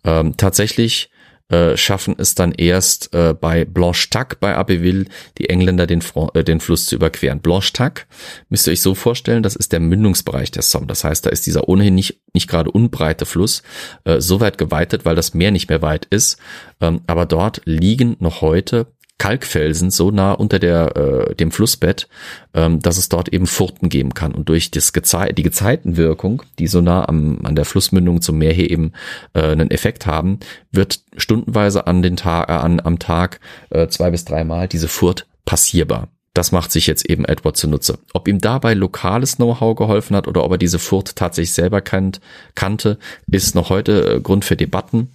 Ähm, 0.04 0.36
tatsächlich 0.38 1.10
äh, 1.50 1.78
schaffen 1.78 2.16
es 2.18 2.36
dann 2.36 2.52
erst 2.52 3.14
äh, 3.16 3.34
bei 3.34 3.66
Blanchetac 3.66 4.40
bei 4.40 4.56
Abbeville 4.56 5.06
die 5.40 5.50
Engländer 5.50 5.88
den, 5.88 6.04
äh, 6.34 6.44
den 6.44 6.60
Fluss 6.60 6.86
zu 6.86 6.96
überqueren. 6.96 7.40
Blanchetac 7.40 8.06
müsst 8.50 8.68
ihr 8.68 8.74
euch 8.74 8.82
so 8.82 8.94
vorstellen, 8.94 9.42
das 9.42 9.56
ist 9.56 9.72
der 9.72 9.80
Mündungsbereich 9.80 10.52
der 10.52 10.62
Somme. 10.62 10.86
Das 10.86 11.04
heißt, 11.04 11.26
da 11.26 11.32
ist 11.32 11.48
dieser 11.48 11.68
ohnehin 11.68 11.96
nicht, 11.96 12.22
nicht 12.34 12.48
gerade 12.48 12.70
unbreite 12.70 13.26
Fluss 13.26 13.64
äh, 14.04 14.22
so 14.22 14.40
weit 14.40 14.60
geweitet, 14.60 15.06
weil 15.06 15.16
das 15.16 15.34
Meer 15.34 15.50
nicht 15.50 15.70
mehr 15.70 15.82
weit 15.82 16.06
ist. 16.06 16.38
Ähm, 16.82 17.02
aber 17.08 17.26
dort 17.26 17.62
liegen 17.66 18.16
noch 18.20 18.42
heute 18.42 18.86
Kalkfelsen 19.20 19.92
so 19.92 20.10
nah 20.10 20.32
unter 20.32 20.58
der, 20.58 20.96
äh, 20.96 21.36
dem 21.36 21.52
Flussbett, 21.52 22.08
ähm, 22.56 22.80
dass 22.80 22.98
es 22.98 23.10
dort 23.10 23.30
eben 23.30 23.46
Furten 23.46 23.90
geben 23.90 24.16
kann. 24.16 24.34
Und 24.34 24.50
durch 24.50 24.72
das 24.72 24.94
Gezei 24.94 25.32
die 25.34 25.44
Gezeitenwirkung, 25.44 26.42
die 26.58 26.68
so 26.68 26.82
nah 26.82 27.08
am, 27.08 27.40
an 27.44 27.56
der 27.56 27.66
Flussmündung 27.66 28.22
zum 28.22 28.40
Meer 28.40 28.54
hier 28.54 28.72
eben 28.72 28.94
äh, 29.34 29.44
einen 29.44 29.70
Effekt 29.70 30.08
haben, 30.08 30.40
wird 30.72 31.02
stundenweise 31.18 31.86
an 31.86 32.02
den 32.02 32.16
Tag, 32.16 32.50
äh, 32.50 32.54
an, 32.54 32.80
am 32.80 32.98
Tag 32.98 33.40
äh, 33.70 33.88
zwei 33.90 34.10
bis 34.10 34.26
dreimal 34.26 34.68
diese 34.68 34.88
Furt 34.88 35.28
passierbar. 35.46 36.08
Das 36.34 36.52
macht 36.52 36.72
sich 36.72 36.88
jetzt 36.88 37.10
eben 37.10 37.26
Edward 37.26 37.58
zunutze. 37.58 38.00
Ob 38.14 38.28
ihm 38.28 38.40
dabei 38.40 38.74
lokales 38.74 39.36
Know-how 39.36 39.76
geholfen 39.76 40.16
hat 40.16 40.28
oder 40.28 40.46
ob 40.46 40.52
er 40.54 40.58
diese 40.58 40.80
Furt 40.80 41.18
tatsächlich 41.18 41.52
selber 41.52 41.82
kannt, 41.82 42.22
kannte, 42.56 42.98
ist 43.30 43.56
noch 43.56 43.70
heute 43.70 44.16
äh, 44.16 44.22
Grund 44.22 44.46
für 44.46 44.56
Debatten. 44.56 45.10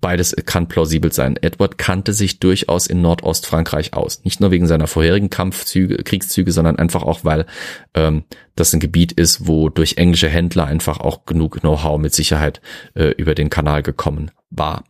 Beides 0.00 0.34
kann 0.44 0.68
plausibel 0.68 1.12
sein. 1.12 1.36
Edward 1.40 1.78
kannte 1.78 2.12
sich 2.12 2.40
durchaus 2.40 2.86
in 2.86 3.00
Nordostfrankreich 3.00 3.94
aus. 3.94 4.24
Nicht 4.24 4.40
nur 4.40 4.50
wegen 4.50 4.66
seiner 4.66 4.86
vorherigen 4.86 5.30
Kampfzüge, 5.30 5.98
Kriegszüge, 5.98 6.50
sondern 6.52 6.76
einfach 6.76 7.02
auch, 7.02 7.24
weil 7.24 7.46
ähm, 7.94 8.24
das 8.56 8.72
ein 8.72 8.80
Gebiet 8.80 9.12
ist, 9.12 9.46
wo 9.46 9.68
durch 9.68 9.96
englische 9.96 10.28
Händler 10.28 10.66
einfach 10.66 10.98
auch 10.98 11.26
genug 11.26 11.60
Know-how 11.60 11.98
mit 11.98 12.14
Sicherheit 12.14 12.60
äh, 12.94 13.10
über 13.10 13.34
den 13.34 13.50
Kanal 13.50 13.82
gekommen 13.82 14.30
war. 14.50 14.84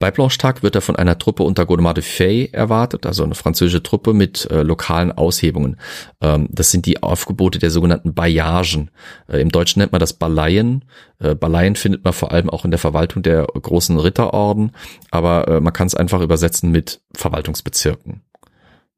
Bei 0.00 0.12
Blanchetac 0.12 0.62
wird 0.62 0.76
er 0.76 0.80
von 0.80 0.94
einer 0.94 1.18
Truppe 1.18 1.42
unter 1.42 1.66
Godemar 1.66 1.92
de 1.92 2.04
Fay 2.04 2.50
erwartet, 2.52 3.04
also 3.04 3.24
eine 3.24 3.34
französische 3.34 3.82
Truppe 3.82 4.14
mit 4.14 4.48
äh, 4.48 4.62
lokalen 4.62 5.10
Aushebungen. 5.10 5.76
Ähm, 6.20 6.48
das 6.52 6.70
sind 6.70 6.86
die 6.86 7.02
Aufgebote 7.02 7.58
der 7.58 7.70
sogenannten 7.70 8.14
Bayagen. 8.14 8.92
Äh, 9.26 9.40
Im 9.40 9.50
Deutschen 9.50 9.80
nennt 9.80 9.90
man 9.90 9.98
das 9.98 10.12
Balayen. 10.12 10.84
Äh, 11.18 11.34
Balayen 11.34 11.74
findet 11.74 12.04
man 12.04 12.12
vor 12.12 12.30
allem 12.30 12.48
auch 12.48 12.64
in 12.64 12.70
der 12.70 12.78
Verwaltung 12.78 13.24
der 13.24 13.46
großen 13.46 13.98
Ritterorden, 13.98 14.70
aber 15.10 15.48
äh, 15.48 15.60
man 15.60 15.72
kann 15.72 15.88
es 15.88 15.96
einfach 15.96 16.20
übersetzen 16.20 16.70
mit 16.70 17.00
Verwaltungsbezirken. 17.14 18.22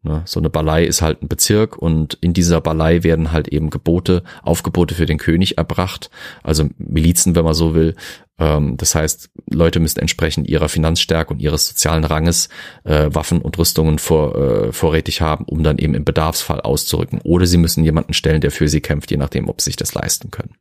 Ne? 0.02 0.22
So 0.24 0.40
eine 0.40 0.48
Balei 0.48 0.84
ist 0.84 1.02
halt 1.02 1.22
ein 1.22 1.28
Bezirk 1.28 1.76
und 1.76 2.14
in 2.22 2.32
dieser 2.32 2.60
Balei 2.60 3.02
werden 3.02 3.32
halt 3.32 3.48
eben 3.48 3.68
Gebote, 3.68 4.22
Aufgebote 4.42 4.94
für 4.94 5.04
den 5.04 5.18
König 5.18 5.58
erbracht, 5.58 6.10
also 6.42 6.68
Milizen, 6.78 7.34
wenn 7.34 7.44
man 7.44 7.54
so 7.54 7.74
will, 7.74 7.94
das 8.40 8.94
heißt, 8.94 9.30
Leute 9.50 9.80
müssen 9.80 9.98
entsprechend 9.98 10.48
ihrer 10.48 10.68
Finanzstärke 10.68 11.32
und 11.32 11.40
ihres 11.40 11.68
sozialen 11.68 12.04
Ranges 12.04 12.48
äh, 12.84 13.08
Waffen 13.12 13.42
und 13.42 13.58
Rüstungen 13.58 13.98
vor, 13.98 14.36
äh, 14.36 14.72
vorrätig 14.72 15.20
haben, 15.20 15.44
um 15.44 15.62
dann 15.62 15.78
eben 15.78 15.94
im 15.94 16.04
Bedarfsfall 16.04 16.60
auszurücken. 16.60 17.20
Oder 17.22 17.46
sie 17.46 17.58
müssen 17.58 17.84
jemanden 17.84 18.14
stellen, 18.14 18.40
der 18.40 18.50
für 18.50 18.68
sie 18.68 18.80
kämpft, 18.80 19.10
je 19.10 19.18
nachdem, 19.18 19.48
ob 19.48 19.60
sie 19.60 19.66
sich 19.66 19.76
das 19.76 19.94
leisten 19.94 20.30
können. 20.30 20.54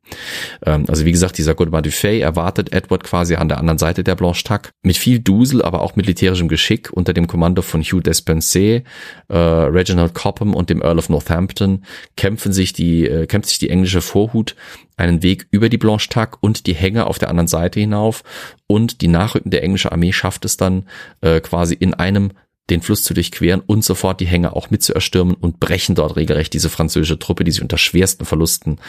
Ähm, 0.66 0.86
also 0.90 1.06
wie 1.06 1.12
gesagt, 1.12 1.38
dieser 1.38 1.56
Godemar 1.56 1.82
du 1.82 1.92
Fay 1.92 2.20
erwartet 2.20 2.74
Edward 2.74 3.04
quasi 3.04 3.36
an 3.36 3.48
der 3.48 3.60
anderen 3.60 3.78
Seite 3.78 4.04
der 4.04 4.16
Blanche 4.16 4.44
Tac 4.44 4.72
mit 4.82 4.98
viel 4.98 5.20
Dusel, 5.20 5.62
aber 5.62 5.82
auch 5.82 5.96
militärischem 5.96 6.50
Geschick 6.50 6.90
unter 6.92 7.14
dem 7.14 7.28
Kommando 7.28 7.62
von 7.62 7.82
Hugh 7.82 8.02
Despencer, 8.02 8.82
äh, 9.30 9.38
Reginald 9.38 10.14
Copham 10.14 10.54
und 10.54 10.70
dem 10.70 10.82
Earl 10.82 11.00
of 11.00 11.10
Northampton 11.10 11.86
kämpfen 12.18 12.52
sich 12.52 12.74
die, 12.74 13.08
äh, 13.08 13.26
kämpft 13.26 13.50
sich 13.50 13.60
die 13.60 13.70
englische 13.70 14.02
Vorhut 14.02 14.56
einen 15.00 15.24
Weg 15.24 15.48
über 15.52 15.70
die 15.70 15.78
Blanche 15.78 16.10
Tac 16.10 16.38
und 16.42 16.68
die 16.68 16.76
Hänge 16.76 17.08
auf 17.08 17.18
der 17.18 17.30
anderen 17.30 17.48
Seite 17.48 17.80
hinauf 17.80 18.24
und 18.68 19.02
die 19.02 19.08
nachrückende 19.08 19.62
englische 19.62 19.92
Armee 19.92 20.12
schafft 20.12 20.46
es 20.46 20.58
dann 20.58 20.88
äh, 21.22 21.40
quasi 21.40 21.74
in 21.74 21.94
einem 21.94 22.32
den 22.70 22.82
Fluss 22.82 23.02
zu 23.04 23.14
durchqueren 23.14 23.62
und 23.62 23.84
sofort 23.84 24.20
die 24.20 24.28
Hänge 24.28 24.56
auch 24.56 24.70
mit 24.70 24.84
zu 24.84 24.94
erstürmen 24.94 25.34
und 25.34 25.60
brechen 25.60 25.96
dort 25.96 26.16
regelrecht 26.18 26.54
diese 26.54 26.70
französische 26.70 27.18
Truppe, 27.18 27.44
die 27.44 27.52
sich 27.52 27.64
unter 27.64 27.80
schwersten 27.80 28.26
Verlusten 28.26 28.80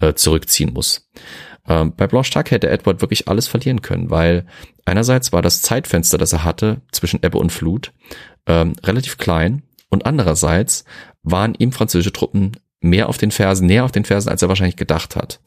äh, 0.00 0.12
zurückziehen 0.12 0.74
muss. 0.74 1.08
Ähm, 1.66 1.94
bei 1.96 2.06
Blanche 2.06 2.32
Tac 2.32 2.50
hätte 2.50 2.68
Edward 2.68 3.00
wirklich 3.00 3.28
alles 3.28 3.48
verlieren 3.48 3.80
können, 3.80 4.10
weil 4.10 4.46
einerseits 4.84 5.32
war 5.32 5.40
das 5.40 5.62
Zeitfenster, 5.62 6.18
das 6.18 6.32
er 6.32 6.44
hatte 6.44 6.82
zwischen 6.92 7.22
Ebbe 7.22 7.38
und 7.38 7.50
Flut, 7.50 7.92
ähm, 8.46 8.74
relativ 8.84 9.16
klein 9.16 9.62
und 9.88 10.04
andererseits 10.04 10.84
waren 11.22 11.54
ihm 11.54 11.72
französische 11.72 12.12
Truppen 12.12 12.56
mehr 12.80 13.08
auf 13.08 13.18
den 13.18 13.30
Fersen, 13.30 13.66
näher 13.66 13.84
auf 13.84 13.92
den 13.92 14.04
Fersen, 14.04 14.28
als 14.28 14.42
er 14.42 14.48
wahrscheinlich 14.48 14.76
gedacht 14.76 15.16
hat. 15.16 15.40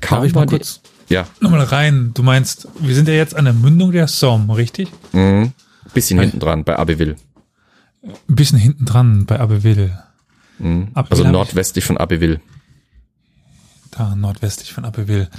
Kaum 0.00 0.18
Darf 0.18 0.26
ich 0.26 0.34
mal 0.34 0.46
kurz 0.46 0.82
die, 1.08 1.14
ja. 1.14 1.26
nochmal 1.40 1.62
rein? 1.62 2.12
Du 2.14 2.22
meinst, 2.22 2.68
wir 2.78 2.94
sind 2.94 3.08
ja 3.08 3.14
jetzt 3.14 3.34
an 3.34 3.44
der 3.44 3.54
Mündung 3.54 3.92
der 3.92 4.08
Somme, 4.08 4.56
richtig? 4.56 4.90
Mhm. 5.12 5.52
Bisschen 5.92 6.18
hinten 6.18 6.40
dran, 6.40 6.64
bei 6.64 6.76
Abbeville. 6.76 7.16
Ein 8.02 8.34
bisschen 8.34 8.58
hinten 8.58 8.84
dran, 8.84 9.26
bei 9.26 9.40
Abbeville. 9.40 10.02
Mhm. 10.58 10.88
Also 10.94 11.24
nordwestlich 11.24 11.84
von 11.84 11.96
Abbeville. 11.96 12.40
Da, 13.90 14.14
nordwestlich 14.14 14.72
von 14.72 14.84
Abbeville. 14.84 15.30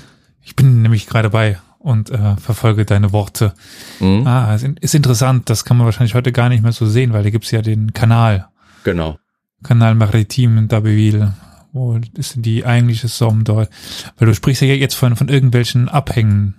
Ich 0.41 0.55
bin 0.55 0.81
nämlich 0.81 1.07
gerade 1.07 1.29
bei 1.29 1.59
und 1.79 2.09
äh, 2.09 2.35
verfolge 2.37 2.85
deine 2.85 3.11
Worte. 3.11 3.53
Mhm. 3.99 4.25
Ah, 4.25 4.55
ist 4.55 4.95
interessant, 4.95 5.49
das 5.49 5.65
kann 5.65 5.77
man 5.77 5.85
wahrscheinlich 5.85 6.15
heute 6.15 6.31
gar 6.31 6.49
nicht 6.49 6.63
mehr 6.63 6.71
so 6.71 6.87
sehen, 6.87 7.13
weil 7.13 7.23
da 7.23 7.29
gibt's 7.29 7.51
ja 7.51 7.61
den 7.61 7.93
Kanal. 7.93 8.47
Genau. 8.83 9.19
Kanal 9.65 9.95
Maritim 9.95 10.67
d'Abbeville. 10.67 11.33
Wo 11.73 11.99
ist 12.17 12.35
die 12.37 12.65
eigentliche 12.65 13.07
Somme 13.07 13.43
dort? 13.43 13.69
Weil 14.17 14.27
du 14.27 14.35
sprichst 14.35 14.61
ja 14.61 14.67
jetzt 14.69 14.93
von, 14.93 15.15
von 15.15 15.27
irgendwelchen 15.27 15.89
Abhängen. 15.89 16.55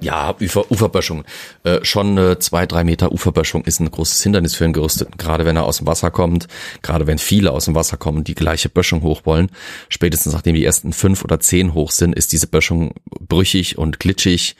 Ja, 0.00 0.36
Ufer, 0.40 0.70
Uferböschung. 0.70 1.24
Äh, 1.64 1.84
schon 1.84 2.16
äh, 2.16 2.38
zwei, 2.38 2.66
drei 2.66 2.84
Meter 2.84 3.10
Uferböschung 3.10 3.64
ist 3.64 3.80
ein 3.80 3.90
großes 3.90 4.22
Hindernis 4.22 4.54
für 4.54 4.64
einen 4.64 4.72
Gerüsteten. 4.72 5.14
Gerade 5.18 5.44
wenn 5.44 5.56
er 5.56 5.64
aus 5.64 5.78
dem 5.78 5.88
Wasser 5.88 6.12
kommt, 6.12 6.46
gerade 6.82 7.08
wenn 7.08 7.18
viele 7.18 7.50
aus 7.50 7.64
dem 7.64 7.74
Wasser 7.74 7.96
kommen 7.96 8.22
die 8.22 8.36
gleiche 8.36 8.68
Böschung 8.68 9.02
hoch 9.02 9.22
wollen. 9.24 9.50
Spätestens 9.88 10.34
nachdem 10.34 10.54
die 10.54 10.64
ersten 10.64 10.92
fünf 10.92 11.24
oder 11.24 11.40
zehn 11.40 11.74
hoch 11.74 11.90
sind, 11.90 12.14
ist 12.14 12.30
diese 12.30 12.46
Böschung 12.46 12.94
brüchig 13.18 13.76
und 13.76 13.98
glitschig. 13.98 14.54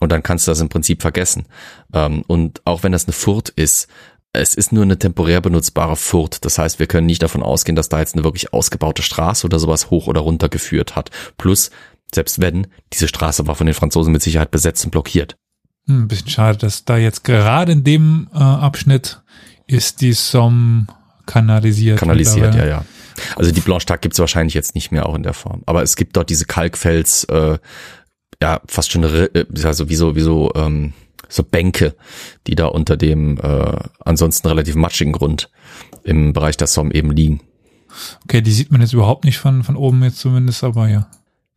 Und 0.00 0.10
dann 0.10 0.24
kannst 0.24 0.48
du 0.48 0.50
das 0.50 0.60
im 0.60 0.68
Prinzip 0.68 1.00
vergessen. 1.00 1.46
Ähm, 1.94 2.24
und 2.26 2.60
auch 2.64 2.82
wenn 2.82 2.90
das 2.90 3.04
eine 3.04 3.12
Furt 3.12 3.50
ist, 3.50 3.86
es 4.32 4.54
ist 4.54 4.72
nur 4.72 4.82
eine 4.82 4.98
temporär 4.98 5.40
benutzbare 5.40 5.96
Furt. 5.96 6.44
Das 6.44 6.58
heißt, 6.58 6.78
wir 6.78 6.86
können 6.86 7.06
nicht 7.06 7.22
davon 7.22 7.42
ausgehen, 7.42 7.76
dass 7.76 7.88
da 7.88 7.98
jetzt 7.98 8.14
eine 8.14 8.24
wirklich 8.24 8.52
ausgebaute 8.52 9.02
Straße 9.02 9.46
oder 9.46 9.58
sowas 9.58 9.90
hoch 9.90 10.06
oder 10.06 10.20
runter 10.20 10.48
geführt 10.48 10.96
hat. 10.96 11.10
Plus, 11.36 11.70
selbst 12.14 12.40
wenn, 12.40 12.66
diese 12.92 13.08
Straße 13.08 13.46
war 13.46 13.54
von 13.54 13.66
den 13.66 13.74
Franzosen 13.74 14.12
mit 14.12 14.22
Sicherheit 14.22 14.50
besetzt 14.50 14.84
und 14.84 14.90
blockiert. 14.90 15.36
Hm, 15.86 16.04
ein 16.04 16.08
bisschen 16.08 16.28
schade, 16.28 16.58
dass 16.58 16.84
da 16.84 16.96
jetzt 16.96 17.24
gerade 17.24 17.72
in 17.72 17.84
dem 17.84 18.28
äh, 18.32 18.38
Abschnitt 18.38 19.20
ist 19.66 20.00
die 20.00 20.12
Somme 20.12 20.86
kanalisiert. 21.26 21.98
Kanalisiert, 21.98 22.54
ja, 22.54 22.64
ja. 22.64 22.84
Also 23.36 23.52
die 23.52 23.60
Blanche 23.60 23.86
Tag 23.86 24.00
gibt's 24.00 24.18
wahrscheinlich 24.18 24.54
jetzt 24.54 24.74
nicht 24.74 24.90
mehr 24.90 25.06
auch 25.06 25.14
in 25.14 25.22
der 25.22 25.34
Form. 25.34 25.62
Aber 25.66 25.82
es 25.82 25.96
gibt 25.96 26.16
dort 26.16 26.30
diese 26.30 26.46
Kalkfels, 26.46 27.24
äh, 27.24 27.58
ja, 28.40 28.60
fast 28.66 28.90
schon, 28.90 29.04
äh, 29.04 29.44
also 29.64 29.90
wie 29.90 29.94
so, 29.94 30.16
wie 30.16 30.22
so, 30.22 30.50
ähm, 30.54 30.94
so 31.32 31.42
Bänke, 31.42 31.94
die 32.46 32.54
da 32.54 32.66
unter 32.66 32.96
dem 32.96 33.38
äh, 33.38 33.76
ansonsten 34.04 34.48
relativ 34.48 34.74
matschigen 34.74 35.12
Grund 35.12 35.50
im 36.04 36.32
Bereich 36.32 36.56
der 36.56 36.66
Somme 36.66 36.94
eben 36.94 37.10
liegen. 37.10 37.40
Okay, 38.24 38.40
die 38.40 38.52
sieht 38.52 38.70
man 38.70 38.80
jetzt 38.80 38.92
überhaupt 38.92 39.24
nicht 39.24 39.38
von, 39.38 39.62
von 39.62 39.76
oben 39.76 40.02
jetzt 40.02 40.18
zumindest, 40.18 40.64
aber 40.64 40.88
ja. 40.88 41.08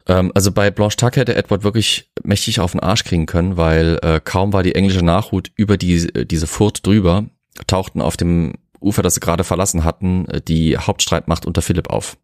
Ähm, 0.08 0.32
also 0.36 0.52
bei 0.52 0.72
Blanche 0.72 0.98
Tuck 0.98 1.16
hätte 1.16 1.36
Edward 1.36 1.64
wirklich 1.64 2.12
mächtig 2.24 2.60
auf 2.60 2.72
den 2.72 2.82
Arsch 2.82 3.04
kriegen 3.04 3.26
können, 3.26 3.58
weil 3.58 4.00
äh, 4.02 4.20
kaum 4.24 4.54
war 4.54 4.64
die 4.64 4.76
englische 4.76 5.04
Nachhut 5.04 5.52
über 5.56 5.78
die, 5.78 6.08
diese 6.26 6.48
Furt 6.48 6.86
drüber, 6.86 7.26
tauchten 7.68 8.02
auf 8.02 8.18
dem 8.18 8.54
Ufer, 8.82 9.02
das 9.02 9.16
sie 9.16 9.20
gerade 9.20 9.44
verlassen 9.44 9.84
hatten, 9.84 10.28
äh, 10.30 10.42
die 10.42 10.78
Hauptstreitmacht 10.78 11.46
unter 11.46 11.62
Philipp 11.62 11.90
auf. 11.90 12.18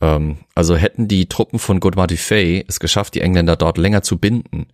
Ähm, 0.00 0.38
also 0.54 0.76
hätten 0.76 1.08
die 1.08 1.28
Truppen 1.28 1.58
von 1.58 1.80
Godemar 1.80 2.06
du 2.06 2.16
Fay 2.16 2.64
es 2.68 2.80
geschafft, 2.80 3.14
die 3.14 3.20
Engländer 3.20 3.56
dort 3.56 3.78
länger 3.78 4.02
zu 4.02 4.18
binden, 4.18 4.66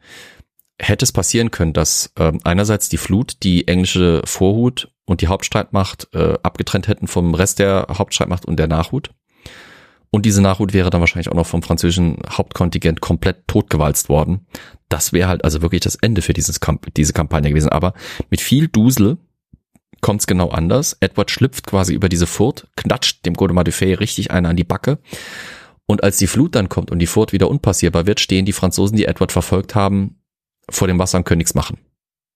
hätte 0.79 1.05
es 1.05 1.13
passieren 1.13 1.51
können, 1.51 1.73
dass 1.73 2.13
äh, 2.19 2.33
einerseits 2.45 2.89
die 2.89 2.97
Flut 2.97 3.43
die 3.43 3.67
englische 3.67 4.23
Vorhut 4.25 4.93
und 5.05 5.21
die 5.21 5.29
Hauptstreitmacht 5.29 6.09
äh, 6.15 6.35
abgetrennt 6.43 6.89
hätten 6.89 7.09
vom 7.09 7.35
Rest 7.35 7.59
der 7.59 7.87
Hauptstreitmacht 7.91 8.45
und 8.45 8.59
der 8.59 8.69
Nachhut. 8.69 9.11
Und 10.11 10.25
diese 10.25 10.41
Nachhut 10.41 10.73
wäre 10.73 10.91
dann 10.91 11.01
wahrscheinlich 11.01 11.29
auch 11.29 11.37
noch 11.37 11.47
vom 11.47 11.63
französischen 11.63 12.17
Hauptkontingent 12.31 13.01
komplett 13.01 13.47
totgewalzt 13.47 14.09
worden. 14.09 14.47
Das 14.89 15.13
wäre 15.13 15.29
halt 15.29 15.45
also 15.45 15.61
wirklich 15.61 15.83
das 15.83 15.97
Ende 15.97 16.23
für 16.23 16.33
dieses 16.33 16.61
Kamp 16.61 16.87
diese 16.95 17.13
Kampagne 17.13 17.51
gewesen. 17.51 17.69
Aber 17.69 17.93
mit 18.31 18.41
viel 18.41 18.69
Dusel 18.69 19.19
kommt 20.01 20.21
es 20.21 20.27
genau 20.27 20.49
anders. 20.49 20.97
Edward 21.01 21.31
schlüpft 21.31 21.67
quasi 21.67 21.93
über 21.93 22.09
diese 22.09 22.27
Furt, 22.27 22.69
knatscht 22.77 23.27
dem 23.27 23.35
Godemar 23.35 23.65
du 23.65 23.73
Fay 23.73 23.95
richtig 23.95 24.31
eine 24.31 24.49
an 24.49 24.57
die 24.57 24.65
Backe. 24.65 24.99
Und 25.87 26.03
als 26.05 26.19
die 26.19 26.27
Flut 26.27 26.55
dann 26.55 26.69
kommt 26.69 26.91
und 26.91 26.99
die 26.99 27.07
Furt 27.07 27.33
wieder 27.33 27.51
unpassierbar 27.51 28.07
wird, 28.07 28.21
stehen 28.21 28.45
die 28.45 28.53
Franzosen, 28.53 28.97
die 28.97 29.07
Edward 29.07 29.33
verfolgt 29.33 29.75
haben, 29.75 30.18
vor 30.70 30.89
dem 30.89 30.99
Wasser 30.99 31.19
und 31.19 31.24
können 31.24 31.39
nichts 31.39 31.55
machen. 31.55 31.78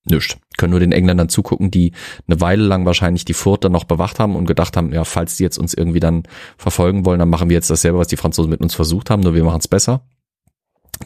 Nischt. 0.04 0.38
Können 0.56 0.72
nur 0.72 0.80
den 0.80 0.90
Engländern 0.90 1.28
zugucken, 1.28 1.70
die 1.70 1.92
eine 2.26 2.40
Weile 2.40 2.64
lang 2.64 2.84
wahrscheinlich 2.86 3.24
die 3.24 3.34
Furt 3.34 3.64
dann 3.64 3.72
noch 3.72 3.84
bewacht 3.84 4.18
haben 4.18 4.34
und 4.34 4.46
gedacht 4.46 4.76
haben, 4.76 4.92
ja, 4.92 5.04
falls 5.04 5.36
die 5.36 5.44
jetzt 5.44 5.58
uns 5.58 5.74
irgendwie 5.74 6.00
dann 6.00 6.24
verfolgen 6.56 7.04
wollen, 7.04 7.20
dann 7.20 7.30
machen 7.30 7.48
wir 7.48 7.54
jetzt 7.54 7.70
dasselbe, 7.70 7.98
was 7.98 8.08
die 8.08 8.16
Franzosen 8.16 8.50
mit 8.50 8.60
uns 8.60 8.74
versucht 8.74 9.10
haben, 9.10 9.22
nur 9.22 9.34
wir 9.34 9.44
machen 9.44 9.60
es 9.60 9.68
besser. 9.68 10.04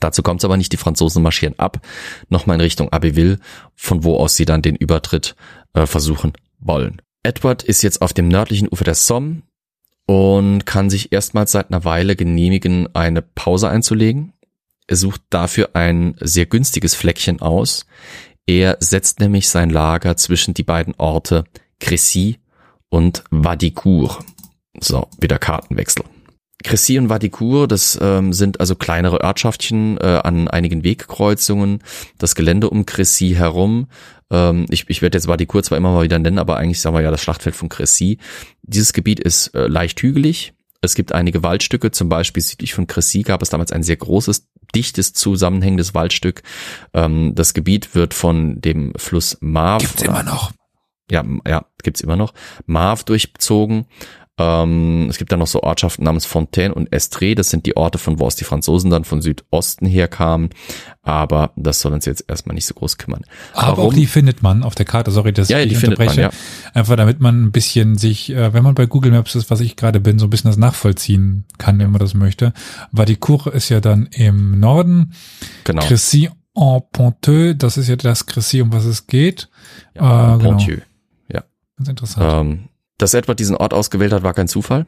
Dazu 0.00 0.22
kommt 0.22 0.40
es 0.40 0.44
aber 0.44 0.56
nicht, 0.56 0.72
die 0.72 0.78
Franzosen 0.78 1.22
marschieren 1.22 1.58
ab, 1.58 1.80
nochmal 2.28 2.56
in 2.56 2.62
Richtung 2.62 2.90
Abbeville, 2.90 3.38
von 3.74 4.02
wo 4.02 4.16
aus 4.16 4.36
sie 4.36 4.44
dann 4.44 4.62
den 4.62 4.76
Übertritt 4.76 5.36
äh, 5.74 5.86
versuchen 5.86 6.32
wollen. 6.58 7.02
Edward 7.22 7.62
ist 7.62 7.82
jetzt 7.82 8.02
auf 8.02 8.12
dem 8.12 8.28
nördlichen 8.28 8.68
Ufer 8.68 8.84
der 8.84 8.94
Somme 8.94 9.42
und 10.06 10.64
kann 10.64 10.90
sich 10.90 11.12
erstmals 11.12 11.52
seit 11.52 11.70
einer 11.70 11.84
Weile 11.84 12.16
genehmigen, 12.16 12.94
eine 12.94 13.22
Pause 13.22 13.68
einzulegen. 13.68 14.32
Er 14.86 14.96
sucht 14.96 15.22
dafür 15.30 15.70
ein 15.74 16.14
sehr 16.20 16.46
günstiges 16.46 16.94
Fleckchen 16.94 17.40
aus. 17.40 17.86
Er 18.46 18.76
setzt 18.80 19.20
nämlich 19.20 19.48
sein 19.48 19.70
Lager 19.70 20.16
zwischen 20.16 20.54
die 20.54 20.62
beiden 20.62 20.94
Orte 20.96 21.44
Crécy 21.80 22.36
und 22.88 23.24
Vadicourt. 23.30 24.24
So, 24.80 25.08
wieder 25.20 25.38
Kartenwechsel. 25.38 26.04
Crécy 26.62 26.98
und 26.98 27.08
Vadicourt, 27.08 27.70
das 27.70 27.98
ähm, 28.00 28.32
sind 28.32 28.60
also 28.60 28.74
kleinere 28.74 29.22
Örtschaftchen 29.22 29.98
äh, 29.98 30.20
an 30.24 30.48
einigen 30.48 30.84
Wegkreuzungen. 30.84 31.82
Das 32.18 32.34
Gelände 32.34 32.70
um 32.70 32.86
Crécy 32.86 33.34
herum, 33.34 33.88
ähm, 34.30 34.66
ich, 34.70 34.88
ich 34.88 35.02
werde 35.02 35.18
jetzt 35.18 35.28
Vadicourt 35.28 35.64
zwar 35.64 35.78
immer 35.78 35.92
mal 35.92 36.04
wieder 36.04 36.18
nennen, 36.18 36.38
aber 36.38 36.56
eigentlich 36.56 36.80
sagen 36.80 36.96
wir 36.96 37.02
ja 37.02 37.10
das 37.10 37.20
Schlachtfeld 37.22 37.54
von 37.54 37.68
Crécy. 37.68 38.18
Dieses 38.62 38.92
Gebiet 38.92 39.20
ist 39.20 39.54
äh, 39.54 39.66
leicht 39.66 40.00
hügelig. 40.02 40.54
Es 40.80 40.94
gibt 40.94 41.12
einige 41.12 41.42
Waldstücke, 41.42 41.90
zum 41.90 42.08
Beispiel 42.08 42.42
südlich 42.42 42.74
von 42.74 42.86
Crécy 42.86 43.22
gab 43.22 43.42
es 43.42 43.50
damals 43.50 43.72
ein 43.72 43.82
sehr 43.82 43.96
großes, 43.96 44.48
dichtes, 44.74 45.12
zusammenhängendes 45.12 45.94
Waldstück. 45.94 46.42
Ähm, 46.92 47.34
das 47.34 47.54
Gebiet 47.54 47.94
wird 47.94 48.14
von 48.14 48.60
dem 48.60 48.92
Fluss 48.96 49.38
Marv. 49.40 49.82
Gibt's 49.82 50.02
immer 50.02 50.22
noch. 50.22 50.52
Ja, 51.10 51.24
ja, 51.46 51.66
gibt's 51.82 52.00
immer 52.00 52.16
noch. 52.16 52.34
Marv 52.66 53.04
durchzogen. 53.04 53.86
Ähm, 54.38 55.06
es 55.08 55.16
gibt 55.16 55.32
dann 55.32 55.38
noch 55.38 55.46
so 55.46 55.62
Ortschaften 55.62 56.04
namens 56.04 56.26
Fontaine 56.26 56.74
und 56.74 56.90
Estrée. 56.90 57.34
Das 57.34 57.48
sind 57.48 57.64
die 57.64 57.76
Orte, 57.76 57.96
von 57.96 58.18
wo 58.18 58.26
aus 58.26 58.36
die 58.36 58.44
Franzosen 58.44 58.90
dann 58.90 59.04
von 59.04 59.22
Südosten 59.22 59.86
her 59.86 60.08
kamen. 60.08 60.50
Aber 61.02 61.52
das 61.56 61.80
soll 61.80 61.92
uns 61.92 62.04
jetzt 62.04 62.24
erstmal 62.28 62.54
nicht 62.54 62.66
so 62.66 62.74
groß 62.74 62.98
kümmern. 62.98 63.22
Aber 63.54 63.78
Warum? 63.78 63.90
auch 63.90 63.94
die 63.94 64.06
findet 64.06 64.42
man 64.42 64.62
auf 64.62 64.74
der 64.74 64.84
Karte. 64.84 65.10
Sorry, 65.10 65.32
dass 65.32 65.48
ja, 65.48 65.60
ich 65.60 65.70
die 65.70 65.74
findet 65.74 65.98
man, 65.98 66.14
ja. 66.16 66.30
Einfach 66.74 66.96
damit 66.96 67.20
man 67.20 67.44
ein 67.44 67.52
bisschen 67.52 67.96
sich, 67.96 68.30
äh, 68.30 68.52
wenn 68.52 68.62
man 68.62 68.74
bei 68.74 68.84
Google 68.86 69.12
Maps 69.12 69.34
ist, 69.34 69.50
was 69.50 69.60
ich 69.60 69.76
gerade 69.76 70.00
bin, 70.00 70.18
so 70.18 70.26
ein 70.26 70.30
bisschen 70.30 70.50
das 70.50 70.58
nachvollziehen 70.58 71.44
kann, 71.56 71.78
wenn 71.78 71.90
man 71.90 72.00
das 72.00 72.12
möchte. 72.12 72.52
Weil 72.92 73.06
die 73.06 73.16
Cour 73.16 73.54
ist 73.54 73.70
ja 73.70 73.80
dann 73.80 74.06
im 74.12 74.60
Norden. 74.60 75.14
Genau. 75.64 75.82
Crécy 75.82 76.28
en 76.54 76.80
Ponteux, 76.92 77.54
das 77.56 77.78
ist 77.78 77.88
ja 77.88 77.96
das 77.96 78.26
Crécy, 78.26 78.60
um 78.60 78.72
was 78.72 78.84
es 78.84 79.06
geht. 79.06 79.48
Ja, 79.94 80.34
äh, 80.34 80.38
Ponteux. 80.38 80.66
Genau. 80.66 80.82
Ja. 81.32 81.44
Ganz 81.78 81.88
interessant. 81.88 82.26
Ähm, 82.28 82.68
dass 82.98 83.14
Edward 83.14 83.38
diesen 83.38 83.56
Ort 83.56 83.74
ausgewählt 83.74 84.12
hat, 84.12 84.22
war 84.22 84.34
kein 84.34 84.48
Zufall. 84.48 84.86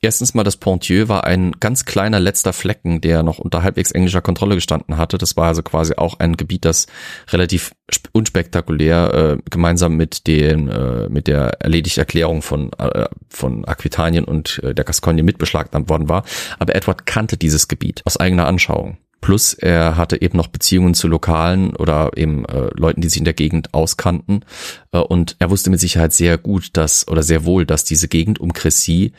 Erstens 0.00 0.32
mal 0.34 0.44
das 0.44 0.56
Pontieu 0.56 1.08
war 1.08 1.24
ein 1.24 1.52
ganz 1.58 1.84
kleiner 1.84 2.20
letzter 2.20 2.52
Flecken, 2.52 3.00
der 3.00 3.24
noch 3.24 3.38
unter 3.38 3.64
halbwegs 3.64 3.90
englischer 3.90 4.22
Kontrolle 4.22 4.54
gestanden 4.54 4.96
hatte. 4.96 5.18
Das 5.18 5.36
war 5.36 5.48
also 5.48 5.62
quasi 5.62 5.94
auch 5.96 6.20
ein 6.20 6.36
Gebiet, 6.36 6.64
das 6.64 6.86
relativ 7.30 7.72
unspektakulär 8.12 9.38
äh, 9.38 9.50
gemeinsam 9.50 9.96
mit 9.96 10.28
den 10.28 10.68
äh, 10.68 11.08
mit 11.08 11.26
der 11.26 11.60
erledigten 11.60 12.00
Erklärung 12.00 12.42
von 12.42 12.70
äh, 12.74 13.08
von 13.28 13.64
Aquitanien 13.64 14.24
und 14.24 14.60
äh, 14.62 14.72
der 14.72 14.84
Gascogne 14.84 15.24
mitbeschlagnahmt 15.24 15.88
worden 15.88 16.08
war. 16.08 16.24
Aber 16.60 16.76
Edward 16.76 17.04
kannte 17.04 17.36
dieses 17.36 17.66
Gebiet 17.66 18.02
aus 18.04 18.18
eigener 18.18 18.46
Anschauung. 18.46 18.98
Plus 19.20 19.54
er 19.54 19.96
hatte 19.96 20.22
eben 20.22 20.36
noch 20.36 20.46
Beziehungen 20.46 20.94
zu 20.94 21.08
Lokalen 21.08 21.74
oder 21.74 22.12
eben 22.16 22.44
äh, 22.44 22.70
Leuten, 22.74 23.00
die 23.00 23.08
sich 23.08 23.18
in 23.18 23.24
der 23.24 23.34
Gegend 23.34 23.74
auskannten. 23.74 24.44
Äh, 24.92 24.98
und 24.98 25.36
er 25.38 25.50
wusste 25.50 25.70
mit 25.70 25.80
Sicherheit 25.80 26.12
sehr 26.12 26.38
gut, 26.38 26.70
dass 26.76 27.08
oder 27.08 27.22
sehr 27.22 27.44
wohl, 27.44 27.66
dass 27.66 27.84
diese 27.84 28.08
Gegend 28.08 28.38
um 28.38 28.52
Crécy 28.52 29.12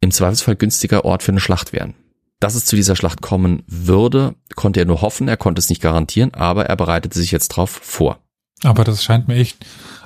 im 0.00 0.10
Zweifelsfall 0.10 0.56
günstiger 0.56 1.04
Ort 1.04 1.22
für 1.22 1.32
eine 1.32 1.40
Schlacht 1.40 1.72
wären. 1.72 1.94
Dass 2.38 2.54
es 2.54 2.64
zu 2.64 2.74
dieser 2.74 2.96
Schlacht 2.96 3.20
kommen 3.20 3.62
würde, 3.66 4.34
konnte 4.54 4.80
er 4.80 4.86
nur 4.86 5.02
hoffen, 5.02 5.28
er 5.28 5.36
konnte 5.36 5.58
es 5.58 5.68
nicht 5.68 5.82
garantieren, 5.82 6.32
aber 6.32 6.66
er 6.66 6.76
bereitete 6.76 7.18
sich 7.18 7.32
jetzt 7.32 7.48
drauf 7.48 7.70
vor. 7.70 8.18
Aber 8.62 8.84
das 8.84 9.04
scheint 9.04 9.28
mir 9.28 9.34
echt, 9.34 9.58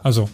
also 0.02 0.28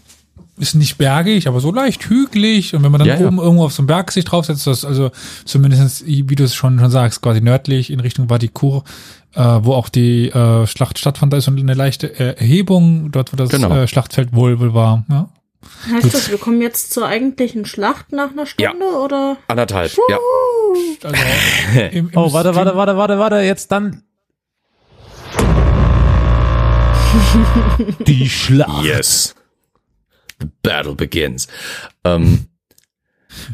ist 0.60 0.74
nicht 0.74 0.98
bergig, 0.98 1.48
aber 1.48 1.60
so 1.60 1.72
leicht 1.72 2.08
hügelig. 2.08 2.74
Und 2.74 2.82
wenn 2.82 2.92
man 2.92 3.00
dann 3.00 3.08
ja, 3.08 3.26
oben 3.26 3.38
ja. 3.38 3.42
irgendwo 3.42 3.64
auf 3.64 3.72
so 3.72 3.82
einen 3.82 3.86
Berg 3.86 4.12
sich 4.12 4.24
draufsetzt, 4.24 4.66
das 4.66 4.84
also 4.84 5.10
zumindest, 5.44 6.06
wie 6.06 6.22
du 6.22 6.44
es 6.44 6.54
schon, 6.54 6.78
schon 6.78 6.90
sagst, 6.90 7.22
quasi 7.22 7.40
nördlich 7.40 7.90
in 7.90 8.00
Richtung 8.00 8.28
Vadicourt, 8.28 8.86
äh, 9.34 9.40
wo 9.40 9.72
auch 9.74 9.88
die 9.88 10.28
äh, 10.28 10.66
Schlacht 10.66 10.98
stattfand, 10.98 11.32
da 11.32 11.38
ist 11.38 11.48
eine 11.48 11.74
leichte 11.74 12.18
Erhebung, 12.18 13.10
dort 13.10 13.32
wo 13.32 13.36
das 13.36 13.48
genau. 13.50 13.74
äh, 13.74 13.88
Schlachtfeld 13.88 14.32
wohl, 14.34 14.60
wohl 14.60 14.74
war. 14.74 15.04
Ja. 15.08 15.28
Heißt 15.90 16.04
Gut. 16.04 16.14
das, 16.14 16.30
wir 16.30 16.38
kommen 16.38 16.62
jetzt 16.62 16.92
zur 16.92 17.06
eigentlichen 17.06 17.66
Schlacht 17.66 18.12
nach 18.12 18.30
einer 18.30 18.46
Stunde 18.46 18.84
ja. 18.92 18.98
oder? 18.98 19.36
Anderthalb, 19.46 19.94
Puh. 19.94 20.02
ja. 20.08 20.18
Also, 21.02 21.16
im, 21.92 22.10
im 22.10 22.16
oh, 22.16 22.32
warte, 22.32 22.54
warte, 22.54 22.76
warte, 22.76 22.96
warte, 22.96 23.18
warte, 23.18 23.36
jetzt 23.36 23.70
dann. 23.72 24.02
Die 28.06 28.28
Schlacht. 28.28 28.84
Yes. 28.84 29.34
The 30.40 30.48
battle 30.62 30.94
begins. 30.94 31.48
Ähm, 32.04 32.46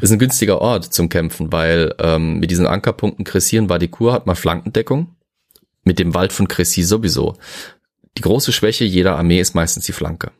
ist 0.01 0.11
ein 0.11 0.19
günstiger 0.19 0.59
Ort 0.61 0.85
zum 0.93 1.09
Kämpfen, 1.09 1.51
weil 1.51 1.93
ähm, 1.99 2.39
mit 2.39 2.51
diesen 2.51 2.67
Ankerpunkten 2.67 3.25
Cressy 3.25 3.59
und 3.59 3.69
Vadicourt 3.69 4.13
hat 4.13 4.25
man 4.25 4.35
Flankendeckung. 4.35 5.15
Mit 5.83 5.99
dem 5.99 6.13
Wald 6.13 6.33
von 6.33 6.47
Cressy 6.47 6.83
sowieso. 6.83 7.37
Die 8.17 8.21
große 8.21 8.51
Schwäche 8.51 8.83
jeder 8.83 9.17
Armee 9.17 9.39
ist 9.39 9.55
meistens 9.55 9.85
die 9.85 9.93
Flanke. 9.93 10.31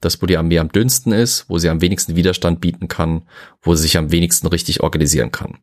Das, 0.00 0.20
wo 0.20 0.26
die 0.26 0.36
Armee 0.36 0.58
am 0.58 0.72
dünnsten 0.72 1.12
ist, 1.12 1.44
wo 1.48 1.58
sie 1.58 1.68
am 1.68 1.80
wenigsten 1.80 2.16
Widerstand 2.16 2.60
bieten 2.60 2.88
kann, 2.88 3.22
wo 3.60 3.74
sie 3.74 3.82
sich 3.82 3.96
am 3.96 4.10
wenigsten 4.10 4.48
richtig 4.48 4.82
organisieren 4.82 5.30
kann. 5.30 5.58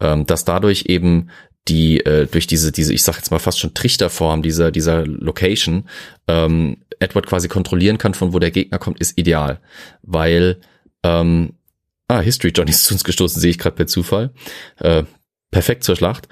Ähm, 0.00 0.24
dass 0.24 0.44
dadurch 0.44 0.86
eben 0.86 1.28
die 1.68 2.00
äh, 2.04 2.26
durch 2.26 2.46
diese 2.46 2.72
diese 2.72 2.92
ich 2.92 3.02
sag 3.02 3.16
jetzt 3.16 3.30
mal 3.30 3.38
fast 3.38 3.58
schon 3.58 3.74
Trichterform 3.74 4.42
dieser 4.42 4.70
dieser 4.70 5.06
Location 5.06 5.88
ähm, 6.28 6.78
Edward 7.00 7.26
quasi 7.26 7.48
kontrollieren 7.48 7.98
kann 7.98 8.14
von 8.14 8.32
wo 8.32 8.38
der 8.38 8.50
Gegner 8.50 8.78
kommt 8.78 9.00
ist 9.00 9.18
ideal. 9.18 9.60
Weil 10.02 10.60
ähm, 11.02 11.54
ah 12.08 12.20
History 12.20 12.52
Johnny 12.54 12.70
ist 12.70 12.84
zu 12.84 12.94
uns 12.94 13.04
gestoßen 13.04 13.40
sehe 13.40 13.50
ich 13.50 13.58
gerade 13.58 13.76
per 13.76 13.86
Zufall. 13.86 14.32
Äh, 14.78 15.04
perfekt 15.50 15.84
zur 15.84 15.96
Schlacht. 15.96 16.28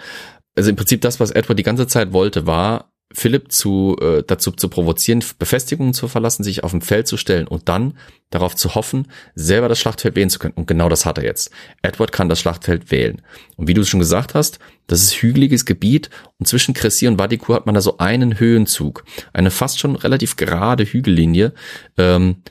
Also 0.54 0.70
im 0.70 0.76
Prinzip 0.76 1.00
das 1.00 1.20
was 1.20 1.30
Edward 1.30 1.58
die 1.58 1.64
ganze 1.64 1.86
Zeit 1.86 2.12
wollte 2.12 2.46
war 2.46 2.91
Philipp 3.14 3.52
zu, 3.52 3.96
äh, 4.00 4.22
dazu 4.26 4.50
zu 4.52 4.68
provozieren, 4.68 5.24
Befestigungen 5.38 5.94
zu 5.94 6.08
verlassen, 6.08 6.44
sich 6.44 6.64
auf 6.64 6.70
dem 6.70 6.80
Feld 6.80 7.06
zu 7.06 7.16
stellen 7.16 7.46
und 7.46 7.68
dann 7.68 7.96
darauf 8.30 8.56
zu 8.56 8.74
hoffen, 8.74 9.08
selber 9.34 9.68
das 9.68 9.78
Schlachtfeld 9.78 10.16
wählen 10.16 10.30
zu 10.30 10.38
können. 10.38 10.54
Und 10.54 10.66
genau 10.66 10.88
das 10.88 11.04
hat 11.04 11.18
er 11.18 11.24
jetzt. 11.24 11.50
Edward 11.82 12.12
kann 12.12 12.28
das 12.28 12.40
Schlachtfeld 12.40 12.90
wählen. 12.90 13.22
Und 13.56 13.68
wie 13.68 13.74
du 13.74 13.82
es 13.82 13.88
schon 13.88 14.00
gesagt 14.00 14.34
hast, 14.34 14.58
das 14.86 15.02
ist 15.02 15.14
hügeliges 15.14 15.64
Gebiet 15.64 16.10
und 16.38 16.46
zwischen 16.46 16.74
Cressy 16.74 17.06
und 17.08 17.18
Vadicourt 17.18 17.60
hat 17.60 17.66
man 17.66 17.74
da 17.74 17.80
so 17.80 17.98
einen 17.98 18.38
Höhenzug. 18.38 19.04
Eine 19.32 19.50
fast 19.50 19.78
schon 19.78 19.96
relativ 19.96 20.36
gerade 20.36 20.84
Hügellinie. 20.84 21.52
Ähm, 21.96 22.42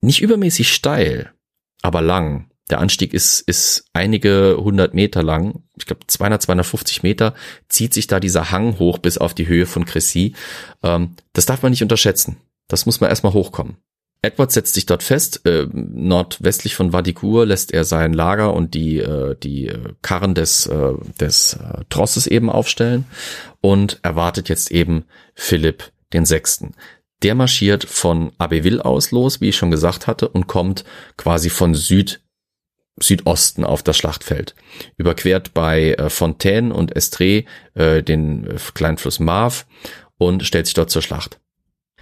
nicht 0.00 0.22
übermäßig 0.22 0.72
steil, 0.72 1.32
aber 1.82 2.00
lang. 2.00 2.50
Der 2.70 2.80
Anstieg 2.80 3.14
ist, 3.14 3.40
ist 3.40 3.86
einige 3.92 4.56
hundert 4.58 4.94
Meter 4.94 5.22
lang. 5.22 5.62
Ich 5.78 5.86
glaube 5.86 6.06
200, 6.06 6.42
250 6.42 7.02
Meter 7.02 7.34
zieht 7.68 7.94
sich 7.94 8.06
da 8.06 8.20
dieser 8.20 8.50
Hang 8.50 8.78
hoch 8.78 8.98
bis 8.98 9.18
auf 9.18 9.34
die 9.34 9.46
Höhe 9.46 9.66
von 9.66 9.84
Cressy. 9.84 10.34
Ähm, 10.82 11.16
das 11.32 11.46
darf 11.46 11.62
man 11.62 11.70
nicht 11.70 11.82
unterschätzen. 11.82 12.36
Das 12.68 12.84
muss 12.84 13.00
man 13.00 13.08
erstmal 13.08 13.32
hochkommen. 13.32 13.78
Edward 14.20 14.50
setzt 14.50 14.74
sich 14.74 14.84
dort 14.84 15.02
fest. 15.02 15.46
Äh, 15.46 15.68
nordwestlich 15.72 16.74
von 16.74 16.92
Vadicourt 16.92 17.46
lässt 17.46 17.72
er 17.72 17.84
sein 17.84 18.12
Lager 18.12 18.52
und 18.52 18.74
die, 18.74 18.98
äh, 18.98 19.36
die 19.36 19.68
äh, 19.68 19.94
Karren 20.02 20.34
des, 20.34 20.66
äh, 20.66 20.94
des 21.20 21.54
äh, 21.54 21.84
Trosses 21.88 22.26
eben 22.26 22.50
aufstellen 22.50 23.06
und 23.60 24.00
erwartet 24.02 24.48
jetzt 24.48 24.70
eben 24.70 25.04
Philipp 25.34 25.92
den 26.12 26.26
Sechsten. 26.26 26.74
Der 27.22 27.34
marschiert 27.34 27.84
von 27.84 28.32
Abbeville 28.38 28.84
aus 28.84 29.10
los, 29.10 29.40
wie 29.40 29.48
ich 29.48 29.56
schon 29.56 29.70
gesagt 29.70 30.06
hatte, 30.06 30.28
und 30.28 30.46
kommt 30.46 30.84
quasi 31.16 31.50
von 31.50 31.74
Süd 31.74 32.20
Südosten 33.00 33.64
auf 33.64 33.82
das 33.82 33.96
Schlachtfeld. 33.96 34.54
Überquert 34.96 35.54
bei 35.54 35.92
äh, 35.94 36.10
Fontaine 36.10 36.72
und 36.74 36.96
Estrée 36.96 37.44
äh, 37.74 38.02
den 38.02 38.46
äh, 38.46 38.56
kleinen 38.74 38.98
Fluss 38.98 39.20
Marve 39.20 39.64
und 40.18 40.44
stellt 40.44 40.66
sich 40.66 40.74
dort 40.74 40.90
zur 40.90 41.02
Schlacht. 41.02 41.38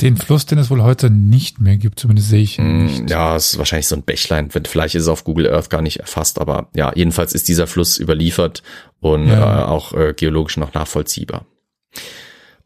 Den 0.00 0.18
Fluss, 0.18 0.44
den 0.44 0.58
es 0.58 0.68
wohl 0.68 0.82
heute 0.82 1.08
nicht 1.08 1.58
mehr 1.58 1.78
gibt, 1.78 1.98
zumindest 1.98 2.28
sehe 2.28 2.42
ich 2.42 2.58
ihn 2.58 2.82
mm, 2.82 2.86
nicht. 2.86 3.10
Ja, 3.10 3.34
es 3.34 3.52
ist 3.52 3.58
wahrscheinlich 3.58 3.86
so 3.86 3.96
ein 3.96 4.02
Bächlein. 4.02 4.50
Vielleicht 4.50 4.94
ist 4.94 5.04
es 5.04 5.08
auf 5.08 5.24
Google 5.24 5.50
Earth 5.50 5.70
gar 5.70 5.80
nicht 5.80 6.00
erfasst, 6.00 6.38
aber 6.38 6.68
ja, 6.74 6.92
jedenfalls 6.94 7.32
ist 7.32 7.48
dieser 7.48 7.66
Fluss 7.66 7.98
überliefert 7.98 8.62
und 9.00 9.26
ja. 9.28 9.62
äh, 9.62 9.64
auch 9.64 9.94
äh, 9.94 10.12
geologisch 10.14 10.58
noch 10.58 10.74
nachvollziehbar. 10.74 11.46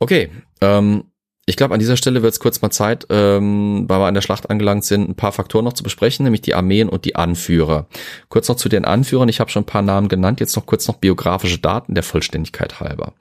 Okay, 0.01 0.31
ähm, 0.61 1.05
ich 1.51 1.57
glaube, 1.57 1.75
an 1.75 1.81
dieser 1.81 1.97
Stelle 1.97 2.23
wird 2.23 2.33
es 2.33 2.39
kurz 2.39 2.63
mal 2.63 2.71
Zeit, 2.71 3.07
ähm, 3.11 3.85
weil 3.89 3.99
wir 3.99 4.07
an 4.07 4.15
der 4.15 4.23
Schlacht 4.23 4.49
angelangt 4.49 4.85
sind, 4.85 5.09
ein 5.09 5.17
paar 5.17 5.33
Faktoren 5.33 5.65
noch 5.65 5.73
zu 5.73 5.83
besprechen, 5.83 6.23
nämlich 6.23 6.43
die 6.43 6.55
Armeen 6.55 6.89
und 6.89 7.05
die 7.05 7.17
Anführer. 7.17 7.87
Kurz 8.29 8.49
noch 8.49 8.55
zu 8.55 8.69
den 8.69 8.85
Anführern. 8.85 9.29
Ich 9.29 9.41
habe 9.41 9.51
schon 9.51 9.65
ein 9.65 9.67
paar 9.67 9.83
Namen 9.83 10.09
genannt, 10.09 10.39
jetzt 10.39 10.55
noch 10.55 10.65
kurz 10.65 10.87
noch 10.87 10.99
biografische 10.99 11.59
Daten 11.59 11.95
der 11.95 12.05
Vollständigkeit 12.05 12.79
halber. 12.79 13.15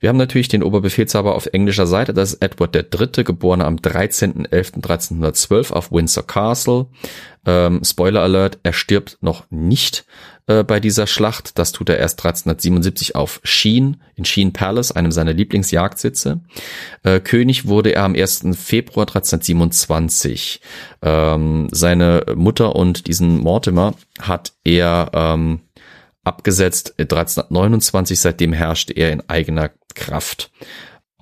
Wir 0.00 0.08
haben 0.08 0.16
natürlich 0.16 0.48
den 0.48 0.62
Oberbefehlshaber 0.62 1.34
auf 1.34 1.46
englischer 1.46 1.86
Seite, 1.86 2.14
das 2.14 2.32
ist 2.34 2.42
Edward 2.42 2.74
III., 2.74 3.24
geboren 3.24 3.60
am 3.60 3.76
13.11.1312 3.76 5.72
auf 5.72 5.92
Windsor 5.92 6.26
Castle. 6.26 6.86
Ähm, 7.44 7.82
Spoiler 7.84 8.22
Alert, 8.22 8.58
er 8.62 8.72
stirbt 8.72 9.18
noch 9.20 9.44
nicht 9.50 10.06
äh, 10.48 10.64
bei 10.64 10.80
dieser 10.80 11.06
Schlacht. 11.06 11.58
Das 11.58 11.72
tut 11.72 11.88
er 11.88 11.98
erst 11.98 12.18
1377 12.18 13.14
auf 13.14 13.40
Sheen, 13.44 13.98
in 14.16 14.24
Sheen 14.24 14.52
Palace, 14.52 14.90
einem 14.92 15.12
seiner 15.12 15.32
Lieblingsjagdsitze. 15.32 16.40
Äh, 17.04 17.20
König 17.20 17.68
wurde 17.68 17.90
er 17.90 18.04
am 18.04 18.14
1. 18.14 18.46
Februar 18.54 19.06
1327. 19.06 20.60
Ähm, 21.02 21.68
seine 21.70 22.24
Mutter 22.34 22.74
und 22.74 23.06
diesen 23.06 23.38
Mortimer 23.38 23.94
hat 24.20 24.54
er 24.64 25.10
ähm, 25.12 25.60
abgesetzt 26.24 26.94
1329. 26.98 28.18
Seitdem 28.18 28.52
herrschte 28.52 28.94
er 28.94 29.12
in 29.12 29.28
eigener 29.28 29.70
Kraft. 29.94 30.50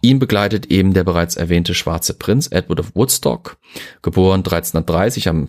Ihn 0.02 0.18
begleitet 0.20 0.66
eben 0.66 0.94
der 0.94 1.02
bereits 1.04 1.36
erwähnte 1.36 1.74
schwarze 1.74 2.14
Prinz 2.14 2.48
Edward 2.52 2.78
of 2.78 2.94
Woodstock, 2.94 3.56
geboren 4.02 4.40
1330 4.40 5.28
am 5.28 5.48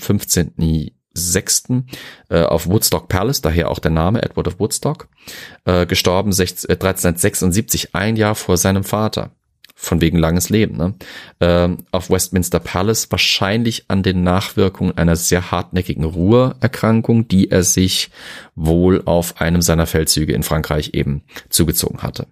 15.06. 1.18 1.84
Äh, 2.30 2.44
auf 2.44 2.68
Woodstock 2.68 3.07
Palace, 3.07 3.41
daher 3.41 3.69
auch 3.69 3.80
der 3.80 3.91
Name 3.91 4.22
Edward 4.22 4.48
of 4.48 4.60
Woodstock, 4.60 5.07
äh, 5.65 5.85
gestorben 5.85 6.31
1376, 6.31 7.95
ein 7.95 8.15
Jahr 8.15 8.35
vor 8.35 8.57
seinem 8.57 8.84
Vater 8.84 9.31
von 9.80 10.02
wegen 10.02 10.18
langes 10.18 10.49
Leben, 10.49 10.76
ne? 10.76 10.95
ähm, 11.39 11.85
auf 11.91 12.10
Westminster 12.10 12.60
Palace, 12.60 13.11
wahrscheinlich 13.11 13.85
an 13.89 14.02
den 14.02 14.23
Nachwirkungen 14.23 14.98
einer 14.98 15.15
sehr 15.15 15.52
hartnäckigen 15.52 16.03
Ruhrerkrankung, 16.03 17.27
die 17.27 17.52
er 17.52 17.61
sich 17.61 18.10
wohl 18.56 19.03
auf 19.06 19.39
einem 19.39 19.61
seiner 19.61 19.85
Feldzüge 19.85 20.34
in 20.34 20.41
Frankreich 20.41 20.95
eben 20.95 21.22
zugezogen 21.49 22.02
hatte. 22.02 22.26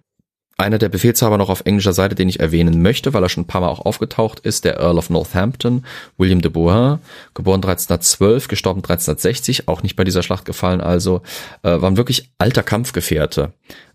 Einer 0.58 0.78
der 0.78 0.88
Befehlshaber 0.88 1.36
noch 1.36 1.50
auf 1.50 1.62
englischer 1.66 1.92
Seite, 1.92 2.14
den 2.14 2.30
ich 2.30 2.40
erwähnen 2.40 2.80
möchte, 2.80 3.12
weil 3.12 3.22
er 3.22 3.28
schon 3.28 3.42
ein 3.42 3.46
paar 3.46 3.60
Mal 3.60 3.68
auch 3.68 3.84
aufgetaucht 3.84 4.40
ist, 4.40 4.64
der 4.64 4.78
Earl 4.78 4.96
of 4.96 5.10
Northampton, 5.10 5.84
William 6.16 6.40
de 6.40 6.50
Bourgin, 6.50 6.98
geboren 7.34 7.56
1312, 7.56 8.48
gestorben 8.48 8.80
1360, 8.80 9.68
auch 9.68 9.82
nicht 9.82 9.96
bei 9.96 10.04
dieser 10.04 10.22
Schlacht 10.22 10.46
gefallen, 10.46 10.80
also 10.80 11.20
äh, 11.62 11.80
war 11.80 11.90
ein 11.90 11.98
wirklich 11.98 12.30
alter 12.38 12.62
Kampfgefährte 12.62 13.52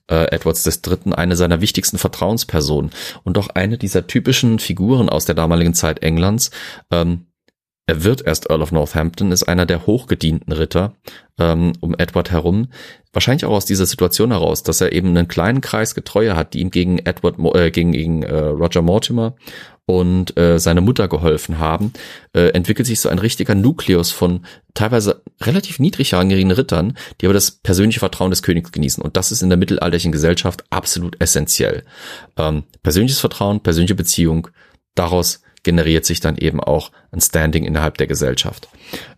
äh, 0.07 0.25
Edwards 0.25 0.65
III. 0.65 1.13
eine 1.13 1.35
seiner 1.35 1.61
wichtigsten 1.61 1.97
Vertrauenspersonen 1.97 2.91
und 3.23 3.37
auch 3.37 3.47
eine 3.49 3.77
dieser 3.77 4.05
typischen 4.05 4.59
Figuren 4.59 5.09
aus 5.09 5.25
der 5.25 5.35
damaligen 5.35 5.73
Zeit 5.73 6.03
Englands. 6.03 6.51
Ähm, 6.91 7.25
er 7.87 8.03
wird 8.03 8.25
erst 8.25 8.49
Earl 8.49 8.61
of 8.61 8.71
Northampton, 8.71 9.31
ist 9.31 9.43
einer 9.43 9.65
der 9.65 9.85
hochgedienten 9.85 10.53
Ritter 10.53 10.93
ähm, 11.39 11.73
um 11.81 11.95
Edward 11.97 12.31
herum. 12.31 12.67
Wahrscheinlich 13.11 13.45
auch 13.45 13.51
aus 13.51 13.65
dieser 13.65 13.85
Situation 13.85 14.31
heraus, 14.31 14.63
dass 14.63 14.81
er 14.81 14.93
eben 14.93 15.09
einen 15.09 15.27
kleinen 15.27 15.61
Kreis 15.61 15.95
Getreue 15.95 16.35
hat, 16.35 16.53
die 16.53 16.61
ihm 16.61 16.71
gegen 16.71 16.99
Edward, 16.99 17.37
äh, 17.55 17.71
gegen, 17.71 17.91
gegen 17.91 18.23
äh, 18.23 18.35
Roger 18.35 18.81
Mortimer 18.81 19.35
und 19.85 20.37
äh, 20.37 20.59
seine 20.59 20.79
Mutter 20.79 21.07
geholfen 21.07 21.59
haben, 21.59 21.91
äh, 22.33 22.49
entwickelt 22.49 22.87
sich 22.87 23.01
so 23.01 23.09
ein 23.09 23.19
richtiger 23.19 23.55
Nukleus 23.55 24.11
von 24.11 24.45
teilweise 24.73 25.23
relativ 25.41 25.79
niedrig 25.79 26.13
rangierigen 26.13 26.51
Rittern, 26.51 26.97
die 27.19 27.25
aber 27.25 27.33
das 27.33 27.51
persönliche 27.51 27.99
Vertrauen 27.99 28.29
des 28.29 28.43
Königs 28.43 28.71
genießen. 28.71 29.03
Und 29.03 29.17
das 29.17 29.31
ist 29.31 29.41
in 29.41 29.49
der 29.49 29.57
mittelalterlichen 29.57 30.11
Gesellschaft 30.13 30.63
absolut 30.69 31.19
essentiell. 31.19 31.83
Ähm, 32.37 32.63
persönliches 32.83 33.19
Vertrauen, 33.19 33.59
persönliche 33.59 33.95
Beziehung, 33.95 34.47
daraus 34.95 35.41
generiert 35.63 36.05
sich 36.05 36.19
dann 36.19 36.37
eben 36.37 36.59
auch 36.59 36.91
ein 37.11 37.21
Standing 37.21 37.65
innerhalb 37.65 37.97
der 37.97 38.07
Gesellschaft. 38.07 38.67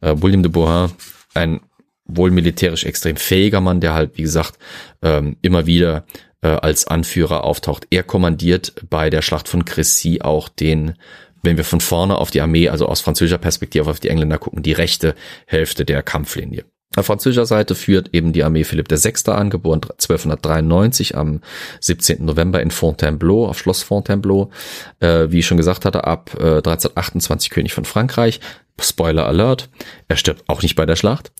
Äh, 0.02 0.15
William 0.18 0.44
de 0.44 0.52
Bourgin, 0.52 0.95
ein 1.34 1.61
wohl 2.06 2.32
militärisch 2.32 2.84
extrem 2.84 3.15
fähiger 3.15 3.61
Mann, 3.61 3.80
der 3.80 3.94
halt, 3.94 4.18
wie 4.18 4.24
gesagt, 4.24 4.57
ähm, 5.02 5.38
immer 5.41 5.65
wieder 5.65 6.06
äh, 6.41 6.48
als 6.49 6.88
Anführer 6.88 7.44
auftaucht. 7.44 7.88
Er 7.90 8.03
kommandiert 8.03 8.74
bei 8.90 9.10
der 9.10 9.22
Schlacht 9.22 9.48
von 9.48 9.64
Crécy 9.64 10.22
auch 10.22 10.49
den, 10.49 10.95
wenn 11.41 11.57
wir 11.57 11.64
von 11.64 11.82
vorne 11.82 12.18
auf 12.18 12.32
die 12.32 12.41
Armee, 12.41 12.70
also 12.70 12.88
aus 12.88 13.02
französischer 13.02 13.38
Perspektive 13.38 13.90
auf 13.90 13.99
die 13.99 14.10
Engländer 14.10 14.38
gucken, 14.38 14.64
die 14.64 14.74
rechte 14.74 15.15
Hälfte 15.45 15.86
der 15.86 16.03
Kampflinie. 16.03 16.65
Auf 16.95 17.07
französischer 17.07 17.45
Seite 17.45 17.74
führt 17.76 18.14
eben 18.14 18.34
die 18.34 18.44
Armee 18.44 18.64
Philipp 18.64 18.90
VI. 18.91 19.32
an, 19.32 19.49
geboren 19.49 19.82
1293 19.82 21.18
am 21.18 21.41
17. 21.80 22.24
November 22.24 22.61
in 22.61 22.72
Fontainebleau, 22.72 23.48
auf 23.48 23.57
Schloss 23.57 23.82
Fontainebleau. 23.82 24.52
Äh, 24.99 25.32
wie 25.32 25.40
ich 25.40 25.48
schon 25.48 25.57
gesagt 25.57 25.86
hatte, 25.86 26.03
ab 26.06 26.32
äh, 26.40 26.57
1328 26.57 27.49
König 27.49 27.74
von 27.74 27.86
Frankreich. 27.86 28.40
Spoiler 28.80 29.28
Alert, 29.28 29.70
er 30.07 30.18
stirbt 30.18 30.44
auch 30.48 30.64
nicht 30.64 30.76
bei 30.76 30.86
der 30.88 30.95
Schlacht. 30.95 31.32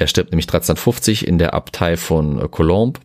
Er 0.00 0.06
stirbt 0.06 0.30
nämlich 0.32 0.46
1350 0.46 1.26
in 1.28 1.36
der 1.36 1.52
Abtei 1.52 1.98
von 1.98 2.40
äh, 2.40 2.48
Colombe, 2.48 3.00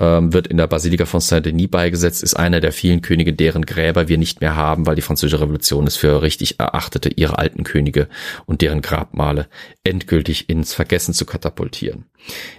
ähm, 0.00 0.32
wird 0.32 0.48
in 0.48 0.56
der 0.56 0.66
Basilika 0.66 1.04
von 1.04 1.20
Saint-Denis 1.20 1.68
beigesetzt, 1.70 2.24
ist 2.24 2.34
einer 2.34 2.58
der 2.58 2.72
vielen 2.72 3.00
Könige, 3.00 3.32
deren 3.32 3.64
Gräber 3.64 4.08
wir 4.08 4.18
nicht 4.18 4.40
mehr 4.40 4.56
haben, 4.56 4.84
weil 4.84 4.96
die 4.96 5.02
französische 5.02 5.40
Revolution 5.40 5.86
es 5.86 5.96
für 5.96 6.20
richtig 6.20 6.58
erachtete, 6.58 7.10
ihre 7.10 7.38
alten 7.38 7.62
Könige 7.62 8.08
und 8.44 8.60
deren 8.60 8.82
Grabmale 8.82 9.46
endgültig 9.84 10.48
ins 10.48 10.74
Vergessen 10.74 11.14
zu 11.14 11.26
katapultieren. 11.26 12.06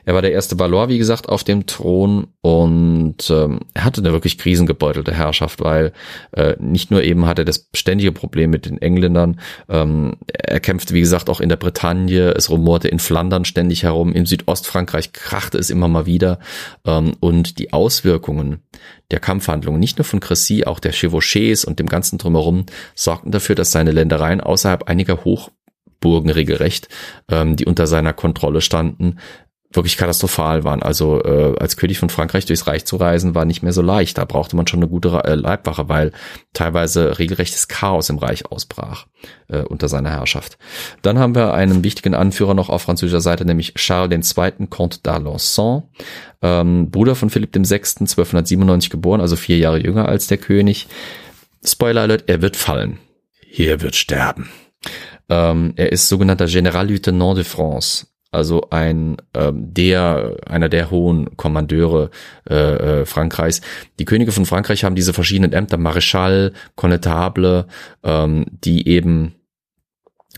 Er 0.06 0.14
war 0.14 0.22
der 0.22 0.34
erste 0.34 0.60
Valois, 0.60 0.90
wie 0.90 0.98
gesagt, 0.98 1.30
auf 1.30 1.44
dem 1.44 1.66
Thron 1.66 2.28
und 2.42 3.30
ähm, 3.30 3.62
er 3.74 3.86
hatte 3.86 4.02
eine 4.02 4.12
wirklich 4.12 4.38
krisengebeutelte 4.38 5.14
Herrschaft, 5.14 5.62
weil 5.62 5.94
äh, 6.32 6.56
nicht 6.60 6.92
nur 6.92 7.04
eben 7.04 7.26
hatte 7.26 7.44
er 7.44 7.46
das 7.46 7.70
ständige 7.74 8.12
Problem 8.12 8.50
mit 8.50 8.66
den 8.66 8.82
Engländern, 8.82 9.40
ähm, 9.70 10.18
er 10.28 10.60
kämpfte, 10.60 10.94
wie 10.94 11.00
gesagt, 11.00 11.30
auch 11.30 11.40
in 11.40 11.50
der 11.50 11.56
Bretagne, 11.56 12.32
es 12.32 12.50
rumorte 12.50 12.90
in 12.90 13.00
Flandern 13.00 13.46
ständig 13.46 13.73
herum, 13.82 14.14
im 14.14 14.28
Südostfrankreich 14.28 15.12
krachte 15.12 15.58
es 15.58 15.72
immer 15.72 15.88
mal 15.88 16.06
wieder. 16.06 16.38
Ähm, 16.86 17.16
und 17.20 17.58
die 17.58 17.74
Auswirkungen 17.74 18.62
der 19.10 19.20
Kampfhandlungen, 19.20 19.80
nicht 19.80 19.98
nur 19.98 20.06
von 20.06 20.20
Crécy, 20.20 20.66
auch 20.66 20.80
der 20.80 20.94
Chevauchés 20.94 21.66
und 21.66 21.80
dem 21.80 21.90
ganzen 21.90 22.20
drumherum, 22.20 22.68
sorgten 22.94 23.32
dafür, 23.32 23.56
dass 23.56 23.72
seine 23.72 23.92
Ländereien 23.92 24.42
außerhalb 24.42 24.84
einiger 24.84 25.26
Hochburgen 25.26 26.30
regelrecht, 26.30 26.90
ähm, 27.30 27.56
die 27.56 27.66
unter 27.66 27.88
seiner 27.88 28.14
Kontrolle 28.14 28.62
standen, 28.62 29.18
wirklich 29.76 29.98
katastrophal 29.98 30.64
waren. 30.64 30.82
Also 30.84 31.24
äh, 31.24 31.56
als 31.60 31.78
König 31.78 32.00
von 32.00 32.10
Frankreich 32.10 32.46
durchs 32.46 32.68
Reich 32.68 32.86
zu 32.86 32.98
reisen, 32.98 33.36
war 33.36 33.46
nicht 33.46 33.64
mehr 33.64 33.74
so 33.74 33.82
leicht. 33.82 34.18
Da 34.18 34.26
brauchte 34.26 34.56
man 34.56 34.68
schon 34.68 34.80
eine 34.80 34.90
gute 34.90 35.10
äh, 35.24 35.36
Leibwache, 35.36 35.90
weil 35.90 36.12
teilweise 36.54 37.20
regelrechtes 37.20 37.68
Chaos 37.68 38.10
im 38.10 38.18
Reich 38.18 38.46
ausbrach 38.46 39.08
äh, 39.48 39.60
unter 39.60 39.88
seiner 39.88 40.12
Herrschaft. 40.12 40.58
Dann 41.02 41.20
haben 41.20 41.36
wir 41.36 41.54
einen 41.54 41.84
wichtigen 41.84 42.16
Anführer 42.16 42.54
noch 42.54 42.70
auf 42.70 42.84
französischer 42.84 43.22
Seite, 43.22 43.46
nämlich 43.46 43.74
Charles 43.76 44.38
II. 44.38 44.68
Comte 44.70 45.00
d'Alençon, 45.04 45.84
ähm, 46.42 46.92
Bruder 46.92 47.16
von 47.16 47.30
Philipp 47.30 47.56
VI., 47.56 47.76
1297 47.76 48.90
geboren, 48.90 49.22
also 49.22 49.36
vier 49.36 49.58
Jahre 49.58 49.80
jünger 49.80 50.08
als 50.08 50.28
der 50.28 50.38
König. 50.38 50.88
Spoiler 51.64 52.02
Alert, 52.02 52.26
er 52.28 52.42
wird 52.42 52.58
fallen. 52.58 53.00
Hier 53.48 53.82
wird 53.82 53.96
sterben. 53.96 54.50
Ähm, 55.30 55.74
er 55.78 55.92
ist 55.92 56.10
sogenannter 56.10 56.48
General 56.48 56.88
Lieutenant 56.88 57.38
de 57.38 57.44
France 57.46 58.08
also 58.34 58.70
ein 58.70 59.18
ähm, 59.34 59.74
der 59.74 60.38
einer 60.48 60.70
der 60.70 60.90
hohen 60.92 61.38
Kommandeure 61.38 62.10
äh, 62.50 63.02
äh, 63.02 63.06
Frankreichs. 63.06 63.62
Die 64.00 64.06
Könige 64.06 64.32
von 64.32 64.46
Frankreich 64.46 64.84
haben 64.84 64.96
diese 64.96 65.14
verschiedenen 65.14 65.54
Ämter, 65.54 65.78
Maréchal, 65.78 66.54
Connetable, 66.76 67.68
ähm, 68.04 68.46
die 68.64 68.88
eben 68.88 69.36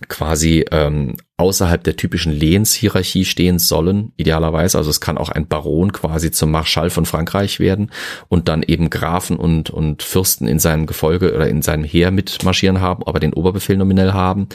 quasi 0.10 0.66
ähm, 0.72 1.16
außerhalb 1.38 1.84
der 1.84 1.98
typischen 1.98 2.32
Lehenshierarchie 2.32 3.26
stehen 3.26 3.60
sollen, 3.60 4.14
idealerweise. 4.16 4.78
Also 4.78 4.90
es 4.90 5.02
kann 5.02 5.18
auch 5.18 5.28
ein 5.28 5.48
Baron 5.48 5.92
quasi 5.92 6.32
zum 6.32 6.50
Marschall 6.52 6.90
von 6.90 7.06
Frankreich 7.06 7.60
werden 7.60 7.92
und 8.30 8.48
dann 8.48 8.64
eben 8.64 8.90
Grafen 8.90 9.36
und, 9.36 9.70
und 9.70 10.02
Fürsten 10.02 10.48
in 10.48 10.60
seinem 10.60 10.86
Gefolge 10.86 11.36
oder 11.36 11.50
in 11.50 11.62
seinem 11.62 11.84
Heer 11.84 12.12
mitmarschieren 12.12 12.80
haben, 12.80 13.04
aber 13.06 13.20
den 13.20 13.34
Oberbefehl 13.34 13.76
nominell 13.76 14.14
haben. 14.14 14.48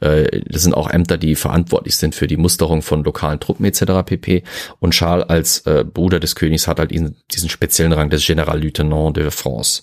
Äh, 0.00 0.42
das 0.46 0.62
sind 0.62 0.74
auch 0.74 0.90
Ämter, 0.90 1.16
die 1.16 1.36
verantwortlich 1.36 1.96
sind 1.96 2.14
für 2.14 2.26
die 2.26 2.36
Musterung 2.36 2.82
von 2.82 3.02
lokalen 3.02 3.40
Truppen 3.40 3.64
etc. 3.64 4.04
pp. 4.04 4.42
Und 4.78 4.90
Charles 4.90 5.30
als 5.30 5.60
äh, 5.60 5.84
Bruder 5.90 6.20
des 6.20 6.36
Königs 6.36 6.68
hat 6.68 6.80
halt 6.80 6.90
diesen 6.90 7.48
speziellen 7.48 7.92
Rang 7.94 8.10
des 8.10 8.26
General 8.26 8.60
Lieutenant 8.60 9.16
de 9.16 9.30
France. 9.30 9.80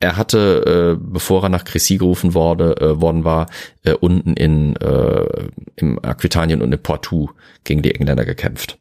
Er 0.00 0.18
hatte, 0.18 0.98
äh, 0.98 1.02
bevor 1.02 1.44
er 1.44 1.48
nach 1.48 1.64
Crécy 1.64 1.96
gerufen 1.96 2.34
wurde, 2.34 2.74
worden 3.00 3.24
war, 3.24 3.46
unten 4.00 4.34
in, 4.34 4.76
äh, 4.76 5.93
Aquitanien 6.02 6.62
und 6.62 6.72
in 6.72 6.82
Poitou 6.82 7.28
gegen 7.64 7.82
die 7.82 7.94
Engländer 7.94 8.24
gekämpft. 8.24 8.78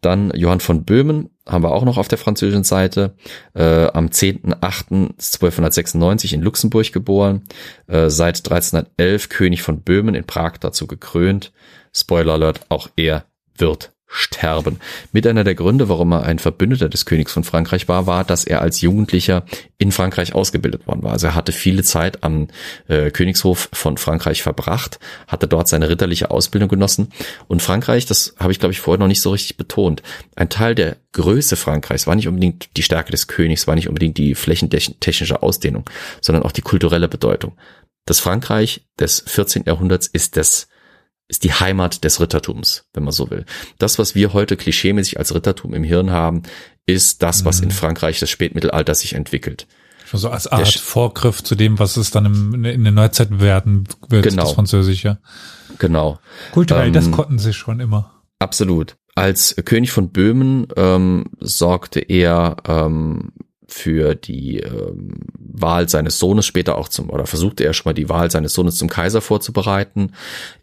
Dann 0.00 0.32
Johann 0.34 0.60
von 0.60 0.84
Böhmen 0.84 1.28
haben 1.46 1.64
wir 1.64 1.72
auch 1.72 1.84
noch 1.84 1.98
auf 1.98 2.08
der 2.08 2.16
französischen 2.18 2.64
Seite, 2.64 3.14
äh, 3.54 3.86
am 3.86 4.08
10.08.1296 4.08 6.34
in 6.34 6.42
Luxemburg 6.42 6.92
geboren, 6.92 7.44
äh, 7.86 8.10
seit 8.10 8.38
1311 8.38 9.28
König 9.28 9.62
von 9.62 9.82
Böhmen 9.82 10.14
in 10.14 10.24
Prag 10.24 10.58
dazu 10.58 10.86
gekrönt. 10.86 11.52
Spoiler 11.92 12.34
Alert, 12.34 12.60
auch 12.68 12.88
er 12.96 13.24
wird 13.56 13.95
sterben. 14.06 14.78
Mit 15.12 15.26
einer 15.26 15.44
der 15.44 15.54
Gründe, 15.54 15.88
warum 15.88 16.12
er 16.12 16.22
ein 16.22 16.38
Verbündeter 16.38 16.88
des 16.88 17.06
Königs 17.06 17.32
von 17.32 17.44
Frankreich 17.44 17.88
war, 17.88 18.06
war, 18.06 18.24
dass 18.24 18.44
er 18.44 18.62
als 18.62 18.80
Jugendlicher 18.80 19.44
in 19.78 19.92
Frankreich 19.92 20.34
ausgebildet 20.34 20.86
worden 20.86 21.02
war. 21.02 21.12
Also 21.12 21.28
er 21.28 21.34
hatte 21.34 21.52
viele 21.52 21.82
Zeit 21.82 22.22
am 22.22 22.48
äh, 22.88 23.10
Königshof 23.10 23.68
von 23.72 23.98
Frankreich 23.98 24.42
verbracht, 24.42 25.00
hatte 25.26 25.48
dort 25.48 25.68
seine 25.68 25.88
ritterliche 25.88 26.30
Ausbildung 26.30 26.68
genossen. 26.68 27.12
Und 27.48 27.62
Frankreich, 27.62 28.06
das 28.06 28.34
habe 28.38 28.52
ich 28.52 28.60
glaube 28.60 28.72
ich 28.72 28.80
vorher 28.80 29.00
noch 29.00 29.08
nicht 29.08 29.22
so 29.22 29.30
richtig 29.30 29.56
betont, 29.56 30.02
ein 30.36 30.48
Teil 30.48 30.74
der 30.74 30.96
Größe 31.12 31.56
Frankreichs 31.56 32.06
war 32.06 32.14
nicht 32.14 32.28
unbedingt 32.28 32.76
die 32.76 32.82
Stärke 32.82 33.10
des 33.10 33.26
Königs, 33.26 33.66
war 33.66 33.74
nicht 33.74 33.88
unbedingt 33.88 34.18
die 34.18 34.34
flächentechnische 34.34 35.42
Ausdehnung, 35.42 35.88
sondern 36.20 36.42
auch 36.42 36.52
die 36.52 36.60
kulturelle 36.60 37.08
Bedeutung. 37.08 37.56
Das 38.04 38.20
Frankreich 38.20 38.86
des 39.00 39.24
14. 39.26 39.64
Jahrhunderts 39.66 40.06
ist 40.06 40.36
das 40.36 40.68
ist 41.28 41.44
die 41.44 41.52
Heimat 41.52 42.04
des 42.04 42.20
Rittertums, 42.20 42.84
wenn 42.92 43.04
man 43.04 43.12
so 43.12 43.30
will. 43.30 43.44
Das, 43.78 43.98
was 43.98 44.14
wir 44.14 44.32
heute 44.32 44.56
klischeemäßig 44.56 45.18
als 45.18 45.34
Rittertum 45.34 45.74
im 45.74 45.84
Hirn 45.84 46.10
haben, 46.10 46.42
ist 46.86 47.22
das, 47.22 47.44
was 47.44 47.60
in 47.60 47.68
mhm. 47.68 47.72
Frankreich 47.72 48.20
des 48.20 48.30
Spätmittelalters 48.30 49.00
sich 49.00 49.14
entwickelt. 49.14 49.66
Schon 50.06 50.20
so 50.20 50.30
als 50.30 50.46
Art 50.46 50.60
der 50.60 50.80
Vorgriff 50.80 51.42
zu 51.42 51.56
dem, 51.56 51.80
was 51.80 51.96
es 51.96 52.12
dann 52.12 52.26
im, 52.26 52.64
in 52.64 52.84
der 52.84 52.92
Neuzeit 52.92 53.40
werden 53.40 53.88
wird, 54.08 54.22
genau. 54.22 54.44
das 54.44 54.52
Französische. 54.52 55.18
Genau. 55.80 56.20
Kulturell, 56.52 56.88
ähm, 56.88 56.92
das 56.92 57.10
konnten 57.10 57.40
sie 57.40 57.52
schon 57.52 57.80
immer. 57.80 58.12
Absolut. 58.38 58.96
Als 59.16 59.56
König 59.64 59.90
von 59.90 60.10
Böhmen 60.10 60.68
ähm, 60.76 61.24
sorgte 61.40 62.00
er 62.00 62.56
ähm, 62.68 63.32
für 63.68 64.14
die 64.14 64.60
ähm, 64.60 65.14
Wahl 65.38 65.88
seines 65.88 66.18
Sohnes 66.18 66.46
später 66.46 66.78
auch 66.78 66.88
zum, 66.88 67.10
oder 67.10 67.26
versuchte 67.26 67.64
er 67.64 67.72
schon 67.72 67.90
mal 67.90 67.94
die 67.94 68.08
Wahl 68.08 68.30
seines 68.30 68.52
Sohnes 68.52 68.76
zum 68.76 68.88
Kaiser 68.88 69.20
vorzubereiten. 69.20 70.12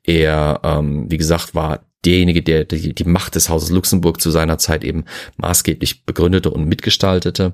Er, 0.04 0.62
ähm, 0.64 1.12
wie 1.12 1.18
gesagt, 1.18 1.56
war 1.56 1.82
derjenige, 2.06 2.42
der 2.42 2.66
die, 2.66 2.94
die 2.94 3.04
Macht 3.06 3.36
des 3.36 3.50
Hauses 3.50 3.70
Luxemburg 3.70 4.20
zu 4.20 4.30
seiner 4.32 4.58
Zeit 4.58 4.84
eben 4.84 5.06
maßgeblich 5.38 6.06
begründete 6.06 6.50
und 6.50 6.66
mitgestaltete, 6.66 7.54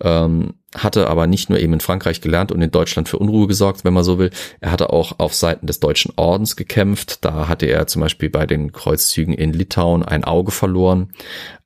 ähm, 0.00 0.54
hatte 0.74 1.08
aber 1.08 1.26
nicht 1.26 1.48
nur 1.48 1.58
eben 1.58 1.72
in 1.72 1.80
Frankreich 1.80 2.20
gelernt 2.20 2.52
und 2.52 2.60
in 2.60 2.70
Deutschland 2.70 3.08
für 3.08 3.18
Unruhe 3.18 3.46
gesorgt, 3.46 3.84
wenn 3.84 3.94
man 3.94 4.04
so 4.04 4.18
will. 4.18 4.30
Er 4.60 4.70
hatte 4.70 4.90
auch 4.92 5.18
auf 5.18 5.34
Seiten 5.34 5.66
des 5.66 5.80
Deutschen 5.80 6.12
Ordens 6.16 6.56
gekämpft. 6.56 7.24
Da 7.24 7.48
hatte 7.48 7.66
er 7.66 7.86
zum 7.86 8.02
Beispiel 8.02 8.28
bei 8.28 8.46
den 8.46 8.72
Kreuzzügen 8.72 9.34
in 9.34 9.52
Litauen 9.52 10.02
ein 10.02 10.24
Auge 10.24 10.52
verloren. 10.52 11.12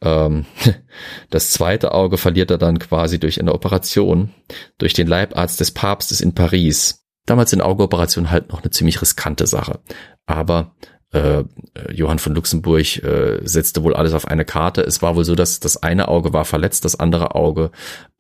Ähm, 0.00 0.46
das 1.30 1.50
zweite 1.50 1.92
Auge 1.92 2.16
verliert 2.16 2.50
er 2.50 2.58
dann 2.58 2.78
quasi 2.78 3.18
durch 3.18 3.40
eine 3.40 3.52
Operation 3.52 4.30
durch 4.78 4.92
den 4.92 5.08
Leibarzt 5.08 5.60
des 5.60 5.72
Papstes 5.72 6.20
in 6.20 6.34
Paris. 6.34 7.04
Damals 7.26 7.50
sind 7.50 7.60
Augeoperationen 7.60 8.30
halt 8.30 8.50
noch 8.50 8.62
eine 8.62 8.70
ziemlich 8.70 9.00
riskante 9.00 9.46
Sache. 9.46 9.80
Aber 10.26 10.74
äh, 11.12 11.44
Johann 11.92 12.18
von 12.18 12.34
Luxemburg 12.34 13.02
äh, 13.02 13.40
setzte 13.44 13.82
wohl 13.82 13.94
alles 13.94 14.14
auf 14.14 14.26
eine 14.26 14.44
Karte. 14.44 14.82
Es 14.82 15.02
war 15.02 15.16
wohl 15.16 15.24
so, 15.24 15.34
dass 15.34 15.60
das 15.60 15.82
eine 15.82 16.08
Auge 16.08 16.32
war 16.32 16.44
verletzt, 16.44 16.84
das 16.84 16.98
andere 16.98 17.34
Auge 17.34 17.70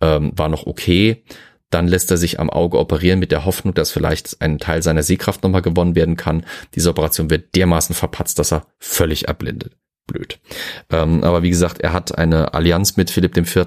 ähm, 0.00 0.32
war 0.36 0.48
noch 0.48 0.66
okay. 0.66 1.24
Dann 1.70 1.88
lässt 1.88 2.10
er 2.10 2.18
sich 2.18 2.38
am 2.38 2.50
Auge 2.50 2.78
operieren 2.78 3.18
mit 3.18 3.32
der 3.32 3.46
Hoffnung, 3.46 3.72
dass 3.72 3.90
vielleicht 3.90 4.42
ein 4.42 4.58
Teil 4.58 4.82
seiner 4.82 5.02
Sehkraft 5.02 5.42
nochmal 5.42 5.62
gewonnen 5.62 5.94
werden 5.94 6.16
kann. 6.16 6.44
Diese 6.74 6.90
Operation 6.90 7.30
wird 7.30 7.54
dermaßen 7.56 7.94
verpatzt, 7.94 8.38
dass 8.38 8.52
er 8.52 8.66
völlig 8.78 9.28
erblindet. 9.28 9.72
Blöd. 10.06 10.40
Ähm, 10.90 11.22
aber 11.24 11.42
wie 11.42 11.50
gesagt, 11.50 11.80
er 11.80 11.92
hat 11.92 12.18
eine 12.18 12.54
Allianz 12.54 12.96
mit 12.96 13.10
Philipp 13.10 13.36
IV. 13.36 13.66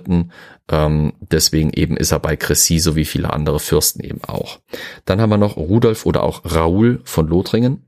Ähm, 0.69 1.14
deswegen 1.19 1.72
eben 1.72 1.97
ist 1.97 2.11
er 2.11 2.19
bei 2.19 2.35
Cressy, 2.35 2.77
so 2.80 2.95
wie 2.95 3.06
viele 3.06 3.31
andere 3.31 3.60
Fürsten 3.60 4.03
eben 4.03 4.23
auch. 4.23 4.60
Dann 5.06 5.22
haben 5.22 5.30
wir 5.30 5.38
noch 5.38 5.57
Rudolf 5.57 6.06
oder 6.06 6.23
auch 6.23 6.41
Raoul 6.43 7.02
von 7.06 7.27
Lothringen. 7.27 7.85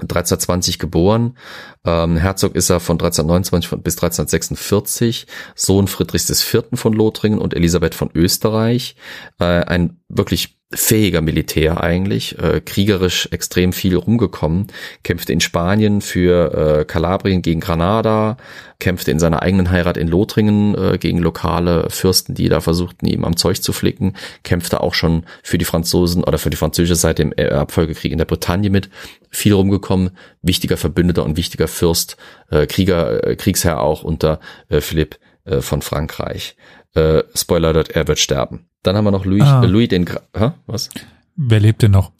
1320 0.00 0.78
geboren. 0.78 1.36
Ähm, 1.84 2.16
Herzog 2.16 2.54
ist 2.54 2.70
er 2.70 2.80
von 2.80 2.94
1329 2.94 3.82
bis 3.82 3.94
1346, 3.94 5.26
Sohn 5.54 5.88
Friedrichs 5.88 6.28
IV. 6.30 6.64
von 6.74 6.92
Lothringen 6.92 7.38
und 7.38 7.54
Elisabeth 7.54 7.94
von 7.94 8.10
Österreich. 8.14 8.96
Äh, 9.38 9.44
ein 9.44 10.00
wirklich 10.08 10.55
fähiger 10.72 11.20
Militär 11.20 11.80
eigentlich, 11.80 12.38
äh, 12.40 12.60
kriegerisch 12.60 13.28
extrem 13.30 13.72
viel 13.72 13.94
rumgekommen, 13.94 14.66
kämpfte 15.04 15.32
in 15.32 15.40
Spanien 15.40 16.00
für 16.00 16.80
äh, 16.80 16.84
Kalabrien 16.84 17.40
gegen 17.40 17.60
Granada, 17.60 18.36
kämpfte 18.80 19.12
in 19.12 19.20
seiner 19.20 19.42
eigenen 19.42 19.70
Heirat 19.70 19.96
in 19.96 20.08
Lothringen 20.08 20.74
äh, 20.74 20.98
gegen 20.98 21.18
lokale 21.18 21.88
Fürsten, 21.88 22.34
die 22.34 22.48
da 22.48 22.60
versuchten, 22.60 23.06
ihm 23.06 23.24
am 23.24 23.36
Zeug 23.36 23.62
zu 23.62 23.72
flicken, 23.72 24.14
kämpfte 24.42 24.80
auch 24.80 24.94
schon 24.94 25.24
für 25.44 25.56
die 25.56 25.64
Franzosen 25.64 26.24
oder 26.24 26.38
für 26.38 26.50
die 26.50 26.56
französische 26.56 26.96
Seite 26.96 27.22
im 27.22 27.32
Erbfolgekrieg 27.32 28.10
in 28.10 28.18
der 28.18 28.24
Bretagne 28.24 28.68
mit, 28.68 28.90
viel 29.30 29.52
rumgekommen, 29.52 30.16
wichtiger 30.42 30.76
Verbündeter 30.76 31.24
und 31.24 31.36
wichtiger 31.36 31.68
Fürst, 31.68 32.16
äh, 32.50 32.66
Krieger, 32.66 33.24
äh, 33.24 33.36
Kriegsherr 33.36 33.80
auch 33.80 34.02
unter 34.02 34.40
äh, 34.68 34.80
Philipp 34.80 35.18
äh, 35.44 35.60
von 35.60 35.80
Frankreich. 35.80 36.56
Äh, 36.94 37.22
Spoiler 37.34 37.72
dort, 37.72 37.90
er 37.90 38.08
wird 38.08 38.18
sterben. 38.18 38.68
Dann 38.86 38.96
haben 38.96 39.04
wir 39.04 39.10
noch 39.10 39.24
Louis, 39.24 39.42
ah. 39.42 39.64
äh, 39.64 39.66
Louis 39.66 39.88
den 39.88 40.04
Gra 40.04 40.20
Hä? 40.36 40.52
was? 40.66 40.90
Wer 41.34 41.58
lebt 41.58 41.82
denn 41.82 41.90
noch? 41.90 42.12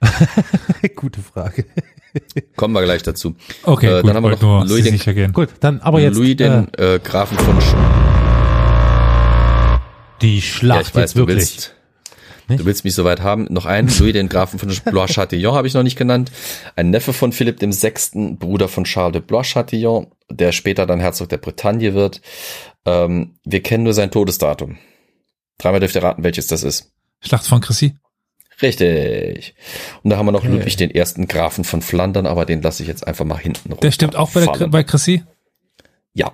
Gute 0.94 1.20
Frage. 1.20 1.66
Kommen 2.56 2.74
wir 2.74 2.82
gleich 2.82 3.02
dazu. 3.02 3.34
Okay, 3.64 3.86
äh, 3.86 4.00
gut, 4.00 4.08
dann 4.08 4.16
haben 4.16 4.22
wir 4.22 4.30
noch 4.30 4.68
Louis 4.68 4.84
den, 4.84 5.14
gehen. 5.14 5.32
gut, 5.32 5.48
dann 5.58 5.80
aber 5.80 6.00
jetzt 6.00 6.16
Louis 6.16 6.36
den 6.36 6.72
äh, 6.74 6.94
äh 6.94 6.98
Grafen 7.00 7.36
von 7.38 7.60
Sch 7.60 7.74
die 10.22 10.40
Schlacht 10.42 10.80
ja, 10.80 10.88
ich 10.88 10.94
weiß, 10.94 11.00
jetzt 11.00 11.16
wirklich. 11.16 11.38
Du 11.38 11.50
willst, 12.48 12.60
du 12.60 12.64
willst 12.66 12.84
mich 12.84 12.94
soweit 12.94 13.20
haben. 13.20 13.46
Noch 13.50 13.66
einen, 13.66 13.88
Louis 13.98 14.12
den 14.12 14.28
Grafen 14.28 14.60
von 14.60 14.68
Blois-Châtillon 14.68 15.54
habe 15.54 15.66
ich 15.66 15.74
noch 15.74 15.82
nicht 15.82 15.98
genannt. 15.98 16.30
Ein 16.76 16.90
Neffe 16.90 17.12
von 17.12 17.32
Philipp 17.32 17.58
dem 17.58 17.72
Sechsten, 17.72 18.38
Bruder 18.38 18.68
von 18.68 18.84
Charles 18.84 19.14
de 19.14 19.22
Blois-Châtillon, 19.22 20.06
der 20.30 20.52
später 20.52 20.86
dann 20.86 21.00
Herzog 21.00 21.30
der 21.30 21.38
Bretagne 21.38 21.94
wird. 21.94 22.20
Ähm, 22.84 23.34
wir 23.44 23.60
kennen 23.60 23.82
nur 23.84 23.94
sein 23.94 24.12
Todesdatum. 24.12 24.78
Dreimal 25.60 25.80
dürft 25.80 25.94
ihr 25.94 26.02
raten, 26.02 26.24
welches 26.24 26.46
das 26.46 26.62
ist. 26.62 26.90
Schlacht 27.20 27.46
von 27.46 27.60
Chrissy. 27.60 27.94
Richtig. 28.62 29.54
Und 30.02 30.10
da 30.10 30.16
haben 30.16 30.26
wir 30.26 30.32
noch 30.32 30.40
okay. 30.40 30.52
Ludwig 30.52 30.76
den 30.76 30.90
ersten 30.90 31.28
Grafen 31.28 31.64
von 31.64 31.82
Flandern, 31.82 32.26
aber 32.26 32.46
den 32.46 32.62
lasse 32.62 32.82
ich 32.82 32.88
jetzt 32.88 33.06
einfach 33.06 33.24
mal 33.24 33.38
hinten 33.38 33.72
rum. 33.72 33.80
Der 33.80 33.90
stimmt 33.90 34.16
auch 34.16 34.30
bei, 34.30 34.46
der, 34.46 34.68
bei 34.68 34.82
Chrissy? 34.84 35.22
Ja. 36.12 36.32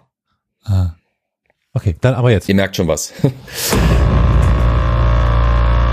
Ah. 0.64 0.90
Okay, 1.72 1.96
dann 2.00 2.14
aber 2.14 2.30
jetzt. 2.30 2.48
Ihr 2.48 2.54
merkt 2.54 2.76
schon 2.76 2.88
was. 2.88 3.12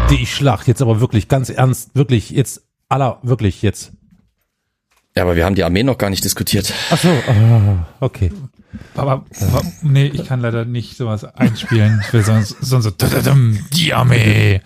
Die 0.10 0.26
Schlacht, 0.26 0.68
jetzt 0.68 0.82
aber 0.82 1.00
wirklich 1.00 1.28
ganz 1.28 1.50
ernst, 1.50 1.96
wirklich 1.96 2.30
jetzt 2.30 2.62
aller, 2.88 3.20
wirklich 3.24 3.62
jetzt. 3.62 3.92
Ja, 5.16 5.24
aber 5.24 5.36
wir 5.36 5.46
haben 5.46 5.56
die 5.56 5.64
Armee 5.64 5.84
noch 5.84 5.98
gar 5.98 6.10
nicht 6.10 6.24
diskutiert. 6.24 6.74
Ach 6.90 6.98
so, 6.98 7.10
oh, 7.10 7.78
okay. 8.00 8.32
Aber, 8.96 9.26
aber 9.40 9.62
nee, 9.82 10.08
ich 10.08 10.26
kann 10.26 10.42
leider 10.42 10.66
nicht 10.66 10.98
sowas 10.98 11.24
einspielen. 11.24 12.02
Ich 12.06 12.14
will 12.14 12.24
sonst, 12.24 12.58
sonst 12.62 12.86
so 12.86 12.92
die 13.74 13.94
Armee. 13.94 14.62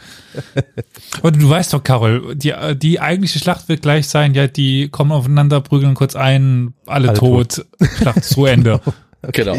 Und 1.22 1.42
du 1.42 1.50
weißt 1.50 1.74
doch, 1.74 1.84
Carol, 1.84 2.36
die, 2.36 2.54
die 2.76 3.00
eigentliche 3.00 3.40
Schlacht 3.40 3.70
wird 3.70 3.82
gleich 3.82 4.08
sein, 4.08 4.34
ja, 4.34 4.48
die 4.48 4.90
kommen 4.90 5.12
aufeinander, 5.12 5.62
prügeln 5.62 5.94
kurz 5.94 6.16
ein, 6.16 6.74
alle, 6.86 7.10
alle 7.10 7.18
tot, 7.18 7.56
tot. 7.56 7.90
Schlacht 7.98 8.24
zu 8.24 8.46
Ende. 8.46 8.82
okay. 9.22 9.44
Genau. 9.44 9.58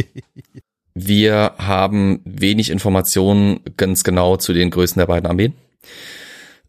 Wir 0.95 1.55
haben 1.59 2.21
wenig 2.25 2.71
Informationen 2.71 3.61
ganz 3.77 4.03
genau 4.03 4.37
zu 4.37 4.53
den 4.53 4.71
Größen 4.71 4.99
der 4.99 5.07
beiden 5.07 5.29
Armeen. 5.29 5.55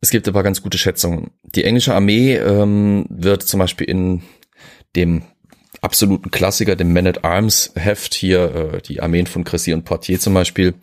Es 0.02 0.12
gibt 0.12 0.28
aber 0.28 0.44
ganz 0.44 0.62
gute 0.62 0.78
Schätzungen. 0.78 1.32
Die 1.44 1.64
englische 1.64 1.94
Armee 1.94 2.36
ähm, 2.36 3.06
wird 3.10 3.44
zum 3.44 3.60
Beispiel 3.60 3.90
in 3.90 4.22
dem 4.96 5.24
absoluten 5.82 6.32
Klassiker, 6.32 6.76
dem 6.76 6.94
Man 6.94 7.08
at 7.08 7.24
Arms 7.24 7.72
Heft 7.76 8.14
hier, 8.14 8.74
äh, 8.74 8.82
die 8.82 9.02
Armeen 9.02 9.28
von 9.28 9.44
Cressy 9.44 9.74
und 9.74 9.86
Portier 9.86 10.20
zum 10.20 10.34
Beispiel, 10.34 10.74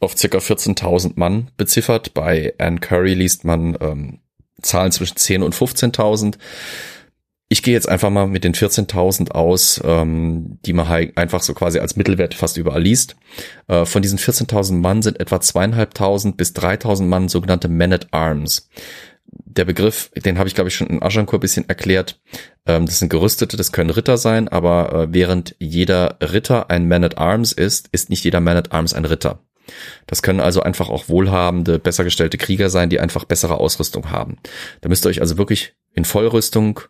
auf 0.00 0.16
circa 0.16 0.38
14.000 0.38 1.12
Mann 1.16 1.50
beziffert. 1.56 2.14
Bei 2.14 2.54
Anne 2.58 2.80
Curry 2.80 3.14
liest 3.14 3.44
man 3.44 3.76
ähm, 3.80 4.18
Zahlen 4.62 4.92
zwischen 4.92 5.16
10 5.16 5.42
und 5.42 5.54
15.000. 5.54 6.36
ich 7.48 7.62
gehe 7.62 7.74
jetzt 7.74 7.88
einfach 7.88 8.10
mal 8.10 8.26
mit 8.26 8.44
den 8.44 8.54
14.000 8.54 9.32
aus, 9.32 9.80
ähm, 9.84 10.58
die 10.64 10.72
man 10.72 10.86
einfach 11.16 11.42
so 11.42 11.52
quasi 11.52 11.78
als 11.78 11.96
Mittelwert 11.96 12.34
fast 12.34 12.56
überall 12.56 12.82
liest. 12.82 13.16
Äh, 13.68 13.84
von 13.84 14.02
diesen 14.02 14.18
14.000 14.18 14.74
Mann 14.74 15.02
sind 15.02 15.20
etwa 15.20 15.40
zweieinhalbtausend 15.40 16.36
bis 16.36 16.52
3.000 16.52 17.04
Mann 17.04 17.28
sogenannte 17.28 17.68
Men 17.68 17.92
at 17.92 18.08
Arms. 18.12 18.68
Der 19.24 19.64
Begriff, 19.64 20.10
den 20.16 20.38
habe 20.38 20.48
ich 20.48 20.54
glaube 20.54 20.68
ich 20.68 20.74
schon 20.74 20.88
in 20.88 21.02
Agincourt 21.02 21.38
ein 21.38 21.40
bisschen 21.40 21.68
erklärt. 21.68 22.20
Ähm, 22.66 22.86
das 22.86 22.98
sind 22.98 23.08
Gerüstete, 23.08 23.56
das 23.56 23.72
können 23.72 23.90
Ritter 23.90 24.16
sein, 24.16 24.48
aber 24.48 24.92
äh, 24.92 25.12
während 25.12 25.54
jeder 25.58 26.18
Ritter 26.20 26.70
ein 26.70 26.88
Man 26.88 27.04
at 27.04 27.18
Arms 27.18 27.52
ist, 27.52 27.88
ist 27.92 28.10
nicht 28.10 28.24
jeder 28.24 28.40
Man 28.40 28.56
at 28.56 28.72
Arms 28.72 28.94
ein 28.94 29.04
Ritter. 29.04 29.40
Das 30.06 30.22
können 30.22 30.40
also 30.40 30.62
einfach 30.62 30.88
auch 30.88 31.08
wohlhabende, 31.08 31.78
besser 31.78 32.04
gestellte 32.04 32.38
Krieger 32.38 32.68
sein, 32.68 32.90
die 32.90 32.98
einfach 32.98 33.24
bessere 33.24 33.58
Ausrüstung 33.58 34.10
haben. 34.10 34.38
Da 34.80 34.88
müsst 34.88 35.06
ihr 35.06 35.10
euch 35.10 35.20
also 35.20 35.38
wirklich 35.38 35.74
in 35.94 36.04
Vollrüstung 36.04 36.80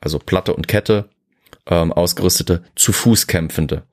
also 0.00 0.18
Platte 0.18 0.54
und 0.54 0.66
Kette, 0.66 1.10
ähm, 1.66 1.92
ausgerüstete, 1.92 2.64
zu 2.74 2.92
Fuß 2.92 3.26
kämpfende 3.26 3.86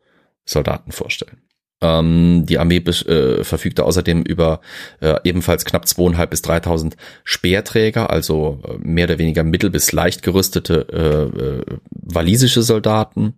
Soldaten 0.46 0.92
vorstellen. 0.92 1.42
Ähm, 1.80 2.46
die 2.48 2.58
Armee 2.58 2.78
äh, 2.78 3.44
verfügte 3.44 3.84
außerdem 3.84 4.24
über 4.24 4.62
äh, 5.00 5.16
ebenfalls 5.24 5.64
knapp 5.64 5.88
zweieinhalb 5.88 6.32
bis 6.32 6.42
dreitausend 6.42 6.98
Speerträger, 7.24 8.10
also 8.10 8.60
äh, 8.68 8.78
mehr 8.80 9.06
oder 9.06 9.20
weniger 9.20 9.44
mittel- 9.44 9.70
bis 9.70 9.92
leicht 9.92 10.24
gerüstete 10.24 10.88
äh, 10.92 11.40
äh, 11.40 11.78
walisische 11.92 12.64
Soldaten, 12.64 13.36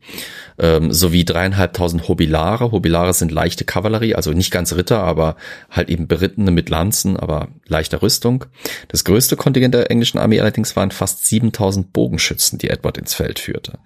ähm, 0.57 0.93
sowie 0.93 1.25
dreieinhalbtausend 1.25 2.07
Hobilare. 2.07 2.71
Hobilare 2.71 3.13
sind 3.13 3.33
leichte 3.33 3.65
Kavallerie, 3.65 4.15
also 4.15 4.31
nicht 4.31 4.51
ganz 4.51 4.71
Ritter, 4.73 5.03
aber 5.03 5.35
halt 5.69 5.89
eben 5.89 6.07
Berittene 6.07 6.51
mit 6.51 6.69
Lanzen, 6.69 7.17
aber 7.17 7.49
leichter 7.69 8.01
Rüstung. 8.01 8.45
Das 8.87 9.03
größte 9.03 9.35
Kontingent 9.35 9.73
der 9.73 9.89
englischen 9.91 10.17
Armee 10.17 10.39
allerdings 10.39 10.75
waren 10.75 10.91
fast 10.91 11.25
7000 11.25 11.93
Bogenschützen, 11.93 12.59
die 12.59 12.69
Edward 12.69 12.97
ins 12.97 13.13
Feld 13.13 13.39
führte. 13.39 13.79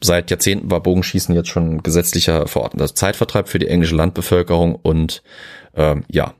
Seit 0.00 0.30
Jahrzehnten 0.30 0.70
war 0.70 0.82
Bogenschießen 0.82 1.34
jetzt 1.34 1.48
schon 1.48 1.82
gesetzlicher 1.82 2.46
verordneter 2.46 2.94
Zeitvertreib 2.94 3.48
für 3.48 3.58
die 3.58 3.68
englische 3.68 3.94
Landbevölkerung 3.94 4.74
und 4.74 5.22
ähm, 5.74 6.04
ja. 6.08 6.34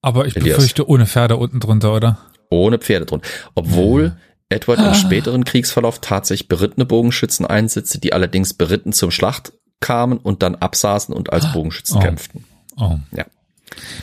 Aber 0.00 0.26
ich 0.26 0.36
Elias. 0.36 0.56
befürchte 0.56 0.88
ohne 0.88 1.06
Pferde 1.06 1.36
unten 1.36 1.60
drunter, 1.60 1.94
oder? 1.94 2.18
Ohne 2.50 2.78
Pferde 2.78 3.06
drunter. 3.06 3.28
Obwohl 3.54 4.16
Edward 4.48 4.78
im 4.80 4.94
späteren 4.94 5.44
Kriegsverlauf 5.44 6.00
tatsächlich 6.00 6.48
berittene 6.48 6.86
Bogenschützen 6.86 7.44
einsetzte, 7.44 7.98
die 7.98 8.12
allerdings 8.12 8.54
beritten 8.54 8.92
zum 8.92 9.10
Schlacht 9.10 9.52
kamen 9.80 10.18
und 10.18 10.42
dann 10.42 10.54
absaßen 10.54 11.14
und 11.14 11.32
als 11.32 11.52
Bogenschützen 11.52 11.98
oh. 11.98 12.00
kämpften. 12.00 12.44
Oh. 12.78 12.96
Ja. 13.12 13.26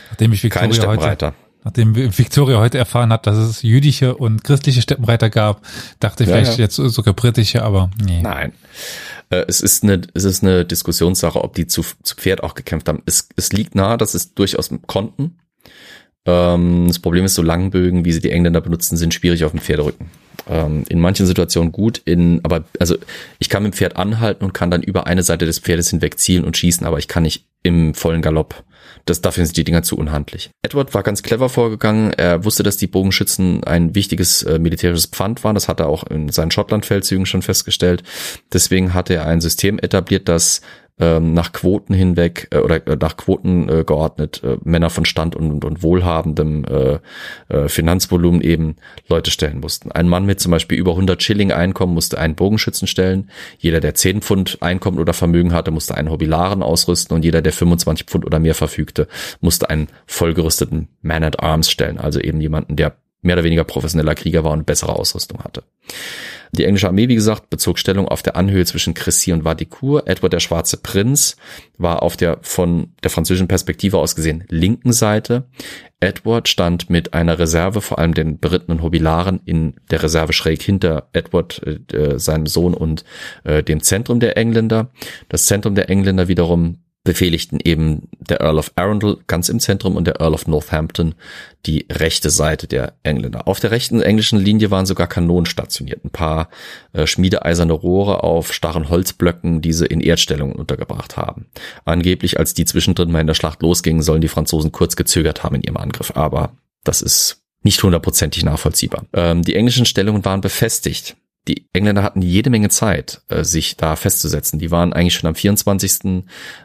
Nachdem 0.10 0.34
ich 0.34 0.44
Victoria 0.44 0.88
heute, 0.88 1.34
nachdem 1.66 1.96
Victoria 1.96 2.60
heute 2.60 2.78
erfahren 2.78 3.12
hat, 3.12 3.28
dass 3.28 3.38
es 3.38 3.64
jüdische 3.64 4.16
und 4.16 4.44
christliche 4.44 4.82
Steppenreiter 4.82 5.30
gab, 5.30 5.62
dachte 6.00 6.24
ich 6.24 6.30
ja, 6.30 6.36
vielleicht 6.36 6.58
ja. 6.58 6.64
jetzt 6.64 6.76
sogar 6.76 7.14
britische, 7.14 7.64
aber 7.64 7.90
nee. 8.02 8.22
Nein. 8.22 8.54
Äh, 9.32 9.46
es 9.48 9.62
ist 9.62 9.84
eine, 9.84 10.02
es 10.14 10.24
ist 10.24 10.44
eine 10.44 10.64
Diskussionssache, 10.64 11.44
ob 11.44 11.56
die 11.56 11.68
zu, 11.68 11.84
zu 12.04 12.16
Pferd 12.16 12.44
auch 12.44 12.54
gekämpft 12.54 12.88
haben. 12.88 13.02
Es, 13.06 13.28
es 13.36 13.52
liegt 13.52 13.76
nahe, 13.76 13.98
dass 13.98 14.14
es 14.14 14.36
durchaus 14.36 14.70
konnten. 14.86 15.40
Ähm, 16.26 16.86
das 16.88 17.00
Problem 17.00 17.26
ist, 17.26 17.34
so 17.34 17.42
Langbögen, 17.42 18.06
wie 18.06 18.14
sie 18.14 18.22
die 18.22 18.32
Engländer 18.32 18.62
benutzen, 18.62 18.96
sind 18.96 19.14
schwierig 19.14 19.44
auf 19.44 19.52
dem 19.52 19.60
Pferderücken. 19.60 20.12
Ähm, 20.48 20.84
in 20.88 21.00
manchen 21.00 21.26
Situationen 21.26 21.72
gut, 21.72 22.00
in, 22.06 22.42
aber, 22.44 22.66
also, 22.80 22.96
ich 23.40 23.50
kann 23.50 23.64
mit 23.64 23.74
dem 23.74 23.78
Pferd 23.78 23.96
anhalten 23.96 24.46
und 24.46 24.54
kann 24.54 24.70
dann 24.70 24.84
über 24.84 25.08
eine 25.08 25.24
Seite 25.24 25.48
des 25.48 25.58
Pferdes 25.58 25.90
hinweg 25.90 26.20
zielen 26.20 26.44
und 26.44 26.58
schießen, 26.58 26.86
aber 26.86 27.00
ich 27.00 27.08
kann 27.08 27.24
nicht 27.24 27.46
im 27.64 27.96
vollen 27.96 28.22
Galopp 28.22 28.64
das, 29.06 29.22
dafür 29.22 29.46
sind 29.46 29.56
die 29.58 29.64
Dinger 29.64 29.84
zu 29.84 29.98
unhandlich. 29.98 30.50
Edward 30.64 30.94
war 30.94 31.04
ganz 31.04 31.22
clever 31.22 31.48
vorgegangen. 31.50 32.12
Er 32.14 32.44
wusste, 32.44 32.64
dass 32.64 32.78
die 32.78 32.88
Bogenschützen 32.88 33.64
ein 33.64 33.94
wichtiges 33.94 34.44
äh, 34.44 34.58
militärisches 34.58 35.06
Pfand 35.06 35.44
waren. 35.44 35.54
Das 35.54 35.68
hat 35.68 35.80
er 35.80 35.88
auch 35.88 36.04
in 36.06 36.30
seinen 36.30 36.52
Schottlandfeldzügen 36.52 37.26
schon 37.26 37.44
festgestellt. 37.44 38.04
Deswegen 38.52 38.94
hatte 38.94 39.14
er 39.14 39.28
ein 39.28 39.42
System 39.42 39.78
etabliert, 39.80 40.28
das 40.28 40.62
ähm, 40.98 41.34
nach 41.34 41.52
Quoten 41.52 41.94
hinweg 41.94 42.48
äh, 42.52 42.60
oder 42.60 42.86
äh, 42.88 42.96
nach 42.96 43.18
Quoten 43.18 43.68
äh, 43.68 43.84
geordnet 43.84 44.42
äh, 44.44 44.58
Männer 44.64 44.90
von 44.90 45.04
Stand 45.04 45.36
und, 45.36 45.52
und, 45.52 45.66
und 45.66 45.84
wohlhabendem 45.84 46.64
äh, 46.66 47.00
äh, 47.50 47.68
Finanzvolumen 47.68 48.42
eben 48.42 48.78
Leute 49.10 49.30
stellen 49.32 49.60
mussten. 49.60 49.92
Ein 49.92 50.08
Mann 50.08 50.26
mit 50.26 50.40
zum 50.40 50.52
Beispiel 50.52 50.78
über 50.78 50.92
100 50.92 51.22
Schilling 51.22 51.52
Einkommen 51.52 51.94
musste 51.94 52.18
einen 52.18 52.36
Bogenschützen 52.36 52.88
stellen. 52.88 53.30
Jeder, 53.58 53.82
der 53.82 53.94
10 53.94 54.22
Pfund 54.22 54.58
Einkommen 54.62 55.00
oder 55.00 55.14
Vermögen 55.14 55.54
hatte, 55.54 55.72
musste 55.72 55.96
einen 55.96 56.10
Hobbilaren 56.10 56.64
ausrüsten 56.64 57.16
und 57.16 57.26
jeder, 57.26 57.42
der 57.42 57.54
25 57.54 58.08
Pfund 58.08 58.26
oder 58.26 58.40
mehr 58.40 58.56
verfügte, 58.56 59.08
musste 59.42 59.70
einen 59.70 59.88
vollgerüsteten 60.06 60.88
Man 61.02 61.24
at 61.24 61.42
Arms 61.42 61.70
stellen. 61.70 61.98
Also 61.98 62.22
eben 62.22 62.40
jemanden, 62.40 62.78
der 62.78 62.96
mehr 63.22 63.36
oder 63.36 63.44
weniger 63.44 63.64
professioneller 63.64 64.16
Krieger 64.16 64.44
war 64.44 64.52
und 64.52 64.66
bessere 64.66 64.96
Ausrüstung 64.96 65.44
hatte. 65.44 65.64
Die 66.56 66.64
englische 66.64 66.88
Armee, 66.88 67.10
wie 67.10 67.16
gesagt, 67.16 67.50
bezog 67.50 67.80
Stellung 67.80 68.08
auf 68.08 68.24
der 68.24 68.36
Anhöhe 68.36 68.66
zwischen 68.66 68.94
Cressy 68.94 69.34
und 69.34 69.44
Vadicourt. 69.44 70.08
Edward 70.08 70.34
der 70.34 70.40
Schwarze 70.40 70.78
Prinz 70.78 71.36
war 71.78 72.02
auf 72.02 72.16
der 72.16 72.40
von 72.42 72.94
der 73.04 73.12
französischen 73.12 73.48
Perspektive 73.48 73.98
aus 73.98 74.16
gesehen 74.16 74.46
linken 74.50 74.94
Seite. 74.94 75.48
Edward 76.00 76.48
stand 76.48 76.90
mit 76.90 77.14
einer 77.14 77.40
Reserve, 77.40 77.82
vor 77.82 78.00
allem 78.00 78.14
den 78.14 78.40
berittenen 78.40 78.82
Hobilaren, 78.82 79.42
in 79.46 79.76
der 79.90 80.04
Reserve 80.04 80.34
schräg 80.34 80.62
hinter 80.62 81.10
Edward, 81.14 81.62
äh, 81.66 82.20
seinem 82.20 82.48
Sohn 82.48 82.74
und 82.74 83.04
äh, 83.44 83.64
dem 83.64 83.82
Zentrum 83.82 84.20
der 84.20 84.38
Engländer. 84.38 84.92
Das 85.30 85.46
Zentrum 85.46 85.76
der 85.76 85.90
Engländer 85.90 86.28
wiederum 86.28 86.85
befehligten 87.06 87.60
eben 87.64 88.10
der 88.20 88.42
Earl 88.42 88.58
of 88.58 88.72
Arundel 88.76 89.20
ganz 89.28 89.48
im 89.48 89.62
Zentrum 89.62 89.96
und 89.96 90.06
der 90.06 90.20
Earl 90.20 90.34
of 90.34 90.48
Northampton 90.48 91.16
die 91.66 91.86
rechte 91.90 92.30
Seite 92.30 92.68
der 92.68 92.96
Engländer. 93.04 93.48
Auf 93.48 93.60
der 93.60 93.72
rechten 93.72 94.02
englischen 94.02 94.40
Linie 94.40 94.72
waren 94.72 94.88
sogar 94.88 95.08
Kanonen 95.08 95.46
stationiert, 95.46 96.04
ein 96.04 96.10
paar 96.10 96.50
äh, 96.94 97.08
schmiedeeiserne 97.08 97.74
Rohre 97.74 98.24
auf 98.24 98.52
starren 98.52 98.90
Holzblöcken, 98.90 99.62
diese 99.62 99.86
in 99.86 100.02
Erdstellungen 100.02 100.56
untergebracht 100.56 101.16
haben. 101.16 101.46
Angeblich, 101.86 102.40
als 102.40 102.56
die 102.56 102.66
zwischendrin 102.66 103.12
mal 103.12 103.22
in 103.22 103.28
der 103.28 103.36
Schlacht 103.36 103.62
losgingen, 103.62 104.02
sollen 104.02 104.22
die 104.22 104.28
Franzosen 104.28 104.72
kurz 104.72 104.96
gezögert 104.96 105.44
haben 105.44 105.56
in 105.56 105.64
ihrem 105.64 105.78
Angriff, 105.78 106.12
aber 106.16 106.58
das 106.84 107.02
ist 107.02 107.44
nicht 107.62 107.82
hundertprozentig 107.82 108.44
nachvollziehbar. 108.44 109.06
Ähm, 109.14 109.44
die 109.44 109.56
englischen 109.56 109.86
Stellungen 109.86 110.26
waren 110.26 110.42
befestigt 110.42 111.16
die 111.48 111.68
Engländer 111.74 112.02
hatten 112.02 112.22
jede 112.22 112.50
Menge 112.50 112.70
Zeit, 112.70 113.22
äh, 113.30 113.44
sich 113.44 113.78
da 113.78 113.96
festzusetzen. 113.96 114.58
Die 114.58 114.72
waren 114.72 114.94
eigentlich 114.94 115.14
schon 115.14 115.28
am 115.28 115.36
24. 115.36 116.24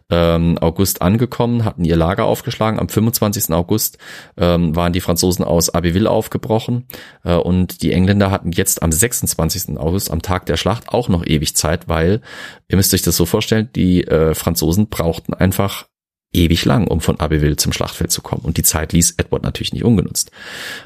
Ähm, 0.08 0.58
August 0.58 1.02
angekommen, 1.02 1.64
hatten 1.64 1.84
ihr 1.84 1.96
Lager 1.96 2.24
aufgeschlagen. 2.24 2.80
Am 2.80 2.88
25. 2.88 3.52
August 3.52 3.98
ähm, 4.38 4.74
waren 4.74 4.94
die 4.94 5.00
Franzosen 5.00 5.44
aus 5.44 5.70
Abbeville 5.70 6.10
aufgebrochen 6.10 6.86
äh, 7.24 7.34
und 7.34 7.82
die 7.82 7.92
Engländer 7.92 8.30
hatten 8.30 8.52
jetzt 8.52 8.82
am 8.82 8.90
26. 8.90 9.76
August, 9.76 10.10
am 10.10 10.22
Tag 10.22 10.46
der 10.46 10.56
Schlacht, 10.56 10.88
auch 10.88 11.08
noch 11.08 11.26
ewig 11.26 11.56
Zeit, 11.56 11.88
weil, 11.88 12.22
ihr 12.68 12.76
müsst 12.76 12.94
euch 12.94 13.02
das 13.02 13.16
so 13.16 13.26
vorstellen, 13.26 13.68
die 13.76 14.04
äh, 14.04 14.34
Franzosen 14.34 14.88
brauchten 14.88 15.34
einfach 15.34 15.88
ewig 16.32 16.64
lang, 16.64 16.86
um 16.86 17.00
von 17.00 17.20
Abbeville 17.20 17.56
zum 17.56 17.72
Schlachtfeld 17.72 18.12
zu 18.12 18.22
kommen. 18.22 18.42
Und 18.44 18.56
die 18.56 18.62
Zeit 18.62 18.92
ließ 18.94 19.16
Edward 19.18 19.42
natürlich 19.42 19.74
nicht 19.74 19.84
ungenutzt. 19.84 20.30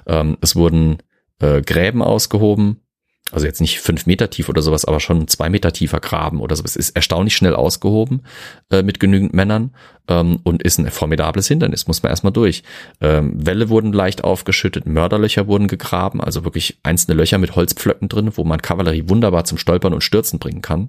Ähm, 0.07 0.37
es 0.41 0.57
wurden 0.57 0.99
Gräben 1.41 2.01
ausgehoben, 2.01 2.84
also 3.33 3.47
jetzt 3.47 3.61
nicht 3.61 3.81
fünf 3.81 4.07
Meter 4.07 4.29
tief 4.29 4.49
oder 4.49 4.61
sowas, 4.61 4.85
aber 4.85 5.01
schon 5.01 5.29
zwei 5.29 5.49
Meter 5.49 5.73
tiefer 5.73 5.99
Graben 5.99 6.41
oder 6.41 6.57
sowas. 6.57 6.77
Ist 6.77 6.91
erstaunlich 6.91 7.35
schnell 7.35 7.55
ausgehoben 7.55 8.23
äh, 8.71 8.83
mit 8.83 9.01
genügend 9.01 9.33
Männern 9.33 9.75
ähm, 10.09 10.41
und 10.45 10.63
ist 10.63 10.79
ein 10.79 10.91
formidables 10.91 11.49
Hindernis, 11.49 11.87
muss 11.87 12.03
man 12.03 12.11
erstmal 12.11 12.35
durch. 12.35 12.63
Ähm, 13.01 13.35
Wälle 13.35 13.71
wurden 13.71 13.93
leicht 13.93 14.25
aufgeschüttet, 14.25 14.87
Mörderlöcher 14.87 15.47
wurden 15.47 15.69
gegraben, 15.69 16.21
also 16.21 16.45
wirklich 16.45 16.79
einzelne 16.83 17.17
Löcher 17.17 17.39
mit 17.39 17.57
Holzpflöcken 17.57 18.09
drin, 18.09 18.31
wo 18.35 18.45
man 18.45 18.61
Kavallerie 18.61 19.09
wunderbar 19.09 19.45
zum 19.45 19.57
Stolpern 19.57 19.95
und 19.95 20.05
Stürzen 20.05 20.39
bringen 20.39 20.63
kann. 20.63 20.89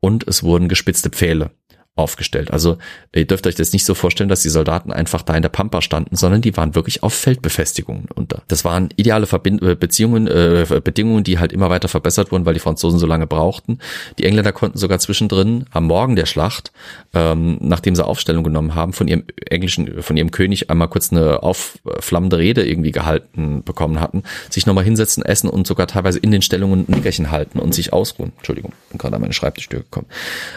Und 0.00 0.26
es 0.26 0.42
wurden 0.42 0.68
gespitzte 0.68 1.10
Pfähle 1.10 1.52
aufgestellt. 1.98 2.52
Also 2.52 2.78
ihr 3.14 3.26
dürft 3.26 3.46
euch 3.46 3.56
das 3.56 3.72
nicht 3.72 3.84
so 3.84 3.94
vorstellen, 3.94 4.28
dass 4.28 4.42
die 4.42 4.48
Soldaten 4.48 4.92
einfach 4.92 5.22
da 5.22 5.34
in 5.34 5.42
der 5.42 5.48
Pampa 5.48 5.82
standen, 5.82 6.16
sondern 6.16 6.40
die 6.40 6.56
waren 6.56 6.74
wirklich 6.74 7.02
auf 7.02 7.12
Feldbefestigungen 7.12 8.06
unter. 8.14 8.42
Das 8.48 8.64
waren 8.64 8.90
ideale 8.96 9.26
Verbind 9.26 9.62
äh, 9.62 9.74
Beziehungen, 9.74 10.26
äh, 10.26 10.66
Bedingungen, 10.82 11.24
die 11.24 11.38
halt 11.38 11.52
immer 11.52 11.70
weiter 11.70 11.88
verbessert 11.88 12.30
wurden, 12.30 12.46
weil 12.46 12.54
die 12.54 12.60
Franzosen 12.60 12.98
so 12.98 13.06
lange 13.06 13.26
brauchten. 13.26 13.78
Die 14.18 14.24
Engländer 14.24 14.52
konnten 14.52 14.78
sogar 14.78 14.98
zwischendrin 14.98 15.66
am 15.70 15.86
Morgen 15.86 16.16
der 16.16 16.26
Schlacht, 16.26 16.72
ähm, 17.14 17.58
nachdem 17.60 17.96
sie 17.96 18.04
Aufstellung 18.04 18.44
genommen 18.44 18.74
haben, 18.74 18.92
von 18.92 19.08
ihrem 19.08 19.24
englischen, 19.46 20.02
von 20.02 20.16
ihrem 20.16 20.30
König 20.30 20.70
einmal 20.70 20.88
kurz 20.88 21.12
eine 21.12 21.42
aufflammende 21.42 22.38
Rede 22.38 22.64
irgendwie 22.66 22.92
gehalten 22.92 23.62
bekommen 23.64 24.00
hatten, 24.00 24.22
sich 24.50 24.66
nochmal 24.66 24.84
hinsetzen, 24.84 25.24
essen 25.24 25.50
und 25.50 25.66
sogar 25.66 25.86
teilweise 25.86 26.18
in 26.18 26.30
den 26.30 26.42
Stellungen 26.42 26.86
ein 26.88 26.94
Nickerchen 26.94 27.30
halten 27.30 27.58
und 27.58 27.74
sich 27.74 27.92
ausruhen. 27.92 28.32
Entschuldigung, 28.36 28.72
bin 28.90 28.98
gerade 28.98 29.16
an 29.16 29.22
meine 29.22 29.34
Schreibtischtür 29.34 29.80
gekommen. 29.80 30.06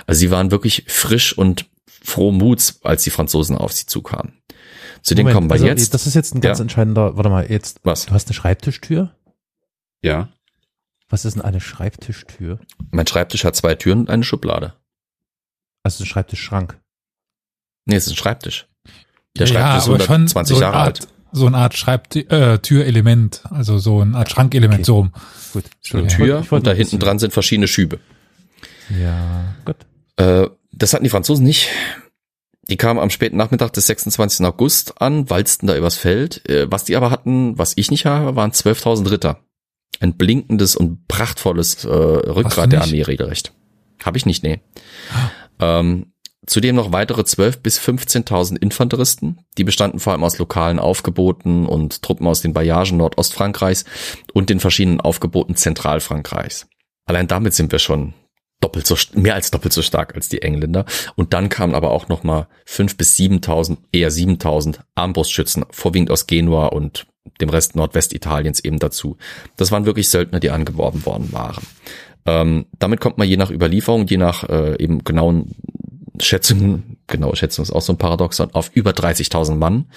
Also 0.05 0.19
sie 0.19 0.31
waren 0.31 0.51
wirklich 0.51 0.84
frisch 0.88 1.30
und 1.33 1.65
froh 2.03 2.31
Muts, 2.31 2.79
als 2.83 3.03
die 3.03 3.09
Franzosen 3.09 3.57
auf 3.57 3.71
sie 3.73 3.85
zukamen. 3.85 4.41
Zu 5.01 5.15
denen 5.15 5.33
kommen 5.33 5.49
wir 5.49 5.53
also 5.53 5.65
jetzt. 5.65 5.93
Das 5.93 6.07
ist 6.07 6.13
jetzt 6.13 6.35
ein 6.35 6.41
ganz 6.41 6.59
ja. 6.59 6.63
entscheidender, 6.63 7.17
warte 7.17 7.29
mal, 7.29 7.49
jetzt. 7.49 7.79
Was? 7.83 8.05
Du 8.05 8.13
hast 8.13 8.27
eine 8.27 8.35
Schreibtischtür? 8.35 9.15
Ja. 10.01 10.29
Was 11.09 11.25
ist 11.25 11.35
denn 11.35 11.41
eine 11.41 11.59
Schreibtischtür? 11.59 12.59
Mein 12.91 13.07
Schreibtisch 13.07 13.43
hat 13.43 13.55
zwei 13.55 13.75
Türen 13.75 14.01
und 14.01 14.09
eine 14.09 14.23
Schublade. 14.23 14.73
Also 15.83 16.03
ein 16.03 16.07
Schreibtischschrank. 16.07 16.79
Nee, 17.85 17.95
es 17.95 18.05
ist 18.05 18.13
ein 18.13 18.17
Schreibtisch. 18.17 18.67
Der 19.37 19.47
Schreibtisch 19.47 19.87
ja, 19.87 19.95
ist 19.95 20.03
120 20.03 20.59
Jahre 20.59 20.77
Art, 20.77 21.01
alt. 21.01 21.07
so 21.31 21.47
eine 21.47 21.57
Art 21.57 21.75
Schreibt 21.75 22.15
äh, 22.15 22.59
Türelement, 22.59 23.43
also 23.49 23.77
so 23.77 24.01
eine 24.01 24.17
Art 24.17 24.29
Schrankelement 24.29 24.73
Okay. 24.73 24.83
so 24.83 24.95
rum. 24.95 25.13
Gut. 25.53 25.65
Eine. 25.93 26.07
Tür 26.07 26.41
Ich 26.41 26.51
wollte 26.51 26.55
und 26.55 26.67
da 26.67 26.71
hinten 26.73 26.99
dran 26.99 27.19
sind 27.19 27.33
verschiedene 27.33 27.67
Schübe. 27.67 27.99
Ja, 28.89 29.55
gut. 29.65 29.77
Äh, 30.17 30.47
das 30.81 30.93
hatten 30.93 31.03
die 31.03 31.09
Franzosen 31.09 31.45
nicht. 31.45 31.69
Die 32.69 32.77
kamen 32.77 32.99
am 32.99 33.09
späten 33.09 33.37
Nachmittag 33.37 33.73
des 33.73 33.87
26. 33.87 34.45
August 34.45 35.01
an, 35.01 35.29
walzten 35.29 35.67
da 35.67 35.75
übers 35.75 35.95
Feld. 35.95 36.47
Äh, 36.49 36.71
was 36.71 36.85
die 36.85 36.95
aber 36.95 37.11
hatten, 37.11 37.57
was 37.57 37.73
ich 37.75 37.91
nicht 37.91 38.05
habe, 38.05 38.35
waren 38.35 38.51
12.000 38.51 39.11
Ritter. 39.11 39.39
Ein 39.99 40.15
blinkendes 40.17 40.75
und 40.75 41.07
prachtvolles 41.07 41.85
äh, 41.85 41.89
Rückgrat 41.89 42.71
der? 42.71 42.81
Armee 42.81 43.01
regelrecht. 43.01 43.53
Habe 44.03 44.17
ich 44.17 44.25
nicht, 44.25 44.43
nee. 44.43 44.61
Ähm, 45.59 46.13
zudem 46.47 46.75
noch 46.75 46.91
weitere 46.91 47.21
12.000 47.21 47.61
bis 47.61 47.79
15.000 47.79 48.57
Infanteristen. 48.57 49.41
Die 49.57 49.63
bestanden 49.63 49.99
vor 49.99 50.13
allem 50.13 50.23
aus 50.23 50.39
lokalen 50.39 50.79
Aufgeboten 50.79 51.65
und 51.65 52.01
Truppen 52.01 52.25
aus 52.25 52.41
den 52.41 52.53
Bayagen 52.53 52.97
Nordostfrankreichs 52.97 53.85
und 54.33 54.49
den 54.49 54.59
verschiedenen 54.59 55.01
Aufgeboten 55.01 55.55
Zentralfrankreichs. 55.55 56.67
Allein 57.05 57.27
damit 57.27 57.53
sind 57.53 57.71
wir 57.71 57.79
schon 57.79 58.13
doppelt 58.61 58.88
so, 58.88 58.95
mehr 59.13 59.35
als 59.35 59.51
doppelt 59.51 59.73
so 59.73 59.81
stark 59.81 60.15
als 60.15 60.29
die 60.29 60.41
Engländer. 60.41 60.85
Und 61.15 61.33
dann 61.33 61.49
kamen 61.49 61.75
aber 61.75 61.91
auch 61.91 62.07
noch 62.07 62.23
mal 62.23 62.47
fünf 62.65 62.95
bis 62.95 63.17
7.000, 63.17 63.77
eher 63.91 64.11
7.000 64.11 64.79
Armbrustschützen, 64.95 65.65
vorwiegend 65.71 66.11
aus 66.11 66.27
Genua 66.27 66.67
und 66.67 67.07
dem 67.39 67.49
Rest 67.49 67.75
Nordwestitaliens 67.75 68.59
eben 68.59 68.79
dazu. 68.79 69.17
Das 69.57 69.71
waren 69.71 69.85
wirklich 69.85 70.09
Söldner, 70.09 70.39
die 70.39 70.51
angeworben 70.51 71.05
worden 71.05 71.33
waren. 71.33 71.65
Ähm, 72.25 72.65
damit 72.77 73.01
kommt 73.01 73.17
man 73.17 73.27
je 73.27 73.38
nach 73.38 73.51
Überlieferung, 73.51 74.07
je 74.07 74.17
nach 74.17 74.47
äh, 74.47 74.81
eben 74.81 75.03
genauen 75.03 75.55
Schätzungen, 76.19 76.97
genaue 77.07 77.35
Schätzung 77.35 77.63
ist 77.63 77.71
auch 77.71 77.81
so 77.81 77.93
ein 77.93 77.97
Paradoxon, 77.97 78.51
auf 78.53 78.71
über 78.73 78.91
30.000 78.91 79.55
Mann, 79.55 79.88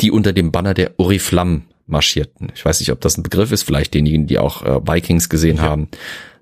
die 0.00 0.10
unter 0.10 0.32
dem 0.32 0.52
Banner 0.52 0.74
der 0.74 0.98
Oriflamme 0.98 1.62
marschierten. 1.86 2.50
Ich 2.54 2.64
weiß 2.64 2.80
nicht, 2.80 2.92
ob 2.92 3.00
das 3.00 3.16
ein 3.16 3.22
Begriff 3.22 3.52
ist, 3.52 3.62
vielleicht 3.62 3.94
denjenigen, 3.94 4.26
die 4.26 4.38
auch 4.38 4.62
äh, 4.62 4.80
Vikings 4.86 5.28
gesehen 5.28 5.60
haben. 5.60 5.88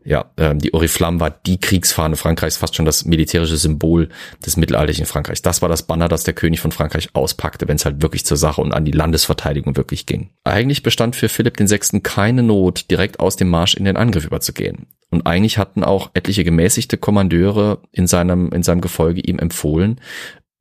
Ja, 0.05 0.27
ähm, 0.37 0.59
die 0.59 0.75
Oriflamme 0.75 1.19
war 1.19 1.31
die 1.31 1.59
Kriegsfahne 1.59 2.17
Frankreichs, 2.17 2.59
fast 2.59 2.77
schon 2.77 2.85
das 2.85 3.07
militärische 3.07 3.57
Symbol 3.57 4.11
des 4.45 4.57
mittelalterlichen 4.57 5.07
Frankreichs. 5.07 5.41
Das 5.41 5.63
war 5.63 5.71
das 5.71 5.83
Banner, 5.83 6.09
das 6.09 6.25
der 6.25 6.35
König 6.35 6.61
von 6.61 6.73
Frankreich 6.73 7.09
auspackte, 7.15 7.67
wenn 7.69 7.77
es 7.77 7.87
halt 7.87 8.03
wirklich 8.03 8.27
zur 8.27 8.37
Sache 8.37 8.61
und 8.61 8.73
an 8.73 8.85
die 8.85 8.93
Landesverteidigung 8.93 9.77
wirklich 9.77 10.05
ging. 10.05 10.31
Eigentlich 10.45 10.83
bestand 10.83 11.17
für 11.17 11.31
Philipp 11.31 11.59
VI. 11.59 12.01
keine 12.01 12.43
Not, 12.43 12.91
direkt 12.91 13.19
aus 13.19 13.37
dem 13.37 13.49
Marsch 13.49 13.75
in 13.75 13.85
den 13.85 13.97
Angriff 13.97 14.27
überzugehen. 14.27 14.87
Und 15.11 15.27
eigentlich 15.27 15.59
hatten 15.59 15.85
auch 15.85 16.11
etliche 16.15 16.45
gemäßigte 16.45 16.99
Kommandeure 16.99 17.79
in 17.93 18.07
seinem, 18.07 18.51
in 18.53 18.63
seinem 18.63 18.81
Gefolge 18.81 19.21
ihm 19.21 19.39
empfohlen, 19.39 20.01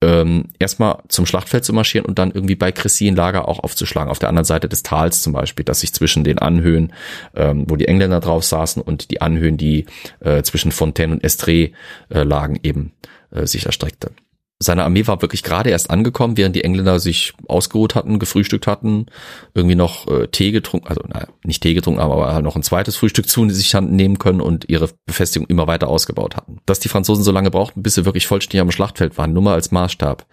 ähm, 0.03 0.45
erstmal 0.59 0.97
zum 1.07 1.25
Schlachtfeld 1.25 1.63
zu 1.63 1.71
marschieren 1.71 2.05
und 2.05 2.19
dann 2.19 2.31
irgendwie 2.31 2.55
bei 2.55 2.71
Cressy 2.71 3.07
ein 3.07 3.15
Lager 3.15 3.47
auch 3.47 3.59
aufzuschlagen, 3.59 4.11
auf 4.11 4.19
der 4.19 4.30
anderen 4.30 4.45
Seite 4.45 4.67
des 4.67 4.84
Tals 4.84 5.21
zum 5.21 5.31
Beispiel, 5.34 5.63
dass 5.63 5.80
sich 5.80 5.93
zwischen 5.93 6.23
den 6.23 6.39
Anhöhen, 6.39 6.91
ähm, 7.35 7.65
wo 7.69 7.77
die 7.77 7.88
Engländer 7.88 8.19
drauf 8.19 8.43
saßen 8.43 8.81
und 8.81 9.11
die 9.11 9.21
Anhöhen, 9.21 9.57
die 9.57 9.85
äh, 10.19 10.43
zwischen 10.43 10.71
Fontaine 10.71 11.13
und 11.13 11.23
Estrée 11.23 11.71
äh, 12.09 12.23
lagen, 12.23 12.59
eben 12.63 12.91
äh, 13.31 13.47
sich 13.47 13.65
erstreckte. 13.65 14.11
Seine 14.64 14.85
Armee 14.85 15.06
war 15.07 15.22
wirklich 15.22 15.44
gerade 15.44 15.69
erst 15.69 15.90
angekommen, 15.90 16.38
während 16.38 16.56
die 16.56 16.64
Engländer 16.64 16.99
sich 16.99 17.34
ausgeruht 17.48 17.95
hatten, 17.95 18.18
gefrühstückt 18.18 18.65
hatten, 18.65 19.07
irgendwie 19.53 19.76
noch 19.76 20.07
äh, 20.07 20.27
Tee 20.27 20.52
getrunken, 20.52 20.88
also 20.88 21.02
naja, 21.07 21.27
nicht 21.44 21.61
Tee 21.61 21.73
getrunken, 21.73 21.99
aber 21.99 22.34
halt 22.34 22.45
noch 22.45 22.56
ein 22.56 22.64
zweites 22.64 22.95
Frühstück 22.95 23.27
zu 23.27 23.49
sich 23.49 23.76
hatten 23.76 23.95
nehmen 23.95 24.19
können 24.19 24.40
und 24.40 24.69
ihre 24.69 24.90
Befestigung 25.06 25.48
immer 25.49 25.68
weiter 25.68 25.90
ausgebaut 25.90 26.38
hatten. 26.38 26.60
Dass 26.65 26.80
die 26.80 26.88
Franzosen 26.88 27.23
so 27.23 27.31
lange 27.31 27.52
brauchten, 27.52 27.84
bis 27.84 27.95
sie 27.95 28.06
wirklich 28.06 28.26
vollständig 28.26 28.61
am 28.61 28.72
Schlachtfeld 28.72 29.18
waren, 29.18 29.34
nur 29.34 29.44
mal 29.44 29.56
als 29.56 29.72
Maßstab. 29.72 30.26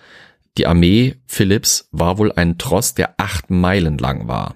Die 0.59 0.66
Armee 0.66 1.16
Philipps 1.27 1.89
war 1.90 2.19
wohl 2.19 2.32
ein 2.32 2.59
Tross, 2.59 2.94
der 2.94 3.15
acht 3.16 3.51
Meilen 3.51 3.98
lang 3.98 4.28
war. 4.28 4.55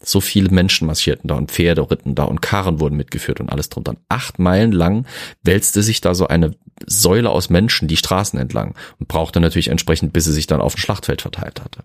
So 0.00 0.20
viele 0.20 0.50
Menschen 0.50 0.86
marschierten 0.86 1.28
da 1.28 1.34
und 1.34 1.50
Pferde 1.50 1.90
ritten 1.90 2.14
da 2.14 2.24
und 2.24 2.42
Karren 2.42 2.80
wurden 2.80 2.96
mitgeführt 2.96 3.40
und 3.40 3.50
alles 3.50 3.68
drunter. 3.68 3.96
Acht 4.08 4.38
Meilen 4.38 4.72
lang 4.72 5.06
wälzte 5.42 5.82
sich 5.82 6.00
da 6.00 6.14
so 6.14 6.26
eine 6.26 6.52
Säule 6.84 7.30
aus 7.30 7.48
Menschen 7.48 7.88
die 7.88 7.96
Straßen 7.96 8.38
entlang 8.38 8.74
und 8.98 9.08
brauchte 9.08 9.40
natürlich 9.40 9.68
entsprechend, 9.68 10.12
bis 10.12 10.24
sie 10.24 10.32
sich 10.32 10.46
dann 10.46 10.60
auf 10.60 10.74
dem 10.74 10.80
Schlachtfeld 10.80 11.22
verteilt 11.22 11.62
hatte. 11.62 11.84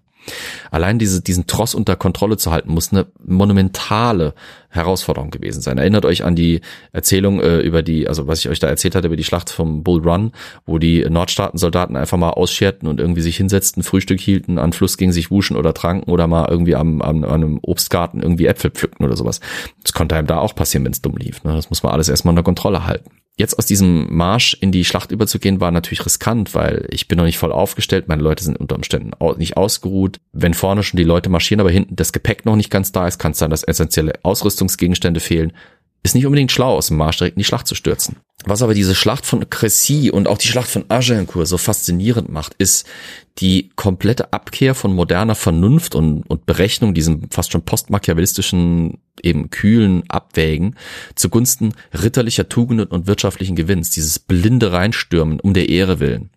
Allein 0.72 1.00
diese, 1.00 1.22
diesen 1.22 1.48
Tross 1.48 1.74
unter 1.74 1.96
Kontrolle 1.96 2.38
zu 2.38 2.52
halten, 2.52 2.72
muss 2.72 2.92
eine 2.92 3.08
monumentale 3.26 4.34
Herausforderung 4.70 5.32
gewesen 5.32 5.62
sein. 5.62 5.78
Erinnert 5.78 6.06
euch 6.06 6.24
an 6.24 6.36
die 6.36 6.62
Erzählung 6.92 7.42
äh, 7.42 7.60
über 7.60 7.82
die, 7.82 8.08
also 8.08 8.28
was 8.28 8.40
ich 8.40 8.50
euch 8.50 8.60
da 8.60 8.68
erzählt 8.68 8.96
hatte 8.96 9.08
über 9.08 9.16
die 9.16 9.24
Schlacht 9.24 9.50
vom 9.50 9.84
Bull 9.84 10.08
Run, 10.08 10.32
wo 10.66 10.78
die 10.78 11.04
Nordstaaten-Soldaten 11.10 11.96
einfach 11.96 12.18
mal 12.18 12.32
ausscherten 12.32 12.88
und 12.88 13.00
irgendwie 13.00 13.22
sich 13.22 13.38
hinsetzten, 13.38 13.82
Frühstück 13.82 14.20
hielten, 14.20 14.60
an 14.60 14.74
Fluss 14.74 14.98
gingen, 14.98 15.14
sich 15.14 15.32
wuschen 15.32 15.58
oder 15.58 15.74
tranken 15.74 16.12
oder 16.12 16.28
mal 16.28 16.48
irgendwie 16.50 16.76
am, 16.76 17.02
am, 17.02 17.24
an 17.24 17.34
einem 17.34 17.60
Obstgarten 17.62 18.22
irgendwie 18.22 18.46
Äpfel 18.46 18.72
pflückten 18.72 19.06
oder 19.06 19.16
sowas. 19.16 19.40
Das 19.84 19.94
konnte 19.94 20.16
einem 20.16 20.28
da 20.28 20.38
auch 20.38 20.54
passieren, 20.54 20.86
wenn 20.86 20.92
es 20.92 21.02
dumm 21.02 21.18
lief. 21.18 21.44
Ne? 21.44 21.56
Das 21.56 21.70
muss 21.70 21.82
man 21.82 21.94
alles 21.94 22.10
erstmal 22.10 22.34
unter 22.34 22.44
Kontrolle 22.44 22.86
halten. 22.86 23.10
Jetzt 23.38 23.58
aus 23.58 23.66
diesem 23.66 24.14
Marsch 24.14 24.58
in 24.60 24.74
die 24.74 24.84
Schlacht 24.84 25.12
überzugehen, 25.12 25.62
war 25.62 25.72
natürlich 25.72 26.06
riskant, 26.06 26.54
weil 26.56 26.86
ich 26.90 27.08
bin 27.08 27.18
noch 27.18 27.26
nicht 27.26 27.38
voll 27.38 27.54
aufgestellt, 27.54 28.10
meine 28.10 28.22
Leute 28.22 28.44
sind 28.44 28.58
unter 28.58 28.76
Umständen 28.76 29.12
nicht 29.38 29.56
ausgeruht. 29.56 30.20
Wenn 30.34 30.54
vorne 30.54 30.84
schon 30.84 30.98
die 30.98 31.06
Leute 31.06 31.30
marschieren, 31.30 31.62
aber 31.62 31.72
hinten 31.72 31.96
das 31.96 32.12
Gepäck 32.12 32.46
noch 32.46 32.58
nicht 32.58 32.70
ganz 32.70 32.92
da 32.92 33.08
ist, 33.08 33.18
kann 33.18 33.32
es 33.32 33.38
sein, 33.38 33.50
dass 33.50 33.64
essentielle 33.64 34.14
Ausrüstungsgegenstände 34.24 35.22
fehlen. 35.22 35.54
Ist 36.04 36.16
nicht 36.16 36.26
unbedingt 36.26 36.52
schlau, 36.52 36.76
aus 36.76 36.88
dem 36.88 36.98
Marsch 36.98 37.18
direkt 37.18 37.36
in 37.36 37.42
die 37.42 37.46
Schlacht 37.46 37.68
zu 37.68 37.76
stürzen. 37.76 38.18
Was 38.46 38.62
aber 38.62 38.74
diese 38.74 38.96
Schlacht 38.96 39.26
von 39.26 39.44
Crécy 39.46 40.12
und 40.12 40.28
auch 40.28 40.38
die 40.38 40.48
Schlacht 40.48 40.70
von 40.70 40.86
Agincourt 40.90 41.48
so 41.48 41.58
faszinierend 41.58 42.30
macht, 42.30 42.56
ist 42.58 42.88
die 43.38 43.70
komplette 43.76 44.34
Abkehr 44.34 44.76
von 44.76 44.94
moderner 44.94 45.36
Vernunft 45.36 45.96
und, 45.96 46.24
und 46.24 46.46
Berechnung, 46.46 46.94
diesem 46.94 47.30
fast 47.30 47.52
schon 47.52 47.64
postmachiavellistischen, 47.64 48.98
eben 49.22 49.50
kühlen 49.50 50.04
Abwägen 50.10 50.76
zugunsten 51.16 51.74
ritterlicher 51.94 52.50
Tugenden 52.50 52.88
und 52.88 53.08
wirtschaftlichen 53.08 53.56
Gewinns, 53.56 53.92
dieses 53.92 54.20
blinde 54.20 54.72
Reinstürmen 54.72 55.40
um 55.40 55.54
der 55.54 55.70
Ehre 55.70 56.00
willen. 56.00 56.30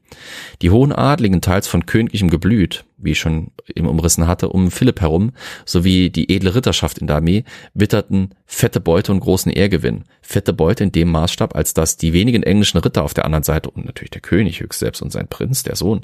Die 0.60 0.70
hohen 0.70 0.92
Adligen, 0.92 1.40
teils 1.40 1.66
von 1.66 1.86
königlichem 1.86 2.30
Geblüt, 2.30 2.84
wie 2.98 3.12
ich 3.12 3.18
schon 3.18 3.50
eben 3.74 3.88
umrissen 3.88 4.26
hatte, 4.26 4.50
um 4.50 4.70
Philipp 4.70 5.00
herum, 5.00 5.32
sowie 5.64 6.10
die 6.10 6.34
edle 6.34 6.54
Ritterschaft 6.54 6.98
in 6.98 7.06
der 7.06 7.16
Armee, 7.16 7.44
witterten 7.74 8.34
fette 8.44 8.80
Beute 8.80 9.12
und 9.12 9.20
großen 9.20 9.50
Ehrgewinn. 9.50 10.04
Fette 10.20 10.52
Beute 10.52 10.84
in 10.84 10.92
dem 10.92 11.10
Maßstab, 11.10 11.56
als 11.56 11.74
dass 11.74 11.96
die 11.96 12.12
wenigen 12.12 12.42
englischen 12.42 12.78
Ritter 12.78 13.02
auf 13.02 13.14
der 13.14 13.24
anderen 13.24 13.44
Seite 13.44 13.70
und 13.70 13.86
natürlich 13.86 14.10
der 14.10 14.20
König 14.20 14.60
höchst 14.60 14.80
selbst 14.80 15.02
und 15.02 15.12
sein 15.12 15.28
Prinz, 15.28 15.62
der 15.62 15.76
Sohn, 15.76 16.02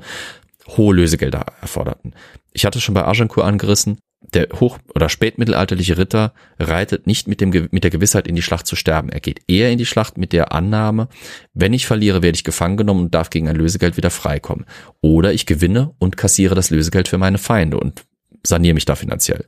hohe 0.76 0.94
Lösegelder 0.94 1.46
erforderten. 1.60 2.14
Ich 2.52 2.64
hatte 2.64 2.80
schon 2.80 2.94
bei 2.94 3.04
Agincourt 3.04 3.46
angerissen, 3.46 3.98
der 4.20 4.48
hoch- 4.54 4.78
oder 4.94 5.08
spätmittelalterliche 5.08 5.96
Ritter 5.96 6.32
reitet 6.58 7.06
nicht 7.06 7.28
mit, 7.28 7.40
dem, 7.40 7.68
mit 7.70 7.84
der 7.84 7.90
Gewissheit 7.90 8.26
in 8.26 8.34
die 8.34 8.42
Schlacht 8.42 8.66
zu 8.66 8.74
sterben. 8.74 9.10
Er 9.10 9.20
geht 9.20 9.42
eher 9.46 9.70
in 9.70 9.78
die 9.78 9.86
Schlacht 9.86 10.18
mit 10.18 10.32
der 10.32 10.52
Annahme, 10.52 11.08
wenn 11.54 11.72
ich 11.72 11.86
verliere, 11.86 12.22
werde 12.22 12.36
ich 12.36 12.44
gefangen 12.44 12.76
genommen 12.76 13.04
und 13.04 13.14
darf 13.14 13.30
gegen 13.30 13.48
ein 13.48 13.56
Lösegeld 13.56 13.96
wieder 13.96 14.10
freikommen. 14.10 14.66
Oder 15.00 15.32
ich 15.32 15.46
gewinne 15.46 15.94
und 15.98 16.16
kassiere 16.16 16.56
das 16.56 16.70
Lösegeld 16.70 17.08
für 17.08 17.18
meine 17.18 17.38
Feinde 17.38 17.78
und 17.78 18.04
saniere 18.42 18.74
mich 18.74 18.84
da 18.84 18.96
finanziell. 18.96 19.44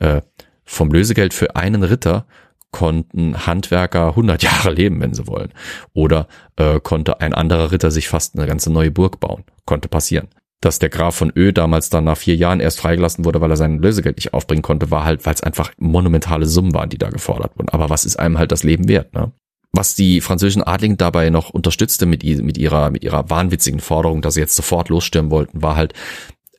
Äh, 0.00 0.22
vom 0.64 0.92
Lösegeld 0.92 1.32
für 1.32 1.56
einen 1.56 1.82
Ritter 1.84 2.26
konnten 2.72 3.46
Handwerker 3.46 4.08
100 4.08 4.42
Jahre 4.42 4.72
leben, 4.72 5.00
wenn 5.00 5.14
sie 5.14 5.26
wollen. 5.26 5.52
Oder 5.94 6.28
äh, 6.56 6.80
konnte 6.80 7.20
ein 7.20 7.34
anderer 7.34 7.72
Ritter 7.72 7.90
sich 7.90 8.08
fast 8.08 8.36
eine 8.36 8.46
ganze 8.46 8.72
neue 8.72 8.90
Burg 8.90 9.20
bauen. 9.20 9.44
Konnte 9.64 9.88
passieren. 9.88 10.28
Dass 10.60 10.78
der 10.80 10.88
Graf 10.88 11.14
von 11.14 11.32
Ö 11.36 11.52
damals 11.52 11.88
dann 11.88 12.04
nach 12.04 12.16
vier 12.16 12.34
Jahren 12.34 12.58
erst 12.58 12.80
freigelassen 12.80 13.24
wurde, 13.24 13.40
weil 13.40 13.50
er 13.50 13.56
sein 13.56 13.78
Lösegeld 13.78 14.16
nicht 14.16 14.34
aufbringen 14.34 14.62
konnte, 14.62 14.90
war 14.90 15.04
halt, 15.04 15.24
weil 15.24 15.34
es 15.34 15.42
einfach 15.42 15.72
monumentale 15.78 16.46
Summen 16.46 16.74
waren, 16.74 16.88
die 16.88 16.98
da 16.98 17.10
gefordert 17.10 17.56
wurden. 17.56 17.68
Aber 17.68 17.90
was 17.90 18.04
ist 18.04 18.18
einem 18.18 18.38
halt 18.38 18.50
das 18.50 18.64
Leben 18.64 18.88
wert, 18.88 19.14
ne? 19.14 19.32
Was 19.72 19.94
die 19.94 20.20
französischen 20.20 20.62
Adligen 20.62 20.96
dabei 20.96 21.30
noch 21.30 21.50
unterstützte 21.50 22.06
mit, 22.06 22.24
mit 22.24 22.58
ihrer, 22.58 22.90
mit 22.90 23.04
ihrer 23.04 23.28
wahnwitzigen 23.30 23.80
Forderung, 23.80 24.22
dass 24.22 24.34
sie 24.34 24.40
jetzt 24.40 24.56
sofort 24.56 24.88
losstürmen 24.88 25.30
wollten, 25.30 25.62
war 25.62 25.76
halt, 25.76 25.92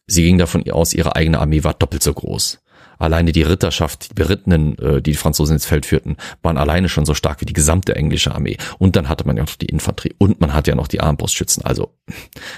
sie 0.05 0.23
gingen 0.23 0.37
davon 0.37 0.69
aus, 0.71 0.93
ihre 0.93 1.15
eigene 1.15 1.39
Armee 1.39 1.63
war 1.63 1.73
doppelt 1.73 2.03
so 2.03 2.13
groß. 2.13 2.59
Alleine 2.99 3.31
die 3.31 3.41
Ritterschaft, 3.41 4.11
die 4.11 4.13
Berittenen, 4.13 4.77
äh, 4.77 5.01
die 5.01 5.09
die 5.09 5.15
Franzosen 5.15 5.55
ins 5.55 5.65
Feld 5.65 5.85
führten, 5.85 6.17
waren 6.41 6.57
alleine 6.57 6.89
schon 6.89 7.05
so 7.05 7.13
stark 7.13 7.41
wie 7.41 7.45
die 7.45 7.53
gesamte 7.53 7.95
englische 7.95 8.33
Armee. 8.33 8.57
Und 8.77 8.95
dann 8.95 9.09
hatte 9.09 9.25
man 9.25 9.37
ja 9.37 9.43
noch 9.43 9.55
die 9.55 9.65
Infanterie 9.65 10.15
und 10.17 10.39
man 10.39 10.53
hat 10.53 10.67
ja 10.67 10.75
noch 10.75 10.87
die 10.87 11.01
Armbrustschützen. 11.01 11.65
Also 11.65 11.95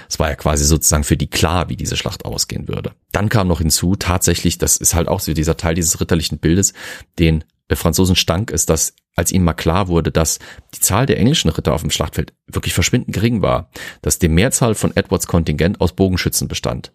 es 0.08 0.18
war 0.18 0.28
ja 0.28 0.36
quasi 0.36 0.64
sozusagen 0.64 1.04
für 1.04 1.16
die 1.16 1.28
klar, 1.28 1.68
wie 1.68 1.76
diese 1.76 1.96
Schlacht 1.96 2.24
ausgehen 2.24 2.68
würde. 2.68 2.92
Dann 3.10 3.28
kam 3.28 3.48
noch 3.48 3.58
hinzu, 3.58 3.96
tatsächlich, 3.96 4.58
das 4.58 4.76
ist 4.76 4.94
halt 4.94 5.08
auch 5.08 5.20
so 5.20 5.32
dieser 5.32 5.56
Teil 5.56 5.74
dieses 5.74 6.00
ritterlichen 6.00 6.38
Bildes, 6.38 6.74
den 7.18 7.44
äh, 7.68 7.76
Franzosen 7.76 8.16
stank 8.16 8.50
ist, 8.50 8.68
dass 8.68 8.94
als 9.14 9.30
ihnen 9.30 9.44
mal 9.44 9.52
klar 9.52 9.88
wurde, 9.88 10.10
dass 10.10 10.38
die 10.74 10.80
Zahl 10.80 11.06
der 11.06 11.18
englischen 11.18 11.50
Ritter 11.50 11.74
auf 11.74 11.82
dem 11.82 11.90
Schlachtfeld 11.90 12.32
wirklich 12.46 12.72
verschwindend 12.72 13.14
gering 13.14 13.42
war, 13.42 13.70
dass 14.00 14.18
die 14.18 14.28
Mehrzahl 14.28 14.74
von 14.74 14.96
Edwards 14.96 15.26
Kontingent 15.26 15.80
aus 15.80 15.92
Bogenschützen 15.92 16.48
bestand. 16.48 16.92